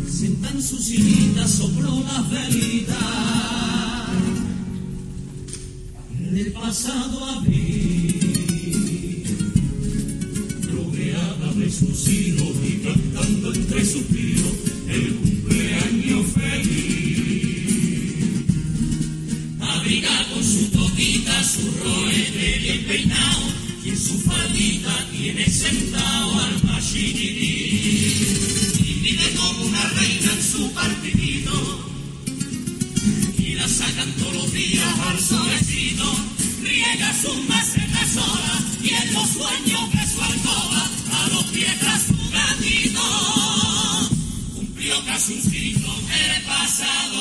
Sienta 0.08 0.48
en 0.50 0.62
su 0.62 0.76
sillita, 0.78 1.46
sopló 1.48 2.00
las 2.04 2.30
velitas 2.30 2.96
del 6.32 6.52
pasado 6.52 7.24
abril, 7.24 8.21
de 11.62 11.70
sus 11.70 12.08
hijos 12.08 12.56
y 12.66 12.78
cantando 12.78 13.54
entre 13.54 13.84
suspiros 13.84 14.52
el 14.88 15.14
cumpleaños 15.14 16.26
feliz. 16.32 17.62
Abriga 19.60 20.26
con 20.32 20.42
su 20.42 20.66
toquita, 20.70 21.44
su 21.44 21.70
roete 21.84 22.58
bien 22.58 22.84
peinado, 22.84 23.42
y 23.84 23.90
en 23.90 23.98
su 23.98 24.18
faldita 24.18 25.06
tiene 25.12 25.46
sentado 25.48 26.40
al 26.40 26.64
machinití 26.64 27.76
y 28.80 29.00
vive 29.02 29.30
como 29.36 29.64
una 29.64 29.84
reina 29.90 30.32
en 30.32 30.42
su 30.42 30.72
partidito. 30.72 31.90
Y 33.38 33.54
la 33.54 33.68
sacan 33.68 34.12
todos 34.14 34.34
los 34.34 34.52
días 34.52 34.98
al 35.06 35.20
solecito 35.20 36.32
riega 36.62 37.12
sus 37.20 37.48
macetas 37.48 38.08
sola 38.14 38.60
y 38.82 38.88
en 38.90 39.12
los 39.12 39.28
sueños 39.28 39.81
el 46.82 47.11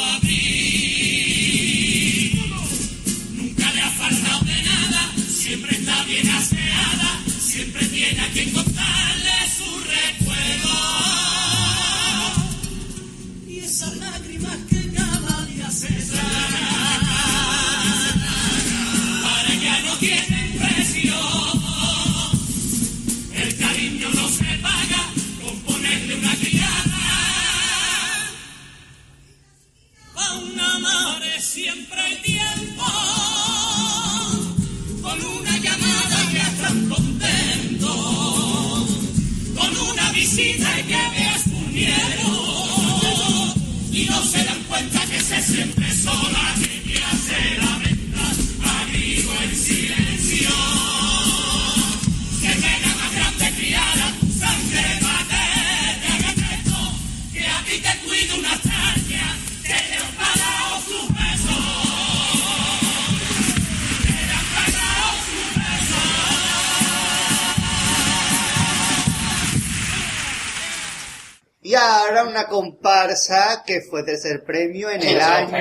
que 73.65 73.81
fue 73.89 74.03
tercer 74.03 74.43
premio 74.43 74.89
en 74.89 75.01
el 75.01 75.17
lo 75.17 75.23
año, 75.23 75.57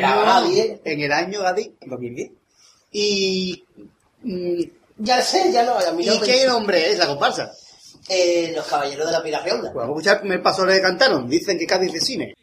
en 0.84 1.00
el 1.00 1.12
año 1.12 1.42
Gadi. 1.42 1.74
2010. 1.86 2.30
Y, 2.92 3.64
mm, 4.22 4.62
Ya 5.02 5.22
sé, 5.22 5.50
ya 5.52 5.62
no. 5.64 5.78
A 5.78 5.92
mí 5.92 6.04
no 6.04 6.14
¿y 6.14 6.20
me- 6.20 6.26
qué 6.26 6.46
nombre 6.46 6.90
es 6.90 6.98
la 6.98 7.06
comparsa? 7.06 7.50
Eh, 8.08 8.52
los 8.54 8.66
caballeros 8.66 9.06
de 9.06 9.12
la 9.12 9.22
pira 9.22 9.40
redonda. 9.40 9.72
Pues 9.72 9.82
vamos 9.86 9.88
a 9.88 10.00
escuchar 10.00 10.14
el 10.16 10.20
primer 10.20 10.42
paso 10.42 10.66
que 10.66 10.80
cantaron. 10.80 11.28
Dicen 11.28 11.58
que 11.58 11.66
Cádiz 11.66 11.92
de 11.92 12.00
cine. 12.00 12.34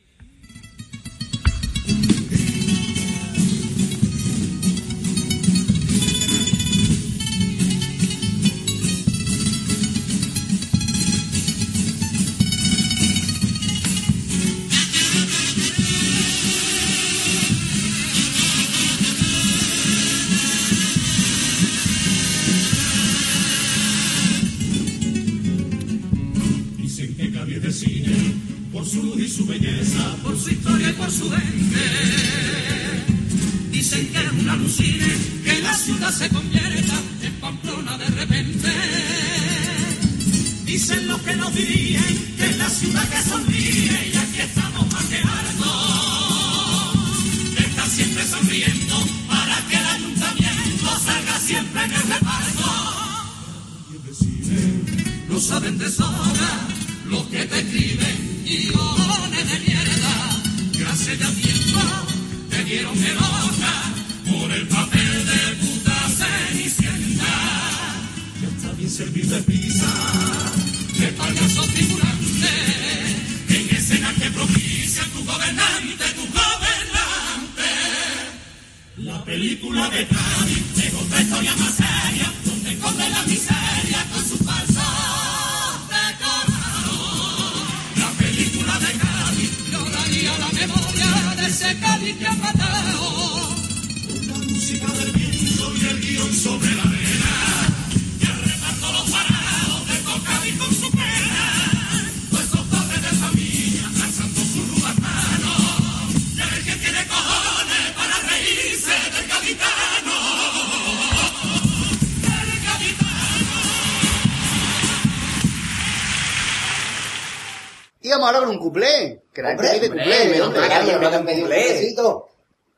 Ahora 118.38 118.48
con 118.48 118.56
un 118.58 118.62
cuplé. 118.64 119.24
Que 119.34 119.42
la 119.42 119.50
gente 119.50 119.90
pide 119.90 119.90
cuplé. 119.90 120.22
hombre. 120.24 120.42
hombre, 120.42 120.68
cariño, 120.68 121.00
no 121.00 121.10
te 121.10 121.16
han 121.16 121.26
pedido 121.26 121.46
un 121.46 121.52
cuplé. 121.52 122.24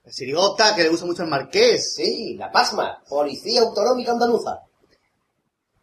La 0.06 0.12
sirigota 0.14 0.76
que 0.76 0.84
le 0.84 0.90
gusta 0.90 1.06
mucho 1.06 1.22
al 1.24 1.30
marqués. 1.30 1.94
Sí, 1.96 2.36
la 2.36 2.52
PASMA, 2.52 3.04
Policía 3.08 3.62
Autonómica 3.62 4.12
Andaluza. 4.12 4.62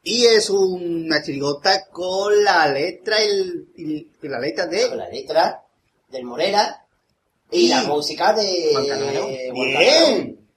Y 0.03 0.25
es 0.27 0.51
una 0.51 1.23
chirigota 1.23 1.87
con 1.91 2.45
la 2.45 2.69
letra 2.69 3.21
el, 3.23 3.69
y 3.77 4.09
la 4.23 4.39
letra 4.39 4.65
Con 4.67 4.75
de 4.75 4.97
la 4.97 5.09
letra 5.09 5.63
del 6.09 6.25
Morera 6.25 6.85
y 7.51 7.67
Y- 7.67 7.69
la 7.69 7.83
música 7.85 8.33
de... 8.33 8.71
Juan 8.73 9.55
Bien. 9.55 10.49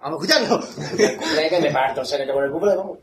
Vamos 0.00 0.20
a 0.20 0.24
escucharlo. 0.24 0.64
El 1.40 1.48
que 1.50 1.60
me 1.60 1.72
parto 1.72 2.02
el 2.02 2.06
secreto 2.06 2.34
con 2.34 2.44
el 2.44 2.50
cuplé, 2.52 2.76
vamos. 2.76 2.98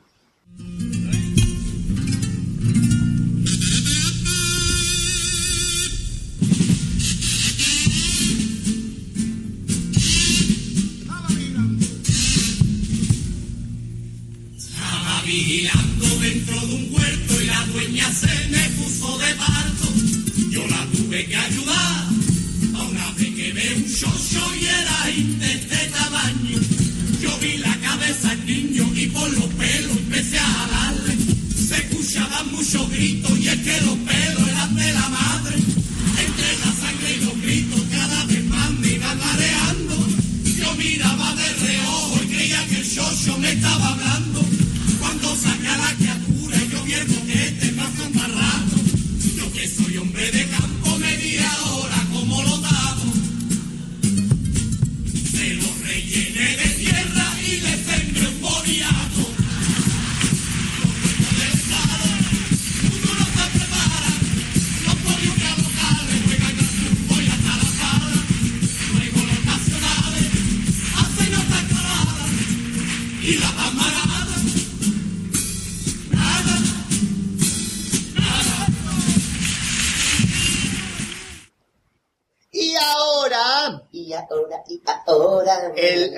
Vigilando 15.25 16.19
dentro 16.19 16.59
de 16.67 16.75
un 16.75 16.87
huerto 16.91 17.41
y 17.41 17.45
la 17.45 17.65
dueña 17.67 18.11
se 18.11 18.47
me 18.49 18.69
puso 18.71 19.17
de 19.17 19.33
parto. 19.35 19.93
Yo 20.49 20.67
la 20.67 20.85
tuve 20.91 21.25
que 21.25 21.35
ayudar. 21.35 22.07
A 22.75 22.83
una 22.83 23.11
vez 23.11 23.29
que 23.35 23.53
ve 23.53 23.73
un 23.75 23.85
chocho 23.85 24.55
y 24.59 24.65
era 24.65 25.05
de 25.05 25.53
este 25.53 25.87
tamaño. 25.87 26.59
Yo 27.21 27.37
vi 27.39 27.57
la 27.57 27.75
cabeza 27.79 28.35
del 28.35 28.45
niño 28.45 28.91
y 28.95 29.07
por 29.07 29.31
los 29.31 29.45
pelos 29.53 29.97
empecé 29.97 30.39
a 30.39 30.45
jalarle. 30.45 31.17
Se 31.67 31.75
escuchaban 31.77 32.51
muchos 32.51 32.89
gritos 32.89 33.39
y 33.39 33.47
es 33.47 33.57
que 33.57 33.81
los 33.81 33.97
pelos 33.99 34.47
eran 34.49 34.75
de 34.75 34.93
la 34.93 35.09
madre. 35.09 35.55
Entre 35.55 36.57
la 36.59 36.71
sangre 36.81 37.15
y 37.15 37.25
los 37.25 37.41
gritos 37.41 37.81
cada 37.91 38.25
vez 38.25 38.43
más 38.45 38.71
me 38.71 38.89
iban 38.89 39.17
mareando. 39.19 40.07
Yo 40.57 40.75
miraba 40.75 41.35
de 41.35 41.53
reojo 41.65 42.19
y 42.23 42.27
creía 42.27 42.67
que 42.67 42.77
el 42.77 42.95
chocho 42.95 43.37
me 43.37 43.51
estaba 43.51 44.02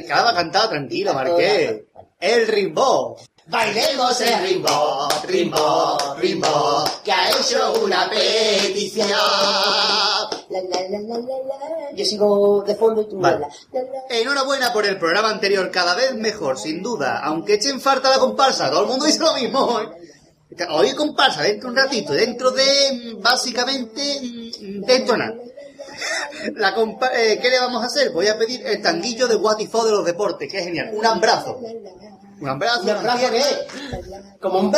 acaba 0.06 0.34
cantado 0.34 0.70
tranquilo, 0.70 1.14
Marqués. 1.14 1.82
El 2.20 2.48
rimbo. 2.48 3.18
Bailemos 3.48 4.20
el 4.22 4.42
rimbo, 4.42 5.08
rimbo, 5.28 6.16
rimbo, 6.18 6.84
que 7.04 7.12
ha 7.12 7.30
hecho 7.30 7.74
una 7.84 8.10
petición. 8.10 9.08
La, 9.08 10.62
la, 10.62 10.82
la, 10.90 11.00
la, 11.00 11.18
la, 11.20 11.20
la. 11.20 11.96
Yo 11.96 12.06
sigo 12.06 12.64
de 12.64 12.74
fondo 12.74 13.02
y 13.02 13.10
tú... 13.10 13.20
Vale. 13.20 13.46
Enhorabuena 14.10 14.74
por 14.74 14.88
el 14.88 14.98
programa 14.98 15.30
anterior, 15.30 15.70
cada 15.70 15.94
vez 15.94 16.16
mejor, 16.16 16.58
sin 16.58 16.82
duda. 16.82 17.20
Aunque 17.20 17.54
echen 17.54 17.80
falta 17.80 18.10
la 18.10 18.18
comparsa, 18.18 18.72
todo 18.72 18.82
el 18.82 18.88
mundo 18.88 19.06
dice 19.06 19.20
lo 19.20 19.36
mismo. 19.36 19.80
¿eh? 19.80 20.66
Hoy 20.72 20.96
comparsa, 20.96 21.44
dentro 21.44 21.70
de 21.70 21.76
un 21.76 21.84
ratito, 21.84 22.14
dentro 22.14 22.50
de, 22.50 23.14
mm, 23.16 23.22
básicamente, 23.22 24.22
mm, 24.22 24.82
dentro 24.82 25.14
de 25.14 25.20
nada. 25.20 25.36
La 26.56 26.76
compa- 26.76 27.12
eh, 27.16 27.40
¿Qué 27.42 27.50
le 27.50 27.60
vamos 27.60 27.82
a 27.84 27.88
hacer? 27.88 28.12
Voy 28.12 28.28
a 28.28 28.38
pedir 28.38 28.66
el 28.66 28.82
tanguillo 28.82 29.28
de 29.28 29.36
Watifo 29.36 29.86
de 29.86 29.92
los 29.92 30.06
deportes, 30.06 30.52
que 30.52 30.60
es 30.60 30.64
genial. 30.66 30.92
Un 30.94 31.06
abrazo. 31.06 31.60
Un 32.42 32.48
abrazo. 32.50 32.82
¿Un 32.84 32.90
abrazo 32.90 33.30
qué 33.32 33.38
es? 33.40 33.60
Como 34.42 34.60
un. 34.60 34.76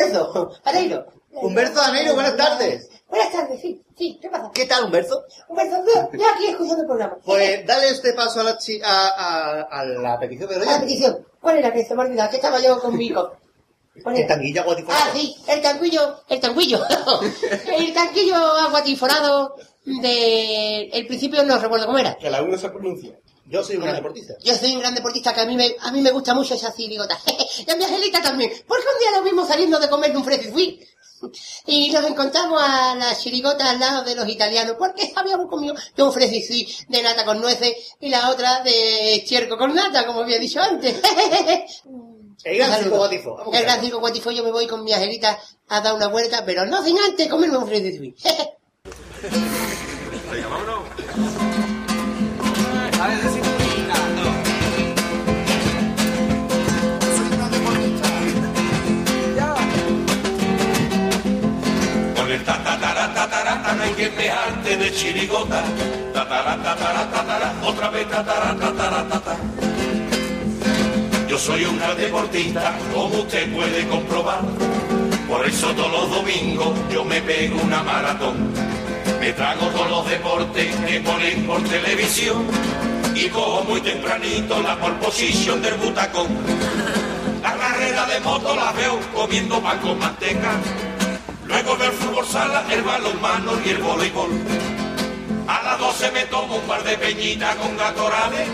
Areiro. 0.63 1.05
Humberto 1.31 1.79
Aneiro, 1.81 2.13
buenas 2.15 2.35
tardes. 2.35 2.89
Buenas 3.09 3.31
tardes, 3.31 3.61
sí, 3.61 3.81
sí, 3.97 4.17
¿qué 4.21 4.27
pasa? 4.27 4.49
¿Qué 4.53 4.65
tal, 4.65 4.85
Humberto? 4.85 5.23
Un 5.47 5.55
verso, 5.55 5.77
yo, 5.85 6.09
yo 6.17 6.25
aquí 6.35 6.47
escuchando 6.47 6.81
el 6.81 6.87
programa. 6.87 7.17
Pues 7.23 7.65
dale 7.65 7.89
este 7.89 8.11
paso 8.13 8.41
a 8.41 8.43
la, 8.43 8.57
chi- 8.57 8.81
a, 8.83 9.07
a- 9.07 9.61
a 9.61 9.85
la 9.85 10.19
petición 10.19 10.49
de 10.49 10.55
A 10.55 10.59
la 10.59 10.79
petición. 10.81 11.25
¿Cuál 11.39 11.59
era 11.59 11.71
que 11.71 11.85
se 11.85 11.95
me 11.95 12.01
ha 12.01 12.05
olvidado? 12.05 12.29
Que 12.31 12.35
estaba 12.37 12.59
yo 12.59 12.79
conmigo. 12.81 13.31
¿Cuál 14.03 14.17
El 14.17 14.27
tanguillo 14.27 14.61
a 14.61 14.67
Watifo. 14.67 14.89
Ah, 14.91 15.09
sí, 15.13 15.35
el 15.47 15.61
tanguillo, 15.61 16.21
el 16.27 16.39
tanguillo. 16.41 16.79
el 17.77 17.93
tanguillo 17.93 18.35
aguatiforado 18.35 19.55
de... 20.01 20.89
El 20.93 21.07
principio 21.07 21.43
no 21.43 21.57
recuerdo 21.57 21.85
cómo 21.85 21.97
era. 21.97 22.17
Que 22.17 22.29
la 22.29 22.41
uno 22.41 22.57
se 22.57 22.69
pronuncia. 22.69 23.17
Yo 23.49 23.63
soy 23.63 23.77
un 23.77 23.83
gran 23.83 23.95
deportista. 23.95 24.33
Yo 24.43 24.55
soy 24.55 24.73
un 24.73 24.81
gran 24.81 24.93
deportista 24.93 25.33
que 25.33 25.41
a 25.41 25.45
mí 25.45 25.55
me, 25.55 25.73
a 25.79 25.91
mí 25.91 26.01
me 26.01 26.11
gusta 26.11 26.33
mucho 26.33 26.53
esa 26.53 26.71
cirigota. 26.71 27.17
y 27.65 27.71
a 27.71 27.75
mi 27.77 27.83
Angelita 27.85 28.21
también. 28.21 28.51
Porque 28.67 28.83
un 28.93 28.99
día 28.99 29.17
lo 29.17 29.23
vimos 29.23 29.47
saliendo 29.47 29.79
de 29.79 29.89
comer 29.89 30.11
de 30.11 30.17
un 30.17 30.23
Sweet. 30.25 30.81
Y 31.65 31.89
nos 31.89 32.05
encontramos 32.05 32.61
a 32.61 32.93
la 32.93 33.17
chirigota 33.17 33.71
al 33.71 33.79
lado 33.79 34.03
de 34.03 34.13
los 34.13 34.29
italianos, 34.29 34.75
porque 34.77 35.11
habíamos 35.15 35.47
comido 35.49 35.73
de 35.95 36.03
un 36.03 36.11
Sweet 36.11 36.87
de 36.89 37.01
nata 37.01 37.25
con 37.25 37.41
nueces 37.41 37.73
y 37.99 38.09
la 38.09 38.29
otra 38.29 38.61
de 38.61 39.23
cherco 39.25 39.57
con 39.57 39.73
nata, 39.73 40.05
como 40.05 40.21
había 40.21 40.37
dicho 40.37 40.61
antes. 40.61 41.01
El 42.43 42.57
gran 42.57 42.69
Un 42.69 42.75
circo 42.75 42.83
saludo. 42.83 42.97
Guatifo. 42.97 43.35
Vamos 43.35 43.53
a 43.53 43.57
El 43.57 43.63
gran 43.63 43.75
escuchar. 43.75 43.83
circo 43.85 43.99
guatifo, 43.99 44.31
yo 44.31 44.43
me 44.43 44.51
voy 44.51 44.67
con 44.67 44.83
mi 44.83 44.93
Angelita 44.93 45.39
a 45.69 45.81
dar 45.81 45.95
una 45.95 46.07
vuelta, 46.07 46.45
pero 46.45 46.65
no 46.65 46.83
sin 46.83 46.97
antes 46.99 47.27
comerme 47.27 47.57
un 47.57 47.67
Freddy 47.67 48.13
Sweet. 49.19 49.57
Con 62.15 62.31
el 62.31 62.43
tatatara, 62.43 63.13
tatarata, 63.13 63.73
no 63.73 63.83
hay 63.83 63.91
que 63.93 64.07
pejarte 64.09 64.77
de 64.77 64.93
chirigota. 64.93 65.63
Tatara, 66.13 66.61
tatara, 66.61 67.09
tatara, 67.09 67.53
otra 67.63 67.89
vez 67.89 68.07
tatara, 68.09 68.55
tatara. 68.55 69.37
Yo 71.27 71.39
soy 71.39 71.65
un 71.65 71.79
gran 71.79 71.97
deportista, 71.97 72.77
como 72.93 73.21
usted 73.21 73.51
puede 73.51 73.87
comprobar. 73.87 74.41
Por 75.27 75.45
eso 75.47 75.73
todos 75.73 75.91
los 75.91 76.11
domingos 76.11 76.69
yo 76.91 77.03
me 77.03 77.19
pego 77.21 77.59
una 77.63 77.81
maratón. 77.81 78.76
Me 79.27 79.33
trago 79.33 79.67
todos 79.67 79.89
los 79.89 80.09
deportes 80.09 80.73
que 80.87 81.01
ponen 81.01 81.45
por 81.45 81.61
televisión. 81.61 82.47
Y 83.13 83.27
cojo 83.27 83.61
muy 83.65 83.81
tempranito 83.81 84.61
la 84.61 84.79
pole 84.79 84.95
position 85.03 85.61
del 85.61 85.73
butacón. 85.73 86.27
La 87.43 87.53
carrera 87.57 88.05
de 88.05 88.21
moto 88.21 88.55
la 88.55 88.71
veo 88.71 88.97
comiendo 89.13 89.61
pan 89.61 89.79
con 89.79 89.99
manteca. 89.99 90.51
Luego 91.45 91.75
veo 91.75 91.91
el 91.91 91.97
fútbol 91.97 92.25
sala, 92.25 92.63
el 92.71 92.81
balonmano 92.83 93.51
y 93.65 93.69
el 93.71 93.79
voleibol. 93.79 94.29
A 95.45 95.61
las 95.61 95.77
12 95.77 96.11
me 96.11 96.23
tomo 96.27 96.55
un 96.55 96.61
par 96.61 96.85
de 96.85 96.97
peñitas 96.97 97.53
con 97.57 97.75
gatorade. 97.75 98.47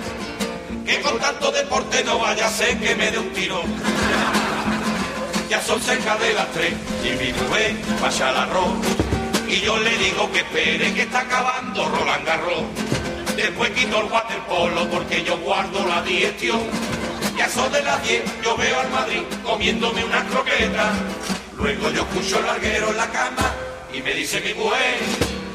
Que 0.88 1.02
con 1.02 1.20
tanto 1.20 1.52
deporte 1.52 2.04
no 2.04 2.18
vaya 2.18 2.48
a 2.48 2.50
ser 2.50 2.80
que 2.80 2.96
me 2.96 3.12
dé 3.12 3.20
un 3.20 3.30
tirón. 3.32 3.72
ya 5.48 5.62
son 5.62 5.80
cerca 5.80 6.18
de 6.18 6.34
las 6.34 6.52
tres 6.52 6.74
y 7.04 7.10
mi 7.10 7.32
mujer 7.32 7.76
vaya 8.02 8.30
al 8.30 8.38
arroz. 8.38 9.13
Y 9.48 9.62
yo 9.62 9.78
le 9.78 9.98
digo 9.98 10.32
que 10.32 10.40
espere, 10.40 10.94
que 10.94 11.02
está 11.04 11.20
acabando 11.22 11.88
Roland 11.90 12.26
Garros. 12.26 12.64
Después 13.36 13.72
quito 13.72 14.00
el 14.00 14.12
waterpolo 14.12 14.90
porque 14.90 15.24
yo 15.24 15.38
guardo 15.40 15.86
la 15.88 16.02
digestión. 16.02 16.62
Y 17.38 17.42
a 17.42 17.46
eso 17.46 17.70
de 17.70 17.82
las 17.82 18.02
10 18.04 18.24
yo 18.44 18.56
veo 18.56 18.80
al 18.80 18.90
Madrid 18.92 19.24
comiéndome 19.44 20.04
unas 20.04 20.24
croquetas. 20.26 20.94
Luego 21.58 21.90
yo 21.92 22.02
escucho 22.02 22.40
el 22.40 22.46
larguero 22.46 22.90
en 22.90 22.98
la 22.98 23.10
cama 23.10 23.54
y 23.94 24.02
me 24.02 24.14
dice 24.14 24.42
mi 24.42 24.54
mujer, 24.54 25.00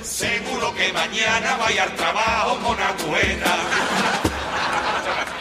seguro 0.03 0.75
que 0.75 0.93
mañana 0.93 1.57
vaya 1.57 1.85
al 1.85 1.95
trabajo 1.97 2.59
con 2.59 2.81
agüeta. 2.81 3.57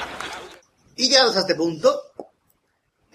Y 0.99 1.09
llegados 1.09 1.35
a 1.37 1.41
este 1.41 1.53
punto, 1.53 1.95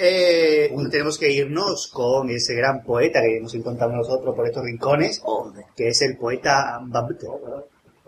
eh, 0.03 0.75
tenemos 0.91 1.17
que 1.19 1.31
irnos 1.31 1.87
con 1.89 2.29
ese 2.31 2.55
gran 2.55 2.83
poeta 2.83 3.21
que 3.21 3.37
hemos 3.39 3.55
encontrado 3.55 3.93
nosotros 3.93 4.35
por 4.35 4.47
estos 4.47 4.65
rincones, 4.65 5.23
que 5.77 5.89
es 5.89 6.03
el 6.03 6.17
poeta 6.19 6.79
Babete. 6.83 7.27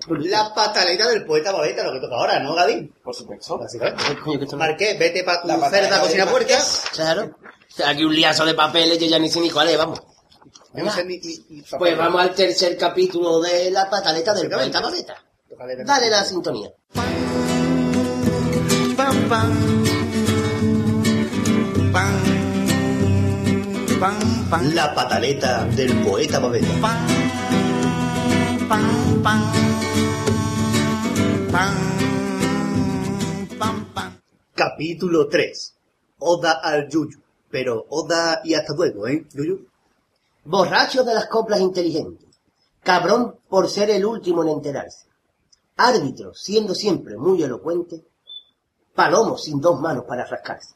La 0.09 0.53
pataleta 0.53 1.09
del 1.09 1.25
poeta 1.25 1.53
Babete, 1.53 1.83
lo 1.85 1.93
que 1.93 2.01
toca 2.01 2.17
ahora, 2.17 2.41
¿no, 2.41 2.55
Gadín? 2.55 2.93
Por 3.03 3.15
supuesto. 3.15 3.57
Básicamente. 3.59 4.57
Marqués, 4.57 4.99
vete 4.99 5.23
para 5.25 5.41
tu 5.43 5.49
La 5.49 5.71
cerda 5.71 6.01
cocina 6.01 6.27
puertas. 6.27 6.83
Claro. 6.93 7.37
Aquí 7.87 8.05
un 8.05 8.15
liazo 8.15 8.45
de 8.45 8.55
papeles, 8.55 8.99
yo 8.99 9.07
ya 9.07 9.19
ni 9.19 9.29
sé 9.31 9.41
ni 9.41 9.51
cuál 9.51 9.69
es, 9.69 9.79
vamos. 9.79 10.01
Yo 10.75 10.85
no 10.85 10.91
sé 10.93 11.05
ni- 11.05 11.19
ni- 11.19 11.45
ni- 11.49 11.63
Pues 11.79 11.97
vamos 11.97 12.21
al 12.21 12.35
tercer 12.35 12.77
capítulo 12.77 13.41
de 13.41 13.71
la 13.71 13.89
pataleta 13.89 14.35
del 14.35 14.51
poeta 14.51 14.81
Babeta. 14.81 15.15
Dale 15.85 16.11
la 16.11 16.25
sintonía. 16.25 16.71
pam 18.97 19.29
pam 19.29 19.29
pam 19.29 19.84
La 24.05 24.95
pataleta 24.95 25.65
del 25.65 26.05
poeta 26.05 26.39
pam 26.39 26.53
Capítulo 34.55 35.27
3. 35.27 35.75
Oda 36.19 36.61
al 36.63 36.87
Yuyu. 36.91 37.19
Pero 37.51 37.87
Oda 37.89 38.43
y 38.45 38.53
hasta 38.53 38.75
luego, 38.75 39.09
¿eh, 39.09 39.27
Yuyu? 39.33 39.67
Borracho 40.45 41.03
de 41.03 41.15
las 41.15 41.27
coplas 41.29 41.61
inteligentes. 41.61 42.29
Cabrón 42.83 43.41
por 43.49 43.71
ser 43.71 43.89
el 43.89 44.05
último 44.05 44.43
en 44.43 44.51
enterarse. 44.51 45.07
Árbitro 45.79 46.35
siendo 46.35 46.75
siempre 46.75 47.17
muy 47.17 47.43
elocuente. 47.43 48.05
Palomo 48.95 49.39
sin 49.39 49.63
dos 49.63 49.81
manos 49.81 50.05
para 50.07 50.27
rascarse. 50.27 50.75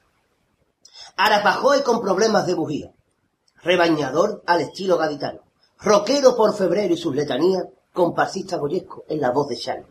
Arapajoe 1.18 1.82
con 1.82 2.00
problemas 2.00 2.46
de 2.46 2.54
bujía. 2.54 2.94
Rebañador 3.62 4.42
al 4.46 4.60
estilo 4.60 4.96
gaditano. 4.96 5.40
Roquero 5.80 6.36
por 6.36 6.54
febrero 6.54 6.94
y 6.94 6.96
sus 6.96 7.14
letanías. 7.14 7.64
Comparsista 7.92 8.56
goyesco 8.56 9.04
en 9.08 9.20
la 9.20 9.30
voz 9.30 9.48
de 9.48 9.56
Shano. 9.56 9.86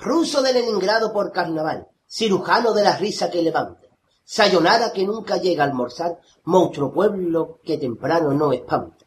Ruso 0.00 0.42
de 0.42 0.52
Leningrado 0.52 1.12
por 1.12 1.30
carnaval. 1.32 1.86
Cirujano 2.08 2.72
de 2.72 2.82
la 2.82 2.96
risa 2.96 3.30
que 3.30 3.42
levanta. 3.42 3.88
Sayonara 4.24 4.92
que 4.92 5.04
nunca 5.04 5.36
llega 5.36 5.64
a 5.64 5.66
almorzar. 5.66 6.18
Monstruo 6.44 6.92
pueblo 6.92 7.58
que 7.64 7.78
temprano 7.78 8.32
no 8.32 8.52
espanta. 8.52 9.04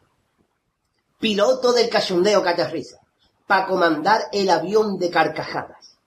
Piloto 1.18 1.72
del 1.72 1.88
cachondeo 1.88 2.42
que 2.42 2.48
aterriza. 2.50 2.98
Pa' 3.46 3.66
comandar 3.66 4.22
el 4.32 4.48
avión 4.50 4.98
de 4.98 5.10
carcajadas. 5.10 5.98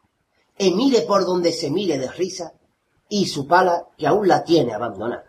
Emire 0.58 1.02
por 1.02 1.26
donde 1.26 1.52
se 1.52 1.70
mire 1.70 1.98
de 1.98 2.10
risa. 2.12 2.54
Y 3.10 3.28
su 3.28 3.46
pala 3.46 3.88
que 3.98 4.08
aún 4.08 4.28
la 4.28 4.44
tiene 4.44 4.74
abandonada. 4.74 5.26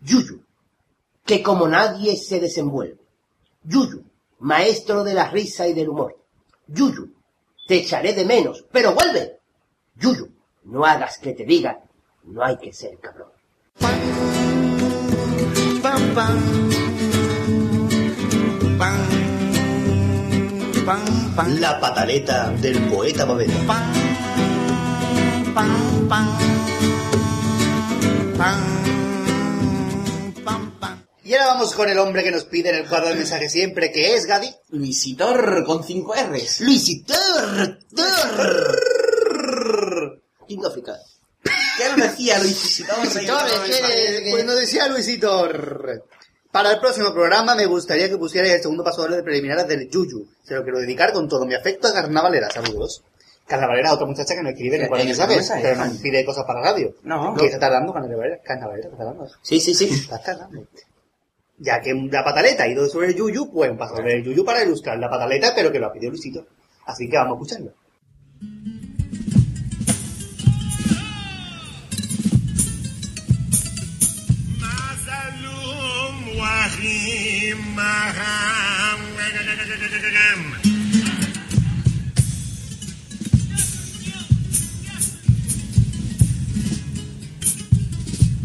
Yuyu, 0.00 0.45
que 1.26 1.42
como 1.42 1.68
nadie 1.68 2.16
se 2.16 2.40
desenvuelve. 2.40 2.98
Yuyu, 3.64 4.04
maestro 4.38 5.02
de 5.02 5.12
la 5.12 5.28
risa 5.28 5.66
y 5.66 5.74
del 5.74 5.88
humor. 5.88 6.16
Yuyu, 6.68 7.12
te 7.66 7.78
echaré 7.78 8.12
de 8.12 8.24
menos, 8.24 8.64
pero 8.70 8.94
vuelve. 8.94 9.40
Yuyu, 9.96 10.30
no 10.64 10.84
hagas 10.84 11.18
que 11.18 11.32
te 11.32 11.44
diga, 11.44 11.82
no 12.24 12.44
hay 12.44 12.56
que 12.56 12.72
ser 12.72 12.96
cabrón. 12.98 13.28
La 21.60 21.80
pataleta 21.80 22.50
del 22.50 22.78
poeta 22.88 23.26
pam 28.38 28.75
Y 31.26 31.34
ahora 31.34 31.46
vamos 31.54 31.74
con 31.74 31.88
el 31.88 31.98
hombre 31.98 32.22
que 32.22 32.30
nos 32.30 32.44
pide 32.44 32.68
en 32.70 32.76
el 32.76 32.88
cuadro 32.88 33.08
del 33.08 33.16
mensaje 33.18 33.48
siempre, 33.48 33.90
que 33.90 34.14
es 34.14 34.26
Gadi. 34.26 34.54
Luisitor 34.70 35.64
con 35.64 35.82
5 35.82 36.14
R's. 36.14 36.60
Luisitor, 36.60 37.78
Tor. 37.96 38.76
King 40.46 40.60
Africa. 40.64 40.94
¿Qué 41.42 41.88
nos 41.88 41.96
decía 42.10 42.38
Luisitor? 42.38 42.98
Luisitor, 42.98 43.38
que- 43.66 44.44
nos 44.44 44.56
decía 44.56 44.88
Luisito. 44.88 45.48
Para 46.52 46.72
el 46.72 46.80
próximo 46.80 47.12
programa 47.12 47.54
me 47.54 47.66
gustaría 47.66 48.08
que 48.08 48.16
pusierais 48.16 48.54
el 48.54 48.62
segundo 48.62 48.82
paso 48.84 49.06
de 49.08 49.22
preliminares 49.22 49.66
del 49.68 49.90
Yuyu. 49.90 50.26
Se 50.44 50.54
lo 50.54 50.62
quiero 50.62 50.78
dedicar 50.78 51.12
con 51.12 51.28
todo 51.28 51.44
mi 51.44 51.54
afecto 51.54 51.88
a 51.88 51.92
Carnavalera. 51.92 52.48
Saludos. 52.50 53.02
Carnavalera, 53.46 53.92
otra 53.92 54.06
muchacha 54.06 54.34
que 54.34 54.42
no 54.42 54.48
escribe 54.50 54.76
en 54.76 54.82
el 54.82 54.88
cuadro 54.88 55.04
de 55.04 55.10
En 55.10 55.12
el 55.12 55.18
mensajes, 55.18 55.36
mensaje. 55.50 55.62
pero 55.62 55.84
nos 55.84 55.98
pide 55.98 56.24
cosas 56.24 56.44
para 56.46 56.62
radio. 56.62 56.94
No, 57.02 57.34
Que 57.34 57.42
no. 57.42 57.46
está 57.48 57.58
tardando 57.60 57.92
Carnavalera. 57.92 58.38
Carnavalera, 58.42 58.86
está 58.88 58.96
tardando. 58.98 59.28
Sí, 59.42 59.60
sí, 59.60 59.74
sí. 59.74 59.84
Está 59.92 60.20
tardando. 60.22 60.62
Ya 61.58 61.80
que 61.80 61.94
la 61.94 62.22
pataleta 62.22 62.68
ido 62.68 62.86
sobre 62.88 63.08
el 63.08 63.14
Yuyu, 63.14 63.50
pues 63.50 63.70
un 63.70 63.78
paso 63.78 63.96
sobre 63.96 64.14
el 64.14 64.24
Yuyu 64.24 64.44
para 64.44 64.62
ilustrar 64.62 64.98
la 64.98 65.08
pataleta, 65.08 65.52
pero 65.54 65.72
que 65.72 65.78
lo 65.78 65.86
ha 65.86 65.92
pedido 65.92 66.10
Luisito. 66.10 66.46
Así 66.84 67.08
que 67.08 67.16
vamos 67.16 67.32
a 67.32 67.36
escucharlo. 67.36 67.72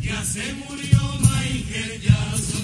Ya 0.01 0.23
se 0.23 0.53
murió 0.53 0.99
Michael 1.19 2.01
Jackson. 2.01 2.60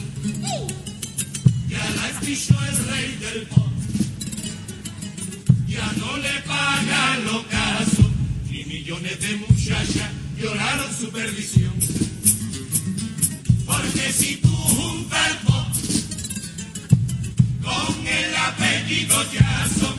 Ya 1.78 1.90
la 1.96 2.10
espichó 2.10 2.56
el 2.70 2.78
rey 2.88 3.18
del 3.22 3.48
pop. 3.48 3.72
Ya 5.68 5.92
no 5.98 6.18
le 6.18 6.42
pagan 6.48 7.26
los 7.26 7.44
casos. 7.46 8.06
Y 8.50 8.66
millones 8.66 9.20
de 9.22 9.36
muchachas 9.38 10.12
lloraron 10.40 10.92
su 11.00 11.10
perdición. 11.12 11.74
Porque 13.66 14.12
si 14.12 14.38
tú 14.38 14.50
juntas 14.50 15.28
el 15.32 15.38
pop 15.46 15.68
con 17.64 18.08
el 18.08 18.36
apellido 18.36 19.16
Jackson, 19.34 19.96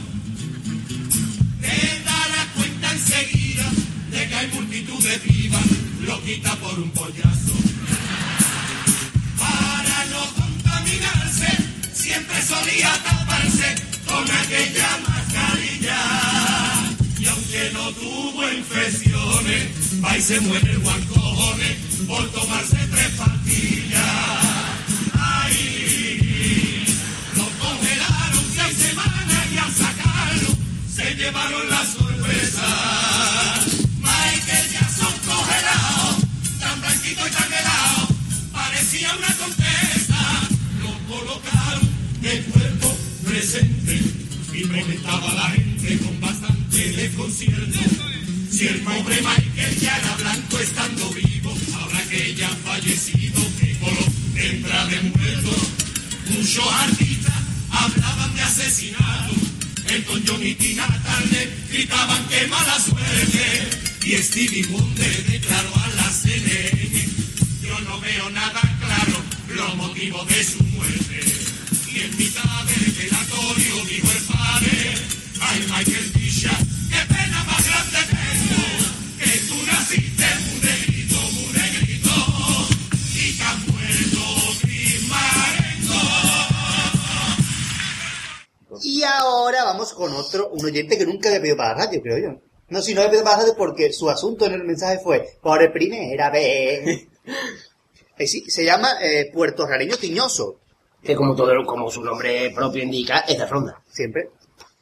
te 1.60 2.02
darás 2.04 2.46
cuenta 2.56 2.92
enseguida 2.92 3.70
de 4.10 4.28
que 4.28 4.34
hay 4.34 4.48
multitud 4.48 5.02
de 5.02 5.18
vivas, 5.18 5.66
lo 6.02 6.22
quita 6.24 6.56
por 6.56 6.78
un 6.78 6.90
pollazo. 6.90 7.54
Para 9.38 10.04
no 10.10 10.22
contaminarse, 10.34 11.57
siempre 12.08 12.42
solía 12.42 12.90
taparse 13.04 13.74
con 14.06 14.24
aquella 14.30 14.88
mascarilla. 15.06 16.00
Y 17.18 17.26
aunque 17.26 17.70
no 17.74 17.92
tuvo 17.92 18.50
infecciones, 18.50 19.68
va 20.02 20.16
y 20.16 20.22
se 20.22 20.40
muere 20.40 20.70
el 20.70 20.80
por 22.06 22.30
tomarse 22.30 22.78
tres 22.90 23.10
pastillas. 23.18 24.02
Ay, 25.20 26.86
lo 27.36 27.46
congelaron 27.62 28.44
seis 28.56 28.76
semanas 28.86 29.44
y 29.52 29.58
al 29.58 29.72
sacarlo 29.74 30.50
se 30.96 31.14
llevaron 31.14 31.68
la 31.68 31.84
sorpresa. 31.84 32.68
Michael 34.00 34.66
Jackson 34.72 35.14
congelado, 35.26 36.16
tan 36.58 36.80
blanquito 36.80 37.26
y 37.26 37.30
tan 37.30 37.52
helado, 37.52 38.08
parecía 38.52 39.14
una 39.14 39.34
contesta. 39.36 40.48
Lo 40.82 41.14
colocaron 41.14 41.87
de 42.20 42.42
cuerpo 42.42 42.96
presente 43.24 44.00
y 44.52 44.64
preguntaba 44.64 45.30
a 45.30 45.34
la 45.34 45.50
gente 45.50 45.98
con 45.98 46.20
bastante 46.20 46.92
desconcierto. 46.92 47.78
Si 48.50 48.66
el 48.66 48.80
pobre 48.80 49.16
Michael 49.16 49.78
ya 49.80 49.96
era 49.96 50.16
blanco 50.16 50.58
estando 50.58 51.10
vivo, 51.10 51.56
ahora 51.74 52.02
que 52.10 52.34
ya 52.34 52.48
fallecido, 52.64 53.40
qué 53.60 53.76
color 53.78 54.10
tendrá 54.34 54.86
de 54.86 55.00
muerto. 55.02 55.56
Muchos 56.30 56.72
artistas 56.72 57.34
hablaban 57.70 58.34
de 58.34 58.42
asesinato. 58.42 59.34
Elton 59.88 60.22
John 60.26 60.46
y 60.46 60.54
Tina 60.54 60.86
Turner 60.86 61.50
gritaban 61.70 62.28
que 62.28 62.46
mala 62.48 62.80
suerte. 62.80 63.68
Y 64.04 64.12
Stevie 64.22 64.66
Wonder 64.66 65.26
declaró 65.26 65.72
a 65.76 65.88
la 65.96 66.10
CNN, 66.10 67.08
yo 67.62 67.78
no 67.80 68.00
veo 68.00 68.30
nada 68.30 68.60
claro 68.80 69.22
los 69.54 69.76
motivos 69.76 70.26
de 70.28 70.44
su 70.44 70.62
muerte. 70.64 71.27
Y 71.98 72.02
del 75.50 75.66
Michael 75.66 76.12
pena 77.08 77.44
grande 77.66 78.02
naciste 79.66 80.28
negrito, 80.62 81.18
negrito, 81.52 82.14
que 83.12 83.38
muerto 83.66 84.22
ahora 89.04 89.64
vamos 89.64 89.92
con 89.92 90.12
otro, 90.12 90.50
un 90.50 90.64
oyente 90.64 90.96
que 90.96 91.04
nunca 91.04 91.30
había 91.30 91.40
pedido 91.40 91.56
para 91.56 91.70
la 91.70 91.84
radio, 91.84 92.00
creo 92.00 92.18
yo. 92.18 92.40
No, 92.68 92.80
si 92.80 92.94
no 92.94 93.00
había 93.00 93.10
pedido 93.10 93.24
para 93.24 93.38
la 93.38 93.42
radio 93.42 93.56
porque 93.56 93.92
su 93.92 94.08
asunto 94.08 94.46
en 94.46 94.52
el 94.52 94.62
mensaje 94.62 95.00
fue 95.02 95.36
por 95.42 95.72
primera 95.72 96.30
vez. 96.30 97.08
Eh, 98.20 98.26
sí, 98.26 98.42
se 98.50 98.64
llama 98.64 98.94
eh, 99.00 99.30
Puerto 99.32 99.64
Rareño 99.64 99.96
Tiñoso. 99.96 100.58
Que 101.02 101.14
como 101.14 101.34
todo, 101.34 101.52
como 101.64 101.90
su 101.90 102.02
nombre 102.02 102.50
propio 102.54 102.82
indica, 102.82 103.20
es 103.20 103.38
de 103.38 103.46
ronda. 103.46 103.80
Siempre. 103.90 104.30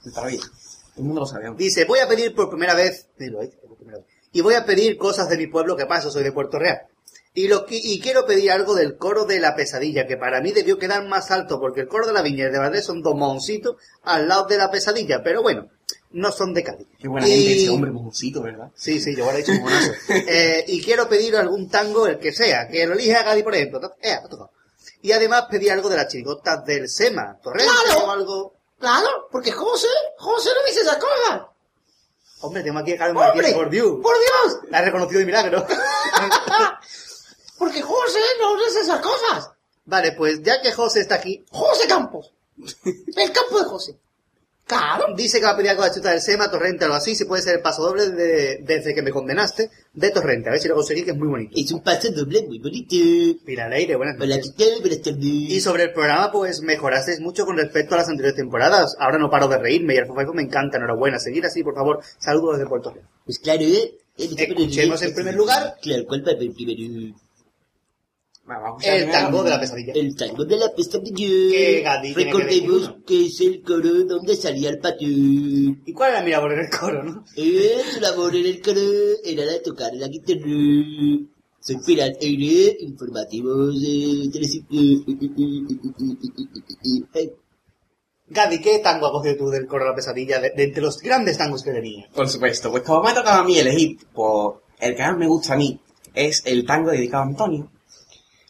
Está 0.04 0.26
bien. 0.26 0.40
Todo 0.40 0.50
el 0.98 1.04
mundo 1.04 1.20
lo 1.20 1.26
sabe. 1.26 1.50
Dice, 1.56 1.84
voy 1.84 1.98
a 1.98 2.08
pedir 2.08 2.34
por 2.34 2.48
primera 2.48 2.74
vez, 2.74 3.06
y 4.32 4.40
voy 4.40 4.54
a 4.54 4.64
pedir 4.64 4.96
cosas 4.96 5.28
de 5.28 5.36
mi 5.36 5.46
pueblo 5.46 5.76
que 5.76 5.86
paso, 5.86 6.10
soy 6.10 6.22
de 6.24 6.32
Puerto 6.32 6.58
Real. 6.58 6.82
Y, 7.34 7.48
lo, 7.48 7.66
y 7.68 8.00
quiero 8.00 8.24
pedir 8.24 8.50
algo 8.50 8.74
del 8.74 8.96
coro 8.96 9.26
de 9.26 9.40
la 9.40 9.54
pesadilla, 9.54 10.06
que 10.06 10.16
para 10.16 10.40
mí 10.40 10.52
debió 10.52 10.78
quedar 10.78 11.06
más 11.06 11.30
alto, 11.30 11.60
porque 11.60 11.82
el 11.82 11.88
coro 11.88 12.06
de 12.06 12.14
la 12.14 12.22
viña 12.22 12.46
y 12.48 12.50
de 12.50 12.58
Valdés 12.58 12.86
son 12.86 13.02
dos 13.02 13.14
moncitos 13.14 13.76
al 14.04 14.26
lado 14.26 14.46
de 14.46 14.56
la 14.56 14.70
pesadilla, 14.70 15.22
pero 15.22 15.42
bueno, 15.42 15.68
no 16.12 16.32
son 16.32 16.54
de 16.54 16.62
Cádiz. 16.62 16.86
Qué 16.98 17.08
buena 17.08 17.28
Y- 17.28 17.32
gente 17.32 17.62
ese 17.64 17.68
hombre, 17.68 17.90
mojoncito, 17.90 18.42
¿verdad? 18.42 18.70
Sí, 18.74 19.00
sí, 19.00 19.14
yo 19.14 19.26
ahora 19.26 19.38
he 19.38 19.50
un 19.50 19.60
monazo. 19.60 19.92
Eh, 20.08 20.64
y 20.68 20.80
quiero 20.82 21.10
pedir 21.10 21.36
algún 21.36 21.68
tango, 21.68 22.06
el 22.06 22.18
que 22.18 22.32
sea, 22.32 22.68
que 22.68 22.86
lo 22.86 22.94
elija 22.94 23.22
Gadi, 23.22 23.42
por 23.42 23.54
ejemplo. 23.54 23.80
Eh. 24.00 24.16
Y 25.02 25.12
además 25.12 25.46
pedir 25.50 25.72
algo 25.72 25.88
de 25.88 25.96
las 25.96 26.08
chirigotas 26.08 26.64
del 26.64 26.88
SEMA, 26.88 27.38
Torrente 27.42 27.70
¡Claro! 27.86 28.06
o 28.06 28.10
algo. 28.10 28.54
Claro, 28.78 29.28
porque 29.30 29.52
José, 29.52 29.88
José 30.18 30.50
no 30.54 30.66
dice 30.66 30.80
esas 30.80 30.96
cosas. 30.96 31.42
Hombre, 32.40 32.62
tengo 32.62 32.78
aquí 32.78 32.92
a 32.92 32.98
Carmen. 32.98 33.16
Martínez 33.16 33.54
por 33.54 33.70
Dios. 33.70 33.98
¡Por 34.02 34.14
Dios! 34.18 34.58
La 34.70 34.80
he 34.80 34.84
reconocido 34.84 35.20
de 35.20 35.26
milagro. 35.26 35.66
Porque 37.58 37.80
José 37.80 38.20
no 38.40 38.56
dice 38.56 38.80
esas 38.80 39.00
cosas. 39.00 39.50
vale, 39.86 40.12
pues 40.12 40.42
ya 40.42 40.60
que 40.60 40.72
José 40.72 41.00
está 41.00 41.14
aquí, 41.16 41.44
José 41.50 41.88
Campos. 41.88 42.32
El 43.16 43.32
campo 43.32 43.58
de 43.58 43.64
José. 43.64 43.98
Claro. 44.66 45.14
dice 45.16 45.38
que 45.38 45.44
va 45.44 45.52
a 45.52 45.56
pedir 45.56 45.70
algo 45.70 45.82
de 45.84 45.88
la 45.88 45.94
chuta 45.94 46.10
del 46.10 46.20
SEMA, 46.20 46.50
Torrente 46.50 46.84
o 46.84 46.86
algo 46.86 46.96
así, 46.96 47.14
si 47.14 47.24
puede 47.24 47.40
ser 47.42 47.56
el 47.56 47.62
paso 47.62 47.82
doble 47.82 48.10
de, 48.10 48.58
desde 48.62 48.94
que 48.94 49.02
me 49.02 49.12
condenaste, 49.12 49.70
de 49.92 50.10
Torrente. 50.10 50.48
A 50.48 50.52
ver 50.52 50.60
si 50.60 50.66
lo 50.68 50.74
conseguí, 50.74 51.04
que 51.04 51.12
es 51.12 51.16
muy 51.16 51.28
bonito. 51.28 51.52
Es 51.54 51.70
un 51.70 51.82
paso 51.82 52.10
doble 52.10 52.42
muy 52.46 52.58
bonito. 52.58 52.96
Mira, 53.46 53.68
Leire, 53.68 53.94
buenas 53.94 54.16
Hola, 54.20 54.36
noches. 54.36 54.54
¿qué 54.56 54.64
tal? 54.64 54.80
Buenas 54.80 55.02
tardes. 55.02 55.24
Y 55.24 55.60
sobre 55.60 55.84
el 55.84 55.92
programa, 55.92 56.32
pues 56.32 56.62
mejorasteis 56.62 57.20
mucho 57.20 57.46
con 57.46 57.56
respecto 57.56 57.94
a 57.94 57.98
las 57.98 58.08
anteriores 58.08 58.36
temporadas. 58.36 58.96
Ahora 58.98 59.18
no 59.18 59.30
paro 59.30 59.46
de 59.46 59.58
reírme 59.58 59.94
y 59.94 59.98
el 59.98 60.06
Fofaico 60.06 60.34
me 60.34 60.42
encanta. 60.42 60.78
Enhorabuena. 60.78 61.20
Seguir 61.20 61.46
así, 61.46 61.62
por 61.62 61.74
favor. 61.74 62.00
Saludos 62.18 62.58
desde 62.58 62.68
Puerto 62.68 62.90
Rico. 62.90 63.06
Pues 63.24 63.38
claro, 63.38 63.62
¿eh? 63.62 63.94
Escuchemos 64.18 65.02
en 65.02 65.14
primer 65.14 65.34
lugar 65.34 65.76
Claro, 65.80 66.04
¿cuál 66.06 66.24
en 66.26 66.54
primero? 66.54 67.14
Vamos 68.46 68.84
a 68.84 68.96
el 68.96 69.10
tango 69.10 69.42
de 69.42 69.50
la 69.50 69.58
pesadilla. 69.60 69.92
El 69.94 70.14
tango 70.14 70.44
de 70.44 70.56
la 70.56 70.72
pesadilla. 70.72 71.16
Que 71.16 71.82
que 71.82 72.24
Recordemos 72.24 72.82
uno. 72.88 73.04
que 73.04 73.26
es 73.26 73.40
el 73.40 73.62
coro 73.62 74.04
donde 74.04 74.36
salía 74.36 74.70
el 74.70 74.78
patón. 74.78 75.82
¿Y 75.84 75.92
cuál 75.92 76.12
era 76.12 76.22
mi 76.22 76.30
labor 76.30 76.52
en 76.52 76.60
el 76.60 76.70
coro, 76.70 77.02
no? 77.02 77.24
Eh, 77.36 77.80
su 77.92 78.00
labor 78.00 78.36
en 78.36 78.46
el 78.46 78.62
coro 78.62 78.80
era 79.24 79.44
la 79.44 79.52
de 79.52 79.60
tocar 79.60 79.92
la 79.94 80.06
guitarra. 80.06 80.42
Soy 81.58 81.76
Pirat 81.84 82.22
Aire, 82.22 82.76
informativos 82.80 83.82
de 83.82 84.28
Telecinco. 84.32 84.74
Eh, 87.14 87.34
Gadi, 88.28 88.60
¿qué 88.60 88.78
tango 88.78 89.06
has 89.06 89.12
cogido 89.12 89.36
tú 89.36 89.50
del 89.50 89.66
coro 89.66 89.84
de 89.84 89.90
la 89.90 89.96
pesadilla 89.96 90.40
de, 90.40 90.50
de 90.50 90.62
entre 90.64 90.82
los 90.82 90.98
grandes 91.00 91.38
tangos 91.38 91.62
que 91.64 91.72
tenía? 91.72 92.08
Por 92.14 92.28
supuesto, 92.28 92.70
pues 92.70 92.82
como 92.84 93.02
me 93.02 93.10
ha 93.10 93.14
tocado 93.14 93.40
a 93.42 93.44
mí 93.44 93.58
elegir, 93.58 93.98
pues 94.12 94.54
el 94.78 94.94
que 94.94 95.02
más 95.02 95.16
me 95.16 95.26
gusta 95.26 95.54
a 95.54 95.56
mí 95.56 95.80
es 96.14 96.42
el 96.46 96.64
tango 96.64 96.90
dedicado 96.90 97.24
a 97.24 97.26
Antonio. 97.26 97.70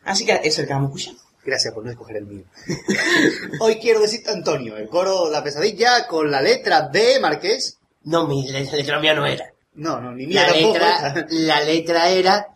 Así 0.06 0.24
que 0.24 0.40
es 0.42 0.58
el 0.58 0.66
que 0.66 0.72
vamos 0.72 0.90
a 0.92 0.96
escuchar. 0.98 1.22
Gracias 1.44 1.72
por 1.74 1.84
no 1.84 1.90
escoger 1.90 2.16
el 2.16 2.26
mío. 2.26 2.44
Hoy 3.60 3.76
quiero 3.76 4.00
decirte, 4.00 4.30
Antonio, 4.30 4.76
el 4.76 4.88
coro 4.88 5.30
la 5.30 5.42
pesadilla 5.44 6.06
con 6.06 6.30
la 6.30 6.40
letra 6.40 6.88
de 6.88 7.20
Marqués. 7.20 7.78
No, 8.04 8.26
mi 8.26 8.48
la 8.48 8.60
letra 8.60 8.98
mía 9.00 9.14
no 9.14 9.26
era. 9.26 9.52
No, 9.74 10.00
no, 10.00 10.12
ni 10.12 10.26
mía 10.26 10.42
La 10.46 10.52
tampoco. 10.52 10.72
letra, 10.74 11.26
la 11.30 11.60
letra 11.62 12.08
era 12.08 12.48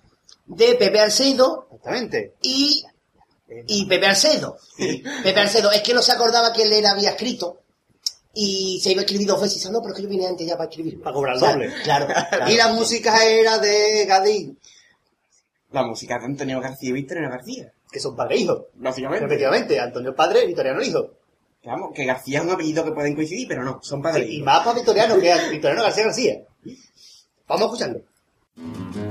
de 0.46 0.74
Pepe 0.74 1.00
Alcedo 1.00 1.66
Exactamente. 1.70 2.34
y, 2.42 2.82
y 3.68 3.86
Pepe 3.86 4.06
Alcedo. 4.06 4.56
Pepe 5.22 5.38
Alcedo, 5.40 5.70
es 5.70 5.82
que 5.82 5.94
no 5.94 6.02
se 6.02 6.12
acordaba 6.12 6.52
que 6.52 6.62
él 6.62 6.84
había 6.86 7.10
escrito 7.10 7.60
y 8.34 8.80
se 8.82 8.90
iba 8.92 9.02
a 9.02 9.04
escribir 9.04 9.26
dos 9.28 9.40
veces. 9.40 9.70
No, 9.70 9.80
pero 9.82 9.92
es 9.92 9.96
que 9.98 10.02
yo 10.04 10.08
vine 10.08 10.26
antes 10.26 10.46
ya 10.46 10.56
para 10.56 10.68
escribir. 10.70 11.00
Para 11.00 11.14
cobrar 11.14 11.36
el 11.36 11.42
O 11.42 11.46
sea, 11.46 11.52
doble. 11.54 11.72
Claro. 11.84 12.06
claro. 12.06 12.46
Y 12.50 12.56
la 12.56 12.68
música 12.72 13.24
era 13.24 13.58
de 13.58 14.04
Gadi, 14.06 14.56
La 15.72 15.84
música 15.84 16.18
de 16.18 16.26
Antonio 16.26 16.60
García 16.60 16.90
y 16.90 16.92
Victorino 16.92 17.30
García. 17.30 17.72
que 17.90 18.00
son 18.00 18.16
padre 18.16 18.36
e 18.36 18.38
hijo. 18.40 18.66
Básicamente. 18.74 19.26
Efectivamente, 19.26 19.80
Antonio 19.80 20.14
padre, 20.14 20.46
Victoriano 20.46 20.82
hijo. 20.82 21.10
Vamos, 21.64 21.90
que 21.94 22.06
García 22.06 22.38
es 22.38 22.44
un 22.44 22.50
apellido 22.50 22.84
que 22.84 22.92
pueden 22.92 23.14
coincidir, 23.14 23.46
pero 23.46 23.62
no, 23.62 23.80
son 23.82 24.00
padres. 24.00 24.28
Y 24.30 24.42
más 24.42 24.60
para 24.60 24.76
Victoriano 24.76 25.18
que 25.18 25.32
Victoriano 25.50 25.82
García 25.82 26.04
García. 26.04 26.40
Vamos 27.46 27.62
a 27.62 27.64
escucharlo. 27.66 29.09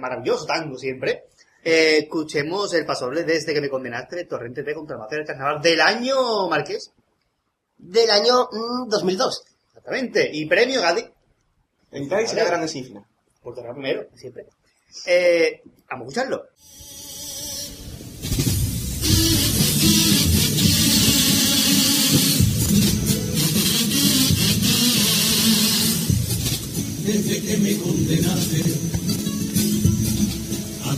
Maravilloso 0.00 0.46
tango 0.46 0.76
siempre, 0.76 1.24
eh, 1.62 1.98
escuchemos 1.98 2.72
el 2.74 2.86
pasoble 2.86 3.24
desde 3.24 3.52
que 3.52 3.60
me 3.60 3.68
condenaste 3.68 4.16
de 4.16 4.24
Torrente 4.24 4.62
de 4.62 4.74
contra 4.74 4.96
Macera 4.96 5.18
del 5.18 5.26
Carnaval 5.26 5.62
del 5.62 5.80
año 5.80 6.48
Marqués. 6.48 6.92
Del 7.76 8.10
año 8.10 8.48
mm, 8.50 8.88
2002. 8.88 9.44
Exactamente. 9.68 10.30
Y 10.32 10.46
premio 10.46 10.80
Gadi. 10.80 11.04
En 11.92 12.08
Cádiz 12.08 12.30
será 12.30 12.44
grande 12.44 12.68
cifra. 12.68 13.02
Por 13.42 13.54
torneo 13.54 13.74
primero, 13.74 14.06
siempre. 14.14 14.46
Eh, 15.06 15.62
vamos 15.88 16.06
a 16.06 16.20
escucharlo. 16.20 16.48
desde 27.12 27.40
que 27.42 27.56
me 27.56 27.76
condenaste 27.78 28.62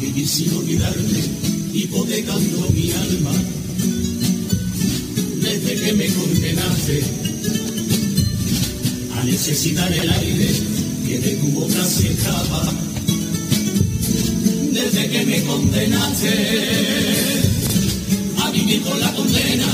vivir 0.02 0.26
sin 0.26 0.52
olvidarte, 0.56 1.20
hipotecando 1.72 2.68
mi 2.74 2.90
alma. 2.90 3.32
Desde 5.40 5.74
que 5.80 5.92
me 5.92 6.06
condenaste 6.08 7.04
a 9.16 9.24
necesitar 9.24 9.92
el 9.92 10.10
aire 10.10 10.50
que 11.06 11.18
de 11.20 11.36
tu 11.36 11.46
boca 11.48 11.84
se 11.84 12.12
escapa. 12.12 12.72
Desde 14.72 15.08
que 15.08 15.26
me 15.26 15.42
condenaste 15.44 16.32
a 18.42 18.50
vivir 18.50 18.82
con 18.82 18.98
la 18.98 19.12
condena 19.14 19.68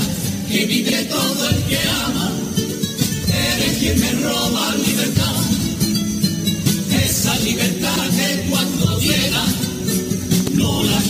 que 0.51 0.65
vive 0.67 1.05
todo 1.05 1.49
el 1.49 1.63
que 1.63 1.79
ama. 2.05 2.31
Eres 3.27 3.77
quien 3.79 3.99
me 3.99 4.11
roba 4.11 4.75
libertad 4.75 5.35
esa 7.03 7.35
libertad 7.39 8.09
que 8.15 8.49
cuando 8.49 8.99
llega 8.99 9.58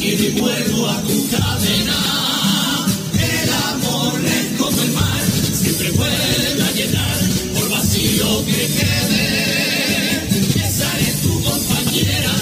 y 0.01 0.29
vuelvo 0.39 0.87
a 0.87 1.01
tu 1.01 1.27
cadena. 1.29 2.87
El 3.19 3.49
amor 3.49 4.13
es 4.25 4.59
como 4.59 4.81
el 4.81 4.91
mar, 4.93 5.21
siempre 5.53 5.91
vuelve 5.91 6.63
a 6.63 6.71
llenar 6.71 7.17
por 7.53 7.69
vacío 7.69 8.45
que 8.45 8.67
quede. 8.77 10.65
Esa 10.67 10.99
es 10.99 11.21
tu 11.21 11.43
compañera, 11.43 12.33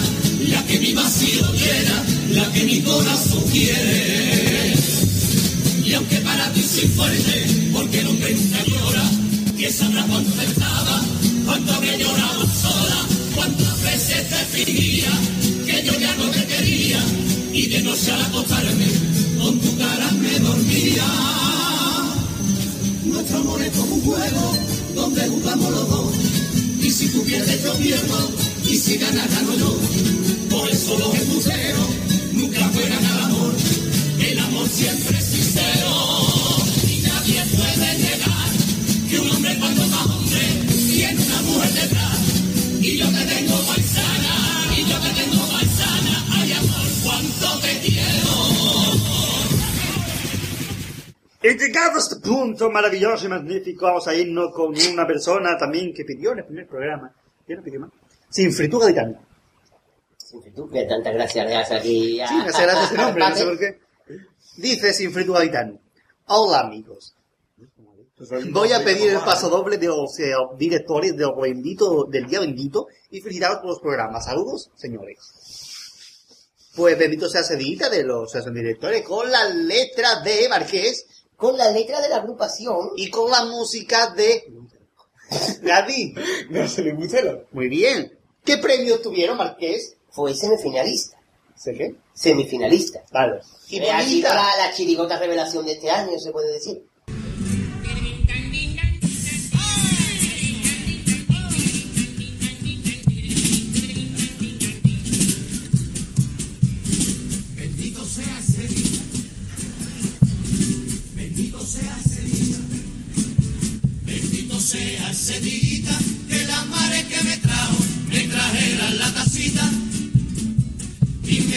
la 0.50 0.66
que 0.68 0.80
mi 0.80 0.94
vacío 0.94 1.52
llena, 1.54 2.06
la 2.30 2.52
que 2.54 2.64
mi 2.64 2.82
corazón 2.82 3.44
quiere. 3.52 4.76
Y 5.84 5.94
aunque 5.94 6.18
para 6.18 6.54
ti 6.54 6.62
soy 6.62 6.88
fuerte, 6.90 7.46
porque 7.74 8.00
el 8.02 8.08
hombre 8.08 8.34
nunca 8.36 8.64
llora, 8.66 9.04
que 9.58 9.72
sabrá 9.72 10.04
cuánto 10.04 10.42
estaba, 10.42 11.04
cuánto 11.46 11.74
habré 11.74 11.98
llorado 11.98 12.46
sola 12.62 13.08
cuántas 13.38 13.84
veces 13.84 14.30
te 14.30 14.64
fingía 14.64 15.12
que 15.66 15.84
yo 15.84 15.94
ya 16.00 16.16
no 16.16 16.26
te 16.32 16.46
quería 16.46 17.00
y 17.58 17.66
de 17.66 17.82
noche 17.82 18.12
al 18.12 18.22
acostarme 18.22 18.86
con 19.40 19.60
tu 19.60 19.76
cara 19.78 20.12
me 20.12 20.40
dormía. 20.40 21.08
Nuestro 23.06 23.38
amor 23.40 23.64
es 23.64 23.72
como 23.76 23.96
un 23.96 24.02
juego 24.02 24.58
donde 24.94 25.28
jugamos 25.28 25.72
los 25.72 25.90
dos 25.90 26.14
y 26.80 26.92
si 26.92 27.08
tú 27.08 27.24
pierdes 27.24 27.64
yo 27.64 27.74
pierdo 27.74 28.30
y 28.64 28.76
si 28.76 28.98
ganas 28.98 29.28
gano 29.34 29.58
yo. 29.58 29.76
Por 30.52 30.70
eso 30.70 31.00
los 31.00 31.16
embusteros 31.16 31.90
nunca 32.34 32.70
juegan 32.74 33.06
al 33.06 33.20
amor, 33.24 33.56
el 34.20 34.40
amor 34.40 34.70
siempre 34.70 35.18
es 35.18 35.26
sincero 35.26 35.94
y 36.88 37.02
nadie 37.08 37.44
puede 37.58 37.98
negar 37.98 38.52
que 39.10 39.20
un 39.20 39.32
hombre 39.32 39.58
cuando 39.58 39.88
más 39.88 40.06
hombre 40.06 40.46
tiene 40.94 41.26
una 41.26 41.42
mujer 41.42 41.74
detrás. 41.74 42.20
Y 42.82 42.98
yo 42.98 43.08
te 43.10 43.26
tengo 43.26 43.47
Y 51.48 51.58
llegado 51.58 51.96
a 51.96 52.00
este 52.00 52.18
punto 52.18 52.70
maravilloso 52.70 53.26
y 53.26 53.30
magnífico, 53.30 53.86
vamos 53.86 54.06
a 54.06 54.14
irnos 54.14 54.54
con 54.54 54.74
una 54.92 55.08
persona 55.08 55.58
también 55.58 55.94
que 55.94 56.04
pidió 56.04 56.34
en 56.34 56.40
el 56.40 56.46
primer 56.46 56.68
programa. 56.68 57.16
¿Quién 57.46 57.60
lo 57.60 57.64
pidió 57.64 57.80
más? 57.80 57.92
Sin 58.30 58.52
fritura 58.52 58.88
gaditana. 58.88 59.26
Tú, 60.54 60.70
que 60.70 60.84
tantas 60.84 61.14
gracias 61.14 61.46
le 61.46 61.54
das 61.54 61.72
aquí. 61.72 62.20
Sí, 62.28 62.36
me 62.36 62.50
hace 62.50 62.64
gracia 62.64 62.84
ese 62.84 62.98
nombre, 62.98 63.30
no 63.30 63.36
sé 63.36 63.46
por 63.46 63.58
qué. 63.58 63.80
Dice 64.58 64.92
Sin 64.92 65.14
fritura 65.14 65.40
gaditano. 65.40 65.80
Hola 66.26 66.60
amigos. 66.60 67.16
Voy 68.52 68.74
a 68.74 68.84
pedir 68.84 69.12
el 69.12 69.20
paso 69.20 69.48
doble 69.48 69.78
de 69.78 69.88
los 69.88 70.20
eh, 70.20 70.34
directores 70.58 71.16
de 71.16 71.24
los 71.24 71.40
bendito, 71.40 72.04
del 72.06 72.28
día 72.28 72.42
bendito 72.42 72.88
y 73.10 73.22
felicitaros 73.22 73.60
por 73.60 73.70
los 73.70 73.80
programas. 73.80 74.26
Saludos, 74.26 74.70
señores. 74.76 75.18
Pues 76.76 77.00
bendito 77.00 77.30
sea 77.30 77.42
Cedita 77.42 77.90
de 77.90 78.04
los 78.04 78.36
eh, 78.36 78.42
directores 78.52 79.04
con 79.04 79.32
la 79.32 79.48
letra 79.48 80.20
de 80.20 80.50
Marqués 80.50 81.06
Con 81.38 81.58
la 81.58 81.72
letra 81.72 82.02
de 82.02 82.10
la 82.10 82.18
agrupación. 82.18 82.92
y 82.98 83.10
con 83.10 83.32
la 83.32 83.46
música 83.46 84.10
de 84.10 84.44
se 86.68 86.82
le 86.82 86.94
gusta 86.94 87.20
Muy 87.52 87.68
bien. 87.68 88.18
¿Qué 88.44 88.58
premios 88.58 89.02
tuvieron, 89.02 89.38
Marqués? 89.38 89.96
Fue 90.10 90.34
semifinalista. 90.34 91.18
¿Sé 91.56 91.74
qué? 91.74 91.96
Semifinalista. 92.14 93.04
Vale. 93.12 93.42
Y 93.70 93.80
bonita. 93.80 94.34
la, 94.34 94.58
la 94.58 94.74
chirigota 94.74 95.20
revelación 95.20 95.66
de 95.66 95.74
este 95.74 95.90
año, 95.90 96.18
se 96.20 96.32
puede 96.32 96.54
decir. 96.54 96.84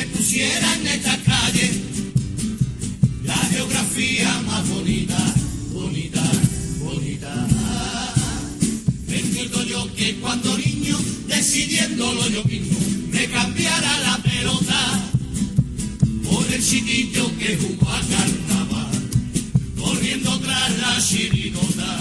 Me 0.00 0.06
pusiera 0.06 0.74
en 0.76 0.86
esta 0.86 1.14
calle 1.24 1.70
la 3.22 3.36
geografía 3.36 4.40
más 4.46 4.66
bonita, 4.68 5.18
bonita, 5.72 6.22
bonita. 6.78 7.46
Bendito 9.06 9.62
yo 9.64 9.94
que 9.94 10.16
cuando 10.16 10.56
niño, 10.56 10.96
decidiéndolo 11.26 12.26
yo 12.30 12.42
mismo, 12.44 12.78
me 13.10 13.26
cambiara 13.28 13.98
la 14.00 14.16
pelota 14.22 15.10
por 16.24 16.46
el 16.50 16.64
chiquillo 16.64 17.30
que 17.38 17.58
jugó 17.58 17.90
a 17.90 18.00
carnaval, 18.00 19.10
corriendo 19.78 20.40
tras 20.40 20.78
la 20.78 20.98
chirigota. 21.02 21.98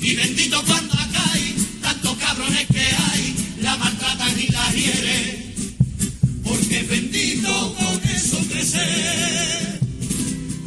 Y 0.00 0.14
bendito 0.16 0.64
cuando 0.66 0.94
acá 0.94 1.30
hay 1.32 1.54
tantos 1.80 2.16
cabrones 2.16 2.66
que 2.66 2.80
hay, 2.80 3.34
la 3.60 3.76
maltratan 3.76 4.40
y 4.40 4.48
la 4.48 4.72
hieren, 4.72 5.51
porque 6.72 6.86
bendito 6.86 7.74
con 7.74 8.00
eso 8.08 8.38
crecer 8.48 9.78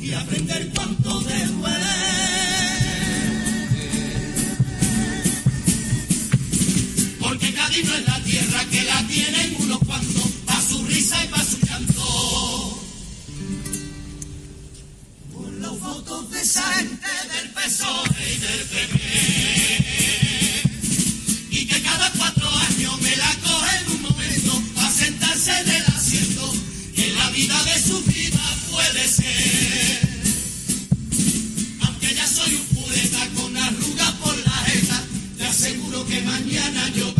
y 0.03 0.13
aprender 0.13 0.69
cuánto 0.75 1.19
te 1.23 1.47
duele. 1.47 1.75
Porque 7.19 7.53
Cádiz 7.53 7.85
no 7.85 7.95
es 7.95 8.05
la 8.05 8.23
tierra 8.23 8.65
que 8.65 8.83
la 8.83 9.07
tienen 9.07 9.55
unos 9.57 9.79
cuantos, 9.79 10.29
pa' 10.45 10.61
su 10.61 10.85
risa 10.85 11.23
y 11.23 11.27
pa' 11.27 11.43
su 11.43 11.57
llanto. 11.65 12.83
Por 15.33 15.53
las 15.53 15.77
fotos 15.79 16.29
de 16.29 16.41
esa 16.41 16.71
gente 16.73 17.07
del 17.33 17.49
PSOE 17.49 18.33
y 18.35 18.37
del 18.37 18.61
PP. 18.73 18.95
Y 21.49 21.65
que 21.65 21.81
cada 21.81 22.11
cuatro 22.11 22.47
años 22.47 23.01
me 23.01 23.15
la 23.15 23.35
coge 23.43 23.77
en 23.81 23.91
un 23.91 24.01
momento 24.03 24.61
pa' 24.75 24.91
sentarse 24.91 25.51
que 25.65 25.79
la 25.79 25.94
vida 27.35 27.63
de 27.65 27.79
su 27.81 28.01
vida 28.03 28.57
puede 28.71 29.07
ser. 29.09 29.99
Aunque 31.81 32.15
ya 32.15 32.25
soy 32.27 32.55
un 32.55 32.65
pureta 32.67 33.27
con 33.35 33.57
arrugas 33.57 34.11
por 34.23 34.37
la 34.37 34.51
jeta, 34.51 35.03
te 35.37 35.45
aseguro 35.45 36.05
que 36.05 36.21
mañana 36.21 36.89
yo 36.95 37.13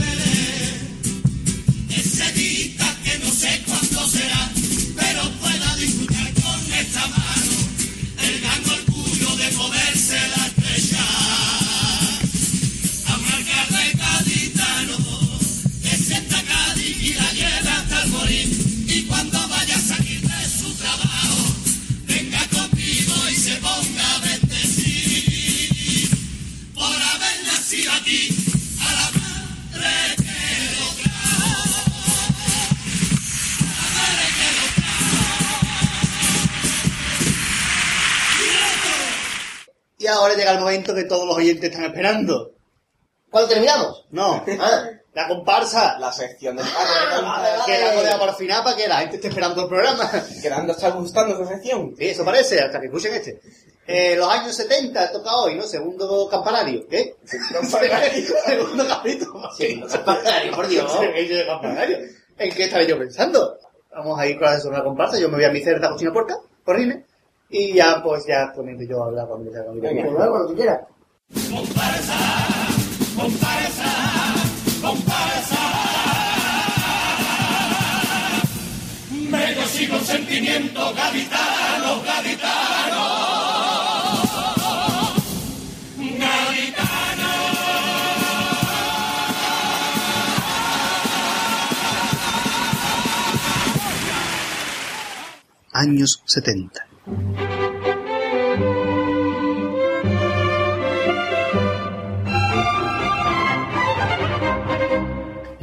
llega 40.46 40.58
el 40.58 40.64
momento 40.64 40.94
que 40.94 41.06
todos 41.06 41.26
los 41.26 41.38
oyentes 41.38 41.72
están 41.72 41.86
esperando. 41.86 42.52
¿Cuándo 43.32 43.50
terminamos? 43.50 44.06
No, 44.12 44.44
Ah, 44.60 44.90
la 45.14 45.28
comparsa. 45.28 45.98
La 45.98 46.12
sección 46.12 46.56
del 46.56 46.66
vale, 46.66 47.50
Que 47.66 47.80
la 47.80 47.94
podemos 47.94 48.20
para 48.20 48.32
el 48.32 48.38
final 48.38 48.64
para 48.64 48.76
que 48.76 48.88
la 48.88 48.98
gente 48.98 49.16
esté 49.16 49.30
esperando 49.30 49.64
el 49.64 49.68
programa. 49.68 50.12
Quedando 50.42 50.74
está 50.74 50.90
gustando 50.92 51.42
esa 51.42 51.54
sección. 51.54 51.96
Sí, 51.98 52.10
eso 52.10 52.24
parece, 52.24 52.62
hasta 52.62 52.80
que 52.80 52.88
escuchen 52.88 53.14
este. 53.16 53.42
Eh, 53.88 54.16
los 54.16 54.30
años 54.30 54.56
70 54.56 55.12
toca 55.12 55.36
hoy, 55.36 55.56
¿no? 55.56 55.64
Segundo 55.64 56.28
campanario. 56.30 56.88
¿Qué? 56.88 57.16
Segundo 57.26 58.88
capítulo. 58.88 59.50
sí, 59.58 59.82
campanario, 59.90 60.52
por 60.54 60.68
Dios. 60.68 61.00
De 61.00 61.46
campanario. 61.46 61.98
¿En 62.38 62.54
qué 62.54 62.66
estaba 62.66 62.84
yo 62.84 62.98
pensando? 62.98 63.58
Vamos 63.92 64.20
a 64.20 64.28
ir 64.28 64.38
con 64.38 64.48
la 64.48 64.60
segunda 64.60 64.84
comparsa. 64.84 65.18
Yo 65.18 65.30
me 65.30 65.38
voy 65.38 65.46
a 65.46 65.52
mi 65.52 65.64
cerda 65.64 65.90
cocina 65.90 66.12
porca, 66.12 66.38
corrine. 66.64 67.06
Y 67.58 67.74
ya, 67.74 68.04
pues, 68.04 68.26
ya 68.28 68.52
comienzo 68.52 68.84
yo 68.84 69.02
a 69.02 69.06
hablar 69.08 69.28
cuando 69.30 69.50
me 69.50 69.80
tiempo. 69.80 70.12
nada, 70.12 70.30
cuando 70.30 70.50
tú 70.50 70.56
quieras. 70.56 70.82
Medio 79.30 79.66
siglo 79.68 80.00
sentimiento 80.00 80.94
gaditano, 80.94 82.02
gaditano. 82.04 83.06
Gaditano. 86.20 87.30
Años 95.72 96.22
70. 96.26 96.86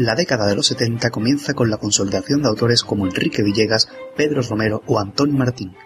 La 0.03 0.17
década 0.17 0.47
de 0.47 0.57
los 0.57 0.67
70 0.67 1.11
comienza 1.11 1.55
con 1.55 1.71
la 1.71 1.77
consolidación 1.77 2.43
de 2.43 2.49
autores 2.49 2.83
como 2.83 3.07
Enrique 3.07 3.45
Villegas, 3.45 3.89
Pedro 4.17 4.43
Romero 4.43 4.83
o 4.87 4.99
Antonio 4.99 5.39
Martín. 5.39 5.77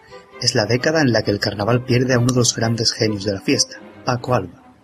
Es 0.41 0.55
la 0.55 0.65
década 0.65 1.03
en 1.03 1.13
la 1.13 1.21
que 1.21 1.31
el 1.31 1.39
carnaval 1.39 1.85
pierde 1.85 2.15
a 2.15 2.19
uno 2.19 2.33
de 2.33 2.39
los 2.39 2.57
grandes 2.57 2.95
genios 2.95 3.27
de 3.27 3.35
la 3.35 3.43
fiesta, 3.43 3.77
Paco 4.07 4.35
Alba. 4.35 4.75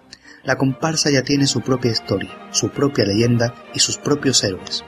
La 0.45 0.59
comparsa 0.59 1.09
ya 1.09 1.23
tiene 1.23 1.47
su 1.47 1.63
propia 1.63 1.93
historia, 1.93 2.29
su 2.51 2.69
propia 2.69 3.07
leyenda 3.07 3.55
y 3.73 3.79
sus 3.79 3.97
propios 3.97 4.45
héroes. 4.45 4.85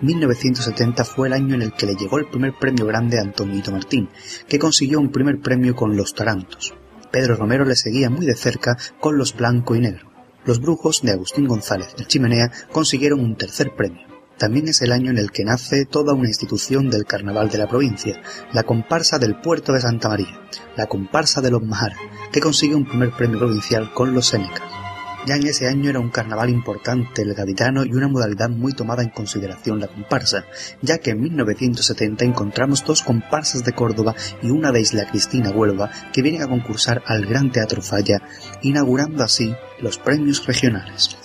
1970 0.00 1.04
fue 1.04 1.26
el 1.26 1.34
año 1.34 1.56
en 1.56 1.62
el 1.62 1.72
que 1.72 1.86
le 1.86 1.96
llegó 1.96 2.20
el 2.20 2.28
primer 2.30 2.52
premio 2.56 2.86
grande 2.86 3.18
a 3.18 3.22
Antonito 3.22 3.72
Martín, 3.72 4.10
que 4.46 4.60
consiguió 4.60 5.00
un 5.00 5.10
primer 5.10 5.40
premio 5.40 5.74
con 5.74 5.96
Los 5.96 6.14
Tarantos. 6.14 6.72
Pedro 7.10 7.34
Romero 7.34 7.64
le 7.64 7.74
seguía 7.74 8.10
muy 8.10 8.26
de 8.26 8.36
cerca 8.36 8.76
con 9.00 9.18
Los 9.18 9.34
Blanco 9.34 9.74
y 9.74 9.80
Negro. 9.80 10.11
Los 10.44 10.60
Brujos 10.60 11.02
de 11.02 11.12
Agustín 11.12 11.46
González 11.46 11.94
de 11.96 12.04
Chimenea 12.04 12.50
consiguieron 12.72 13.20
un 13.20 13.36
tercer 13.36 13.76
premio. 13.76 14.06
También 14.38 14.66
es 14.66 14.82
el 14.82 14.90
año 14.90 15.12
en 15.12 15.18
el 15.18 15.30
que 15.30 15.44
nace 15.44 15.84
toda 15.84 16.14
una 16.14 16.26
institución 16.26 16.90
del 16.90 17.04
carnaval 17.04 17.48
de 17.48 17.58
la 17.58 17.68
provincia, 17.68 18.20
la 18.52 18.64
comparsa 18.64 19.20
del 19.20 19.40
puerto 19.40 19.72
de 19.72 19.80
Santa 19.80 20.08
María, 20.08 20.40
la 20.76 20.86
comparsa 20.86 21.40
de 21.40 21.52
los 21.52 21.62
Mahara, 21.62 21.96
que 22.32 22.40
consigue 22.40 22.74
un 22.74 22.88
primer 22.88 23.12
premio 23.12 23.38
provincial 23.38 23.92
con 23.94 24.14
los 24.14 24.26
Senecas. 24.26 24.81
Ya 25.24 25.36
en 25.36 25.46
ese 25.46 25.68
año 25.68 25.88
era 25.88 26.00
un 26.00 26.10
carnaval 26.10 26.50
importante 26.50 27.22
el 27.22 27.34
gaditano 27.34 27.84
y 27.84 27.92
una 27.92 28.08
modalidad 28.08 28.50
muy 28.50 28.72
tomada 28.72 29.04
en 29.04 29.10
consideración 29.10 29.78
la 29.78 29.86
comparsa, 29.86 30.46
ya 30.80 30.98
que 30.98 31.10
en 31.10 31.20
1970 31.20 32.24
encontramos 32.24 32.84
dos 32.84 33.04
comparsas 33.04 33.64
de 33.64 33.72
Córdoba 33.72 34.16
y 34.42 34.50
una 34.50 34.72
de 34.72 34.80
Isla 34.80 35.06
Cristina 35.08 35.50
Huelva 35.50 35.90
que 36.12 36.22
vienen 36.22 36.42
a 36.42 36.48
concursar 36.48 37.02
al 37.06 37.24
Gran 37.24 37.52
Teatro 37.52 37.82
Falla, 37.82 38.20
inaugurando 38.62 39.22
así 39.22 39.54
los 39.80 39.98
premios 39.98 40.44
regionales. 40.44 41.21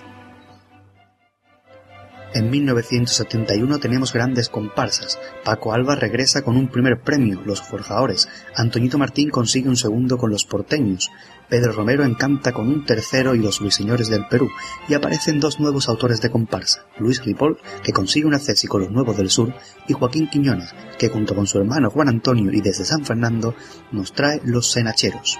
En 2.33 2.49
1971 2.49 3.79
tenemos 3.79 4.11
grandes 4.11 4.49
comparsas. 4.49 5.17
Paco 5.45 5.73
Alba 5.73 5.95
regresa 5.95 6.41
con 6.41 6.57
un 6.57 6.67
primer 6.67 6.99
premio, 6.99 7.41
Los 7.45 7.61
Forjadores. 7.61 8.27
Antoñito 8.53 8.97
Martín 8.97 9.29
consigue 9.29 9.69
un 9.69 9.77
segundo 9.77 10.17
con 10.17 10.29
Los 10.29 10.45
Porteños. 10.45 11.09
Pedro 11.49 11.71
Romero 11.71 12.03
encanta 12.03 12.51
con 12.51 12.67
un 12.67 12.85
tercero 12.85 13.33
y 13.33 13.39
Los 13.39 13.61
Ruiseñores 13.61 14.09
del 14.09 14.27
Perú. 14.27 14.49
Y 14.89 14.93
aparecen 14.93 15.39
dos 15.39 15.61
nuevos 15.61 15.87
autores 15.87 16.19
de 16.19 16.29
comparsa. 16.29 16.85
Luis 16.99 17.23
Ripoll, 17.23 17.59
que 17.81 17.93
consigue 17.93 18.27
una 18.27 18.39
cesi 18.39 18.67
con 18.67 18.81
Los 18.81 18.91
Nuevos 18.91 19.15
del 19.15 19.29
Sur, 19.29 19.53
y 19.87 19.93
Joaquín 19.93 20.29
Quiñones, 20.29 20.75
que 20.99 21.07
junto 21.07 21.33
con 21.33 21.47
su 21.47 21.57
hermano 21.59 21.89
Juan 21.89 22.09
Antonio 22.09 22.51
y 22.51 22.59
desde 22.59 22.83
San 22.83 23.05
Fernando, 23.05 23.55
nos 23.91 24.11
trae 24.11 24.41
Los 24.43 24.69
Senacheros. 24.69 25.39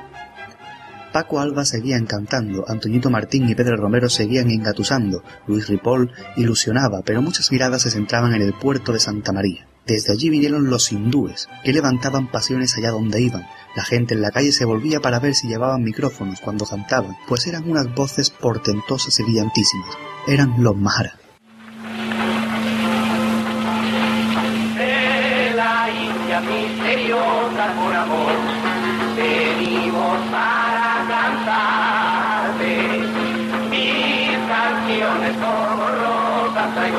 Paco 1.17 1.39
Alba 1.39 1.65
seguía 1.65 1.97
encantando, 1.97 2.63
Antoñito 2.67 3.09
Martín 3.09 3.49
y 3.49 3.55
Pedro 3.55 3.75
Romero 3.75 4.07
seguían 4.07 4.51
engatusando, 4.51 5.23
Luis 5.47 5.67
Ripoll 5.67 6.11
ilusionaba, 6.35 7.01
pero 7.03 7.23
muchas 7.23 7.51
miradas 7.51 7.81
se 7.81 7.89
centraban 7.89 8.35
en 8.35 8.43
el 8.43 8.53
puerto 8.53 8.93
de 8.93 8.99
Santa 8.99 9.31
María. 9.31 9.65
Desde 9.87 10.13
allí 10.13 10.29
vinieron 10.29 10.69
los 10.69 10.91
hindúes, 10.91 11.49
que 11.63 11.73
levantaban 11.73 12.29
pasiones 12.29 12.77
allá 12.77 12.91
donde 12.91 13.19
iban. 13.19 13.47
La 13.75 13.83
gente 13.83 14.13
en 14.13 14.21
la 14.21 14.29
calle 14.29 14.51
se 14.51 14.65
volvía 14.65 14.99
para 14.99 15.19
ver 15.19 15.33
si 15.33 15.47
llevaban 15.47 15.81
micrófonos 15.81 16.39
cuando 16.39 16.67
cantaban, 16.67 17.17
pues 17.27 17.47
eran 17.47 17.67
unas 17.67 17.91
voces 17.95 18.29
portentosas 18.29 19.19
y 19.19 19.23
brillantísimas. 19.23 19.97
Eran 20.27 20.61
los 20.61 20.77
Mahara. 20.77 21.15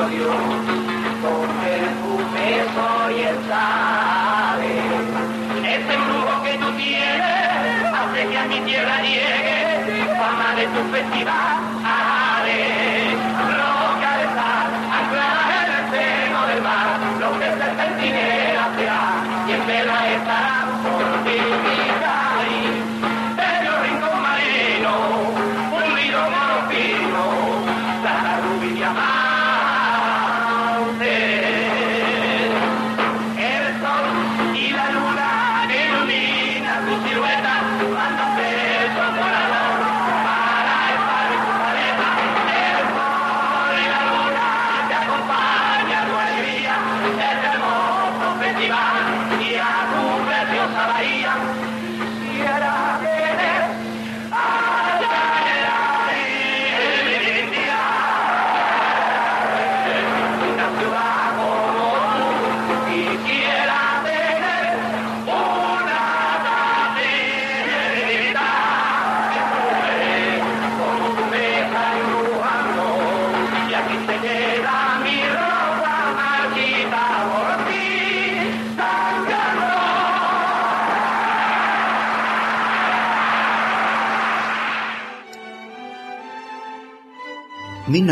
Dios. 0.09 0.35
Con 1.21 1.47
perfume 1.63 2.47
soy 2.75 3.21
el 3.21 3.37
sabe. 3.47 4.71
Ese 5.75 5.93
embrujo 5.93 6.43
que 6.43 6.53
tú 6.57 6.71
tienes 6.77 7.83
hace 7.93 8.27
que 8.27 8.37
a 8.37 8.45
mi 8.45 8.59
tierra 8.61 9.01
llegue 9.01 9.59
fama 10.19 10.55
de 10.55 10.65
tu 10.67 10.81
festival. 10.91 12.18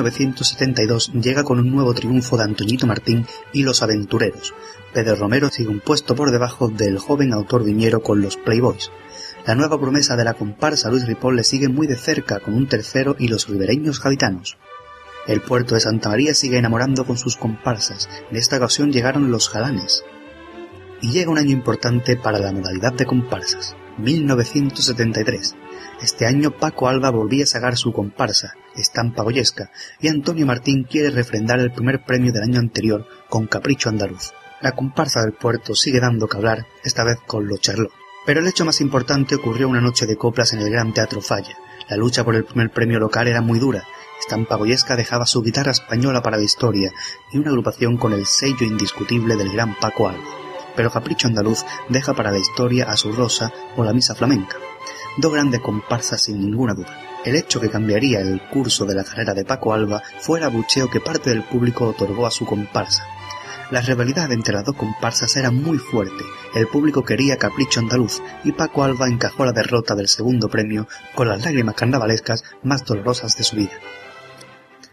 1972 0.03 1.11
llega 1.13 1.43
con 1.43 1.57
un 1.57 1.71
nuevo 1.71 1.91
triunfo 1.95 2.37
de 2.37 2.43
Antoñito 2.43 2.85
Martín 2.85 3.25
y 3.51 3.63
los 3.63 3.81
aventureros. 3.81 4.53
Pedro 4.93 5.15
Romero 5.15 5.49
sigue 5.49 5.69
un 5.69 5.79
puesto 5.79 6.15
por 6.15 6.29
debajo 6.29 6.67
del 6.67 6.99
joven 6.99 7.33
autor 7.33 7.63
viñero 7.63 8.03
con 8.03 8.21
los 8.21 8.37
Playboys. 8.37 8.91
La 9.47 9.55
nueva 9.55 9.79
promesa 9.79 10.15
de 10.15 10.23
la 10.23 10.35
comparsa 10.35 10.91
Luis 10.91 11.07
Ripoll 11.07 11.37
le 11.37 11.43
sigue 11.43 11.67
muy 11.67 11.87
de 11.87 11.95
cerca 11.95 12.39
con 12.39 12.53
un 12.53 12.67
tercero 12.67 13.15
y 13.17 13.27
los 13.27 13.47
ribereños 13.47 13.99
gaditanos. 13.99 14.57
El 15.25 15.41
puerto 15.41 15.73
de 15.73 15.81
Santa 15.81 16.09
María 16.09 16.35
sigue 16.35 16.59
enamorando 16.59 17.03
con 17.03 17.17
sus 17.17 17.35
comparsas. 17.35 18.07
En 18.29 18.37
esta 18.37 18.57
ocasión 18.57 18.91
llegaron 18.91 19.31
los 19.31 19.49
jalanes. 19.49 20.03
Y 21.01 21.11
llega 21.11 21.31
un 21.31 21.39
año 21.39 21.51
importante 21.51 22.17
para 22.17 22.37
la 22.37 22.51
modalidad 22.51 22.93
de 22.93 23.05
comparsas. 23.07 23.75
1973. 23.97 25.55
Este 26.01 26.27
año 26.27 26.51
Paco 26.51 26.87
Alba 26.87 27.09
volvía 27.09 27.45
a 27.45 27.47
sacar 27.47 27.77
su 27.77 27.91
comparsa, 27.91 28.53
Estampa 28.77 29.23
Goyesca, 29.23 29.71
y 29.99 30.07
Antonio 30.07 30.45
Martín 30.45 30.83
quiere 30.83 31.09
refrendar 31.09 31.59
el 31.59 31.71
primer 31.71 32.03
premio 32.03 32.31
del 32.31 32.43
año 32.43 32.59
anterior 32.59 33.05
con 33.29 33.47
Capricho 33.47 33.89
Andaluz. 33.89 34.33
La 34.61 34.71
comparsa 34.71 35.21
del 35.21 35.33
puerto 35.33 35.75
sigue 35.75 35.99
dando 35.99 36.27
que 36.27 36.37
hablar, 36.37 36.65
esta 36.83 37.03
vez 37.03 37.17
con 37.27 37.47
los 37.47 37.59
Charlot. 37.59 37.91
Pero 38.25 38.39
el 38.39 38.47
hecho 38.47 38.65
más 38.65 38.81
importante 38.81 39.35
ocurrió 39.35 39.69
una 39.69 39.81
noche 39.81 40.05
de 40.05 40.17
coplas 40.17 40.51
en 40.53 40.61
el 40.61 40.69
Gran 40.69 40.93
Teatro 40.93 41.21
Falla. 41.21 41.55
La 41.89 41.95
lucha 41.95 42.25
por 42.25 42.35
el 42.35 42.43
primer 42.43 42.71
premio 42.71 42.99
local 42.99 43.27
era 43.27 43.41
muy 43.41 43.59
dura. 43.59 43.83
Estampa 44.19 44.55
Goyesca 44.55 44.95
dejaba 44.95 45.25
su 45.25 45.41
guitarra 45.41 45.71
española 45.71 46.21
para 46.21 46.37
la 46.37 46.43
historia 46.43 46.91
y 47.31 47.37
una 47.37 47.51
agrupación 47.51 47.97
con 47.97 48.13
el 48.13 48.25
sello 48.25 48.65
indiscutible 48.65 49.37
del 49.37 49.53
gran 49.53 49.75
Paco 49.75 50.09
Alba. 50.09 50.23
Pero 50.75 50.91
Capricho 50.91 51.27
Andaluz 51.27 51.63
deja 51.87 52.13
para 52.13 52.31
la 52.31 52.39
historia 52.39 52.89
a 52.89 52.97
su 52.97 53.11
Rosa 53.11 53.53
o 53.77 53.83
la 53.83 53.93
Misa 53.93 54.15
Flamenca. 54.15 54.57
Dos 55.17 55.31
grandes 55.31 55.61
comparsas 55.61 56.21
sin 56.21 56.41
ninguna 56.41 56.73
duda. 56.73 57.06
El 57.27 57.35
hecho 57.35 57.59
que 57.59 57.69
cambiaría 57.69 58.21
el 58.21 58.39
curso 58.39 58.85
de 58.85 58.95
la 58.95 59.03
carrera 59.03 59.33
de 59.33 59.43
Paco 59.43 59.73
Alba 59.73 60.01
fue 60.21 60.39
el 60.39 60.45
abucheo 60.45 60.89
que 60.89 61.01
parte 61.01 61.29
del 61.29 61.43
público 61.43 61.85
otorgó 61.85 62.25
a 62.25 62.31
su 62.31 62.45
comparsa. 62.45 63.05
La 63.69 63.81
rivalidad 63.81 64.31
entre 64.31 64.53
las 64.53 64.63
dos 64.63 64.77
comparsas 64.77 65.35
era 65.35 65.51
muy 65.51 65.77
fuerte. 65.77 66.23
El 66.55 66.69
público 66.69 67.03
quería 67.03 67.35
Capricho 67.35 67.81
Andaluz 67.81 68.21
y 68.45 68.53
Paco 68.53 68.85
Alba 68.85 69.09
encajó 69.09 69.43
la 69.43 69.51
derrota 69.51 69.93
del 69.93 70.07
segundo 70.07 70.47
premio 70.47 70.87
con 71.15 71.27
las 71.27 71.43
lágrimas 71.43 71.75
carnavalescas 71.75 72.45
más 72.63 72.85
dolorosas 72.85 73.35
de 73.35 73.43
su 73.43 73.57
vida. 73.57 73.73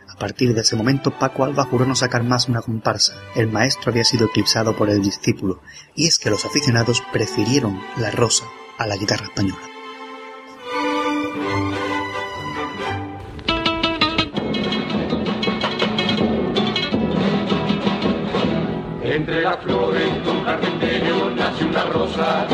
A 0.08 0.18
partir 0.18 0.54
de 0.54 0.62
ese 0.62 0.74
momento 0.74 1.16
Paco 1.16 1.44
Alba 1.44 1.62
juró 1.66 1.86
no 1.86 1.94
sacar 1.94 2.24
más 2.24 2.48
una 2.48 2.62
comparsa. 2.62 3.14
El 3.36 3.46
maestro 3.46 3.92
había 3.92 4.02
sido 4.02 4.26
eclipsado 4.26 4.74
por 4.74 4.90
el 4.90 5.00
discípulo, 5.00 5.60
y 5.94 6.08
es 6.08 6.18
que 6.18 6.30
los 6.30 6.44
aficionados 6.44 7.00
prefirieron 7.12 7.80
la 7.96 8.10
rosa 8.10 8.44
a 8.76 8.88
la 8.88 8.96
guitarra 8.96 9.26
española. 9.26 9.73
Entre 19.14 19.42
las 19.42 19.56
flores 19.58 20.10
de 20.24 20.30
un 20.30 20.44
bello 20.80 21.30
nace 21.36 21.64
una 21.64 21.84
rosa. 21.84 22.48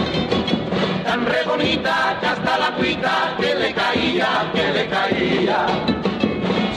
Tan 1.04 1.24
re 1.24 1.42
bonita 1.46 2.18
que 2.20 2.26
hasta 2.26 2.58
la 2.58 2.74
cuita 2.76 3.34
que 3.40 3.54
le 3.54 3.72
caía, 3.72 4.28
que 4.52 4.70
le 4.70 4.86
caía. 4.88 5.66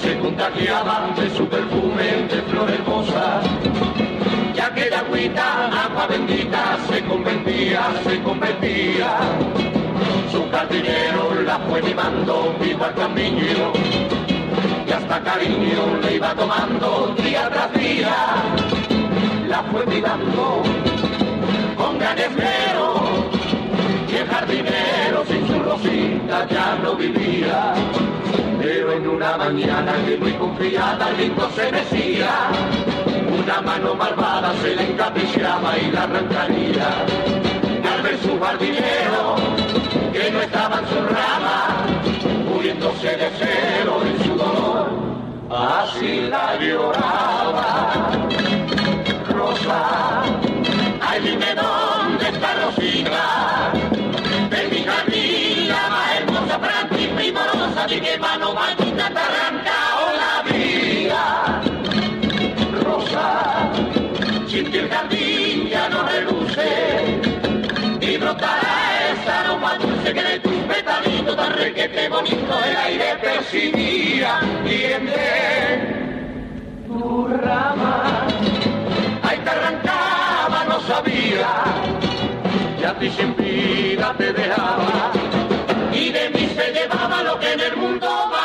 Se 0.01 0.17
contagiaban 0.19 1.13
de 1.15 1.29
su 1.31 1.45
perfume 1.49 2.03
de 2.31 2.41
flor 2.43 2.71
hermosa 2.71 3.41
y 4.55 4.59
aquella 4.61 4.99
agüita, 4.99 5.65
agua 5.83 6.07
bendita 6.07 6.77
se 6.89 7.03
convertía, 7.03 7.81
se 8.05 8.23
convertía. 8.23 9.17
Su 10.31 10.49
jardinero 10.49 11.41
la 11.45 11.59
fue 11.59 11.81
mimando 11.81 12.55
igual 12.65 12.95
que 12.95 13.01
a 13.01 13.07
un 13.07 13.15
niño 13.15 13.73
y 14.87 14.91
hasta 14.93 15.21
cariño 15.23 15.99
le 16.01 16.15
iba 16.15 16.33
tomando 16.35 17.13
día 17.21 17.49
tras 17.49 17.73
día 17.73 18.82
la 19.53 19.61
fue 19.71 19.85
mirando 19.85 20.63
con 21.77 21.99
gran 21.99 22.17
esmero 22.17 22.87
y 24.09 24.15
el 24.15 24.27
jardinero 24.27 25.23
sin 25.27 25.47
su 25.47 25.59
rosita 25.61 26.47
ya 26.49 26.75
no 26.81 26.95
vivía. 26.95 27.73
Pero 28.59 28.93
en 28.93 29.07
una 29.07 29.37
mañana 29.37 29.93
que 30.07 30.17
muy 30.17 30.33
confiada 30.33 31.07
el 31.11 31.17
lindo 31.17 31.47
se 31.55 31.71
decía, 31.71 32.31
una 33.43 33.61
mano 33.61 33.93
malvada 33.93 34.53
se 34.63 34.75
le 34.75 34.89
encaprichaba 34.89 35.77
y 35.77 35.91
la 35.91 36.03
arrancaría. 36.03 36.89
Al 37.93 38.01
ver 38.01 38.17
su 38.25 38.39
jardinero, 38.39 39.35
que 40.13 40.31
no 40.31 40.41
estaba 40.41 40.79
en 40.79 40.87
su 40.87 40.99
rama, 41.15 41.57
muriéndose 42.49 43.11
de 43.21 43.29
celo 43.39 44.01
en 44.01 44.23
su 44.23 44.35
dolor, 44.35 44.89
así 45.51 46.21
la 46.21 46.59
lloraba. 46.59 48.62
Rosa, 49.43 50.23
ay 51.01 51.19
dime 51.21 51.53
dónde 51.53 52.29
está 52.29 52.53
Rosita, 52.63 53.73
de 54.49 54.67
mi 54.71 54.83
jardín 54.83 55.67
la 55.67 55.89
más 55.89 56.15
hermosa, 56.15 56.57
práctica 56.59 57.03
y 57.03 57.07
primorosa, 57.07 57.87
de 57.87 57.99
qué 57.99 58.17
mano 58.19 58.53
maldita 58.53 59.09
te 59.09 59.19
arrancado 59.19 60.03
la 60.23 60.35
vida. 60.49 61.61
Rosa, 62.83 63.69
sin 64.47 64.71
que 64.71 64.79
el 64.79 64.89
jardín 64.89 65.67
ya 65.67 65.89
no 65.89 66.03
reluce, 66.03 67.19
y 67.99 68.17
brotará 68.17 69.11
esa 69.11 69.41
aroma 69.41 69.77
dulce 69.77 70.13
que 70.13 70.23
de 70.23 70.39
tus 70.39 70.55
petalitos 70.71 71.35
tan 71.35 71.51
requete 71.51 72.07
bonito 72.07 72.63
el 72.65 72.77
aire 72.77 73.17
percibía, 73.21 74.39
y 74.65 74.83
en 74.83 75.05
de 75.05 76.03
tu 76.87 77.27
rama 77.27 78.25
te 79.43 79.49
arrancaba, 79.49 80.65
no 80.67 80.79
sabía, 80.81 81.49
y 82.79 82.83
a 82.83 82.93
ti 82.99 83.09
sin 83.11 83.35
vida 83.35 84.15
te 84.17 84.33
dejaba, 84.33 85.11
y 85.91 86.09
de 86.09 86.29
mí 86.29 86.49
se 86.55 86.71
llevaba 86.73 87.23
lo 87.23 87.39
que 87.39 87.53
en 87.53 87.59
el 87.59 87.75
mundo 87.77 88.07
más 88.31 88.42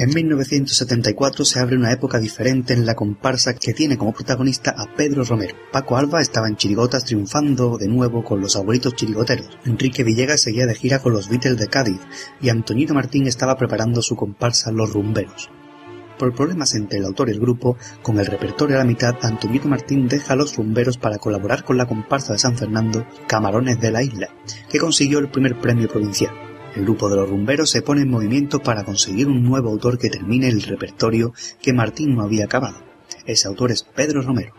En 0.00 0.08
1974 0.08 1.44
se 1.44 1.60
abre 1.60 1.76
una 1.76 1.92
época 1.92 2.18
diferente 2.18 2.72
en 2.72 2.86
la 2.86 2.94
comparsa 2.94 3.52
que 3.52 3.74
tiene 3.74 3.98
como 3.98 4.14
protagonista 4.14 4.74
a 4.74 4.86
Pedro 4.96 5.24
Romero. 5.24 5.54
Paco 5.70 5.98
Alba 5.98 6.22
estaba 6.22 6.48
en 6.48 6.56
Chirigotas 6.56 7.04
triunfando 7.04 7.76
de 7.76 7.86
nuevo 7.86 8.24
con 8.24 8.40
los 8.40 8.56
abuelitos 8.56 8.94
chirigoteros. 8.94 9.58
Enrique 9.66 10.02
Villegas 10.02 10.40
seguía 10.40 10.64
de 10.64 10.74
gira 10.74 11.00
con 11.00 11.12
los 11.12 11.28
Beatles 11.28 11.58
de 11.58 11.66
Cádiz 11.66 12.00
y 12.40 12.48
Antonito 12.48 12.94
Martín 12.94 13.26
estaba 13.26 13.58
preparando 13.58 14.00
su 14.00 14.16
comparsa 14.16 14.72
Los 14.72 14.90
Rumberos. 14.94 15.50
Por 16.18 16.34
problemas 16.34 16.74
entre 16.74 17.00
el 17.00 17.04
autor 17.04 17.28
y 17.28 17.32
el 17.32 17.40
grupo, 17.40 17.76
con 18.00 18.18
el 18.18 18.24
repertorio 18.24 18.76
a 18.76 18.78
la 18.78 18.86
mitad, 18.86 19.16
Antonito 19.20 19.68
Martín 19.68 20.08
deja 20.08 20.34
los 20.34 20.56
rumberos 20.56 20.96
para 20.96 21.18
colaborar 21.18 21.62
con 21.62 21.76
la 21.76 21.86
comparsa 21.86 22.32
de 22.32 22.38
San 22.38 22.56
Fernando, 22.56 23.06
Camarones 23.26 23.78
de 23.78 23.90
la 23.90 24.02
Isla, 24.02 24.30
que 24.70 24.78
consiguió 24.78 25.18
el 25.18 25.28
primer 25.28 25.60
premio 25.60 25.88
provincial. 25.88 26.49
El 26.74 26.84
grupo 26.84 27.08
de 27.08 27.16
los 27.16 27.28
rumberos 27.28 27.70
se 27.70 27.82
pone 27.82 28.02
en 28.02 28.10
movimiento 28.10 28.60
para 28.60 28.84
conseguir 28.84 29.26
un 29.26 29.42
nuevo 29.42 29.70
autor 29.70 29.98
que 29.98 30.08
termine 30.08 30.48
el 30.48 30.62
repertorio 30.62 31.32
que 31.60 31.72
Martín 31.72 32.14
no 32.14 32.22
había 32.22 32.44
acabado. 32.44 32.78
Ese 33.26 33.48
autor 33.48 33.72
es 33.72 33.82
Pedro 33.82 34.22
Romero. 34.22 34.54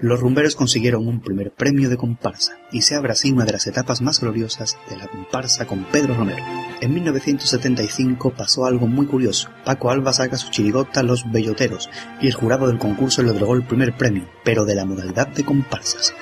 Los 0.00 0.18
rumberos 0.18 0.56
consiguieron 0.56 1.06
un 1.06 1.20
primer 1.20 1.52
premio 1.52 1.88
de 1.88 1.96
comparsa 1.96 2.58
y 2.72 2.82
se 2.82 2.96
abre 2.96 3.12
así 3.12 3.30
una 3.30 3.44
de 3.44 3.52
las 3.52 3.68
etapas 3.68 4.02
más 4.02 4.20
gloriosas 4.20 4.76
de 4.90 4.96
la 4.96 5.06
comparsa 5.06 5.64
con 5.64 5.84
Pedro 5.84 6.14
Romero. 6.14 6.42
En 6.80 6.92
1975 6.92 8.34
pasó 8.36 8.64
algo 8.64 8.88
muy 8.88 9.06
curioso. 9.06 9.48
Paco 9.64 9.90
Alba 9.92 10.12
saca 10.12 10.36
su 10.36 10.50
chirigota 10.50 11.04
Los 11.04 11.30
Belloteros 11.30 11.88
y 12.20 12.26
el 12.26 12.34
jurado 12.34 12.66
del 12.66 12.78
concurso 12.78 13.22
le 13.22 13.30
otorgó 13.30 13.54
el 13.54 13.64
primer 13.64 13.96
premio, 13.96 14.28
pero 14.44 14.64
de 14.64 14.74
la 14.74 14.84
modalidad 14.84 15.28
de 15.28 15.44
comparsas. 15.44 16.12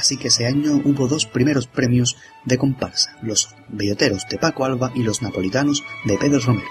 Así 0.00 0.16
que 0.16 0.28
ese 0.28 0.46
año 0.46 0.80
hubo 0.82 1.08
dos 1.08 1.26
primeros 1.26 1.66
premios 1.66 2.16
de 2.46 2.56
comparsa, 2.56 3.18
los 3.20 3.54
belloteros 3.68 4.24
de 4.30 4.38
Paco 4.38 4.64
Alba 4.64 4.90
y 4.94 5.02
los 5.02 5.20
napolitanos 5.20 5.84
de 6.06 6.16
Pedro 6.16 6.40
Romero. 6.40 6.68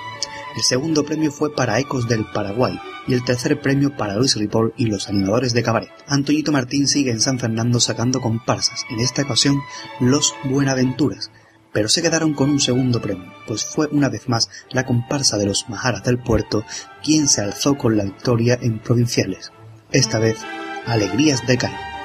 El 0.55 0.63
segundo 0.63 1.05
premio 1.05 1.31
fue 1.31 1.53
para 1.53 1.79
Ecos 1.79 2.07
del 2.07 2.25
Paraguay 2.25 2.79
y 3.05 3.13
el 3.13 3.23
tercer 3.23 3.61
premio 3.61 3.95
para 3.95 4.15
Luis 4.15 4.35
Ripoll 4.35 4.73
y 4.77 4.87
los 4.87 5.09
animadores 5.09 5.53
de 5.53 5.61
cabaret. 5.61 5.91
Antoñito 6.07 6.51
Martín 6.51 6.87
sigue 6.87 7.11
en 7.11 7.19
San 7.19 7.37
Fernando 7.37 7.79
sacando 7.79 8.19
comparsas, 8.19 8.83
en 8.89 8.99
esta 8.99 9.21
ocasión 9.21 9.59
los 9.99 10.33
Buenaventuras, 10.45 11.29
pero 11.71 11.87
se 11.87 12.01
quedaron 12.01 12.33
con 12.33 12.49
un 12.49 12.59
segundo 12.59 12.99
premio, 12.99 13.31
pues 13.45 13.63
fue 13.63 13.89
una 13.91 14.09
vez 14.09 14.27
más 14.27 14.49
la 14.71 14.87
comparsa 14.87 15.37
de 15.37 15.45
los 15.45 15.69
Majaras 15.69 16.03
del 16.03 16.17
Puerto 16.17 16.65
quien 17.03 17.27
se 17.27 17.41
alzó 17.41 17.77
con 17.77 17.95
la 17.95 18.05
victoria 18.05 18.57
en 18.59 18.79
provinciales. 18.79 19.51
Esta 19.91 20.17
vez, 20.17 20.39
Alegrías 20.87 21.45
de 21.45 21.59
Cádiz. 21.59 21.98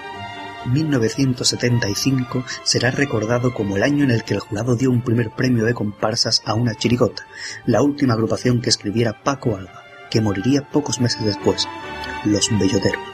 1975 0.66 2.44
será 2.62 2.90
recordado 2.90 3.54
como 3.54 3.76
el 3.76 3.82
año 3.82 4.04
en 4.04 4.10
el 4.10 4.24
que 4.24 4.34
el 4.34 4.40
jurado 4.40 4.76
dio 4.76 4.90
un 4.90 5.02
primer 5.02 5.30
premio 5.30 5.64
de 5.64 5.74
comparsas 5.74 6.42
a 6.44 6.54
una 6.54 6.74
chirigota, 6.74 7.26
la 7.66 7.82
última 7.82 8.14
agrupación 8.14 8.60
que 8.60 8.70
escribiera 8.70 9.22
Paco 9.22 9.56
Alba, 9.56 9.82
que 10.10 10.20
moriría 10.20 10.68
pocos 10.68 11.00
meses 11.00 11.24
después, 11.24 11.68
Los 12.24 12.48
Belloteros. 12.58 13.13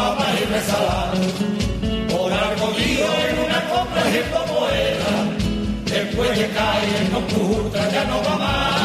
Guapas 0.00 0.40
y. 0.40 1.12
Por 2.10 2.32
algo 2.32 2.72
digo 2.72 3.06
en 3.28 3.38
una 3.38 3.60
compra 3.68 4.02
y 4.10 4.22
como 4.32 4.68
era. 4.68 5.12
Después 5.84 6.38
de 6.38 6.48
caer 6.48 7.10
no 7.12 7.20
puta 7.28 7.90
ya 7.90 8.04
no 8.04 8.22
va 8.22 8.36
más. 8.36 8.79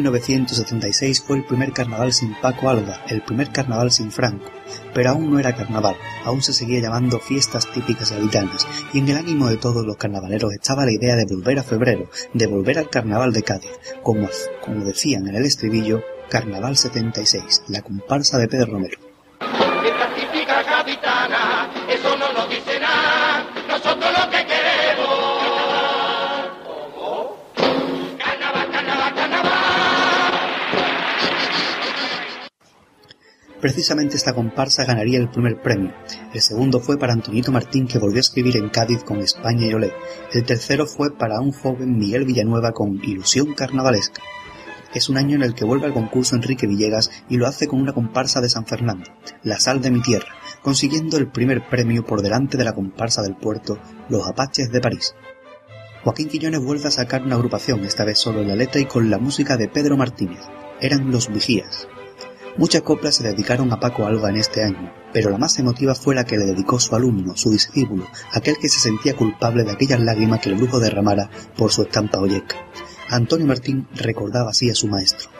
1976 0.00 1.20
fue 1.20 1.36
el 1.36 1.44
primer 1.44 1.72
carnaval 1.72 2.12
sin 2.14 2.34
Paco 2.40 2.70
Alba, 2.70 3.04
el 3.08 3.22
primer 3.22 3.50
carnaval 3.50 3.90
sin 3.90 4.10
Franco, 4.10 4.50
pero 4.94 5.10
aún 5.10 5.30
no 5.30 5.38
era 5.38 5.54
carnaval, 5.54 5.94
aún 6.24 6.42
se 6.42 6.54
seguía 6.54 6.80
llamando 6.80 7.18
fiestas 7.18 7.70
típicas 7.70 8.10
gaditanas, 8.10 8.66
y 8.94 9.00
en 9.00 9.08
el 9.10 9.18
ánimo 9.18 9.48
de 9.48 9.58
todos 9.58 9.84
los 9.84 9.98
carnavaleros 9.98 10.54
estaba 10.54 10.86
la 10.86 10.92
idea 10.92 11.16
de 11.16 11.26
volver 11.26 11.58
a 11.58 11.62
febrero, 11.62 12.08
de 12.32 12.46
volver 12.46 12.78
al 12.78 12.88
carnaval 12.88 13.32
de 13.32 13.42
Cádiz, 13.42 13.72
como, 14.02 14.28
como 14.64 14.84
decían 14.84 15.28
en 15.28 15.36
el 15.36 15.44
estribillo, 15.44 16.02
Carnaval 16.30 16.76
76, 16.76 17.64
la 17.68 17.82
comparsa 17.82 18.38
de 18.38 18.48
Pedro 18.48 18.72
Romero. 18.72 19.09
Precisamente 33.60 34.16
esta 34.16 34.32
comparsa 34.32 34.84
ganaría 34.84 35.18
el 35.18 35.28
primer 35.28 35.60
premio. 35.60 35.92
El 36.32 36.40
segundo 36.40 36.80
fue 36.80 36.98
para 36.98 37.12
Antonito 37.12 37.52
Martín, 37.52 37.86
que 37.86 37.98
volvió 37.98 38.16
a 38.16 38.20
escribir 38.20 38.56
en 38.56 38.70
Cádiz 38.70 39.04
con 39.04 39.18
España 39.18 39.66
y 39.66 39.74
Olé. 39.74 39.92
El 40.32 40.44
tercero 40.44 40.86
fue 40.86 41.14
para 41.14 41.40
un 41.40 41.52
joven 41.52 41.98
Miguel 41.98 42.24
Villanueva 42.24 42.72
con 42.72 42.98
Ilusión 43.04 43.52
Carnavalesca. 43.52 44.22
Es 44.94 45.08
un 45.08 45.18
año 45.18 45.36
en 45.36 45.42
el 45.42 45.54
que 45.54 45.66
vuelve 45.66 45.86
al 45.86 45.92
concurso 45.92 46.34
Enrique 46.34 46.66
Villegas 46.66 47.10
y 47.28 47.36
lo 47.36 47.46
hace 47.46 47.68
con 47.68 47.80
una 47.80 47.92
comparsa 47.92 48.40
de 48.40 48.48
San 48.48 48.66
Fernando, 48.66 49.10
La 49.42 49.60
Sal 49.60 49.82
de 49.82 49.90
mi 49.90 50.00
Tierra, 50.00 50.34
consiguiendo 50.62 51.18
el 51.18 51.30
primer 51.30 51.68
premio 51.68 52.04
por 52.04 52.22
delante 52.22 52.56
de 52.56 52.64
la 52.64 52.72
comparsa 52.72 53.22
del 53.22 53.36
puerto, 53.36 53.78
Los 54.08 54.26
Apaches 54.26 54.72
de 54.72 54.80
París. 54.80 55.14
Joaquín 56.02 56.28
Quiñones 56.28 56.64
vuelve 56.64 56.88
a 56.88 56.90
sacar 56.90 57.22
una 57.22 57.36
agrupación, 57.36 57.84
esta 57.84 58.06
vez 58.06 58.18
solo 58.18 58.40
en 58.40 58.48
la 58.48 58.56
letra 58.56 58.80
y 58.80 58.86
con 58.86 59.10
la 59.10 59.18
música 59.18 59.58
de 59.58 59.68
Pedro 59.68 59.98
Martínez. 59.98 60.40
Eran 60.80 61.10
Los 61.12 61.30
Vigías. 61.30 61.86
Muchas 62.56 62.82
coplas 62.82 63.14
se 63.14 63.22
dedicaron 63.22 63.72
a 63.72 63.80
Paco 63.80 64.06
Alba 64.06 64.28
en 64.28 64.36
este 64.36 64.64
año, 64.64 64.92
pero 65.12 65.30
la 65.30 65.38
más 65.38 65.58
emotiva 65.58 65.94
fue 65.94 66.14
la 66.14 66.24
que 66.24 66.36
le 66.36 66.46
dedicó 66.46 66.78
su 66.80 66.94
alumno, 66.94 67.36
su 67.36 67.50
discípulo, 67.50 68.06
aquel 68.32 68.56
que 68.58 68.68
se 68.68 68.80
sentía 68.80 69.14
culpable 69.16 69.64
de 69.64 69.72
aquellas 69.72 70.00
lágrimas 70.00 70.40
que 70.40 70.50
el 70.50 70.56
brujo 70.56 70.80
derramara 70.80 71.30
por 71.56 71.72
su 71.72 71.82
estampa 71.82 72.18
olleca. 72.18 72.56
Antonio 73.08 73.46
Martín 73.46 73.88
recordaba 73.94 74.50
así 74.50 74.68
a 74.68 74.74
su 74.74 74.88
maestro. 74.88 75.30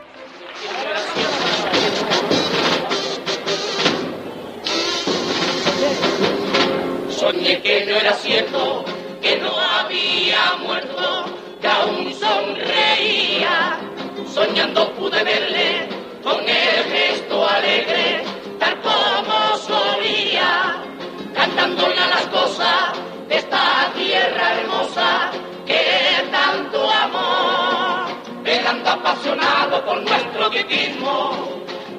Soñé 7.11 7.61
que 7.61 7.87
no 7.87 7.97
era 7.97 8.15
cierto, 8.15 8.85
que 9.21 9.37
no 9.39 9.51
había 9.59 10.57
muerto, 10.65 11.27
que 11.61 11.69
aún 11.69 12.15
sonreía. 12.15 13.79
Soñando 14.33 14.93
pude 14.95 15.23
verle 15.23 15.60
apasionado 28.93 29.85
por 29.85 30.03
nuestro 30.03 30.51
vitismo, 30.51 31.33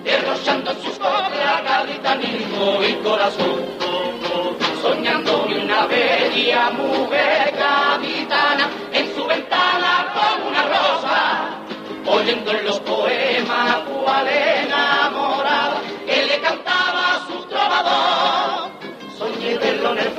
derrochando 0.04 0.72
en 0.72 0.82
sus 0.82 0.98
coplas 0.98 1.64
gaditanismo 1.64 2.84
y 2.84 2.94
corazón 3.04 3.82
soñando 4.82 5.46
de 5.48 5.62
una 5.62 5.86
bella 5.86 6.72
mujer 6.72 7.54
gaditana 7.56 8.70
en 8.92 9.16
su 9.16 9.26
ventana 9.26 10.12
como 10.14 10.50
una 10.50 10.64
rosa, 10.64 11.50
oyendo 12.08 12.52
en 12.52 12.66
los 12.66 12.80
poemas 12.80 13.76
cual 13.88 14.28
enamorada 14.28 15.82
que 16.06 16.26
le 16.26 16.40
cantaba 16.40 17.16
a 17.16 17.28
su 17.28 17.44
trovador. 17.46 18.72
Soñé 19.18 19.58
verlo 19.60 19.92
en 19.92 20.00
el 20.00 20.12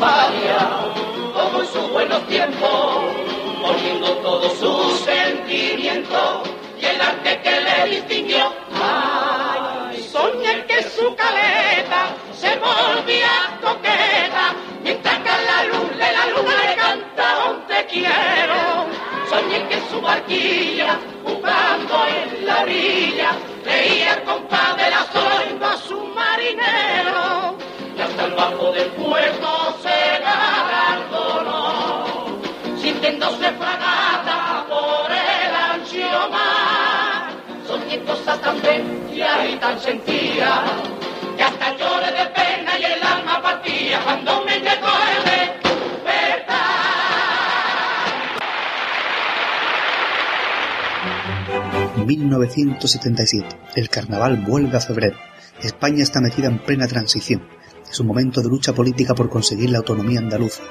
como 1.35 1.61
en 1.61 1.67
sus 1.67 1.91
buenos 1.91 2.27
tiempos, 2.29 3.32
poniendo 3.73 4.09
todos 4.19 4.53
sus 4.59 5.01
sentimientos 5.01 6.49
y 6.81 6.85
el 6.85 7.01
arte 7.01 7.41
que 7.43 7.61
le 7.61 7.91
distinguió. 7.97 8.53
Ay, 8.75 10.03
soñé 10.13 10.65
que 10.67 10.83
su 10.83 11.15
caleta 11.15 12.15
se 12.35 12.51
volvía 12.59 13.59
coqueta, 13.63 14.55
mientras 14.83 15.19
que 15.21 15.29
a 15.29 15.41
la 15.43 15.65
luz 15.65 15.91
de 15.91 16.13
la 16.13 16.27
luna 16.27 16.53
le 16.65 16.77
cantaba 16.77 17.51
un 17.51 17.67
te 17.67 17.87
quiero. 17.87 18.87
Soñé 19.31 19.67
que 19.69 19.81
su 19.91 20.01
barquilla, 20.01 20.99
jugando 21.25 22.07
en 22.07 22.47
la 22.47 22.63
orilla, 22.63 23.31
leía 23.65 24.15
el 24.15 24.23
compás 24.25 24.77
de 24.77 24.91
la 24.91 25.03
a 25.65 25.77
su 25.77 25.97
marinero, 25.97 27.57
y 27.97 28.01
hasta 28.01 28.25
el 28.25 28.33
bajo 28.33 28.73
del 28.73 28.89
puerto 28.91 29.79
se 29.81 30.22
sintiéndose 33.03 33.51
fragata 33.59 34.65
por 34.69 35.11
el 35.11 35.55
ancho 35.71 36.31
mar. 36.31 37.33
Soñé 37.67 37.99
cosas 38.05 38.41
tan 38.41 38.63
bellas 38.63 39.39
y 39.51 39.57
tan 39.57 39.81
sentidas, 39.81 40.71
que 41.37 41.43
hasta 41.43 41.77
lloré 41.77 42.13
de 42.13 42.27
pena 42.27 42.79
y 42.79 42.85
el 42.85 43.03
alma 43.03 43.43
partía 43.43 44.01
cuando 44.05 44.45
me 44.45 44.61
llegó 44.61 44.93
el 45.17 45.25
despertar. 45.25 46.63
1977. 52.07 53.49
El 53.75 53.89
carnaval 53.89 54.37
vuelve 54.47 54.77
a 54.77 54.81
febrero. 54.81 55.17
España 55.61 56.05
está 56.05 56.21
metida 56.21 56.47
en 56.47 56.59
plena 56.59 56.87
transición. 56.87 57.49
Es 57.91 57.99
un 57.99 58.07
momento 58.07 58.43
de 58.43 58.49
lucha 58.49 58.73
política 58.73 59.15
por 59.15 59.29
conseguir 59.29 59.71
la 59.71 59.79
autonomía 59.79 60.21
andaluza. 60.21 60.63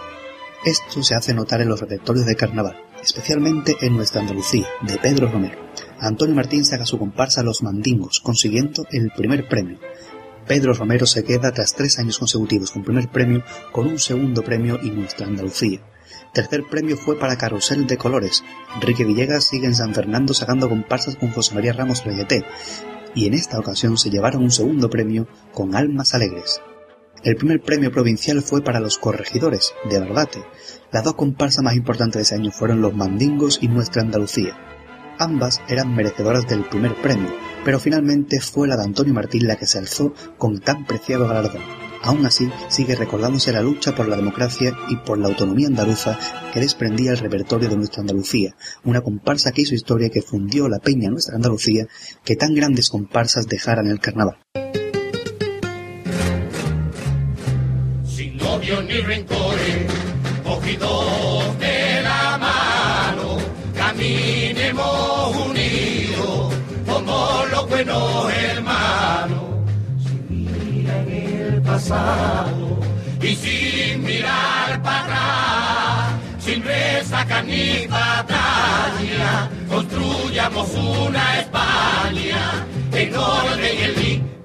Esto 0.64 1.02
se 1.02 1.16
hace 1.16 1.34
notar 1.34 1.62
en 1.62 1.70
los 1.70 1.80
repertorios 1.80 2.28
de 2.28 2.36
carnaval, 2.36 2.78
especialmente 3.02 3.78
en 3.82 3.96
nuestra 3.96 4.22
Andalucía, 4.22 4.68
de 4.84 4.98
Pedro 5.00 5.28
Romero. 5.28 5.58
Antonio 6.00 6.36
Martín 6.36 6.66
saca 6.66 6.86
su 6.86 7.00
comparsa 7.00 7.42
Los 7.42 7.64
Mandingos, 7.64 8.20
consiguiendo 8.20 8.86
el 8.92 9.10
primer 9.10 9.48
premio. 9.48 9.80
Pedro 10.46 10.74
Romero 10.76 11.08
se 11.08 11.24
queda 11.24 11.52
tras 11.52 11.74
tres 11.74 11.98
años 11.98 12.20
consecutivos 12.20 12.70
con 12.70 12.84
primer 12.84 13.10
premio, 13.10 13.44
con 13.72 13.88
un 13.88 13.98
segundo 13.98 14.44
premio 14.44 14.78
y 14.84 14.92
nuestra 14.92 15.26
Andalucía. 15.26 15.82
Tercer 16.32 16.64
premio 16.70 16.96
fue 16.96 17.18
para 17.18 17.38
Carrusel 17.38 17.88
de 17.88 17.98
Colores. 17.98 18.44
Enrique 18.76 19.04
Villegas 19.04 19.46
sigue 19.46 19.66
en 19.66 19.74
San 19.74 19.96
Fernando 19.96 20.36
sacando 20.36 20.70
comparsas 20.70 21.16
con 21.16 21.32
José 21.32 21.56
María 21.56 21.74
Ramos 21.74 22.06
Regueté, 22.06 22.46
y 23.16 23.26
en 23.26 23.34
esta 23.34 23.58
ocasión 23.58 23.98
se 23.98 24.12
llevaron 24.12 24.44
un 24.44 24.52
segundo 24.52 24.92
premio 24.92 25.28
con 25.54 25.76
Almas 25.76 26.14
Alegres. 26.14 26.62
El 27.24 27.36
primer 27.36 27.62
premio 27.62 27.92
provincial 27.92 28.42
fue 28.42 28.64
para 28.64 28.80
los 28.80 28.98
corregidores, 28.98 29.76
de 29.88 30.00
Barbate. 30.00 30.44
Las 30.92 31.04
dos 31.04 31.14
comparsas 31.14 31.64
más 31.64 31.76
importantes 31.76 32.16
de 32.16 32.22
ese 32.24 32.34
año 32.34 32.50
fueron 32.50 32.82
los 32.82 32.96
Mandingos 32.96 33.60
y 33.62 33.68
Nuestra 33.68 34.02
Andalucía. 34.02 34.58
Ambas 35.20 35.62
eran 35.68 35.96
merecedoras 35.96 36.48
del 36.48 36.68
primer 36.68 36.96
premio, 36.96 37.30
pero 37.64 37.80
finalmente 37.80 38.42
fue 38.42 38.68
la 38.68 38.76
de 38.76 38.86
Antonio 38.86 39.14
Martín 39.14 39.46
la 39.46 39.56
que 39.56 39.68
se 39.68 39.78
alzó 39.78 40.16
con 40.40 40.62
tan 40.62 40.88
preciado 40.88 41.28
galardón. 41.28 41.62
Aún 42.02 42.26
así, 42.26 42.50
sigue 42.70 42.96
recordándose 42.96 43.54
la 43.54 43.62
lucha 43.62 43.94
por 43.94 44.08
la 44.08 44.16
democracia 44.16 44.76
y 44.90 44.96
por 44.96 45.20
la 45.20 45.28
autonomía 45.28 45.68
andaluza 45.68 46.18
que 46.52 46.60
desprendía 46.60 47.12
el 47.12 47.20
repertorio 47.20 47.70
de 47.70 47.78
nuestra 47.78 48.02
Andalucía, 48.02 48.56
una 48.84 49.02
comparsa 49.02 49.52
que 49.52 49.62
hizo 49.62 49.76
historia 49.76 50.10
que 50.10 50.24
fundió 50.24 50.68
la 50.68 50.80
peña 50.80 51.12
Nuestra 51.12 51.36
Andalucía 51.36 51.86
que 52.26 52.36
tan 52.36 52.56
grandes 52.56 52.90
comparsas 52.90 53.46
dejaran 53.46 53.86
el 53.86 54.00
carnaval. 54.00 54.40
y 60.72 60.78
de 60.78 62.02
la 62.02 62.38
mano, 62.38 63.38
caminemos 63.76 65.36
unidos 65.36 66.54
como 66.86 67.44
los 67.52 67.70
buenos 67.70 68.34
hermanos. 68.34 69.44
Sin 70.02 70.72
mirar 70.74 71.08
en 71.08 71.54
el 71.54 71.62
pasado 71.62 72.80
y 73.22 73.36
sin 73.36 74.04
mirar 74.04 74.82
para 74.82 75.02
atrás, 75.02 76.14
sin 76.40 76.64
resaca 76.64 77.42
ni 77.42 77.88
batalla, 77.88 79.50
construyamos 79.70 80.70
una 80.76 81.40
España 81.40 82.66
en 82.94 83.16
orden 83.16 83.78
y 83.78 83.84
en 83.84 83.94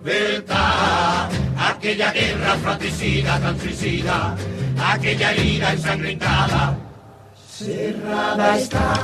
libertad. 0.05 1.46
Aquella 1.69 2.13
guerra 2.13 2.55
fratricida, 2.63 3.41
tan 3.41 3.59
suicida, 3.59 4.37
aquella 4.93 5.33
herida 5.33 5.73
ensangrentada, 5.73 6.79
cerrada 7.51 8.57
está. 8.57 8.95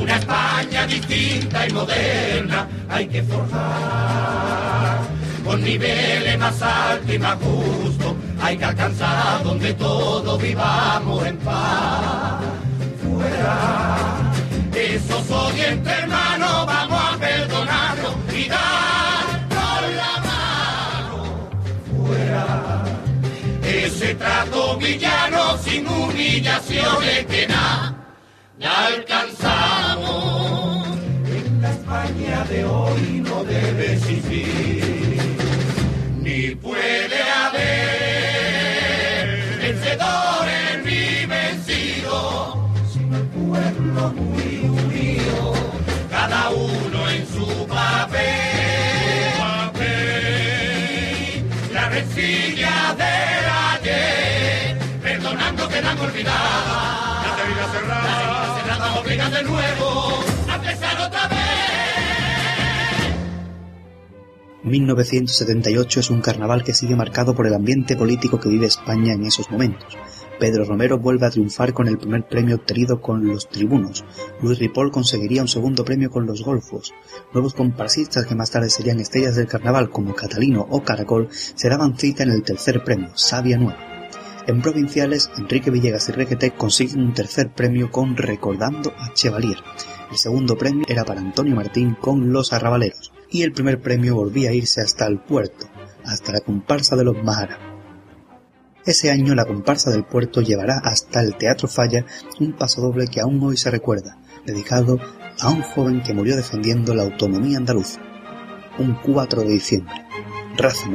Una 0.00 0.16
España 0.16 0.86
distinta 0.86 1.66
y 1.66 1.72
moderna 1.72 2.68
hay 2.88 3.06
que 3.08 3.22
forjar. 3.24 4.98
Con 5.44 5.62
niveles 5.62 6.38
más 6.38 6.62
altos 6.62 7.14
y 7.14 7.18
más 7.18 7.36
justos 7.36 8.14
hay 8.40 8.56
que 8.56 8.64
alcanzar 8.64 9.42
donde 9.42 9.74
todos 9.74 10.40
vivamos 10.40 11.26
en 11.26 11.36
paz. 11.38 12.44
Fuera 13.02 14.06
esos 14.76 15.30
odios 15.30 15.66
entre 15.68 16.06
trato 24.14 24.76
villano 24.76 25.56
sin 25.58 25.86
humillaciones 25.86 27.26
que 27.26 27.46
nada 27.46 27.94
alcanzamos. 28.62 30.86
En 31.26 31.62
la 31.62 31.70
España 31.70 32.44
de 32.44 32.64
hoy 32.64 33.22
no 33.24 33.44
debe 33.44 33.92
existir, 33.94 35.36
ni 36.20 36.54
puede 36.54 37.22
haber 37.44 37.68
vencedores 39.60 40.84
ni 40.84 41.26
vencidos, 41.26 42.58
sino 42.92 43.16
el 43.16 43.26
pueblo 43.26 44.12
obligan 59.06 59.32
de 59.32 59.42
nuevo 59.44 60.24
a 60.48 60.56
empezar 60.56 61.00
otra 61.06 61.28
vez. 61.28 61.36
1978 64.64 66.00
es 66.00 66.10
un 66.10 66.20
carnaval 66.20 66.64
que 66.64 66.74
sigue 66.74 66.96
marcado 66.96 67.34
por 67.34 67.46
el 67.46 67.54
ambiente 67.54 67.96
político 67.96 68.40
que 68.40 68.48
vive 68.48 68.66
España 68.66 69.12
en 69.12 69.24
esos 69.24 69.50
momentos. 69.50 69.96
Pedro 70.40 70.64
Romero 70.64 70.98
vuelve 70.98 71.26
a 71.26 71.30
triunfar 71.30 71.72
con 71.72 71.88
el 71.88 71.98
primer 71.98 72.26
premio 72.26 72.56
obtenido 72.56 73.00
con 73.00 73.26
Los 73.26 73.48
Tribunos. 73.48 74.04
Luis 74.42 74.58
Ripoll 74.58 74.90
conseguiría 74.90 75.40
un 75.40 75.48
segundo 75.48 75.84
premio 75.84 76.10
con 76.10 76.26
Los 76.26 76.42
Golfos. 76.42 76.92
Nuevos 77.32 77.54
comparsistas 77.54 78.26
que 78.26 78.34
más 78.34 78.50
tarde 78.50 78.68
serían 78.68 79.00
estrellas 79.00 79.36
del 79.36 79.46
carnaval 79.46 79.88
como 79.88 80.14
Catalino 80.14 80.66
o 80.68 80.82
Caracol 80.82 81.28
se 81.30 81.68
daban 81.68 81.96
cita 81.96 82.24
en 82.24 82.30
el 82.30 82.42
tercer 82.42 82.84
premio, 82.84 83.10
Sabia 83.14 83.56
Nueva. 83.56 83.95
En 84.46 84.62
provinciales, 84.62 85.28
Enrique 85.36 85.72
Villegas 85.72 86.08
y 86.08 86.12
Requete 86.12 86.52
consiguen 86.52 87.00
un 87.00 87.14
tercer 87.14 87.52
premio 87.52 87.90
con 87.90 88.16
Recordando 88.16 88.92
a 88.96 89.12
Chevalier. 89.12 89.58
El 90.08 90.16
segundo 90.16 90.56
premio 90.56 90.86
era 90.88 91.04
para 91.04 91.20
Antonio 91.20 91.56
Martín 91.56 91.96
con 92.00 92.32
Los 92.32 92.52
Arrabaleros. 92.52 93.12
Y 93.28 93.42
el 93.42 93.52
primer 93.52 93.80
premio 93.80 94.14
volvía 94.14 94.50
a 94.50 94.52
irse 94.52 94.80
hasta 94.80 95.04
el 95.08 95.18
puerto, 95.18 95.66
hasta 96.04 96.30
la 96.30 96.40
comparsa 96.40 96.94
de 96.94 97.02
los 97.02 97.20
Mahara. 97.24 97.58
Ese 98.84 99.10
año 99.10 99.34
la 99.34 99.46
comparsa 99.46 99.90
del 99.90 100.04
puerto 100.04 100.40
llevará 100.42 100.78
hasta 100.78 101.20
el 101.20 101.36
Teatro 101.36 101.66
Falla 101.66 102.06
un 102.38 102.52
pasodoble 102.52 103.08
que 103.08 103.20
aún 103.20 103.42
hoy 103.42 103.56
se 103.56 103.72
recuerda, 103.72 104.16
dedicado 104.44 105.00
a 105.40 105.48
un 105.48 105.62
joven 105.62 106.04
que 106.04 106.14
murió 106.14 106.36
defendiendo 106.36 106.94
la 106.94 107.02
autonomía 107.02 107.58
andaluza. 107.58 108.00
Un 108.78 108.94
4 109.02 109.42
de 109.42 109.48
diciembre. 109.48 110.06
Raza. 110.56 110.88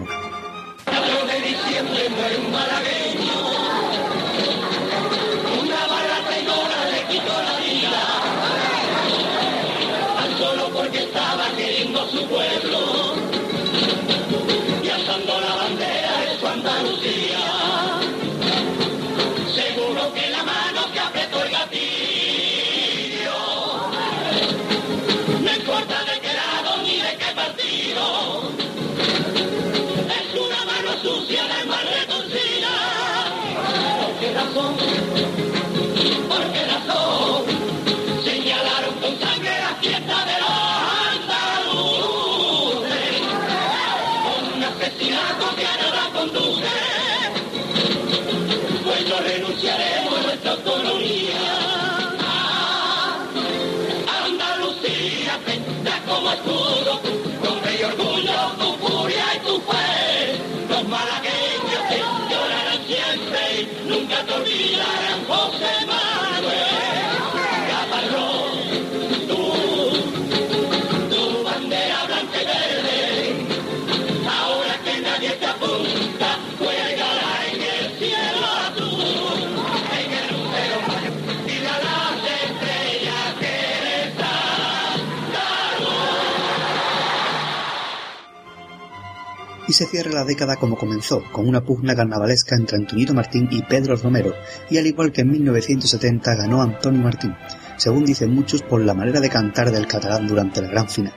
Se 89.81 89.87
cierra 89.87 90.11
la 90.11 90.25
década 90.25 90.57
como 90.57 90.77
comenzó, 90.77 91.23
con 91.31 91.47
una 91.47 91.63
pugna 91.63 91.95
carnavalesca 91.95 92.55
entre 92.55 92.77
Antonito 92.77 93.15
Martín 93.15 93.47
y 93.49 93.63
Pedro 93.63 93.95
Romero, 93.95 94.35
y 94.69 94.77
al 94.77 94.85
igual 94.85 95.11
que 95.11 95.21
en 95.21 95.31
1970 95.31 96.35
ganó 96.35 96.61
Antonio 96.61 97.01
Martín, 97.01 97.35
según 97.77 98.05
dicen 98.05 98.31
muchos 98.31 98.61
por 98.61 98.85
la 98.85 98.93
manera 98.93 99.19
de 99.19 99.29
cantar 99.29 99.71
del 99.71 99.87
catalán 99.87 100.27
durante 100.27 100.61
la 100.61 100.67
gran 100.67 100.87
final. 100.87 101.15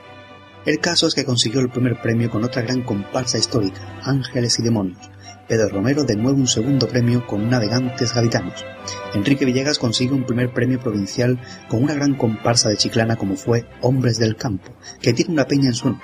El 0.65 0.79
caso 0.79 1.05
es 1.05 1.13
que 1.13 1.25
consiguió 1.25 1.59
el 1.59 1.69
primer 1.69 2.01
premio 2.01 2.31
con 2.31 2.43
otra 2.43 2.63
gran 2.63 2.81
comparsa 2.81 3.37
histórica, 3.37 3.99
Ángeles 4.01 4.57
y 4.57 4.63
Demonios. 4.63 5.11
Pedro 5.47 5.69
Romero 5.69 6.03
de 6.03 6.15
nuevo 6.15 6.39
un 6.39 6.47
segundo 6.47 6.87
premio 6.87 7.27
con 7.27 7.47
Navegantes 7.47 8.15
Gaditanos. 8.15 8.65
Enrique 9.13 9.45
Villegas 9.45 9.77
consigue 9.77 10.13
un 10.13 10.25
primer 10.25 10.51
premio 10.53 10.79
provincial 10.79 11.39
con 11.69 11.83
una 11.83 11.93
gran 11.93 12.15
comparsa 12.15 12.69
de 12.69 12.77
Chiclana 12.77 13.15
como 13.15 13.35
fue 13.35 13.67
Hombres 13.81 14.17
del 14.17 14.35
Campo, 14.35 14.73
que 15.01 15.13
tiene 15.13 15.33
una 15.33 15.45
peña 15.45 15.67
en 15.67 15.75
su 15.75 15.89
honor. 15.89 16.01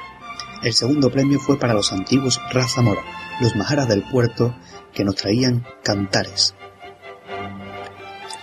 El 0.63 0.73
segundo 0.73 1.11
premio 1.11 1.39
fue 1.39 1.57
para 1.57 1.73
los 1.73 1.91
antiguos 1.91 2.39
Raza 2.51 2.83
Mora, 2.83 3.01
los 3.39 3.55
majaras 3.55 3.87
del 3.87 4.03
puerto 4.03 4.55
que 4.93 5.03
nos 5.03 5.15
traían 5.15 5.65
cantares. 5.83 6.53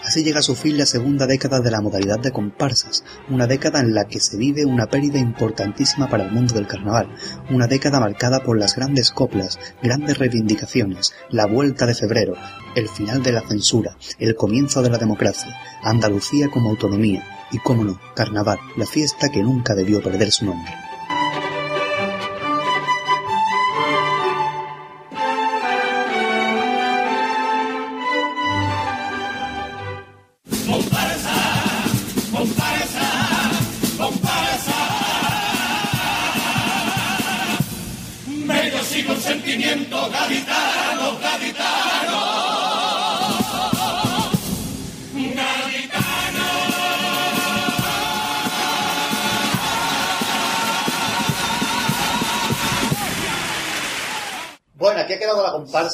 Así 0.04 0.24
llega 0.24 0.40
a 0.40 0.42
su 0.42 0.56
fin 0.56 0.78
la 0.78 0.86
segunda 0.86 1.26
década 1.26 1.60
de 1.60 1.70
la 1.70 1.80
modalidad 1.80 2.18
de 2.18 2.32
comparsas, 2.32 3.04
una 3.28 3.46
década 3.46 3.78
en 3.80 3.94
la 3.94 4.06
que 4.06 4.18
se 4.18 4.36
vive 4.36 4.64
una 4.64 4.86
pérdida 4.86 5.18
importantísima 5.18 6.08
para 6.08 6.24
el 6.24 6.32
mundo 6.32 6.54
del 6.54 6.66
carnaval, 6.66 7.14
una 7.50 7.68
década 7.68 8.00
marcada 8.00 8.40
por 8.40 8.58
las 8.58 8.74
grandes 8.74 9.12
coplas, 9.12 9.58
grandes 9.82 10.18
reivindicaciones, 10.18 11.12
la 11.28 11.46
vuelta 11.46 11.86
de 11.86 11.94
febrero, 11.94 12.34
el 12.74 12.88
final 12.88 13.22
de 13.22 13.32
la 13.32 13.42
censura, 13.42 13.96
el 14.18 14.34
comienzo 14.34 14.82
de 14.82 14.90
la 14.90 14.98
democracia, 14.98 15.54
Andalucía 15.82 16.48
como 16.48 16.70
autonomía 16.70 17.46
y, 17.52 17.58
cómo 17.58 17.84
no, 17.84 18.00
carnaval, 18.16 18.58
la 18.76 18.86
fiesta 18.86 19.28
que 19.28 19.42
nunca 19.42 19.74
debió 19.74 20.02
perder 20.02 20.32
su 20.32 20.46
nombre. 20.46 20.87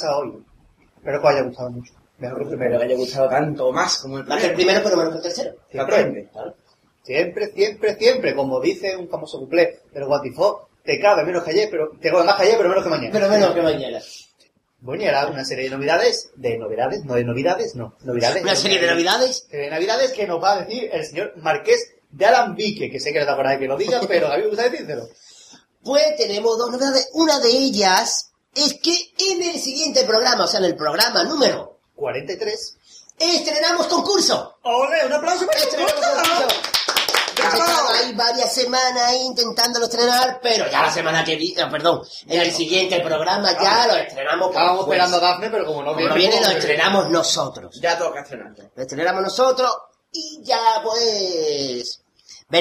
Hoy. 0.02 0.44
Espero 0.96 1.20
que 1.20 1.26
os 1.26 1.32
haya 1.32 1.42
gustado 1.42 1.70
mucho. 1.70 1.92
Mejor 2.18 2.38
que 2.38 2.42
el 2.44 2.48
primero. 2.48 2.78
que 2.78 2.84
haya 2.84 2.96
gustado 2.96 3.28
tanto 3.28 3.72
más 3.72 3.98
como 3.98 4.18
el 4.18 4.26
que 4.26 4.32
el 4.32 4.54
primero. 4.54 4.54
primero, 4.54 4.84
pero 4.84 4.96
menos 4.96 5.12
que 5.12 5.16
el 5.16 5.22
tercero. 5.22 5.56
Claro. 5.70 6.54
Siempre, 7.02 7.52
siempre, 7.52 7.96
siempre, 7.96 8.34
como 8.34 8.60
dice 8.60 8.96
un 8.96 9.08
famoso 9.08 9.38
cuplé 9.38 9.80
del 9.92 10.06
Guatifó, 10.06 10.68
te 10.82 10.98
cabe 10.98 11.24
menos 11.24 11.44
que 11.44 11.50
ayer, 11.50 11.68
pero 11.70 11.90
te 12.00 12.10
cabe 12.10 12.24
más 12.24 12.36
que 12.36 12.42
ayer, 12.44 12.56
pero 12.56 12.68
menos 12.70 12.84
que 12.84 12.90
mañana. 12.90 13.10
Pero 13.12 13.28
menos 13.28 13.54
que 13.54 13.62
mañana. 13.62 14.00
Bueno, 14.80 15.02
y 15.02 15.06
ahora 15.06 15.26
una 15.28 15.44
serie 15.44 15.64
de 15.64 15.70
novedades, 15.70 16.30
de 16.36 16.58
novedades, 16.58 17.04
no 17.04 17.14
de 17.14 17.24
novedades, 17.24 17.74
no, 17.74 17.96
novedades. 18.04 18.42
Una 18.42 18.54
serie 18.54 18.78
de 18.78 18.86
navidades. 18.86 19.46
Serie 19.48 19.64
de 19.64 19.70
navidades 19.70 20.12
que 20.12 20.26
nos 20.26 20.42
va 20.42 20.52
a 20.52 20.64
decir 20.64 20.90
el 20.92 21.04
señor 21.04 21.32
Marqués 21.36 21.94
de 22.10 22.26
Alambique, 22.26 22.90
que 22.90 23.00
sé 23.00 23.12
que 23.12 23.20
no 23.20 23.24
te 23.24 23.32
acuerdas 23.32 23.54
de 23.54 23.60
que 23.60 23.68
lo 23.68 23.76
diga, 23.76 24.00
pero 24.08 24.30
a 24.30 24.36
mí 24.36 24.42
me 24.42 24.48
gusta 24.48 24.68
decírselo. 24.68 25.08
Pues 25.82 26.16
tenemos 26.16 26.58
dos 26.58 26.70
novedades. 26.70 27.10
Una 27.14 27.38
de 27.40 27.50
ellas 27.50 28.33
es 28.54 28.74
que 28.82 29.12
en 29.30 29.42
el 29.42 29.60
siguiente 29.60 30.04
programa, 30.04 30.44
o 30.44 30.46
sea, 30.46 30.60
en 30.60 30.66
el 30.66 30.76
programa 30.76 31.24
número, 31.24 31.78
43. 31.96 32.76
estrenamos 33.18 33.86
concurso. 33.86 34.56
¡Ole! 34.62 35.06
¡Un 35.06 35.12
aplauso 35.12 35.46
para 35.46 35.58
el 35.58 35.64
Estrenamos 35.64 35.92
concurso. 35.94 36.48
Estado 37.36 37.88
ahí 37.94 38.12
varias 38.14 38.54
semanas 38.54 39.14
intentándolo 39.16 39.84
estrenar, 39.86 40.40
pero 40.42 40.70
ya 40.70 40.82
la 40.82 40.90
semana 40.90 41.24
que 41.24 41.36
viene, 41.36 41.66
perdón, 41.66 42.00
en 42.26 42.40
el 42.40 42.50
siguiente 42.52 43.00
programa 43.00 43.52
ya 43.60 43.86
lo 43.86 43.96
estrenamos. 43.96 44.48
Estábamos 44.48 44.80
esperando 44.84 45.16
a 45.18 45.20
Dafne, 45.20 45.50
pero 45.50 45.66
como 45.66 45.82
no 45.82 45.88
Como 45.92 45.96
viene... 45.98 46.08
no 46.10 46.14
viene, 46.14 46.36
lo 46.36 46.42
pues- 46.46 46.56
estrenamos 46.58 47.10
nosotros. 47.10 47.78
Ya 47.82 47.98
toca 47.98 48.20
estrenarlo. 48.20 48.70
Lo 48.74 48.82
estrenamos 48.82 49.22
nosotros 49.22 49.70
y 50.12 50.40
ya 50.42 50.80
pues... 50.82 52.00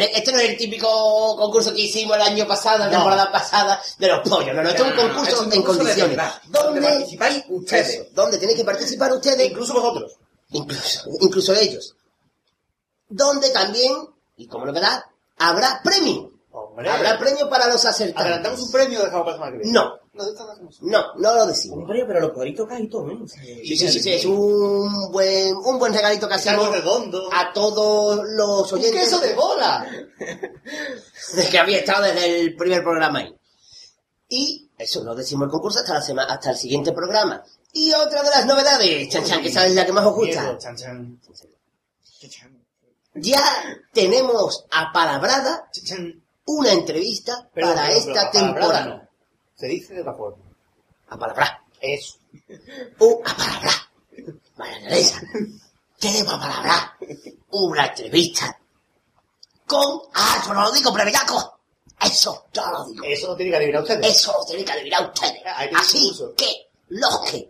Este 0.01 0.31
no 0.31 0.39
es 0.39 0.49
el 0.49 0.57
típico 0.57 1.35
concurso 1.38 1.73
que 1.73 1.81
hicimos 1.81 2.15
el 2.15 2.22
año 2.23 2.47
pasado, 2.47 2.80
la 2.80 2.85
No. 2.85 2.91
temporada 2.91 3.31
pasada, 3.31 3.81
de 3.99 4.07
los 4.07 4.27
pollos. 4.27 4.55
No, 4.55 4.63
no, 4.63 4.69
esto 4.69 4.85
es 4.85 4.91
un 4.91 4.97
concurso 4.97 5.31
es 5.35 5.39
un 5.41 5.45
en 5.45 5.61
concurso 5.61 5.80
condiciones. 5.80 6.19
¿Dónde 6.47 6.81
participáis 6.81 7.43
ustedes. 7.49 7.89
Eso, 7.89 8.05
donde 8.13 8.38
tenéis 8.39 8.57
que 8.57 8.65
participar 8.65 9.13
ustedes, 9.13 9.49
Incluso 9.51 9.73
vosotros. 9.73 10.13
incluso, 10.51 11.01
incluso 11.22 11.53
ellos. 11.53 11.95
Donde 13.09 13.49
también, 13.51 13.93
y 14.38 14.47
como 14.47 14.65
novedad, 14.65 15.03
habrá 15.38 15.81
premio. 15.83 16.31
Hombre. 16.75 16.89
Habrá 16.89 17.19
premio 17.19 17.47
para 17.49 17.67
los 17.67 17.85
acertantes. 17.85 18.21
¿Adelantamos 18.23 18.61
un 18.61 18.71
premio 18.71 18.99
o 18.99 19.03
dejamos 19.03 19.25
para 19.25 19.31
la 19.31 19.37
semana 19.37 19.51
que 19.51 19.57
viene? 19.63 19.73
No, 19.79 19.99
No, 20.13 20.23
no, 20.81 21.13
no 21.17 21.35
lo 21.35 21.45
decimos. 21.45 21.77
Hombre, 21.79 22.03
pero 22.07 22.19
lo 22.19 22.33
podréis 22.33 22.57
tocar 22.57 22.81
y 22.81 22.89
todo, 22.89 23.11
¿eh? 23.11 23.17
O 23.23 23.27
sea, 23.27 23.43
Sí, 23.43 23.77
sí, 23.77 23.87
sí, 23.89 23.99
sí, 23.99 24.13
es 24.13 24.25
un 24.25 25.11
buen, 25.11 25.55
un 25.55 25.77
buen 25.77 25.93
regalito 25.93 26.27
que 26.27 26.33
hacemos 26.33 26.65
Algo 26.65 26.75
redondo. 26.75 27.29
a 27.31 27.53
todos 27.53 28.21
los 28.35 28.71
¡Un 28.71 28.79
oyentes. 28.79 29.01
queso 29.01 29.19
de 29.19 29.33
bola! 29.35 29.85
de 31.35 31.47
que 31.49 31.59
había 31.59 31.77
estado 31.79 32.03
desde 32.03 32.39
el 32.41 32.55
primer 32.55 32.81
programa 32.83 33.19
ahí. 33.19 33.35
Y 34.29 34.71
eso, 34.77 35.03
no 35.03 35.13
decimos 35.13 35.45
el 35.45 35.51
concurso 35.51 35.79
hasta, 35.79 35.93
la 35.93 36.01
semana, 36.01 36.33
hasta 36.33 36.49
el 36.51 36.57
siguiente 36.57 36.91
programa. 36.91 37.43
Y 37.71 37.91
otra 37.93 38.23
de 38.23 38.29
las 38.31 38.45
novedades, 38.47 39.09
Chan 39.09 39.23
Chan, 39.25 39.41
que 39.41 39.49
esa 39.49 39.65
es 39.67 39.73
la 39.75 39.85
que 39.85 39.91
más 39.91 40.05
os 40.05 40.15
gusta. 40.15 40.41
Diego, 40.41 40.57
chan, 40.57 40.75
chan. 40.75 41.19
Ya 43.15 43.41
tenemos 43.93 44.65
apalabrada 44.71 45.69
Chan, 45.71 45.85
chan. 45.85 46.22
Una 46.45 46.72
entrevista 46.72 47.49
para 47.53 47.91
esta 47.91 48.31
pero 48.31 48.45
temporada. 48.45 48.85
no. 48.85 49.09
Se 49.55 49.67
dice 49.67 49.93
de 49.93 50.01
otra 50.01 50.13
forma. 50.13 50.43
Apalabrada. 51.09 51.63
Eso. 51.80 52.17
Un 52.99 53.22
apalabrada. 53.25 53.89
María 54.57 54.89
Teresa, 54.89 55.22
tenemos 55.99 56.33
apalabrada 56.33 56.97
una 57.51 57.85
entrevista 57.88 58.59
con... 59.65 60.01
Ah, 60.13 60.38
eso 60.41 60.53
no 60.53 60.61
lo 60.63 60.72
digo, 60.72 60.93
plebeyaco. 60.93 61.59
Eso, 62.01 62.45
yo 62.53 62.72
lo 62.72 62.85
digo. 62.85 63.03
Eso 63.05 63.27
lo 63.27 63.35
tiene 63.35 63.51
que 63.51 63.57
adivinar 63.57 63.81
ustedes. 63.81 64.07
Eso 64.07 64.33
lo 64.38 64.45
tienen 64.45 64.65
que 64.65 64.72
adivinar 64.72 65.05
ustedes. 65.07 65.41
Tiene 65.41 65.77
Así 65.77 66.11
que 66.35 66.69
los 66.89 67.19
que 67.31 67.49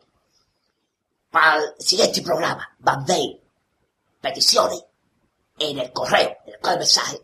para 1.32 1.64
el 1.64 1.74
siguiente 1.80 2.22
programa 2.22 2.70
mandéis 2.80 3.38
peticiones 4.22 4.84
en 5.58 5.80
el 5.80 5.92
correo, 5.92 6.38
en 6.46 6.54
el 6.54 6.60
correo 6.60 6.74
de 6.78 6.80
mensaje, 6.80 7.22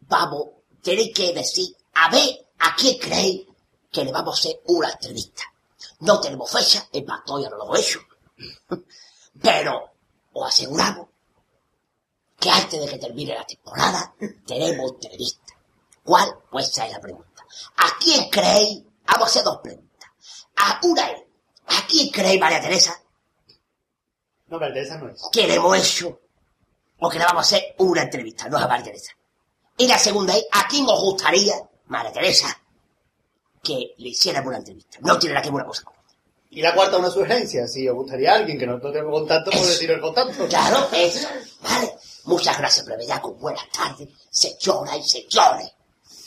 vamos, 0.00 0.46
tenéis 0.88 1.14
que 1.14 1.32
decir 1.34 1.76
a 1.94 2.10
ver 2.10 2.46
a 2.60 2.74
quién 2.76 2.98
creéis 2.98 3.46
que 3.92 4.04
le 4.04 4.12
vamos 4.12 4.36
a 4.36 4.38
hacer 4.40 4.60
una 4.66 4.90
entrevista. 4.90 5.42
No 6.00 6.20
tenemos 6.20 6.50
fecha, 6.50 6.86
es 6.92 7.04
más, 7.06 7.24
todavía 7.24 7.50
no 7.50 7.56
lo 7.56 7.64
hemos 7.64 7.78
hecho. 7.80 8.00
Pero 9.42 9.90
os 10.32 10.48
aseguramos 10.48 11.08
que 12.38 12.50
antes 12.50 12.80
de 12.80 12.88
que 12.88 12.98
termine 12.98 13.34
la 13.34 13.44
temporada 13.44 14.14
tenemos 14.46 14.92
entrevista. 14.92 15.54
¿Cuál? 16.04 16.38
Pues 16.50 16.68
esa 16.68 16.86
es 16.86 16.92
la 16.92 17.00
pregunta. 17.00 17.44
¿A 17.76 17.98
quién 18.02 18.30
creéis? 18.30 18.82
Vamos 19.06 19.22
a 19.28 19.30
hacer 19.30 19.44
dos 19.44 19.58
preguntas. 19.62 20.10
A 20.56 20.80
una 20.84 21.10
es, 21.10 21.22
¿a 21.66 21.86
quién 21.86 22.08
creéis, 22.10 22.40
María 22.40 22.60
Teresa, 22.60 23.00
No, 24.46 24.58
pero 24.58 24.74
esa 24.80 24.96
no 24.98 25.08
es. 25.10 25.22
que 25.32 25.46
le 25.46 25.54
hemos 25.54 25.76
hecho 25.76 26.20
o 27.00 27.08
que 27.10 27.18
le 27.18 27.24
vamos 27.24 27.40
a 27.44 27.56
hacer 27.56 27.74
una 27.78 28.02
entrevista? 28.02 28.48
No 28.48 28.56
es 28.58 28.64
a 28.64 28.68
María 28.68 28.84
Teresa. 28.86 29.12
Y 29.78 29.86
la 29.86 29.98
segunda 29.98 30.36
es, 30.36 30.46
¿a 30.52 30.66
quién 30.68 30.84
os 30.88 31.00
gustaría, 31.00 31.54
María 31.86 32.12
Teresa, 32.12 32.48
que 33.62 33.94
le 33.96 34.08
hiciéramos 34.08 34.48
una 34.48 34.58
entrevista? 34.58 34.98
No 35.00 35.18
tiene 35.18 35.34
nada 35.34 35.42
que 35.42 35.48
ver 35.50 35.54
una 35.56 35.64
cosa 35.66 35.82
con 35.84 35.94
otra. 35.94 36.16
Y 36.50 36.62
la 36.62 36.74
cuarta, 36.74 36.96
una 36.96 37.10
sugerencia. 37.10 37.66
Si 37.68 37.88
os 37.88 37.94
gustaría 37.94 38.34
alguien 38.34 38.58
que 38.58 38.66
no 38.66 38.80
tenga 38.80 39.04
contacto, 39.10 39.50
pues 39.50 39.62
Eso. 39.62 39.72
deciros 39.72 39.96
el 39.96 40.02
contacto. 40.02 40.46
Claro, 40.48 40.88
eso. 40.92 41.28
Vale. 41.62 41.92
Muchas 42.24 42.58
gracias, 42.58 42.84
plebeyaco. 42.84 43.34
Buenas 43.34 43.68
tardes, 43.70 44.08
señoras 44.30 44.98
y 44.98 45.08
señores. 45.08 45.72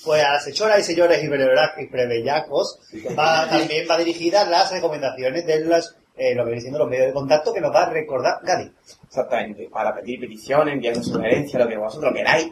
Pues 0.03 0.23
a 0.23 0.33
las 0.33 0.43
señoras 0.43 0.80
y 0.80 0.83
señores 0.83 1.23
y 1.23 1.88
plebeyacos 1.88 2.80
va, 3.17 3.47
también 3.49 3.85
va 3.89 3.97
dirigida 3.97 4.45
las 4.45 4.71
recomendaciones 4.71 5.45
de 5.45 5.59
las, 5.65 5.95
eh, 6.15 6.33
lo 6.33 6.43
que 6.43 6.49
viene 6.51 6.61
siendo 6.61 6.80
los 6.80 6.89
medios 6.89 7.07
de 7.07 7.13
contacto 7.13 7.53
que 7.53 7.61
nos 7.61 7.71
va 7.71 7.83
a 7.83 7.89
recordar 7.89 8.39
Gadi. 8.41 8.71
Exactamente. 9.07 9.69
Para 9.71 9.93
pedir 9.93 10.19
peticiones, 10.21 10.73
enviarnos 10.73 11.05
sugerencias, 11.05 11.61
lo 11.61 11.69
que 11.69 11.77
vosotros 11.77 12.13
queráis. 12.15 12.47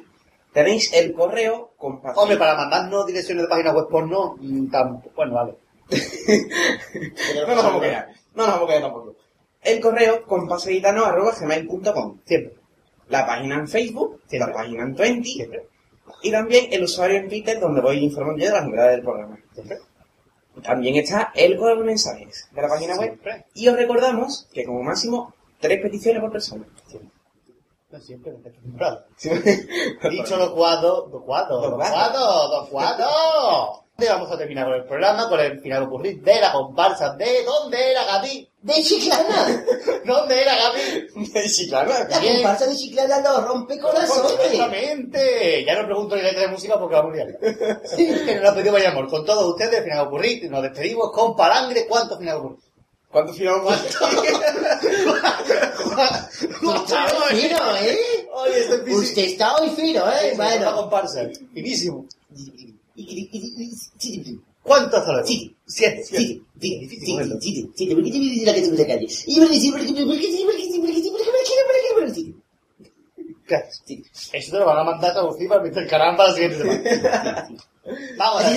Tenéis 0.53 0.91
el 0.93 1.13
correo 1.13 1.71
con 1.77 2.01
Hombre, 2.15 2.37
para 2.37 2.55
mandarnos 2.55 3.05
direcciones 3.05 3.43
de 3.43 3.49
páginas 3.49 3.75
web 3.75 3.87
porno, 3.89 4.35
mm, 4.39 4.69
tampoco, 4.71 5.15
bueno, 5.15 5.33
vale. 5.35 5.53
No 7.47 7.55
nos 7.55 7.63
vamos 7.63 7.81
a 7.81 7.85
quedar. 7.85 8.07
No 8.35 8.45
nos 8.45 8.53
vamos 8.55 8.63
a 8.63 8.67
quedar 8.67 8.81
tampoco. 8.83 9.15
El 9.61 9.79
correo 9.79 10.25
compaseguitano.gmail.com 10.25 12.19
Siempre. 12.25 12.53
La 13.09 13.25
página 13.25 13.55
en 13.55 13.67
Facebook, 13.67 14.21
Siempre. 14.27 14.49
la 14.49 14.55
página 14.55 14.83
en 14.83 14.95
Twenty 14.95 15.29
Siempre. 15.31 15.67
y 16.23 16.31
también 16.31 16.67
el 16.71 16.83
usuario 16.83 17.17
en 17.17 17.29
Twitter 17.29 17.59
donde 17.59 17.81
voy 17.81 17.97
informando 17.97 18.39
yo 18.39 18.47
de 18.47 18.53
las 18.53 18.65
novedades 18.65 18.95
del 18.97 19.03
programa. 19.03 19.37
Siempre. 19.53 19.77
También 20.63 20.95
está 20.95 21.31
el 21.35 21.57
correo 21.57 21.77
de 21.77 21.83
mensajes 21.85 22.49
de 22.51 22.61
la 22.61 22.67
página 22.67 22.95
web. 22.95 23.09
Siempre. 23.09 23.45
Y 23.53 23.67
os 23.67 23.75
recordamos 23.75 24.47
que 24.53 24.65
como 24.65 24.81
máximo 24.83 25.33
tres 25.59 25.81
peticiones 25.81 26.21
por 26.21 26.31
persona. 26.31 26.65
No, 27.91 27.99
siempre, 27.99 28.31
en 28.31 28.37
esta 28.37 28.51
temporada. 28.51 29.05
Dicho 30.11 30.37
lo 30.37 30.53
cuado, 30.53 31.07
do 31.11 31.21
cuado, 31.25 31.59
Do 31.61 31.69
do 31.71 31.77
cuado. 31.77 32.47
do 32.49 32.69
cuado. 32.69 33.83
Vamos 33.99 34.31
a 34.31 34.37
terminar 34.37 34.65
con 34.65 34.75
el 34.75 34.85
programa, 34.85 35.27
con 35.27 35.39
el 35.41 35.59
final 35.59 35.83
ocurrir 35.83 36.21
de 36.21 36.39
la 36.39 36.53
comparsa 36.53 37.15
de 37.15 37.43
¿Dónde 37.43 37.91
era 37.91 38.05
Gadi? 38.05 38.47
De 38.61 38.73
Chiclana. 38.81 39.65
¿Dónde 40.05 40.41
era 40.41 40.53
Gadi? 40.55 41.49
sí, 41.49 41.67
claro. 41.67 41.91
La 42.09 42.19
Bien. 42.19 42.35
comparsa 42.35 42.67
de 42.67 42.75
Chiclana 42.77 43.19
nos 43.19 43.43
rompe 43.45 43.77
corazones. 43.77 44.31
Exactamente. 44.39 45.65
Ya 45.65 45.81
no 45.81 45.85
pregunto 45.87 46.15
ni 46.15 46.21
letra 46.21 46.41
de 46.43 46.47
música 46.47 46.79
porque 46.79 46.95
vamos 46.95 47.11
a 47.11 47.15
liar. 47.15 47.39
que 47.97 48.35
nos 48.35 48.43
la 48.43 48.53
pedido 48.55 48.71
vaya 48.73 48.91
amor. 48.91 49.09
Con 49.09 49.25
todos 49.25 49.43
ustedes, 49.45 49.83
final 49.83 50.07
ocurrir, 50.07 50.49
nos 50.49 50.61
despedimos 50.63 51.11
con 51.11 51.35
palangre. 51.35 51.85
¿Cuánto 51.85 52.17
final 52.17 52.37
ocurrir? 52.37 52.59
¿Cuántos 53.11 53.37
finales 53.37 53.63
Está 56.85 57.05
hoy 57.05 57.35
fino, 57.35 57.57
¿eh? 57.77 57.97
Oye, 58.33 58.59
estoy 58.59 58.79
físico. 58.79 58.99
Usted 58.99 59.23
está 59.23 59.55
hoy 59.57 59.69
fino, 59.69 60.11
¿eh? 60.11 60.33
Bueno. 60.35 60.75
comparsa. 60.75 61.29
Finísimo. 61.53 62.05
¿Cuánto 64.61 65.01
luego? 65.05 65.25
Sí. 65.25 65.55
Siete. 65.65 66.03
Difícil, 66.55 66.99
sí, 66.99 67.05
sí, 67.05 67.13
bueno. 67.13 67.35
sí, 67.39 67.53
sí, 67.53 67.71
sí, 67.75 67.95
porque 67.95 68.11
tiene 68.11 68.45
la 68.45 68.53
que 68.53 68.61
te 68.61 68.67
gusta 68.67 68.85
calle. 68.85 69.05
Y 69.05 69.09
sí, 69.09 69.39
porque 69.39 69.55
sí, 69.55 69.71
porque 69.71 69.87
sí, 69.87 69.93
porque 69.95 70.21
sí. 72.13 72.35
¿Qué? 73.47 73.63
Eso 74.33 74.51
te 74.51 74.59
lo 74.59 74.65
van 74.65 74.77
a 74.77 74.83
mandar 74.83 75.11
a 75.11 75.13
traducir 75.13 75.47
para 75.47 75.63
meter 75.63 75.87
caramba 75.87 76.27
la 76.27 76.33
siguiente 76.33 76.57
semana. 76.57 77.47
Vamos 78.17 78.43
a 78.43 78.51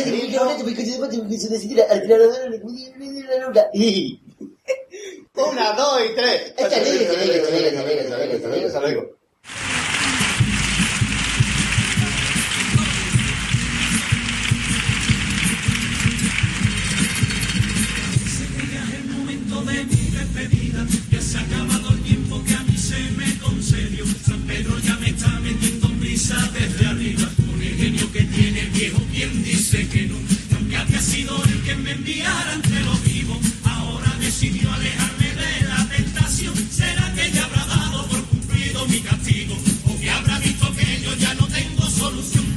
una, 5.51 5.73
dos 5.73 6.01
y 6.05 6.15
tres. 6.15 6.55
Hasta 8.67 8.81
luego. 8.81 9.17
Ya 21.11 21.21
se 21.21 21.39
ha 21.39 21.41
acabado 21.41 21.91
el 21.91 22.03
tiempo 22.03 22.43
que 22.45 22.55
a 22.55 22.61
mí 22.61 22.77
se. 22.77 23.13
San 24.25 24.41
Pedro 24.43 24.79
ya 24.79 24.97
me 24.97 25.11
está 25.11 25.29
metiendo 25.41 25.89
desde 25.89 26.87
arriba. 26.87 27.29
Con 27.37 27.61
genio 27.61 28.13
que 28.13 28.23
tiene 28.23 28.63
viejo, 28.73 29.01
quien 29.13 29.43
dice 29.43 29.89
que 29.89 30.07
no. 30.07 30.17
Nunca 30.51 30.81
había 30.81 31.01
sido 31.01 31.43
el 31.45 31.63
que 31.63 31.75
me 31.77 31.93
enviaran 31.93 32.62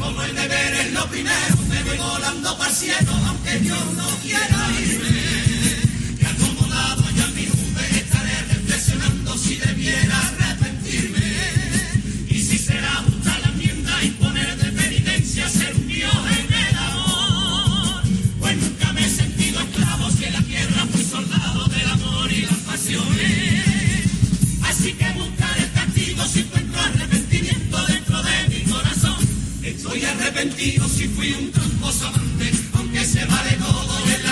Como 0.06 0.22
el 0.22 0.36
deber 0.36 0.74
es 0.82 0.94
lo 0.94 1.04
primero, 1.08 1.58
me 1.68 1.84
voy 1.84 1.98
volando 1.98 2.56
para 2.60 2.70
el 2.70 2.76
cielo, 2.76 3.12
aunque 3.28 3.58
Dios 3.58 3.94
no 3.98 4.08
quiera 4.22 4.70
irme. 4.80 5.10
Y 6.22 6.26
acomodado 6.26 7.04
ya 7.16 7.28
mi 7.30 7.46
nube 7.48 7.90
estaré 7.92 8.40
reflexionando 8.54 9.36
si 9.36 9.56
debiera. 9.56 10.35
Muy 29.96 30.04
arrepentido 30.04 30.90
si 30.90 31.08
fui 31.08 31.32
un 31.32 31.50
tramposo 31.54 32.08
amante, 32.08 32.52
aunque 32.74 33.06
se 33.06 33.24
vale 33.24 33.52
todo 33.54 33.98
el 34.14 34.25